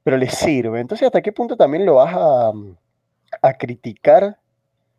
pero 0.03 0.17
le 0.17 0.29
sirve. 0.29 0.79
Entonces, 0.79 1.05
¿hasta 1.05 1.21
qué 1.21 1.31
punto 1.31 1.55
también 1.55 1.85
lo 1.85 1.95
vas 1.95 2.13
a, 2.15 2.51
a 3.41 3.53
criticar 3.57 4.37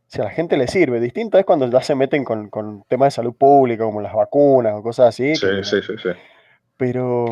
Si 0.07 0.21
a 0.21 0.25
la 0.25 0.31
gente 0.31 0.57
le 0.57 0.67
sirve. 0.69 1.01
Distinto 1.01 1.39
es 1.39 1.45
cuando 1.45 1.67
ya 1.69 1.81
se 1.83 1.95
meten 1.95 2.25
con, 2.25 2.49
con 2.51 2.85
temas 2.89 3.09
de 3.09 3.11
salud 3.17 3.35
pública, 3.35 3.85
como 3.85 4.01
las 4.01 4.15
vacunas 4.15 4.75
o 4.75 4.83
cosas 4.83 5.09
así. 5.09 5.35
Sí, 5.35 5.47
que- 5.47 5.65
sí, 5.65 5.77
sí, 5.83 5.93
sí. 6.03 6.09
Pero, 6.77 7.27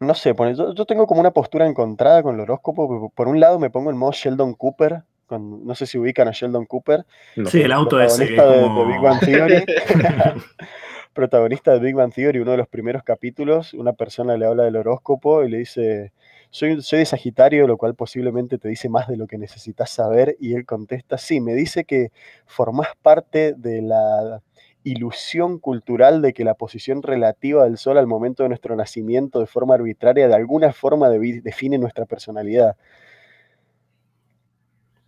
no 0.00 0.14
sé, 0.14 0.34
pone- 0.34 0.54
yo, 0.54 0.74
yo 0.74 0.84
tengo 0.86 1.06
como 1.06 1.20
una 1.20 1.30
postura 1.32 1.66
encontrada 1.66 2.22
con 2.22 2.34
el 2.34 2.40
horóscopo. 2.42 3.10
Por 3.14 3.28
un 3.28 3.40
lado 3.40 3.58
me 3.58 3.70
pongo 3.70 3.90
en 3.90 3.96
modo 3.96 4.12
Sheldon 4.12 4.54
Cooper. 4.54 5.02
con- 5.26 5.66
no 5.66 5.74
sé 5.74 5.84
si 5.86 5.98
ubican 5.98 6.26
a 6.28 6.32
Sheldon 6.32 6.64
Cooper. 6.66 7.04
No. 7.36 7.48
Sí, 7.50 7.60
el 7.60 7.72
auto 7.72 8.00
ese 8.00 8.24
es 8.24 8.30
de, 8.30 8.36
de. 8.36 8.84
Big 8.86 9.00
Bang 9.02 9.20
Theory. 9.20 9.64
protagonista 11.12 11.72
de 11.72 11.80
Big 11.80 11.94
Bang 11.94 12.12
Theory, 12.14 12.38
uno 12.38 12.52
de 12.52 12.56
los 12.58 12.68
primeros 12.68 13.02
capítulos, 13.02 13.74
una 13.74 13.92
persona 13.92 14.36
le 14.36 14.46
habla 14.46 14.64
del 14.64 14.76
horóscopo 14.76 15.42
y 15.44 15.50
le 15.50 15.58
dice, 15.58 16.12
soy, 16.50 16.80
soy 16.82 17.00
de 17.00 17.04
Sagitario, 17.06 17.66
lo 17.66 17.76
cual 17.76 17.94
posiblemente 17.94 18.58
te 18.58 18.68
dice 18.68 18.88
más 18.88 19.08
de 19.08 19.16
lo 19.16 19.26
que 19.26 19.38
necesitas 19.38 19.90
saber, 19.90 20.36
y 20.40 20.54
él 20.54 20.64
contesta, 20.66 21.18
sí, 21.18 21.40
me 21.40 21.54
dice 21.54 21.84
que 21.84 22.10
formás 22.46 22.88
parte 23.02 23.54
de 23.56 23.82
la 23.82 24.42
ilusión 24.84 25.58
cultural 25.58 26.22
de 26.22 26.32
que 26.32 26.44
la 26.44 26.54
posición 26.54 27.02
relativa 27.02 27.64
del 27.64 27.76
Sol 27.76 27.98
al 27.98 28.06
momento 28.06 28.42
de 28.42 28.48
nuestro 28.48 28.74
nacimiento 28.76 29.40
de 29.40 29.46
forma 29.46 29.74
arbitraria 29.74 30.28
de 30.28 30.34
alguna 30.34 30.72
forma 30.72 31.10
define 31.10 31.76
nuestra 31.78 32.06
personalidad. 32.06 32.76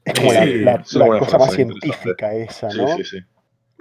Es 0.04 0.14
como 0.14 0.32
la, 0.32 0.42
Sí, 0.44 0.58
la- 0.64 0.72
es 0.74 0.92
una 0.96 1.04
la 1.04 1.06
buena 1.06 1.18
cosa 1.24 1.38
más 1.38 1.52
científica 1.54 2.34
esa, 2.34 2.68
¿no? 2.74 2.88
sí, 2.96 3.04
sí. 3.04 3.18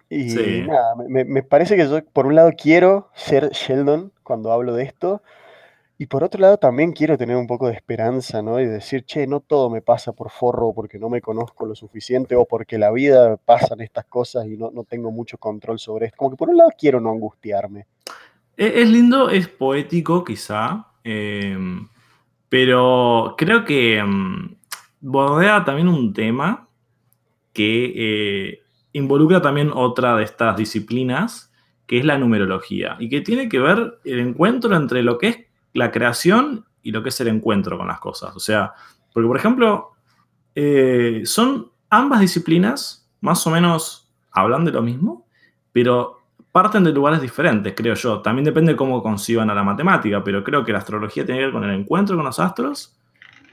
Y 0.09 0.29
Sí. 0.31 0.63
nada, 0.67 0.95
me- 0.95 1.07
me, 1.07 1.23
me 1.25 1.43
parece 1.43 1.75
que 1.75 1.87
yo 1.87 2.03
por 2.05 2.25
un 2.25 2.35
lado 2.35 2.51
quiero 2.57 3.09
ser 3.13 3.49
Sheldon 3.51 4.11
cuando 4.23 4.51
hablo 4.51 4.73
de 4.73 4.83
esto, 4.83 5.21
y 6.01 6.05
por 6.05 6.23
otro 6.23 6.39
lado 6.39 6.57
también 6.57 6.93
quiero 6.93 7.17
tener 7.17 7.35
un 7.35 7.45
poco 7.45 7.67
de 7.67 7.73
esperanza, 7.73 8.41
¿no? 8.41 8.57
Y 8.61 8.65
decir, 8.65 9.03
che, 9.03 9.27
no 9.27 9.41
todo 9.41 9.69
me 9.69 9.81
pasa 9.81 10.13
por 10.13 10.31
forro 10.31 10.71
porque 10.73 10.97
no 10.97 11.09
me 11.09 11.19
conozco 11.19 11.65
lo 11.65 11.75
suficiente 11.75 12.37
o 12.37 12.45
porque 12.45 12.77
la 12.77 12.89
vida 12.89 13.35
pasan 13.35 13.81
estas 13.81 14.05
cosas 14.05 14.47
y 14.47 14.55
no, 14.55 14.71
no 14.71 14.85
tengo 14.85 15.11
mucho 15.11 15.37
control 15.37 15.77
sobre 15.77 16.05
esto. 16.05 16.15
Como 16.15 16.31
que 16.31 16.37
por 16.37 16.49
un 16.49 16.55
lado 16.55 16.69
quiero 16.79 17.01
no 17.01 17.09
angustiarme. 17.09 17.85
Es, 18.55 18.89
lindo, 18.89 19.29
es 19.29 19.49
poético 19.49 20.23
quizá, 20.23 20.87
eh, 21.03 21.57
pero 22.47 23.35
creo 23.37 23.65
que 23.65 24.01
mm, 24.01 24.55
bordea 25.01 25.65
también 25.65 25.89
un 25.89 26.13
tema 26.13 26.69
que 27.51 27.93
eh, 27.93 28.59
involucra 28.93 29.41
también 29.41 29.69
otra 29.73 30.15
de 30.15 30.23
estas 30.23 30.55
disciplinas, 30.55 31.51
que 31.85 31.97
es 31.97 32.05
la 32.05 32.17
numerología, 32.17 32.95
y 33.01 33.09
que 33.09 33.19
tiene 33.19 33.49
que 33.49 33.59
ver 33.59 33.99
el 34.05 34.19
encuentro 34.19 34.73
entre 34.77 35.03
lo 35.03 35.17
que 35.17 35.27
es 35.27 35.48
la 35.73 35.91
creación 35.91 36.65
y 36.81 36.91
lo 36.91 37.03
que 37.03 37.09
es 37.09 37.21
el 37.21 37.27
encuentro 37.27 37.77
con 37.77 37.87
las 37.87 37.99
cosas. 37.99 38.35
O 38.35 38.39
sea, 38.39 38.73
porque 39.13 39.27
por 39.27 39.37
ejemplo, 39.37 39.91
eh, 40.55 41.21
son 41.25 41.71
ambas 41.89 42.19
disciplinas 42.19 43.09
más 43.21 43.45
o 43.45 43.51
menos 43.51 44.09
hablan 44.31 44.65
de 44.65 44.71
lo 44.71 44.81
mismo, 44.81 45.25
pero 45.71 46.19
parten 46.51 46.83
de 46.83 46.91
lugares 46.91 47.21
diferentes, 47.21 47.73
creo 47.75 47.95
yo. 47.95 48.21
También 48.21 48.45
depende 48.45 48.75
cómo 48.75 49.03
conciban 49.03 49.49
a 49.49 49.55
la 49.55 49.63
matemática, 49.63 50.23
pero 50.23 50.43
creo 50.43 50.63
que 50.63 50.71
la 50.71 50.79
astrología 50.79 51.25
tiene 51.25 51.39
que 51.39 51.45
ver 51.45 51.53
con 51.53 51.63
el 51.63 51.71
encuentro 51.71 52.15
con 52.15 52.25
los 52.25 52.39
astros 52.39 52.97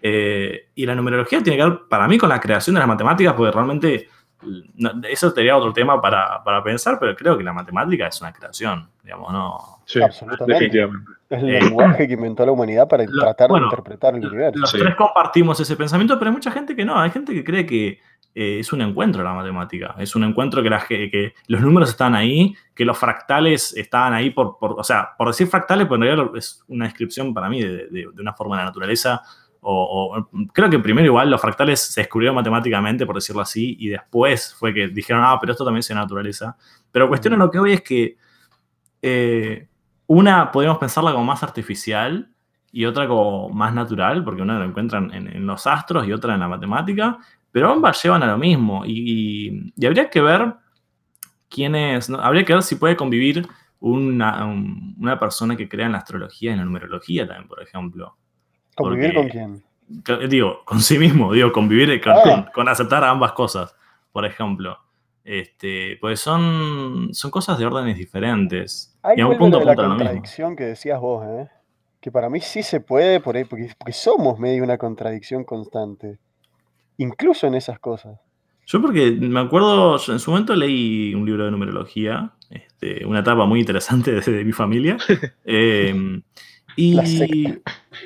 eh, 0.03 0.69
y 0.75 0.87
la 0.87 0.95
numerología 0.95 1.43
tiene 1.43 1.59
que 1.59 1.69
ver 1.69 1.81
para 1.89 2.09
mí 2.09 2.19
con 2.19 2.29
la 2.29 2.41
creación 2.41 2.75
de 2.75 2.81
las 2.81 2.89
matemáticas, 2.89 3.35
porque 3.35 3.53
realmente 3.53 4.09
no, 4.77 4.91
eso 5.09 5.31
sería 5.31 5.57
otro 5.57 5.73
tema 5.73 6.01
para, 6.01 6.43
para 6.45 6.63
pensar, 6.63 6.99
pero 7.01 7.15
creo 7.17 7.37
que 7.39 7.45
la 7.45 7.53
matemática 7.53 8.07
es 8.07 8.21
una 8.21 8.33
creación, 8.33 8.89
digamos, 9.03 9.33
no. 9.33 9.59
Sí, 9.87 10.01
Absolutamente. 10.03 10.53
definitivamente. 10.53 11.11
Es 11.29 11.43
el 11.43 11.49
Eh, 11.55 11.61
lenguaje 11.63 12.07
que 12.07 12.15
inventó 12.15 12.45
la 12.47 12.53
humanidad 12.53 12.87
para 12.89 13.05
lo- 13.05 13.23
tratar 13.23 13.49
bueno, 13.49 13.67
de 13.67 13.71
interpretar 13.71 14.15
el 14.15 14.27
universo. 14.27 14.59
Los 14.61 14.71
Sí. 14.71 14.79
tres 14.79 14.95
compartimos 14.95 15.59
ese 15.61 15.77
pensamiento, 15.77 16.19
pero 16.19 16.31
hay 16.31 16.35
mucha 16.37 16.51
gente 16.51 16.77
que 16.77 16.85
no. 16.85 16.99
Hay 16.99 17.11
gente 17.11 17.33
que 17.35 17.43
cree 17.45 17.67
que 17.67 17.99
eh, 18.39 18.59
es 18.61 18.71
un 18.73 18.83
encuentro 18.83 19.23
la 19.25 19.33
matemática. 19.33 19.95
Es 19.99 20.15
un 20.15 20.23
encuentro 20.25 20.63
que, 20.63 20.69
la 20.69 20.85
que 20.87 21.33
los 21.49 21.61
números 21.63 21.89
están 21.89 22.15
ahí, 22.15 22.55
que 22.75 22.85
los 22.85 22.99
fractales 22.99 23.75
estaban 23.75 24.13
ahí 24.13 24.29
por, 24.29 24.59
por- 24.59 24.79
o 24.79 24.85
sea, 24.85 25.13
por 25.17 25.29
decir 25.29 25.47
fractales, 25.47 25.87
pero 25.87 25.97
en 25.97 26.03
realidad 26.03 26.31
es 26.37 26.63
una 26.69 26.85
descripción 26.85 27.33
para 27.33 27.49
mí 27.49 27.63
de, 27.63 27.87
de- 27.89 28.09
de 28.13 28.21
una 28.21 28.35
forma 28.35 28.57
de 28.57 28.61
la 28.63 28.67
naturaleza. 28.67 29.23
O, 29.69 30.17
o- 30.17 30.29
creo 30.53 30.71
que 30.71 30.79
primero 30.79 31.07
igual 31.07 31.29
los 31.31 31.41
fractales 31.41 31.81
se 31.81 32.01
descubrieron 32.03 32.37
matemáticamente, 32.37 33.05
por 33.05 33.17
decirlo 33.17 33.43
así, 33.43 33.77
y 33.81 33.89
después 33.89 34.55
fue 34.55 34.73
que 34.73 34.89
dijeron, 34.89 35.23
ah, 35.25 35.39
pero 35.41 35.53
esto 35.53 35.65
también 35.65 35.81
es 35.81 35.89
de 35.89 35.95
naturaleza. 35.97 36.57
Pero 36.93 37.09
cuestión 37.09 37.35
en 37.35 37.41
lo 37.41 37.51
que 37.51 37.59
hoy 37.59 37.73
es 37.73 37.83
que 37.83 38.17
eh, 39.03 39.69
una 40.07 40.51
podemos 40.53 40.79
pensarla 40.79 41.13
como 41.13 41.25
más 41.25 41.43
artificial 41.43 42.31
y 42.73 42.85
otra 42.85 43.09
como 43.09 43.49
más 43.51 43.75
natural, 43.75 44.23
porque 44.25 44.43
una 44.43 44.59
lo 44.59 44.65
encuentran 44.67 45.13
en, 45.15 45.29
en 45.29 45.47
los 45.47 45.67
astros 45.67 46.07
y 46.07 46.13
otra 46.13 46.35
en 46.35 46.41
la 46.41 46.49
matemática, 46.49 47.19
pero 47.51 47.71
ambas 47.73 48.03
llevan 48.03 48.23
a 48.23 48.27
lo 48.27 48.39
mismo. 48.39 48.85
Y, 48.85 48.93
y- 49.49 49.73
y 49.77 49.87
habría 49.87 50.11
que 50.11 50.21
ver 50.21 50.55
quiénes, 51.49 52.11
¿no? 52.11 52.21
habría 52.21 52.45
que 52.45 52.53
ver 52.55 52.63
si 52.63 52.77
puede 52.77 52.97
convivir 52.97 53.47
una, 53.81 54.45
un- 54.45 54.95
una 54.99 55.19
persona 55.19 55.57
que 55.57 55.69
crea 55.69 55.87
en 55.87 55.93
la 55.93 55.99
astrología 55.99 56.51
y 56.51 56.53
en 56.55 56.59
la 56.61 56.65
numerología 56.65 57.27
también, 57.27 57.49
por 57.49 57.63
ejemplo. 57.63 58.17
¿Convivir 58.77 59.15
porque- 59.15 59.39
con 59.39 59.63
quién? 60.19 60.29
Digo, 60.29 60.65
con 60.65 60.81
sí 60.81 60.99
mismo, 60.99 61.33
digo, 61.33 61.53
convivir 61.53 62.01
con, 62.01 62.13
Ah. 62.13 62.21
con- 62.25 62.45
con 62.53 62.69
aceptar 62.69 63.05
ambas 63.05 63.33
cosas, 63.33 63.75
por 64.13 64.25
ejemplo. 64.27 64.77
Este, 65.25 65.97
pues 66.01 66.21
son, 66.21 67.09
son 67.13 67.31
cosas 67.31 67.59
de 67.59 67.67
órdenes 67.67 67.97
diferentes. 67.97 68.97
Ahí 69.03 69.17
y 69.19 69.21
a 69.21 69.27
un 69.27 69.37
punto 69.39 69.59
de 69.59 69.65
la 69.65 69.75
contradicción 69.75 70.55
que 70.57 70.65
decías 70.65 71.01
vos, 71.01 71.25
¿eh? 71.27 71.49
Que 72.01 72.13
para 72.13 72.29
mí 72.31 72.41
sí 72.41 72.63
se 72.63 72.81
puede, 72.81 73.19
por 73.21 73.37
ahí, 73.37 73.45
porque, 73.45 73.71
porque 73.77 73.93
somos 73.93 74.39
medio 74.39 74.63
una 74.63 74.79
contradicción 74.79 75.43
constante. 75.45 76.19
Incluso 76.99 77.47
en 77.49 77.55
esas 77.57 77.79
cosas. 77.81 78.19
Yo 78.67 78.81
porque 78.81 79.13
me 79.13 79.41
acuerdo, 79.41 79.97
yo 79.99 80.13
en 80.13 80.19
su 80.19 80.31
momento 80.31 80.55
leí 80.55 81.15
un 81.15 81.25
libro 81.27 81.45
de 81.45 81.51
numerología, 81.51 82.33
este, 82.51 83.05
una 83.07 83.21
etapa 83.21 83.45
muy 83.47 83.61
interesante 83.61 84.13
de, 84.21 84.21
de 84.33 84.45
mi 84.45 84.53
familia. 84.53 84.97
eh, 85.45 86.21
y 86.77 86.99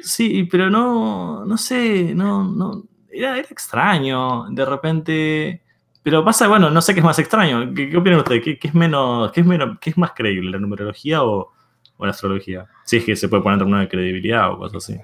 sí, 0.02 0.44
pero 0.44 0.70
no, 0.70 1.44
no 1.44 1.56
sé, 1.56 2.14
no, 2.14 2.44
no, 2.44 2.84
era, 3.10 3.36
era 3.38 3.48
extraño 3.48 4.46
de 4.50 4.64
repente. 4.64 5.62
Pero 6.02 6.24
pasa, 6.24 6.48
bueno, 6.48 6.70
no 6.70 6.80
sé 6.80 6.94
qué 6.94 7.00
es 7.00 7.04
más 7.04 7.18
extraño. 7.18 7.74
¿Qué, 7.74 7.90
qué 7.90 7.96
opinan 7.96 8.20
ustedes? 8.20 8.42
¿Qué, 8.42 8.58
qué 8.58 8.68
es 8.68 8.74
menos, 8.74 9.30
qué 9.32 9.40
es 9.40 9.46
menos, 9.46 9.78
qué 9.80 9.90
es 9.90 9.98
más 9.98 10.12
creíble, 10.12 10.50
la 10.50 10.58
numerología 10.58 11.22
o, 11.22 11.52
o 11.98 12.04
la 12.06 12.12
astrología? 12.12 12.66
Si 12.84 12.96
es 12.96 13.04
que 13.04 13.16
se 13.16 13.28
puede 13.28 13.42
poner 13.42 13.54
en 13.54 13.58
términos 13.60 13.80
de 13.82 13.88
credibilidad 13.88 14.52
o 14.52 14.58
cosas 14.58 14.84
así. 14.84 14.98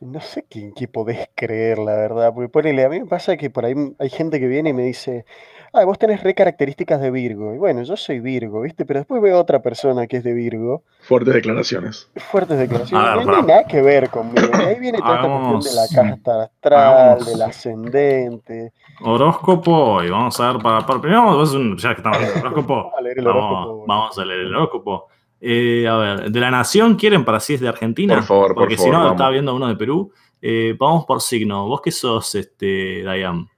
No 0.00 0.20
sé 0.20 0.44
qué, 0.50 0.58
en 0.58 0.72
qué 0.74 0.88
podés 0.88 1.28
creer, 1.36 1.78
la 1.78 1.94
verdad. 1.94 2.32
Porque 2.34 2.48
ponele, 2.48 2.84
a 2.84 2.88
mí 2.88 2.98
me 2.98 3.06
pasa 3.06 3.36
que 3.36 3.50
por 3.50 3.64
ahí 3.64 3.74
hay 4.00 4.10
gente 4.10 4.40
que 4.40 4.48
viene 4.48 4.70
y 4.70 4.72
me 4.72 4.82
dice, 4.82 5.24
ah, 5.72 5.84
vos 5.84 5.98
tenés 5.98 6.22
re 6.22 6.34
características 6.34 7.00
de 7.00 7.10
Virgo. 7.10 7.54
Y 7.54 7.58
bueno, 7.58 7.82
yo 7.82 7.96
soy 7.96 8.20
Virgo, 8.20 8.60
¿viste? 8.62 8.84
Pero 8.84 9.00
después 9.00 9.20
veo 9.22 9.38
otra 9.38 9.60
persona 9.62 10.06
que 10.06 10.18
es 10.18 10.24
de 10.24 10.32
Virgo. 10.34 10.82
Fuertes 11.00 11.34
declaraciones. 11.34 12.10
Fuertes 12.30 12.58
declaraciones. 12.58 13.06
A 13.08 13.14
ver, 13.14 13.22
y 13.22 13.26
no 13.26 13.32
pará. 13.32 13.46
nada 13.46 13.64
que 13.64 13.82
ver 13.82 14.10
conmigo. 14.10 14.48
Y 14.52 14.62
ahí 14.62 14.80
viene 14.80 14.98
toda 14.98 15.16
esta 15.16 15.28
cuestión 15.28 15.60
de 15.62 15.74
la 15.80 16.02
casta 16.10 16.42
astral, 16.44 17.24
del 17.24 17.42
ascendente. 17.42 18.72
Horóscopo, 19.00 20.02
y 20.02 20.10
vamos 20.10 20.38
a 20.40 20.52
ver 20.52 20.62
para, 20.62 20.86
para 20.86 21.00
primero 21.00 21.22
vamos 21.24 21.38
a 21.40 21.42
hacer 21.50 21.58
un- 21.60 21.76
ya 21.76 21.90
que 21.94 22.00
estamos 22.00 22.18
en 22.18 22.24
el 22.24 22.38
horóscopo, 22.46 22.74
Vamos 22.74 22.94
a 22.98 23.00
leer 23.02 23.18
el 23.18 23.26
horóscopo. 23.26 23.84
vamos 23.86 24.18
a 24.18 24.24
leer 24.24 24.40
el 24.40 24.54
horóscopo. 24.54 25.08
Eh, 25.40 25.88
a 25.88 25.96
ver, 25.96 26.30
de 26.30 26.40
la 26.40 26.50
nación 26.52 26.94
quieren 26.94 27.24
para 27.24 27.40
si 27.40 27.54
es 27.54 27.60
de 27.60 27.68
Argentina, 27.68 28.14
Por 28.16 28.24
favor, 28.24 28.46
por 28.48 28.54
porque 28.56 28.76
si 28.76 28.82
favor, 28.84 28.92
no 28.92 28.98
vamos. 29.00 29.12
estaba 29.14 29.30
viendo 29.30 29.54
uno 29.56 29.66
de 29.68 29.76
Perú. 29.76 30.12
Eh, 30.40 30.74
vamos 30.78 31.04
por 31.04 31.20
signo. 31.20 31.66
¿Vos 31.66 31.80
qué 31.80 31.90
sos, 31.90 32.34
este, 32.36 33.02
Diane? 33.02 33.48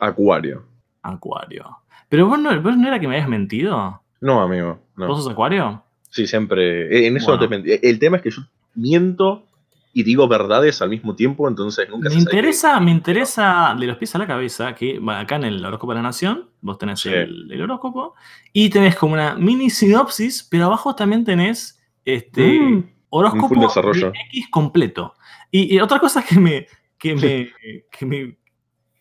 Acuario. 0.00 0.62
Acuario. 1.04 1.78
Pero 2.08 2.26
vos 2.28 2.38
no, 2.38 2.60
vos 2.60 2.76
no 2.76 2.88
era 2.88 2.98
que 2.98 3.06
me 3.08 3.14
habías 3.14 3.28
mentido. 3.28 4.00
No, 4.20 4.40
amigo. 4.42 4.80
No. 4.96 5.06
¿Vos 5.06 5.22
sos 5.22 5.32
Acuario? 5.32 5.82
Sí, 6.10 6.26
siempre. 6.26 6.86
eh, 6.96 7.06
En 7.06 7.16
eso 7.16 7.32
no 7.32 7.38
te 7.38 7.48
mentí. 7.48 7.70
El 7.82 7.98
tema 7.98 8.16
es 8.18 8.22
que 8.22 8.30
yo 8.30 8.42
miento 8.74 9.46
y 9.92 10.02
digo 10.02 10.26
verdades 10.26 10.82
al 10.82 10.90
mismo 10.90 11.14
tiempo, 11.14 11.48
entonces 11.48 11.88
nunca 11.88 12.08
Me 12.08 12.14
se 12.16 12.20
sabe 12.20 12.30
qué- 12.30 12.36
interesa, 12.36 12.80
me 12.80 12.90
interesa 12.90 13.76
de 13.78 13.86
los 13.86 13.96
pies 13.96 14.14
a 14.14 14.18
la 14.18 14.26
cabeza 14.26 14.74
que 14.74 15.00
acá 15.08 15.36
en 15.36 15.44
el 15.44 15.64
horóscopo 15.64 15.92
de 15.92 15.96
la 15.98 16.02
nación, 16.02 16.48
vos 16.62 16.78
tenés 16.78 16.98
Sí. 17.00 17.10
el, 17.10 17.48
el 17.52 17.62
horóscopo 17.62 18.14
y 18.52 18.70
tenés 18.70 18.96
como 18.96 19.14
una 19.14 19.36
mini 19.36 19.70
sinopsis, 19.70 20.42
pero 20.50 20.64
abajo 20.66 20.94
también 20.96 21.24
tenés 21.24 21.80
este 22.04 22.58
Mm, 22.60 22.84
horóscopo 23.10 23.54
X 24.32 24.48
completo. 24.50 25.14
Y, 25.52 25.76
y 25.76 25.80
otra 25.80 26.00
cosa 26.00 26.24
que 26.24 26.40
me, 26.40 26.66
que 26.98 27.14
me, 27.14 27.52
que 27.96 28.04
me, 28.06 28.36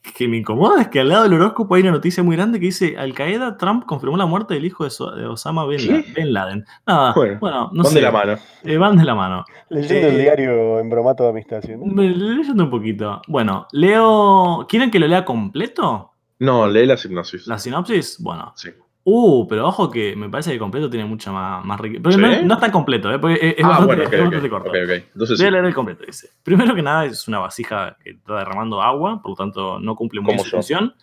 que 0.04 0.28
me 0.28 0.38
incomoda 0.38 0.82
es 0.82 0.88
que 0.90 1.00
al 1.00 1.10
lado 1.10 1.24
del 1.24 1.34
horóscopo 1.34 1.76
hay 1.76 1.82
una 1.82 1.92
noticia 1.92 2.22
muy 2.24 2.36
grande 2.36 2.60
que 2.60 2.66
dice 2.68 2.96
Al 2.98 3.14
Qaeda 3.14 3.58
Trump 3.58 3.86
confirmó 3.86 4.18
la 4.18 4.26
muerte 4.26 4.54
del 4.54 4.66
hijo 4.66 4.84
de, 4.84 4.90
So- 4.90 5.12
de 5.12 5.26
Osama 5.26 5.66
Bin, 5.66 5.80
¿Qué? 5.80 5.92
La- 5.94 6.14
Bin 6.24 6.34
Laden. 6.34 6.66
Nada, 6.86 7.14
Bueno, 7.16 7.38
bueno, 7.40 7.70
no 7.72 7.84
Van 7.84 7.92
sé. 7.92 8.00
de 8.00 8.02
la 8.04 8.12
mano. 8.12 8.36
eh, 8.64 8.78
van 8.78 8.98
de 8.98 9.04
la 9.06 9.16
mano. 9.16 9.46
Leyendo 9.70 10.08
el 10.10 10.16
Eh, 10.16 10.22
diario 10.24 10.80
en 10.80 10.90
bromato 10.90 11.24
de 11.24 11.30
amistad, 11.30 11.64
Leyendo 11.64 12.64
un 12.66 12.70
poquito. 12.70 13.22
Bueno, 13.28 13.66
leo. 13.72 14.66
¿Quieren 14.68 14.92
que 14.92 15.00
lo 15.00 15.08
lea 15.08 15.24
completo? 15.24 16.12
No, 16.40 16.68
lee 16.68 16.86
la 16.86 16.96
hipnosis. 17.02 17.48
¿La 17.48 17.58
sinopsis? 17.58 18.18
Bueno. 18.22 18.52
Sí. 18.56 18.70
Uh, 19.06 19.46
pero 19.48 19.68
ojo 19.68 19.92
que 19.92 20.16
me 20.16 20.30
parece 20.30 20.52
que 20.52 20.60
completo 20.60 20.90
tiene 20.90 21.06
mucha 21.06 21.32
más, 21.32 21.66
más 21.66 21.80
riqueza. 21.80 22.02
Pero 22.04 22.16
¿Sí? 22.16 22.22
no, 22.22 22.42
no 22.44 22.54
es 22.54 22.60
tan 22.60 22.72
completo, 22.72 23.12
¿eh? 23.14 23.20
Porque 23.20 23.36
es, 23.36 23.56
es 23.58 23.66
ah, 23.66 23.68
bastante, 23.68 23.96
bueno, 23.96 24.04
ok, 24.08 24.14
es 24.14 24.22
bastante 24.22 24.50
corto. 24.50 24.70
ok, 24.70 24.76
ok. 24.84 24.92
Entonces 25.14 25.38
Voy 25.38 25.48
a 25.48 25.52
leer 25.52 25.66
el 25.66 25.74
completo, 25.74 26.04
dice. 26.06 26.30
Primero 26.42 26.74
que 26.74 26.82
nada, 26.82 27.06
es 27.06 27.28
una 27.28 27.40
vasija 27.40 27.98
que 28.02 28.12
está 28.12 28.38
derramando 28.38 28.82
agua, 28.82 29.22
por 29.22 29.32
lo 29.32 29.36
tanto 29.36 29.80
no 29.80 29.96
cumple 29.96 30.22
muy 30.22 30.34
bien 30.34 30.46
su 30.46 30.52
función. 30.52 30.94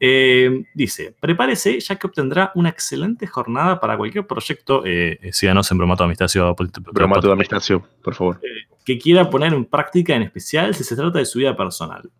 Eh, 0.00 0.64
dice, 0.74 1.14
prepárese 1.20 1.78
ya 1.78 1.96
que 1.96 2.08
obtendrá 2.08 2.50
una 2.56 2.68
excelente 2.68 3.26
jornada 3.28 3.78
para 3.78 3.96
cualquier 3.96 4.26
proyecto, 4.26 4.84
eh, 4.84 5.18
eh, 5.22 5.32
síganos 5.32 5.70
en 5.70 5.78
Bromato 5.78 6.02
Amistacio, 6.02 6.54
Bromato 6.92 7.28
de 7.28 7.32
Amistacio, 7.32 7.86
por 8.02 8.14
favor. 8.14 8.40
que 8.84 8.98
quiera 8.98 9.30
poner 9.30 9.54
en 9.54 9.64
práctica, 9.64 10.16
en 10.16 10.22
especial 10.22 10.74
si 10.74 10.82
se 10.82 10.96
trata 10.96 11.20
de 11.20 11.24
su 11.24 11.38
vida 11.38 11.56
personal. 11.56 12.10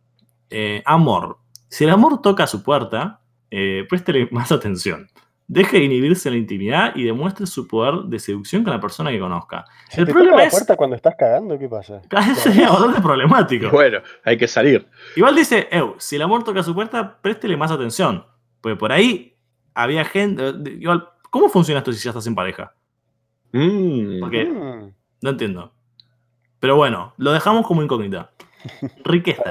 Eh, 0.51 0.83
amor. 0.85 1.39
Si 1.69 1.83
el 1.83 1.91
amor 1.91 2.23
toca 2.23 2.45
a 2.45 2.47
su 2.47 2.63
puerta, 2.63 3.21
eh, 3.51 3.85
préstele 3.89 4.29
más 4.31 4.53
atención. 4.53 5.09
Deje 5.47 5.77
de 5.79 5.85
inhibirse 5.85 6.29
en 6.29 6.35
la 6.35 6.39
intimidad 6.39 6.97
y 6.97 7.05
demuestre 7.05 7.47
su 7.47 7.69
poder 7.69 8.05
de 8.07 8.19
seducción 8.19 8.65
con 8.65 8.73
la 8.73 8.81
persona 8.81 9.11
que 9.11 9.19
conozca. 9.21 9.65
Si 9.91 10.01
el 10.01 10.07
te 10.07 10.13
problema 10.13 10.33
toca 10.37 10.43
la 10.43 10.49
es- 10.49 10.55
puerta 10.55 10.77
cuando 10.77 10.97
estás 10.97 11.15
cagando, 11.19 11.59
¿qué 11.59 11.69
pasa? 11.69 12.01
Sería 12.35 12.71
bastante 12.71 13.01
problemático. 13.03 13.69
Bueno, 13.71 13.99
hay 14.25 14.39
que 14.39 14.49
salir. 14.49 14.89
Igual 15.17 15.35
dice, 15.37 15.69
"Ew, 15.71 15.97
si 15.99 16.17
el 16.17 16.23
amor 16.23 16.45
toca 16.45 16.63
su 16.63 16.75
puerta, 16.75 17.19
préstele 17.21 17.57
más 17.59 17.71
atención. 17.71 18.25
Porque 18.63 18.77
por 18.77 18.91
ahí 18.91 19.37
había 19.75 20.05
gente. 20.07 20.55
Igual, 20.81 21.09
¿cómo 21.31 21.51
funciona 21.51 21.79
esto 21.81 21.93
si 21.93 22.03
ya 22.03 22.11
estás 22.11 22.27
en 22.27 22.35
pareja? 22.35 22.75
Mm. 23.53 24.21
Porque 24.21 24.45
Mm, 24.47 24.93
no 25.21 25.31
entiendo. 25.31 25.73
Pero 26.59 26.77
bueno, 26.77 27.13
lo 27.19 27.33
dejamos 27.33 27.67
como 27.67 27.83
incógnita. 27.83 28.31
Riqueza. 29.05 29.43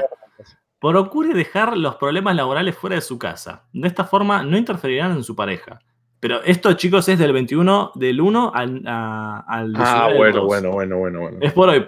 Procure 0.91 1.33
dejar 1.33 1.77
los 1.77 1.95
problemas 1.95 2.35
laborales 2.35 2.75
fuera 2.75 2.97
de 2.97 3.01
su 3.01 3.17
casa. 3.17 3.63
De 3.71 3.87
esta 3.87 4.03
forma 4.03 4.43
no 4.43 4.57
interferirán 4.57 5.13
en 5.13 5.23
su 5.23 5.33
pareja. 5.33 5.79
Pero 6.19 6.43
esto, 6.43 6.73
chicos, 6.73 7.07
es 7.07 7.17
del 7.17 7.31
21, 7.31 7.91
del 7.95 8.19
1 8.19 8.51
al, 8.53 8.83
a- 8.85 9.45
al 9.47 9.73
Ah, 9.77 10.07
19 10.09 10.09
del 10.09 10.17
bueno, 10.17 10.37
2. 10.39 10.45
bueno, 10.45 10.71
bueno, 10.71 10.97
bueno, 10.97 11.19
bueno. 11.21 11.37
Es 11.41 11.53
por 11.53 11.69
hoy, 11.69 11.85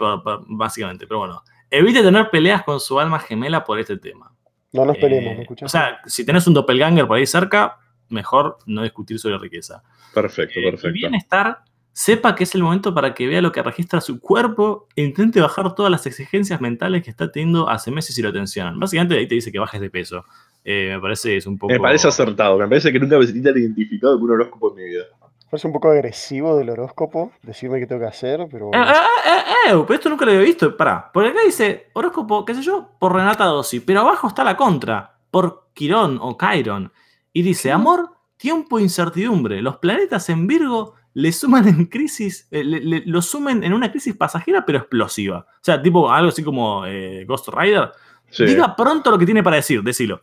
básicamente. 0.47 1.07
Pero 1.07 1.19
bueno. 1.19 1.43
Evite 1.69 2.01
tener 2.03 2.29
peleas 2.29 2.63
con 2.63 2.79
su 2.79 2.97
alma 2.97 3.19
gemela 3.19 3.65
por 3.65 3.79
este 3.79 3.97
tema. 3.97 4.31
No 4.71 4.85
nos 4.85 4.97
peleemos, 4.97 5.33
Eh, 5.33 5.35
¿me 5.35 5.41
escuchás? 5.41 5.65
O 5.65 5.69
sea, 5.77 5.99
si 6.05 6.25
tenés 6.25 6.47
un 6.47 6.53
doppelganger 6.53 7.05
por 7.05 7.17
ahí 7.17 7.25
cerca, 7.25 7.77
mejor 8.07 8.59
no 8.65 8.83
discutir 8.83 9.19
sobre 9.19 9.37
riqueza. 9.39 9.83
Perfecto, 10.13 10.57
Eh, 10.57 10.63
perfecto. 10.71 10.87
y 10.89 10.93
bienestar, 10.93 11.59
sepa 11.95 12.35
que 12.35 12.43
es 12.43 12.53
el 12.53 12.61
momento 12.61 12.93
para 12.93 13.13
que 13.13 13.25
vea 13.25 13.41
lo 13.41 13.53
que 13.53 13.63
registra 13.63 14.01
su 14.01 14.19
cuerpo 14.19 14.89
e 14.97 15.01
intente 15.01 15.39
bajar 15.39 15.75
todas 15.75 15.89
las 15.89 16.05
exigencias 16.05 16.59
mentales 16.59 17.01
que 17.01 17.09
está 17.09 17.31
teniendo 17.31 17.69
hace 17.69 17.89
meses 17.89 18.17
y 18.17 18.21
lo 18.21 18.33
tensionan. 18.33 18.77
Básicamente 18.77 19.15
ahí 19.15 19.25
te 19.29 19.35
dice 19.35 19.49
que 19.49 19.59
bajes 19.59 19.79
de 19.79 19.89
peso. 19.89 20.25
Eh, 20.65 20.91
me 20.93 20.99
parece 20.99 21.29
que 21.29 21.37
es 21.37 21.47
un 21.47 21.57
poco... 21.57 21.71
Me 21.71 21.79
parece 21.79 22.09
acertado. 22.09 22.57
Me 22.57 22.67
parece 22.67 22.91
que 22.91 22.99
nunca 22.99 23.17
me 23.17 23.25
sentí 23.25 23.41
tan 23.41 23.57
identificado 23.57 24.15
con 24.15 24.25
un 24.25 24.31
horóscopo 24.31 24.71
en 24.71 24.75
mi 24.75 24.83
vida. 24.89 25.05
Parece 25.49 25.67
un 25.67 25.73
poco 25.73 25.89
agresivo 25.89 26.57
del 26.57 26.69
horóscopo, 26.71 27.31
decirme 27.41 27.79
qué 27.79 27.87
tengo 27.87 28.01
que 28.01 28.07
hacer, 28.07 28.45
pero... 28.51 28.71
Eh, 28.73 28.77
eh, 28.77 29.29
eh, 29.29 29.71
eh, 29.71 29.83
pero 29.87 29.93
esto 29.93 30.09
nunca 30.09 30.25
lo 30.25 30.31
había 30.31 30.43
visto. 30.43 30.75
Pará, 30.75 31.09
porque 31.13 31.29
acá 31.29 31.39
dice 31.45 31.91
horóscopo, 31.93 32.43
qué 32.43 32.55
sé 32.55 32.61
yo, 32.61 32.89
por 32.99 33.13
Renata 33.13 33.45
Dossi, 33.45 33.79
pero 33.79 34.01
abajo 34.01 34.27
está 34.27 34.43
la 34.43 34.57
contra, 34.57 35.15
por 35.31 35.69
Quirón 35.73 36.19
o 36.21 36.37
Chiron. 36.37 36.91
Y 37.31 37.41
dice, 37.41 37.71
amor, 37.71 38.09
tiempo 38.35 38.79
e 38.79 38.81
incertidumbre. 38.81 39.61
Los 39.61 39.77
planetas 39.77 40.27
en 40.29 40.45
Virgo 40.45 40.95
le 41.15 41.31
suman 41.31 41.67
en 41.67 41.85
crisis, 41.87 42.47
eh, 42.51 42.63
le- 42.63 42.81
le- 42.81 43.03
lo 43.05 43.21
sumen 43.21 43.63
en 43.63 43.73
una 43.73 43.89
crisis 43.89 44.15
pasajera 44.15 44.65
pero 44.65 44.77
explosiva. 44.77 45.39
O 45.49 45.59
sea, 45.63 45.81
tipo 45.81 46.11
algo 46.11 46.29
así 46.29 46.43
como 46.43 46.85
eh, 46.85 47.25
Ghost 47.27 47.47
Rider. 47.51 47.91
Sí. 48.29 48.45
Diga 48.45 48.75
pronto 48.75 49.09
lo 49.11 49.17
que 49.17 49.25
tiene 49.25 49.41
para 49.41 49.55
decir, 49.55 49.81
decilo. 49.81 50.21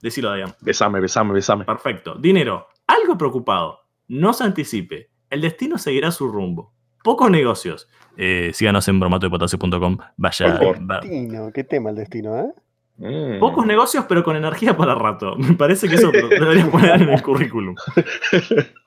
Decilo, 0.00 0.32
Diane. 0.34 0.52
Besame, 0.60 1.00
besame, 1.00 1.32
besame. 1.32 1.64
Perfecto. 1.64 2.14
Dinero. 2.14 2.68
Algo 2.86 3.16
preocupado. 3.18 3.80
No 4.08 4.32
se 4.32 4.44
anticipe. 4.44 5.10
El 5.30 5.40
destino 5.40 5.78
seguirá 5.78 6.10
su 6.12 6.28
rumbo. 6.28 6.72
Pocos 7.02 7.30
negocios. 7.30 7.88
Eh, 8.16 8.50
síganos 8.54 8.86
en 8.88 9.00
bromatodepotasio.com. 9.00 9.98
Vaya. 10.16 10.58
Va- 10.58 11.00
Destino, 11.00 11.50
qué 11.52 11.64
tema 11.64 11.90
el 11.90 11.96
destino, 11.96 12.36
¿eh? 12.38 12.52
Mm. 12.98 13.40
Pocos 13.40 13.66
negocios, 13.66 14.06
pero 14.08 14.24
con 14.24 14.36
energía 14.36 14.74
para 14.76 14.94
rato. 14.94 15.36
Me 15.38 15.52
parece 15.54 15.88
que 15.88 15.96
eso 15.96 16.10
lo 16.12 16.28
deberías 16.28 16.68
poner 16.68 17.02
en 17.02 17.08
el 17.10 17.22
currículum. 17.22 17.74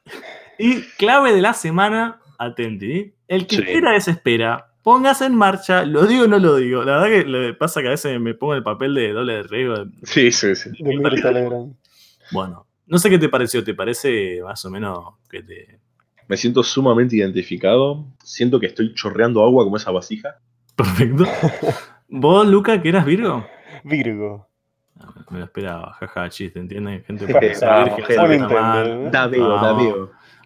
Y 0.60 0.82
clave 0.98 1.34
de 1.34 1.42
la 1.42 1.54
semana, 1.54 2.20
atenti. 2.38 3.14
El 3.28 3.48
que 3.48 3.56
Sí. 3.56 3.62
espera 3.64 3.92
desespera. 3.94 4.66
Póngase 4.84 5.26
en 5.26 5.36
marcha. 5.36 5.86
Lo 5.86 6.06
digo 6.06 6.26
o 6.26 6.28
no 6.28 6.38
lo 6.40 6.56
digo. 6.58 6.84
La 6.84 7.00
verdad 7.00 7.08
que 7.24 7.26
le 7.30 7.54
pasa 7.54 7.82
que 7.82 7.88
a 7.88 7.92
veces 7.92 8.20
me 8.20 8.34
pongo 8.34 8.54
el 8.56 8.64
papel 8.64 8.94
de 8.96 9.12
doble 9.14 9.34
de 9.34 9.44
riesgo. 9.44 9.86
Sí, 10.04 10.32
sí, 10.32 10.56
sí. 10.56 10.70
De. 10.80 11.72
Bueno, 12.32 12.66
no 12.88 12.98
sé 12.98 13.10
qué 13.10 13.18
te 13.20 13.30
pareció. 13.30 13.64
¿Te 13.64 13.74
parece 13.74 14.40
más 14.44 14.64
o 14.66 14.70
menos 14.72 15.16
que 15.30 15.44
te, 15.44 15.80
Me 16.28 16.38
siento 16.38 16.64
sumamente 16.64 17.16
identificado. 17.16 18.06
Siento 18.24 18.60
que 18.60 18.68
estoy 18.68 18.94
chorreando 18.94 19.44
agua 19.44 19.64
como 19.64 19.78
esa 19.78 19.92
vasija. 19.92 20.38
Perfecto. 20.76 21.26
¿Vos, 22.08 22.48
Luca, 22.48 22.82
que 22.82 22.90
eras 22.90 23.06
Virgo? 23.06 23.46
Virgo. 23.84 24.48
Ah, 25.00 25.14
Me 25.30 25.40
lo 25.40 25.46
esperaba, 25.46 25.94
jaja, 25.94 26.30
chiste, 26.30 26.60
¿entienden? 26.60 27.04
Gente 27.04 27.26
Sí, 27.26 27.34
virgen, 27.34 27.42
gente. 27.42 27.56
sabe 27.56 27.96
que 27.96 28.04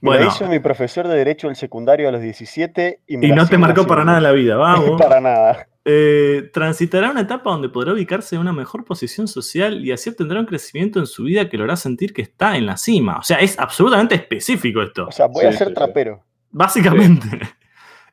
Me 0.03 0.09
Bueno, 0.09 0.27
hizo 0.27 0.47
mi 0.47 0.59
profesor 0.59 1.07
de 1.07 1.15
Derecho 1.15 1.47
del 1.47 1.55
secundario 1.55 2.09
a 2.09 2.11
los 2.11 2.21
17 2.21 3.03
y 3.07 3.15
me 3.15 3.27
y 3.27 3.31
no 3.31 3.47
te 3.47 3.57
marcó 3.57 3.87
para 3.87 4.03
nada 4.03 4.17
en 4.17 4.23
la 4.23 4.33
vida, 4.33 4.57
vamos. 4.57 5.01
para 5.01 5.21
nada. 5.21 5.65
Eh, 5.85 6.49
transitará 6.51 7.09
una 7.09 7.21
etapa 7.21 7.51
donde 7.51 7.69
podrá 7.69 7.93
ubicarse 7.93 8.35
en 8.35 8.41
una 8.41 8.51
mejor 8.51 8.83
posición 8.83 9.29
social 9.29 9.81
y 9.85 9.93
así 9.93 10.09
obtendrá 10.09 10.41
un 10.41 10.45
crecimiento 10.45 10.99
en 10.99 11.05
su 11.05 11.23
vida 11.23 11.47
que 11.47 11.57
lo 11.57 11.63
hará 11.63 11.77
sentir 11.77 12.11
que 12.13 12.21
está 12.21 12.57
en 12.57 12.65
la 12.65 12.75
cima. 12.75 13.17
O 13.17 13.23
sea, 13.23 13.37
es 13.37 13.57
absolutamente 13.57 14.15
específico 14.15 14.81
esto. 14.81 15.05
O 15.07 15.11
sea, 15.13 15.27
voy 15.27 15.45
a 15.45 15.53
ser 15.53 15.69
sí, 15.69 15.73
trapero. 15.73 16.21
Básicamente. 16.51 17.27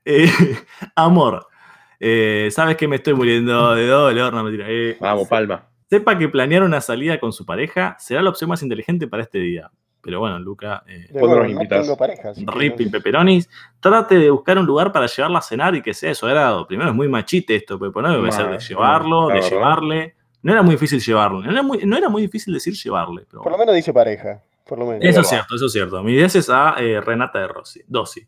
Eh, 0.02 0.30
amor. 0.96 1.46
Eh, 2.00 2.48
Sabes 2.52 2.76
que 2.78 2.88
me 2.88 2.96
estoy 2.96 3.12
muriendo 3.12 3.74
de 3.74 3.86
dolor, 3.86 4.32
no 4.32 4.42
mentira. 4.42 4.64
Eh, 4.66 4.96
Vamos, 4.98 5.28
palma. 5.28 5.68
Sepa 5.90 6.16
que 6.16 6.30
planear 6.30 6.62
una 6.62 6.80
salida 6.80 7.20
con 7.20 7.34
su 7.34 7.44
pareja 7.44 7.96
será 7.98 8.22
la 8.22 8.30
opción 8.30 8.48
más 8.48 8.62
inteligente 8.62 9.06
para 9.06 9.24
este 9.24 9.38
día. 9.38 9.70
Pero 10.02 10.18
bueno, 10.20 10.38
Luca, 10.38 10.82
eh, 10.86 11.06
De 11.10 11.20
¿Cuándo 11.20 11.28
nuevo, 11.28 11.42
nos 11.42 11.46
no 11.54 11.62
invitas? 11.62 11.96
pareja. 11.98 12.32
no- 12.36 12.62
y 12.62 12.70
Pepperonis, 12.88 13.50
trate 13.80 14.16
de 14.16 14.30
buscar 14.30 14.58
un 14.58 14.66
lugar 14.66 14.92
para 14.92 15.06
llevarla 15.06 15.38
a 15.40 15.42
cenar 15.42 15.74
y 15.74 15.82
que 15.82 15.92
sea 15.92 16.08
de 16.08 16.14
su 16.14 16.26
agrado. 16.26 16.66
Primero 16.66 16.90
es 16.90 16.96
muy 16.96 17.08
machite 17.08 17.56
esto, 17.56 17.78
pero 17.78 17.92
no 18.00 18.10
debe 18.12 18.32
ser 18.32 18.48
de 18.50 18.58
llevarlo, 18.58 19.28
de 19.28 19.34
verdad. 19.34 19.48
llevarle. 19.50 20.14
No 20.42 20.52
era 20.52 20.62
muy 20.62 20.76
difícil 20.76 21.00
llevarlo, 21.00 21.42
no 21.42 21.50
era 21.50 21.62
muy, 21.62 21.78
no 21.84 21.96
era 21.98 22.08
muy 22.08 22.22
difícil 22.22 22.54
decir 22.54 22.72
llevarle. 22.74 23.26
Pero 23.30 23.42
Por 23.42 23.52
lo 23.52 23.58
menos 23.58 23.74
dice 23.74 23.92
pareja. 23.92 24.40
Por 24.66 24.78
lo 24.78 24.86
menos. 24.86 25.04
eso 25.04 25.20
es 25.20 25.28
cierto, 25.28 25.54
eso 25.56 25.66
es 25.66 25.72
cierto. 25.72 26.02
Mi 26.02 26.12
idea 26.12 26.26
es 26.26 26.48
a 26.48 26.76
eh, 26.78 27.00
Renata 27.00 27.40
de 27.40 27.48
Rossi, 27.48 27.82
Dossi. 27.86 28.26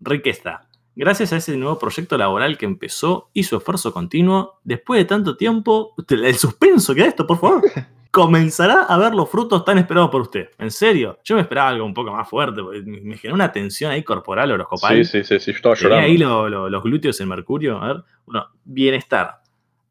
Riqueza. 0.00 0.62
Gracias 0.96 1.32
a 1.32 1.36
ese 1.36 1.56
nuevo 1.56 1.78
proyecto 1.78 2.18
laboral 2.18 2.58
que 2.58 2.66
empezó 2.66 3.28
y 3.32 3.44
su 3.44 3.56
esfuerzo 3.56 3.92
continuo, 3.92 4.58
después 4.64 4.98
de 4.98 5.04
tanto 5.04 5.36
tiempo, 5.36 5.94
el 6.08 6.34
suspenso 6.34 6.92
que 6.92 7.02
da 7.02 7.06
esto, 7.06 7.24
por 7.26 7.38
favor, 7.38 7.62
comenzará 8.10 8.82
a 8.84 8.96
ver 8.98 9.14
los 9.14 9.28
frutos 9.30 9.64
tan 9.64 9.78
esperados 9.78 10.10
por 10.10 10.22
usted. 10.22 10.48
En 10.58 10.70
serio, 10.70 11.18
yo 11.24 11.34
me 11.36 11.42
esperaba 11.42 11.68
algo 11.68 11.84
un 11.84 11.94
poco 11.94 12.10
más 12.12 12.28
fuerte, 12.28 12.62
me 12.62 13.16
generó 13.18 13.34
una 13.34 13.52
tensión 13.52 13.90
ahí 13.92 14.02
corporal, 14.02 14.50
horoscopal. 14.50 15.04
Sí, 15.04 15.22
sí, 15.22 15.24
sí, 15.24 15.40
sí. 15.40 15.52
Yo 15.52 15.56
estaba 15.56 15.74
Tenía 15.74 15.88
llorando. 15.90 16.06
ahí 16.06 16.18
lo- 16.18 16.48
lo- 16.48 16.70
los 16.70 16.82
glúteos 16.82 17.20
en 17.20 17.28
mercurio. 17.28 17.80
A 17.82 17.86
ver. 17.94 18.02
Bueno, 18.26 18.46
bienestar. 18.64 19.42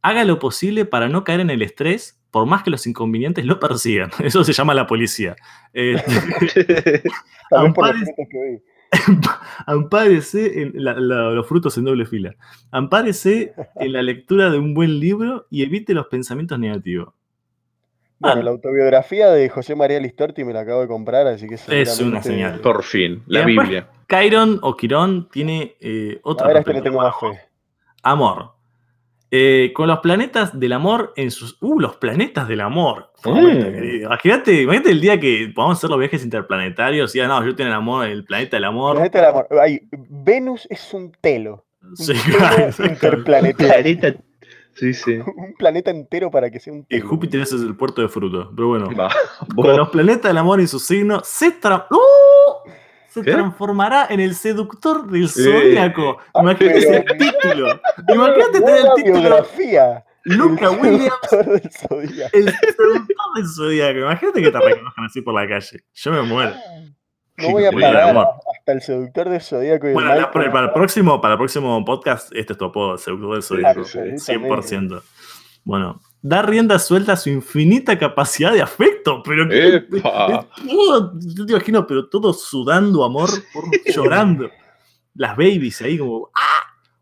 Haga 0.01 0.23
lo 0.25 0.39
posible 0.39 0.85
para 0.85 1.09
no 1.09 1.23
caer 1.23 1.41
en 1.41 1.49
el 1.49 1.61
estrés, 1.61 2.19
por 2.31 2.45
más 2.45 2.63
que 2.63 2.69
los 2.69 2.85
inconvenientes 2.87 3.45
lo 3.45 3.59
persigan. 3.59 4.09
Eso 4.23 4.43
se 4.43 4.53
llama 4.53 4.73
la 4.73 4.87
policía. 4.87 5.35
Eh, 5.73 5.95
vi. 7.51 8.59
ampárese 9.65 10.61
en 10.61 10.71
la- 10.75 10.99
la- 10.99 11.31
los 11.31 11.47
frutos 11.47 11.77
en 11.77 11.85
doble 11.85 12.05
fila. 12.05 12.35
Ampárese 12.71 13.53
en 13.75 13.93
la 13.93 14.01
lectura 14.01 14.49
de 14.49 14.57
un 14.59 14.73
buen 14.73 14.99
libro 14.99 15.45
y 15.49 15.63
evite 15.63 15.93
los 15.93 16.07
pensamientos 16.07 16.57
negativos. 16.59 17.13
Bueno, 18.19 18.41
Ah. 18.41 18.43
la 18.43 18.51
autobiografía 18.51 19.29
de 19.29 19.47
José 19.49 19.75
María 19.75 19.99
Listorti 19.99 20.43
me 20.43 20.53
la 20.53 20.61
acabo 20.61 20.81
de 20.81 20.87
comprar, 20.87 21.27
así 21.27 21.47
que 21.47 21.55
Es 21.55 21.99
una 21.99 22.21
señal. 22.23 22.59
Por 22.61 22.83
fin, 22.83 23.23
la 23.27 23.45
Biblia. 23.45 23.89
Chiron 24.09 24.59
o 24.61 24.75
Quirón 24.75 25.29
tiene 25.29 25.75
eh, 25.79 26.19
otra 26.23 26.45
A 26.45 26.47
ver, 26.47 26.57
a 26.57 26.59
este 26.61 26.73
le 26.73 26.81
tengo 26.81 26.97
más 26.97 27.13
fe. 27.19 27.39
Amor. 28.03 28.53
Eh, 29.29 29.73
con 29.75 29.89
los 29.89 29.99
planetas 29.99 30.57
del 30.57 30.71
amor 30.71 31.11
en 31.17 31.31
sus. 31.31 31.61
Uh, 31.61 31.81
los 31.81 31.97
planetas 31.97 32.47
del 32.47 32.61
amor. 32.61 33.11
Imagínate, 33.25 34.61
imagínate 34.61 34.91
el 34.91 35.01
día 35.01 35.19
que 35.19 35.51
podamos 35.53 35.77
hacer 35.77 35.89
los 35.89 35.99
viajes 35.99 36.23
interplanetarios 36.23 37.13
y 37.13 37.19
ah, 37.19 37.27
no, 37.27 37.45
yo 37.45 37.53
tengo 37.53 37.67
el 37.67 37.75
amor, 37.75 38.07
el 38.07 38.23
planeta 38.23 38.55
del 38.55 38.63
amor. 38.63 38.95
Planeta 38.95 39.19
del 39.19 39.29
amor. 39.29 39.47
Ay, 39.61 39.81
Venus 39.91 40.65
es 40.69 40.93
un 40.93 41.11
telo. 41.19 41.65
Sí, 41.95 42.13
un 42.13 42.33
claro, 42.33 42.55
telo 42.55 42.67
exacto. 42.67 42.93
interplanetario. 42.93 43.73
Planeta. 43.99 44.23
Sí, 44.77 44.93
sí. 44.93 45.19
un 45.35 45.53
planeta 45.57 45.91
entero 45.91 46.29
para 46.31 46.49
que 46.49 46.59
sea 46.59 46.73
un 46.73 46.85
Y. 46.89 46.99
Júpiter 46.99 47.41
ese 47.41 47.55
es 47.55 47.61
el 47.61 47.75
puerto 47.75 48.01
de 48.01 48.09
frutos. 48.09 48.49
Pero 48.55 48.67
bueno. 48.69 48.89
Va. 48.95 49.09
Con 49.55 49.75
los 49.75 49.89
planetas 49.89 50.29
del 50.29 50.37
amor 50.37 50.61
y 50.61 50.67
su 50.67 50.79
signo, 50.79 51.21
se, 51.23 51.59
tra- 51.59 51.85
¡Uh! 51.91 52.69
se 53.09 53.23
transformará 53.23 54.07
en 54.09 54.19
el 54.19 54.35
seductor 54.35 55.09
del 55.09 55.27
zodíaco. 55.29 56.17
Ah, 56.33 56.41
Imagínate 56.41 56.77
ese 56.77 57.05
pero- 57.07 57.31
título. 57.31 57.81
Imagínate 58.13 58.51
tener 58.61 58.75
el 58.77 58.87
título. 58.95 59.19
biografía. 59.21 60.03
Luca 60.29 60.65
El 60.73 60.79
Williams, 60.81 61.13
seductor 61.29 61.61
del 61.61 61.71
Zodíaco. 61.71 62.37
el 62.37 62.43
seductor 62.51 63.25
del 63.35 63.47
zodíaco. 63.47 63.99
Imagínate 63.99 64.41
que 64.41 64.51
te 64.51 64.59
reconozcan 64.59 65.05
así 65.05 65.21
por 65.21 65.33
la 65.33 65.47
calle. 65.47 65.83
Yo 65.93 66.11
me 66.11 66.21
muero. 66.23 66.51
No 67.37 67.51
voy 67.51 67.65
a 67.65 67.71
parar 67.71 68.09
amor. 68.09 68.27
hasta 68.57 68.71
el 68.71 68.81
seductor 68.81 69.29
del 69.29 69.41
Zodíaco 69.41 69.87
y 69.89 69.93
Bueno, 69.93 70.09
para, 70.31 70.51
para 70.51 70.65
el 70.67 70.73
próximo, 70.73 71.21
para 71.21 71.33
el 71.35 71.37
próximo 71.37 71.83
podcast, 71.85 72.31
este 72.35 72.53
es 72.53 72.57
tu 72.59 72.65
apodo, 72.65 72.97
seductor 72.97 73.33
del 73.33 73.43
zodíaco. 73.43 73.83
Claro, 73.83 74.17
sí, 74.17 74.31
100%. 74.33 75.01
Bueno, 75.63 76.01
da 76.21 76.41
rienda 76.41 76.79
suelta 76.79 77.13
a 77.13 77.17
su 77.17 77.29
infinita 77.29 77.97
capacidad 77.99 78.53
de 78.53 78.61
afecto. 78.61 79.21
Pero 79.23 79.47
que, 79.47 79.85
yo 80.65 81.45
te 81.45 81.51
imagino, 81.53 81.85
pero 81.85 82.09
todo 82.09 82.33
sudando 82.33 83.03
amor, 83.03 83.29
por, 83.53 83.65
llorando. 83.93 84.49
Las 85.13 85.35
babies 85.35 85.81
ahí 85.81 85.97
como. 85.97 86.29
¡Ah! 86.33 86.41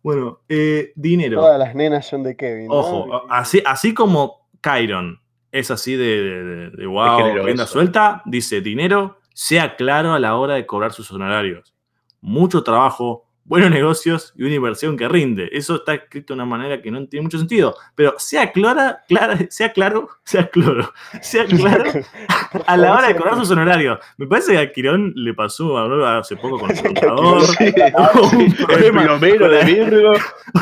Bueno, 0.02 0.42
eh, 0.50 0.92
dinero. 0.96 1.40
Todas 1.42 1.58
las 1.60 1.74
nenas 1.76 2.06
son 2.08 2.24
de 2.24 2.36
Kevin. 2.36 2.68
¿no? 2.68 2.74
Ojo, 2.76 3.26
así, 3.30 3.62
así 3.66 3.94
como 3.94 4.48
Kyron 4.62 5.20
es 5.52 5.72
así 5.72 5.96
de, 5.96 6.22
de, 6.22 6.44
de- 6.44 6.70
de 6.72 6.86
wow, 6.86 7.44
rienda 7.44 7.66
suelta, 7.66 8.22
dice 8.26 8.62
dinero, 8.62 9.20
sea 9.38 9.76
claro 9.76 10.14
a 10.14 10.20
la 10.20 10.36
hora 10.38 10.54
de 10.54 10.66
cobrar 10.66 10.94
sus 10.94 11.12
honorarios. 11.12 11.76
Mucho 12.22 12.64
trabajo, 12.64 13.28
buenos 13.44 13.70
negocios 13.70 14.34
y 14.38 14.44
una 14.44 14.56
inversión 14.56 14.96
que 14.96 15.10
rinde. 15.10 15.50
Eso 15.52 15.76
está 15.76 15.94
escrito 15.96 16.34
de 16.34 16.36
una 16.38 16.46
manera 16.46 16.82
que 16.82 16.90
no 16.90 17.06
tiene 17.08 17.24
mucho 17.26 17.38
sentido. 17.38 17.76
Pero 17.96 18.16
sea 18.18 18.52
clara, 18.54 19.04
clara, 19.10 19.38
sea 19.50 19.74
claro, 19.74 20.08
sea 20.24 20.48
claro, 20.48 20.92
sea 21.22 21.46
claro 21.46 21.84
a 22.66 22.78
la 22.78 22.94
hora 22.94 23.10
de 23.10 23.16
cobrar 23.18 23.36
sus 23.36 23.52
honorarios. 23.52 24.00
Me 24.18 24.26
parece 24.26 24.54
que 24.54 24.58
a 24.60 24.72
Quirón 24.72 25.12
le 25.16 25.34
pasó 25.34 25.78
a- 25.78 26.20
hace 26.20 26.38
poco 26.38 26.58
con 26.60 26.72
el 26.72 26.82
contador. 26.82 27.42
Sí, 27.44 27.74
un, 28.34 28.54
problema 28.56 29.04
de 29.20 30.16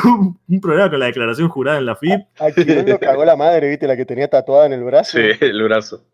un, 0.04 0.38
un 0.48 0.60
problema 0.60 0.90
con 0.90 0.98
la 0.98 1.06
declaración 1.06 1.48
jurada 1.48 1.78
en 1.78 1.86
la 1.86 1.94
FIP. 1.94 2.20
A 2.40 2.50
quien 2.50 2.90
lo 2.90 2.98
cagó 2.98 3.24
la 3.24 3.36
madre, 3.36 3.68
¿viste? 3.70 3.86
La 3.86 3.96
que 3.96 4.04
tenía 4.04 4.28
tatuada 4.28 4.66
en 4.66 4.72
el 4.72 4.82
brazo. 4.82 5.16
Sí, 5.16 5.28
el 5.40 5.62
brazo. 5.62 6.04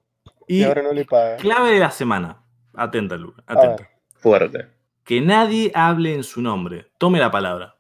Y 0.47 0.59
Y 0.61 0.65
ahora 0.65 0.83
no 0.83 0.93
le 0.93 1.05
paga. 1.05 1.37
clave 1.37 1.71
de 1.73 1.79
la 1.81 1.91
semana. 1.91 2.40
Atenta, 2.75 3.17
Luca. 3.17 3.43
A 3.47 3.55
Atenta. 3.55 3.89
Fuerte. 4.17 4.67
Que 5.05 5.21
nadie 5.21 5.71
hable 5.75 6.15
en 6.15 6.25
su 6.25 6.41
nombre. 6.43 6.87
Tome 6.99 7.19
la 7.19 7.31
palabra. 7.31 7.75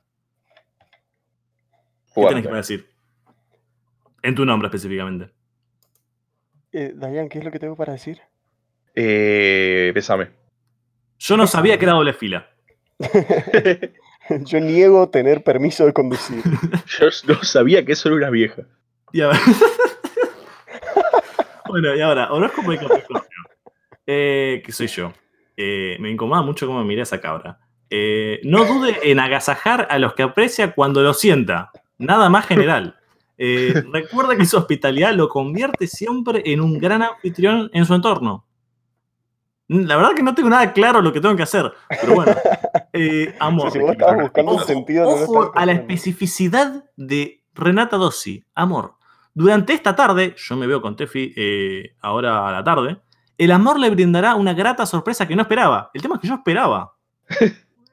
¿Qué 2.14 2.22
tenés 2.26 2.42
que 2.42 2.48
Fuerte. 2.48 2.56
decir? 2.56 2.90
En 4.22 4.34
tu 4.34 4.44
nombre 4.44 4.66
específicamente. 4.66 5.30
eh, 6.72 6.92
Dayan, 6.94 7.28
¿qué 7.28 7.38
es 7.38 7.44
lo 7.44 7.50
que 7.50 7.58
tengo 7.58 7.76
para 7.76 7.92
decir? 7.92 8.20
Eh, 8.94 9.90
pésame. 9.94 10.30
Yo 11.18 11.36
no 11.36 11.46
sabía 11.46 11.78
que 11.78 11.84
era 11.84 11.94
doble 11.94 12.12
fila. 12.12 12.48
Yo 14.46 14.60
niego 14.60 15.08
tener 15.10 15.42
permiso 15.44 15.86
de 15.86 15.92
conducir. 15.92 16.42
Yo 16.98 17.06
no 17.28 17.42
sabía 17.42 17.84
que 17.84 17.92
eso 17.92 18.08
era 18.08 18.16
una 18.16 18.30
vieja. 18.30 18.62
Y 19.12 19.20
ahora- 19.22 19.38
bueno, 21.68 21.94
y 21.94 22.00
ahora, 22.00 22.32
horóscopo 22.32 22.70
de 22.72 22.78
Capricornio. 22.78 23.28
Eh, 24.12 24.60
¿Qué 24.66 24.72
soy 24.72 24.88
yo? 24.88 25.12
Eh, 25.56 25.96
me 26.00 26.10
incomoda 26.10 26.42
mucho 26.42 26.66
cómo 26.66 26.82
mira 26.82 27.04
esa 27.04 27.20
cabra. 27.20 27.60
Eh, 27.88 28.40
no 28.42 28.64
dude 28.64 28.98
en 29.04 29.20
agasajar 29.20 29.86
a 29.88 30.00
los 30.00 30.14
que 30.14 30.24
aprecia 30.24 30.72
cuando 30.74 31.00
lo 31.00 31.14
sienta. 31.14 31.70
Nada 31.96 32.28
más 32.28 32.44
general. 32.46 32.96
Recuerda 33.38 34.36
que 34.36 34.46
su 34.46 34.56
hospitalidad 34.56 35.14
lo 35.14 35.28
convierte 35.28 35.86
siempre 35.86 36.42
en 36.44 36.60
un 36.60 36.76
gran 36.78 37.02
anfitrión 37.02 37.70
en 37.72 37.84
su 37.84 37.94
entorno. 37.94 38.46
Mm, 39.68 39.84
La 39.86 39.96
verdad 39.96 40.14
que 40.16 40.24
no 40.24 40.34
tengo 40.34 40.50
nada 40.50 40.72
claro 40.72 41.00
lo 41.00 41.12
que 41.12 41.20
tengo 41.20 41.36
que 41.36 41.44
hacer, 41.44 41.72
pero 42.00 42.14
bueno. 42.14 42.34
Eh, 42.92 43.36
amor. 43.38 43.70
si 43.70 43.78
vos 43.78 43.92
estabas 43.92 44.20
buscando 44.20 44.50
un 44.50 44.56
Ojo, 44.58 44.66
sentido, 44.66 45.52
a 45.54 45.64
la 45.64 45.72
especificidad 45.72 46.84
de 46.96 47.44
Renata 47.54 47.96
Dossi. 47.96 48.44
Amor. 48.52 48.94
Durante 49.32 49.72
esta 49.74 49.94
tarde, 49.94 50.34
yo 50.36 50.56
me 50.56 50.66
veo 50.66 50.82
con 50.82 50.96
Tefi 50.96 51.32
eh, 51.36 51.94
ahora 52.00 52.48
a 52.48 52.50
la 52.50 52.64
tarde, 52.64 52.96
el 53.44 53.50
amor 53.52 53.78
le 53.80 53.90
brindará 53.90 54.34
una 54.34 54.52
grata 54.54 54.84
sorpresa 54.86 55.26
que 55.26 55.34
no 55.34 55.42
esperaba. 55.42 55.90
El 55.94 56.02
tema 56.02 56.16
es 56.16 56.20
que 56.20 56.28
yo 56.28 56.34
esperaba. 56.34 56.94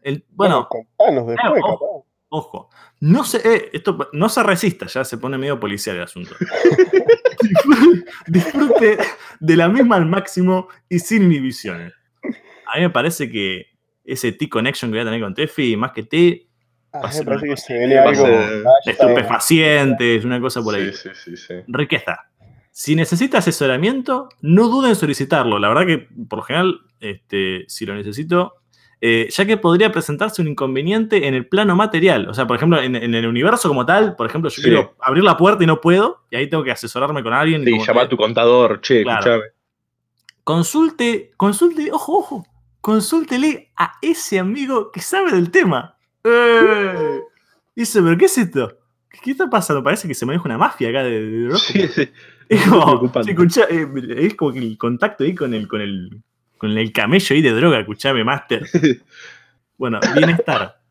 El- 0.03 0.25
bueno, 0.31 0.67
después, 0.69 1.37
claro. 1.39 2.03
Ojo, 2.29 2.69
no 2.99 3.23
se, 3.23 3.37
eh, 3.37 3.69
esto, 3.71 4.09
no 4.11 4.27
se 4.27 4.43
resista, 4.43 4.85
ya 4.87 5.05
se 5.05 5.17
pone 5.17 5.37
medio 5.37 5.57
policial 5.59 5.95
el 5.95 6.03
asunto. 6.03 6.35
Disfrute- 8.27 8.97
de 9.39 9.55
la 9.55 9.69
misma 9.69 9.95
al 9.95 10.05
máximo 10.05 10.67
y 10.89 10.99
sin 10.99 11.23
inhibiciones. 11.23 11.93
A 12.65 12.75
mí 12.77 12.81
me 12.81 12.89
parece 12.89 13.29
que 13.29 13.67
ese 14.03 14.31
T-Connection 14.33 14.91
que 14.91 14.97
voy 14.97 15.01
a 15.01 15.05
tener 15.05 15.21
con 15.21 15.33
Tefi, 15.33 15.77
más 15.77 15.91
que 15.91 16.03
T, 16.03 16.43
Ah, 16.93 16.99
va 16.99 17.03
a 17.05 17.07
me 17.07 17.13
ser 17.13 17.25
parece 17.25 17.45
una 17.45 17.55
que 17.55 17.61
se 17.61 17.77
viene 17.77 17.95
va 17.95 18.01
a 18.01 18.07
algo. 18.09 18.25
bien. 18.27 18.63
estupefacientes, 18.85 20.25
una 20.25 20.39
cosa 20.39 20.61
por 20.61 20.73
ahí. 20.75 20.91
Sí, 20.93 21.09
sí, 21.13 21.35
sí, 21.35 21.37
sí. 21.37 21.53
Riqueza. 21.67 22.17
Si 22.79 22.95
necesita 22.95 23.39
asesoramiento, 23.39 24.29
no 24.41 24.67
duden 24.69 24.91
en 24.91 24.95
solicitarlo. 24.95 25.57
La 25.57 25.67
verdad 25.69 25.87
que, 25.87 26.07
por 26.29 26.37
lo 26.37 26.43
general, 26.43 26.81
este, 26.99 27.65
si 27.67 27.87
lo 27.87 27.95
necesito, 27.95 28.53
eh, 29.01 29.27
ya 29.31 29.45
que 29.47 29.57
podría 29.57 29.91
presentarse 29.91 30.43
un 30.43 30.47
inconveniente 30.47 31.27
en 31.27 31.33
el 31.33 31.47
plano 31.47 31.75
material. 31.75 32.29
O 32.29 32.35
sea, 32.35 32.45
por 32.45 32.55
ejemplo, 32.55 32.79
en, 32.79 32.95
en 32.95 33.15
el 33.15 33.25
universo 33.25 33.67
como 33.67 33.83
tal, 33.87 34.15
por 34.15 34.27
ejemplo, 34.27 34.51
yo 34.51 34.57
Sí. 34.57 34.61
quiero 34.61 34.93
abrir 34.99 35.23
la 35.23 35.35
puerta 35.37 35.63
y 35.63 35.65
no 35.65 35.81
puedo, 35.81 36.21
y 36.29 36.35
ahí 36.35 36.47
tengo 36.51 36.63
que 36.63 36.69
asesorarme 36.69 37.23
con 37.23 37.33
alguien. 37.33 37.63
y 37.63 37.65
Sí, 37.65 37.71
como 37.71 37.83
llama 37.85 37.99
que- 38.01 38.05
a 38.05 38.09
tu 38.09 38.17
contador, 38.17 38.79
che, 38.81 39.01
Claro. 39.01 39.19
escuchame. 39.21 39.43
Consulte, 40.43 41.31
consulte, 41.35 41.91
ojo, 41.91 42.19
ojo, 42.19 42.47
consúltele 42.79 43.71
a 43.75 43.93
ese 44.03 44.37
amigo 44.37 44.91
que 44.91 44.99
sabe 45.01 45.31
del 45.31 45.49
tema. 45.49 45.97
¡Eh! 46.23 47.21
Dice, 47.75 48.03
¿pero 48.03 48.15
qué 48.17 48.25
es 48.25 48.37
esto? 48.37 48.77
¿Qué, 49.23 49.31
está 49.31 49.49
pasando? 49.49 49.83
Parece 49.83 50.07
que 50.07 50.13
se 50.13 50.27
maneja 50.27 50.45
una 50.45 50.59
mafia 50.59 50.89
acá 50.89 51.01
de, 51.03 51.21
de. 51.21 51.57
Sí, 51.57 51.87
sí. 51.87 52.09
Es 52.49 52.65
como, 52.67 53.11
sí, 53.23 53.31
escuchá, 53.31 53.65
eh, 53.69 53.87
es 54.17 54.35
como 54.35 54.53
que 54.53 54.59
el 54.59 54.77
contacto 54.77 55.23
ahí 55.25 55.35
con 55.35 55.53
el, 55.53 55.67
con 55.67 55.81
el, 55.81 56.21
con 56.57 56.77
el 56.77 56.91
camello 56.93 57.35
ahí 57.35 57.41
de 57.41 57.51
droga, 57.51 57.79
escuchame, 57.79 58.23
Master. 58.23 58.65
Bueno, 59.77 59.99
bienestar. 60.15 60.81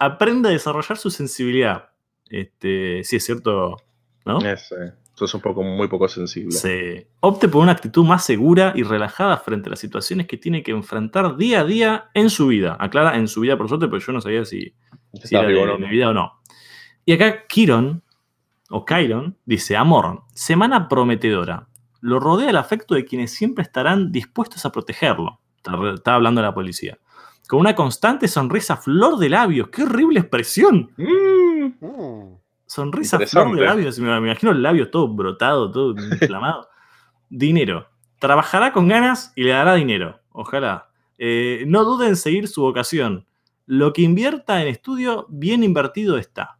Aprenda 0.00 0.48
a 0.48 0.52
desarrollar 0.52 0.98
su 0.98 1.10
sensibilidad. 1.10 1.90
Este, 2.28 3.04
sí, 3.04 3.14
es 3.14 3.24
cierto, 3.24 3.76
¿no? 4.24 4.40
Es, 4.40 4.72
eh, 4.72 4.92
sos 5.14 5.32
un 5.34 5.40
poco, 5.40 5.62
muy 5.62 5.86
poco 5.86 6.08
sensible. 6.08 6.50
Se 6.50 7.08
opte 7.20 7.48
por 7.48 7.62
una 7.62 7.72
actitud 7.72 8.04
más 8.04 8.24
segura 8.24 8.72
y 8.74 8.82
relajada 8.82 9.36
frente 9.36 9.68
a 9.68 9.70
las 9.70 9.78
situaciones 9.78 10.26
que 10.26 10.36
tiene 10.36 10.62
que 10.62 10.72
enfrentar 10.72 11.36
día 11.36 11.60
a 11.60 11.64
día 11.64 12.10
en 12.14 12.28
su 12.28 12.48
vida. 12.48 12.76
Aclara 12.80 13.16
en 13.16 13.28
su 13.28 13.40
vida, 13.42 13.56
por 13.56 13.68
suerte, 13.68 13.86
pero 13.86 13.98
yo 13.98 14.12
no 14.12 14.20
sabía 14.20 14.44
si, 14.44 14.74
si 15.22 15.34
era 15.36 15.46
de, 15.46 15.54
de 15.54 15.78
mi 15.78 15.88
vida 15.88 16.10
o 16.10 16.12
no. 16.12 16.40
Y 17.04 17.12
acá 17.12 17.46
Kiron, 17.46 18.02
o 18.70 18.84
Kyron, 18.84 19.36
dice, 19.44 19.76
amor, 19.76 20.22
semana 20.34 20.88
prometedora. 20.88 21.68
Lo 22.00 22.20
rodea 22.20 22.50
el 22.50 22.56
afecto 22.56 22.94
de 22.94 23.04
quienes 23.04 23.32
siempre 23.32 23.62
estarán 23.62 24.12
dispuestos 24.12 24.64
a 24.66 24.72
protegerlo. 24.72 25.40
Está, 25.94 26.14
hablando 26.14 26.42
la 26.42 26.54
policía. 26.54 26.98
Con 27.48 27.60
una 27.60 27.74
constante 27.74 28.28
sonrisa 28.28 28.76
flor 28.76 29.18
de 29.18 29.28
labios. 29.28 29.68
¡Qué 29.68 29.82
horrible 29.84 30.20
expresión! 30.20 30.90
Mm. 30.96 32.34
Sonrisa 32.66 33.18
flor 33.20 33.54
de 33.56 33.62
labios. 33.64 33.98
Me, 33.98 34.08
me 34.20 34.28
imagino 34.28 34.52
el 34.52 34.62
labio 34.62 34.90
todo 34.90 35.08
brotado, 35.08 35.70
todo 35.70 35.90
inflamado. 36.12 36.68
dinero. 37.28 37.88
Trabajará 38.18 38.72
con 38.72 38.88
ganas 38.88 39.32
y 39.36 39.44
le 39.44 39.50
dará 39.50 39.74
dinero. 39.74 40.20
Ojalá. 40.32 40.88
Eh, 41.18 41.64
no 41.66 41.84
dude 41.84 42.08
en 42.08 42.16
seguir 42.16 42.48
su 42.48 42.62
vocación. 42.62 43.26
Lo 43.66 43.92
que 43.92 44.02
invierta 44.02 44.60
en 44.62 44.68
estudio, 44.68 45.26
bien 45.28 45.62
invertido 45.64 46.18
está. 46.18 46.58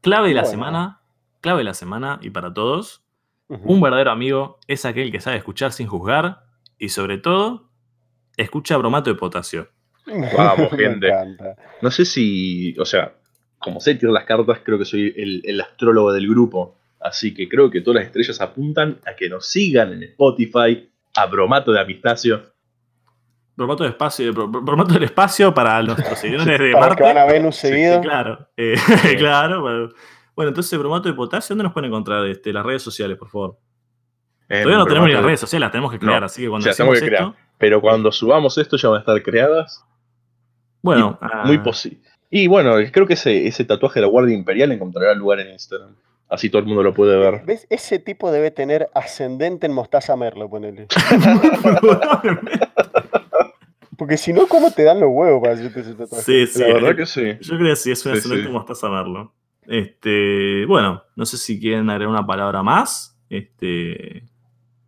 Clave 0.00 0.28
de 0.28 0.34
la 0.34 0.42
Bueno. 0.42 0.50
semana. 0.50 1.00
Clave 1.44 1.58
de 1.58 1.64
la 1.64 1.74
semana 1.74 2.18
y 2.22 2.30
para 2.30 2.54
todos. 2.54 3.02
Un 3.48 3.78
verdadero 3.82 4.10
amigo 4.10 4.58
es 4.66 4.86
aquel 4.86 5.12
que 5.12 5.20
sabe 5.20 5.36
escuchar 5.36 5.72
sin 5.72 5.86
juzgar 5.86 6.44
y 6.78 6.88
sobre 6.88 7.18
todo, 7.18 7.68
escucha 8.38 8.78
bromato 8.78 9.10
de 9.10 9.16
potasio. 9.16 9.68
Vamos, 10.34 10.70
gente. 10.76 11.12
No 11.82 11.90
sé 11.90 12.06
si, 12.06 12.74
o 12.78 12.86
sea, 12.86 13.12
como 13.58 13.78
sé 13.80 13.94
tirar 13.96 14.14
las 14.14 14.24
cartas, 14.24 14.60
creo 14.64 14.78
que 14.78 14.86
soy 14.86 15.12
el, 15.18 15.42
el 15.44 15.60
astrólogo 15.60 16.14
del 16.14 16.26
grupo. 16.26 16.76
Así 16.98 17.34
que 17.34 17.46
creo 17.46 17.70
que 17.70 17.82
todas 17.82 17.96
las 17.96 18.06
estrellas 18.06 18.40
apuntan 18.40 18.98
a 19.06 19.14
que 19.14 19.28
nos 19.28 19.46
sigan 19.46 19.92
en 19.92 20.02
Spotify, 20.04 20.88
a 21.14 21.26
Bromato 21.26 21.72
de 21.72 21.80
Amistacio. 21.80 22.42
Bromato, 23.56 23.84
de 23.84 23.90
espacio, 23.90 24.32
bro- 24.32 24.48
bromato 24.48 24.94
del 24.94 25.04
espacio 25.04 25.52
para 25.52 25.80
nuestros 25.82 26.18
seguidores 26.20 26.58
de 26.58 26.72
Para 26.72 26.86
los 26.88 26.96
que 26.96 27.02
Marte. 27.02 27.02
van 27.02 27.18
a 27.18 27.24
Venus 27.30 27.56
Sí, 27.56 27.68
seguido. 27.68 28.00
Claro, 28.00 28.48
eh, 28.56 28.74
claro. 29.18 29.60
Bueno, 29.60 29.88
Bueno, 30.36 30.48
entonces, 30.48 30.78
bromato 30.78 31.08
de 31.08 31.14
potasio, 31.14 31.54
¿dónde 31.54 31.64
nos 31.64 31.72
pueden 31.72 31.90
encontrar? 31.90 32.26
Este, 32.26 32.52
las 32.52 32.64
redes 32.66 32.82
sociales, 32.82 33.16
por 33.16 33.28
favor. 33.28 33.56
en 34.48 34.62
Todavía 34.62 34.78
no 34.78 34.86
tenemos 34.86 35.08
ni 35.08 35.14
las 35.14 35.24
redes 35.24 35.40
sociales, 35.40 35.60
las 35.62 35.72
tenemos 35.72 35.92
que 35.92 35.98
crear, 35.98 36.20
No, 36.20 36.26
así 36.26 36.42
que 36.42 36.48
cuando 36.48 36.70
hacemos 36.70 36.98
que 37.00 37.06
crear. 37.06 37.22
esto. 37.22 37.36
Pero 37.58 37.80
cuando 37.80 38.10
subamos 38.12 38.58
esto 38.58 38.76
ya 38.76 38.88
van 38.88 38.96
a 38.96 39.00
estar 39.00 39.22
creadas. 39.22 39.84
Bueno, 40.82 41.18
Y 41.22 41.24
ah, 41.24 41.42
Muy 41.46 41.58
posible. 41.58 42.00
Y 42.30 42.48
bueno, 42.48 42.74
creo 42.92 43.06
que 43.06 43.14
ese, 43.14 43.46
ese 43.46 43.64
tatuaje 43.64 44.00
de 44.00 44.06
la 44.06 44.10
Guardia 44.10 44.34
Imperial 44.34 44.72
encontrará 44.72 45.14
lugar 45.14 45.38
en 45.40 45.52
Instagram. 45.52 45.94
Así 46.28 46.50
todo 46.50 46.60
el 46.60 46.66
mundo 46.66 46.82
lo 46.82 46.92
puede 46.92 47.16
ver. 47.16 47.44
¿Ves? 47.44 47.66
Ese 47.70 48.00
tipo 48.00 48.32
debe 48.32 48.50
tener 48.50 48.88
ascendente 48.92 49.66
en 49.66 49.72
Mostaza 49.72 50.16
Merlo, 50.16 50.50
ponele. 50.50 50.88
Porque 53.96 54.16
si 54.16 54.32
no, 54.32 54.46
¿cómo 54.48 54.72
te 54.72 54.82
dan 54.82 54.98
los 54.98 55.10
huevos 55.12 55.40
para 55.40 55.54
hacerte 55.54 55.80
ese 55.80 55.94
tatuaje? 55.94 56.24
sí, 56.24 56.46
sí. 56.48 56.60
la 56.60 56.74
verdad 56.74 56.90
eh, 56.90 56.96
que 56.96 57.06
sí. 57.06 57.36
Yo 57.40 57.56
creo 57.56 57.70
que 57.70 57.76
sí, 57.76 57.92
es 57.92 58.04
una 58.04 58.14
Sí, 58.14 58.18
excelente 58.18 58.46
sí. 58.48 58.52
mostaza 58.52 58.88
verlo. 58.88 59.32
Este, 59.66 60.64
bueno, 60.66 61.02
no 61.16 61.26
sé 61.26 61.36
si 61.38 61.60
quieren 61.60 61.88
agregar 61.90 62.12
una 62.12 62.26
palabra 62.26 62.62
más. 62.62 63.18
Este, 63.28 64.24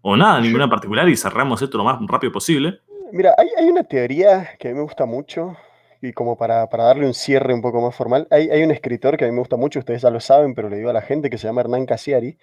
o 0.03 0.16
nada, 0.16 0.40
ninguna 0.40 0.65
en 0.65 0.70
particular, 0.70 1.09
y 1.09 1.16
cerramos 1.16 1.61
esto 1.62 1.78
lo 1.78 1.85
más 1.85 1.98
rápido 2.07 2.32
posible. 2.32 2.81
Mira, 3.12 3.35
hay, 3.39 3.48
hay 3.59 3.69
una 3.69 3.85
teoría 3.85 4.51
que 4.59 4.69
a 4.69 4.70
mí 4.70 4.77
me 4.77 4.82
gusta 4.82 5.07
mucho, 5.07 5.57
y 6.01 6.12
como 6.12 6.36
para, 6.36 6.66
darle 6.66 7.07
un 7.07 7.15
cierre 7.15 7.55
un 7.55 7.62
poco 7.62 7.81
más 7.81 7.94
formal, 7.94 8.27
hay, 8.31 8.62
un 8.62 8.70
escritor 8.70 9.16
que 9.16 9.24
a 9.24 9.28
mí 9.28 9.32
me 9.32 9.40
gusta 9.40 9.57
mucho, 9.57 9.78
ustedes 9.78 10.03
ya 10.03 10.11
lo 10.11 10.20
saben, 10.20 10.55
pero 10.55 10.69
le 10.69 10.77
digo 10.77 10.90
a 10.90 10.93
la 10.93 11.03
gente, 11.03 11.31
que 11.31 11.39
se 11.39 11.47
llama 11.47 11.62
Hernán 11.62 11.86
Casiari, 11.86 12.39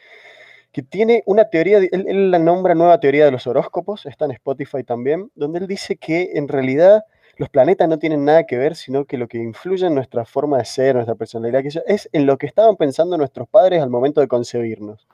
que 0.72 0.82
tiene 0.82 1.24
una 1.26 1.50
teoría, 1.50 1.78
él 1.78 2.32
la 2.32 2.40
nombra 2.40 2.74
nueva 2.76 3.00
teoría 3.00 3.26
de 3.26 3.32
los 3.32 3.46
horóscopos, 3.46 4.06
está 4.06 4.26
en 4.26 4.32
Spotify 4.32 4.84
también, 4.84 5.32
donde 5.36 5.60
él 5.60 5.68
dice 5.68 5.98
que 5.98 6.32
en 6.34 6.48
realidad 6.48 7.04
los 7.38 7.50
planetas 7.50 7.90
no 7.90 7.98
tienen 7.98 8.26
nada 8.26 8.46
que 8.46 8.58
ver, 8.58 8.76
sino 8.76 9.06
que 9.06 9.18
lo 9.18 9.28
que 9.28 9.40
influye 9.40 9.88
en 9.88 9.96
nuestra 9.96 10.26
forma 10.26 10.60
de 10.60 10.66
ser, 10.66 10.96
nuestra 10.96 11.16
personalidad, 11.16 11.64
es 11.88 12.10
en 12.12 12.26
lo 12.26 12.38
que 12.38 12.46
estaban 12.46 12.76
pensando 12.76 13.18
nuestros 13.18 13.48
padres 13.48 13.82
al 13.82 13.90
momento 13.90 14.22
de 14.22 14.28
concebirnos. 14.28 15.08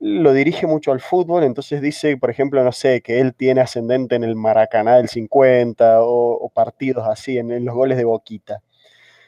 Lo 0.00 0.32
dirige 0.32 0.66
mucho 0.66 0.92
al 0.92 1.00
fútbol, 1.00 1.44
entonces 1.44 1.80
dice, 1.80 2.16
por 2.16 2.30
ejemplo, 2.30 2.62
no 2.62 2.72
sé, 2.72 3.02
que 3.02 3.20
él 3.20 3.34
tiene 3.34 3.60
ascendente 3.60 4.14
en 4.16 4.24
el 4.24 4.36
Maracaná 4.36 4.96
del 4.96 5.08
50 5.08 6.02
o, 6.02 6.34
o 6.34 6.48
partidos 6.50 7.06
así, 7.06 7.38
en, 7.38 7.50
en 7.50 7.64
los 7.64 7.74
goles 7.74 7.98
de 7.98 8.04
Boquita. 8.04 8.62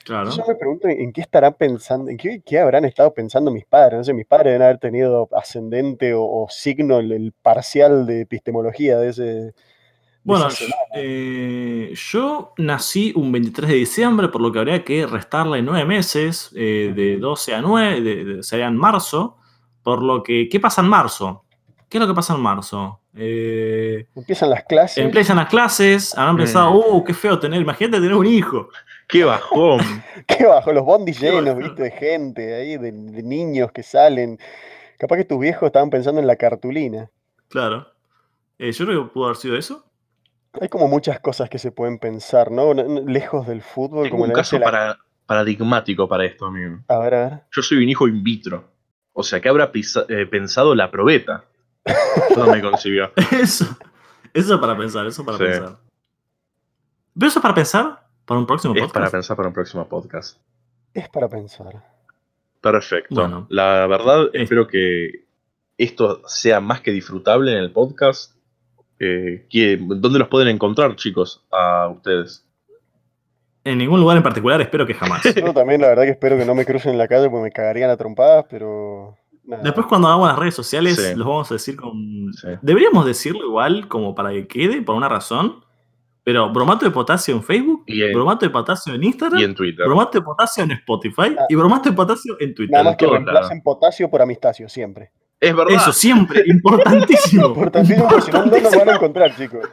Claro. 0.05 0.31
Yo 0.31 0.45
me 0.47 0.55
pregunto 0.55 0.89
en 0.89 1.01
en 1.01 1.12
qué 1.12 1.20
estarán 1.20 1.55
pensando, 1.55 2.11
en 2.11 2.16
qué, 2.16 2.41
qué 2.45 2.59
habrán 2.59 2.85
estado 2.85 3.12
pensando 3.12 3.51
mis 3.51 3.66
padres. 3.66 3.99
No 3.99 4.05
sé, 4.05 4.15
mis 4.15 4.27
padres 4.27 4.53
deben 4.53 4.62
haber 4.62 4.78
tenido 4.78 5.28
ascendente 5.32 6.15
o, 6.15 6.24
o 6.24 6.49
signo, 6.49 6.99
el, 6.99 7.12
el 7.12 7.32
parcial 7.32 8.07
de 8.07 8.23
epistemología 8.23 8.99
de 8.99 9.09
ese. 9.11 9.55
Bueno, 10.23 10.49
eh, 10.95 11.93
yo 11.95 12.53
nací 12.59 13.13
un 13.17 13.33
23 13.33 13.69
de 13.71 13.77
diciembre, 13.77 14.29
por 14.29 14.41
lo 14.43 14.53
que 14.53 14.59
habría 14.59 14.85
que 14.85 15.07
restarle 15.07 15.63
nueve 15.63 15.85
meses, 15.87 16.51
eh, 16.55 16.93
de 16.95 17.17
12 17.17 17.55
a 17.55 17.61
9, 17.63 18.01
de, 18.03 18.25
de- 18.25 18.43
sería 18.43 18.67
en 18.67 18.77
marzo, 18.77 19.39
por 19.83 20.03
lo 20.03 20.23
que, 20.23 20.49
¿qué 20.49 20.61
pasa 20.61 20.83
en 20.83 20.89
marzo? 20.89 21.45
¿Qué 21.89 21.97
es 21.99 22.01
lo 22.03 22.07
que 22.07 22.15
pasa 22.15 22.35
en 22.35 22.41
marzo? 22.41 23.01
Eh, 23.17 24.07
Empiezan 24.15 24.51
las 24.51 24.65
clases. 24.65 24.99
empiezan 25.05 25.37
las 25.39 25.49
clases, 25.49 26.17
habrán 26.17 26.37
pensado, 26.37 26.73
uh, 26.75 27.03
qué 27.03 27.15
feo 27.15 27.39
tener, 27.39 27.61
imagínate 27.61 27.97
tener 27.99 28.15
un 28.15 28.27
hijo. 28.27 28.69
¡Qué 29.09 29.25
bajón! 29.25 29.81
Qué 30.29 30.47
bajo, 30.47 30.73
los 30.73 30.85
bondis 30.85 31.19
llenos, 31.21 31.57
viste, 31.57 31.83
de 31.83 31.91
gente 31.91 32.55
ahí, 32.55 32.77
de, 32.77 32.93
de 32.93 33.23
niños 33.23 33.73
que 33.73 33.83
salen. 33.83 34.39
Capaz 34.99 35.17
que 35.17 35.25
tus 35.25 35.41
viejos 35.41 35.67
estaban 35.67 35.91
pensando 35.91 36.21
en 36.21 36.27
la 36.29 36.37
cartulina. 36.37 37.11
Claro. 37.49 37.89
Eh, 38.59 38.71
yo 38.71 38.85
creo 38.87 39.05
que 39.09 39.13
pudo 39.15 39.25
haber 39.25 39.37
sido 39.39 39.57
eso. 39.57 39.85
Hay 40.60 40.68
como 40.68 40.89
muchas 40.89 41.20
cosas 41.20 41.48
que 41.48 41.59
se 41.59 41.70
pueden 41.70 41.98
pensar, 41.98 42.51
¿no? 42.51 42.72
Lejos 42.74 43.47
del 43.47 43.62
fútbol, 43.62 44.05
Tengo 44.05 44.16
como 44.16 44.24
un 44.24 44.32
caso 44.32 44.56
dice 44.56 44.59
la- 44.59 44.64
para- 44.64 44.98
paradigmático 45.27 46.09
para 46.09 46.24
esto, 46.24 46.47
amigo. 46.47 46.78
A 46.89 46.98
ver, 46.98 47.14
a 47.14 47.28
ver. 47.28 47.40
Yo 47.52 47.62
soy 47.62 47.78
un 47.78 47.89
hijo 47.89 48.09
in 48.09 48.22
vitro. 48.24 48.64
O 49.12 49.22
sea, 49.22 49.40
¿qué 49.40 49.48
habrá 49.48 49.70
pisa- 49.70 50.05
eh, 50.09 50.27
pensado 50.27 50.74
la 50.74 50.90
probeta? 50.90 51.44
No 52.36 52.47
me 52.47 52.60
concibió. 52.60 53.12
Eso. 53.32 53.64
Eso 54.35 54.60
para 54.60 54.77
pensar, 54.77 55.06
eso 55.06 55.24
para 55.24 55.39
Sí. 55.39 55.44
pensar. 55.44 55.77
¿Pero 57.14 57.27
eso 57.28 57.39
es 57.39 57.43
para 57.43 57.55
pensar? 57.55 58.06
¿Para 58.24 58.39
un 58.40 58.47
próximo 58.47 58.74
Es 58.74 58.81
podcast? 58.81 58.94
para 58.94 59.10
pensar 59.10 59.36
para 59.36 59.48
un 59.48 59.55
próximo 59.55 59.89
podcast. 59.89 60.39
Es 60.94 61.09
para 61.09 61.28
pensar. 61.28 61.82
Perfecto. 62.60 63.14
Bueno. 63.14 63.47
La 63.51 63.86
verdad, 63.86 64.27
Es- 64.32 64.43
espero 64.43 64.66
que 64.68 65.27
esto 65.78 66.22
sea 66.28 66.60
más 66.60 66.81
que 66.81 66.90
disfrutable 66.93 67.52
en 67.52 67.59
el 67.59 67.72
podcast. 67.72 68.36
Eh, 69.01 69.47
¿qué- 69.51 69.78
¿Dónde 69.81 70.18
los 70.18 70.28
pueden 70.28 70.48
encontrar, 70.48 70.94
chicos, 70.97 71.43
a 71.51 71.89
ustedes? 71.89 72.47
En 73.64 73.78
ningún 73.78 74.01
lugar 74.01 74.16
en 74.16 74.22
particular, 74.22 74.60
espero 74.60 74.86
que 74.86 74.94
jamás. 74.94 75.22
Yo 75.35 75.52
también, 75.52 75.81
la 75.81 75.89
verdad, 75.89 76.05
que 76.05 76.10
espero 76.10 76.36
que 76.36 76.44
no 76.44 76.55
me 76.55 76.64
crucen 76.64 76.93
en 76.93 76.98
la 76.98 77.09
calle 77.09 77.28
porque 77.28 77.44
me 77.44 77.51
cagarían 77.51 77.90
a 77.90 77.97
trompadas, 77.97 78.44
pero. 78.48 79.16
nada. 79.44 79.62
Después 79.62 79.86
cuando 79.86 80.09
hagamos 80.09 80.28
las 80.28 80.39
redes 80.39 80.55
sociales, 80.55 80.97
Sí. 80.97 81.14
los 81.16 81.27
vamos 81.27 81.51
a 81.51 81.55
decir 81.55 81.77
con... 81.77 82.31
Sí. 82.35 82.48
Deberíamos 82.62 83.05
decirlo 83.06 83.44
igual 83.47 83.89
como 83.89 84.14
para 84.14 84.31
que 84.31 84.47
quede, 84.47 84.82
por 84.82 84.94
una 84.94 85.09
razón. 85.09 85.64
Pero 86.22 86.51
bromato 86.52 86.85
de 86.85 86.90
potasio 86.90 87.35
en 87.35 87.43
Facebook, 87.43 87.82
Y 87.86 88.02
en- 88.02 88.12
bromato 88.12 88.44
de 88.44 88.51
potasio 88.51 88.94
en 88.94 89.02
Instagram, 89.02 89.40
Y 89.40 89.44
en 89.44 89.55
Twitter. 89.55 89.86
bromato 89.86 90.18
de 90.18 90.22
potasio 90.22 90.62
en 90.64 90.70
Spotify 90.72 91.35
Ah. 91.39 91.47
y 91.48 91.55
bromato 91.55 91.89
de 91.89 91.97
potasio 91.97 92.36
en 92.39 92.55
Twitter. 92.55 92.72
Nada 92.72 92.85
más 92.85 92.97
que 92.97 93.06
todo 93.06 93.14
reemplacen 93.14 93.62
potasio 93.62 94.10
por 94.10 94.20
amistasio, 94.20 94.68
siempre. 94.68 95.10
Es 95.41 95.57
verdad. 95.57 95.75
Eso, 95.75 95.93
siempre, 95.93 96.43
importantísimo. 96.47 97.47
Importantísimo, 97.49 98.09
porque 98.09 98.27
si 98.27 98.31
no, 98.33 98.45
no 98.47 98.59
nos 98.61 98.77
van 98.77 98.89
a 98.91 98.95
encontrar, 98.97 99.35
chicos. 99.37 99.67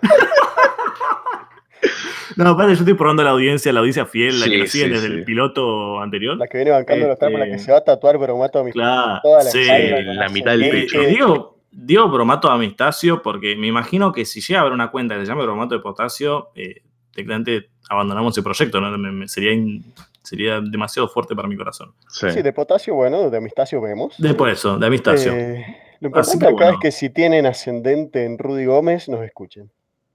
No, 2.36 2.50
aparte 2.50 2.74
yo 2.74 2.80
estoy 2.80 2.94
probando 2.94 3.24
la 3.24 3.32
audiencia, 3.32 3.74
la 3.74 3.80
audiencia 3.80 4.06
fiel, 4.06 4.40
la 4.40 4.46
Sí, 4.46 4.52
que 4.52 4.58
nos 4.60 4.70
sí, 4.70 4.80
desde 4.88 5.08
sí. 5.08 5.14
el 5.14 5.24
piloto 5.24 6.00
anterior. 6.00 6.38
La 6.38 6.48
que 6.48 6.58
viene 6.58 6.72
bancando 6.72 7.08
los 7.08 7.18
tramos, 7.18 7.40
la 7.40 7.46
que 7.48 7.54
Este- 7.54 7.66
se 7.66 7.72
va 7.72 7.80
a 7.80 7.84
tatuar 7.84 8.18
bromato 8.20 8.60
amistasio. 8.60 8.82
Claro, 8.84 9.20
toda 9.24 9.44
la 9.44 9.50
sí. 9.50 9.60
espalda, 9.62 10.14
la 10.14 10.26
con 10.26 10.34
mitad 10.34 10.52
del 10.52 10.70
pecho. 10.70 11.02
Eh, 11.02 11.08
digo, 11.08 11.58
digo 11.72 12.10
bromato 12.10 12.48
de 12.48 12.54
amistacio 12.54 13.22
porque 13.24 13.56
me 13.56 13.68
imagino 13.68 14.12
que 14.12 14.24
si 14.26 14.42
llega 14.42 14.60
a 14.60 14.62
haber 14.62 14.74
una 14.74 14.92
cuenta 14.92 15.16
que 15.16 15.22
se 15.22 15.28
llame 15.32 15.44
bromato 15.44 15.74
de 15.76 15.82
potasio, 15.82 16.50
eh, 16.56 16.82
técnicamente 17.12 17.70
abandonamos 17.90 18.38
el 18.38 18.44
proyecto, 18.44 18.80
¿no? 18.82 18.96
Me- 18.98 19.12
me- 19.12 19.28
sería, 19.28 19.52
in- 19.54 19.84
sería 20.28 20.60
demasiado 20.62 21.08
fuerte 21.08 21.36
para 21.36 21.48
mi 21.48 21.56
corazón. 21.56 21.94
Sí. 22.10 22.30
Sí, 22.32 22.42
de 22.42 22.54
potasio, 22.54 22.96
bueno, 22.96 23.30
de 23.30 23.38
amistasio 23.38 23.82
vemos. 23.82 24.16
De 24.18 24.34
por 24.34 24.50
eso, 24.50 24.78
de 24.78 24.86
amistacio. 24.86 25.34
Eh, 25.34 25.66
lo 26.00 26.08
importante 26.08 26.40
que 26.40 26.46
acá 26.46 26.54
bueno. 26.54 26.72
es 26.72 26.78
que 26.80 26.92
si 26.92 27.10
tienen 27.10 27.46
ascendente 27.46 28.26
en 28.26 28.38
Rudy 28.38 28.66
Gómez, 28.66 29.10
nos 29.10 29.24
escuchen. 29.24 29.72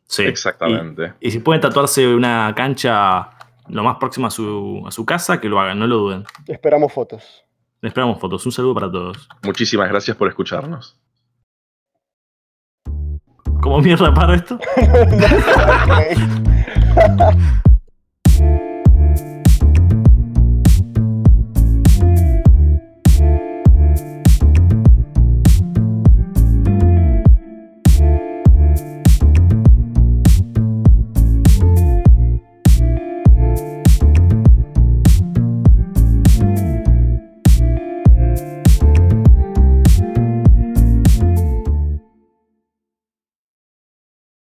sí. 0.07 0.25
Exactamente. 0.25 1.15
Y, 1.21 1.29
y 1.29 1.31
si 1.31 1.39
pueden 1.39 1.61
tatuarse 1.61 2.07
una 2.07 2.53
cancha 2.55 3.31
lo 3.69 3.83
más 3.83 3.97
próximo 3.97 4.27
a 4.27 4.31
su, 4.31 4.83
a 4.87 4.91
su 4.91 5.07
casa, 5.07 5.41
que 5.41 5.49
lo 5.49 5.61
hagan, 5.61 5.79
no 5.79 5.87
lo 5.87 5.97
duden. 5.97 6.25
Esperamos 6.47 6.93
fotos. 6.93 7.45
Esperamos 7.81 8.21
fotos. 8.21 8.45
Un 8.47 8.53
saludo 8.53 8.75
para 8.75 8.91
todos. 8.91 9.29
Muchísimas 9.43 9.89
gracias 9.89 10.17
por 10.17 10.29
escucharnos. 10.29 10.99
¿Cómo 13.61 13.81
mierda 13.81 14.13
para 14.13 14.35
esto? 14.35 14.59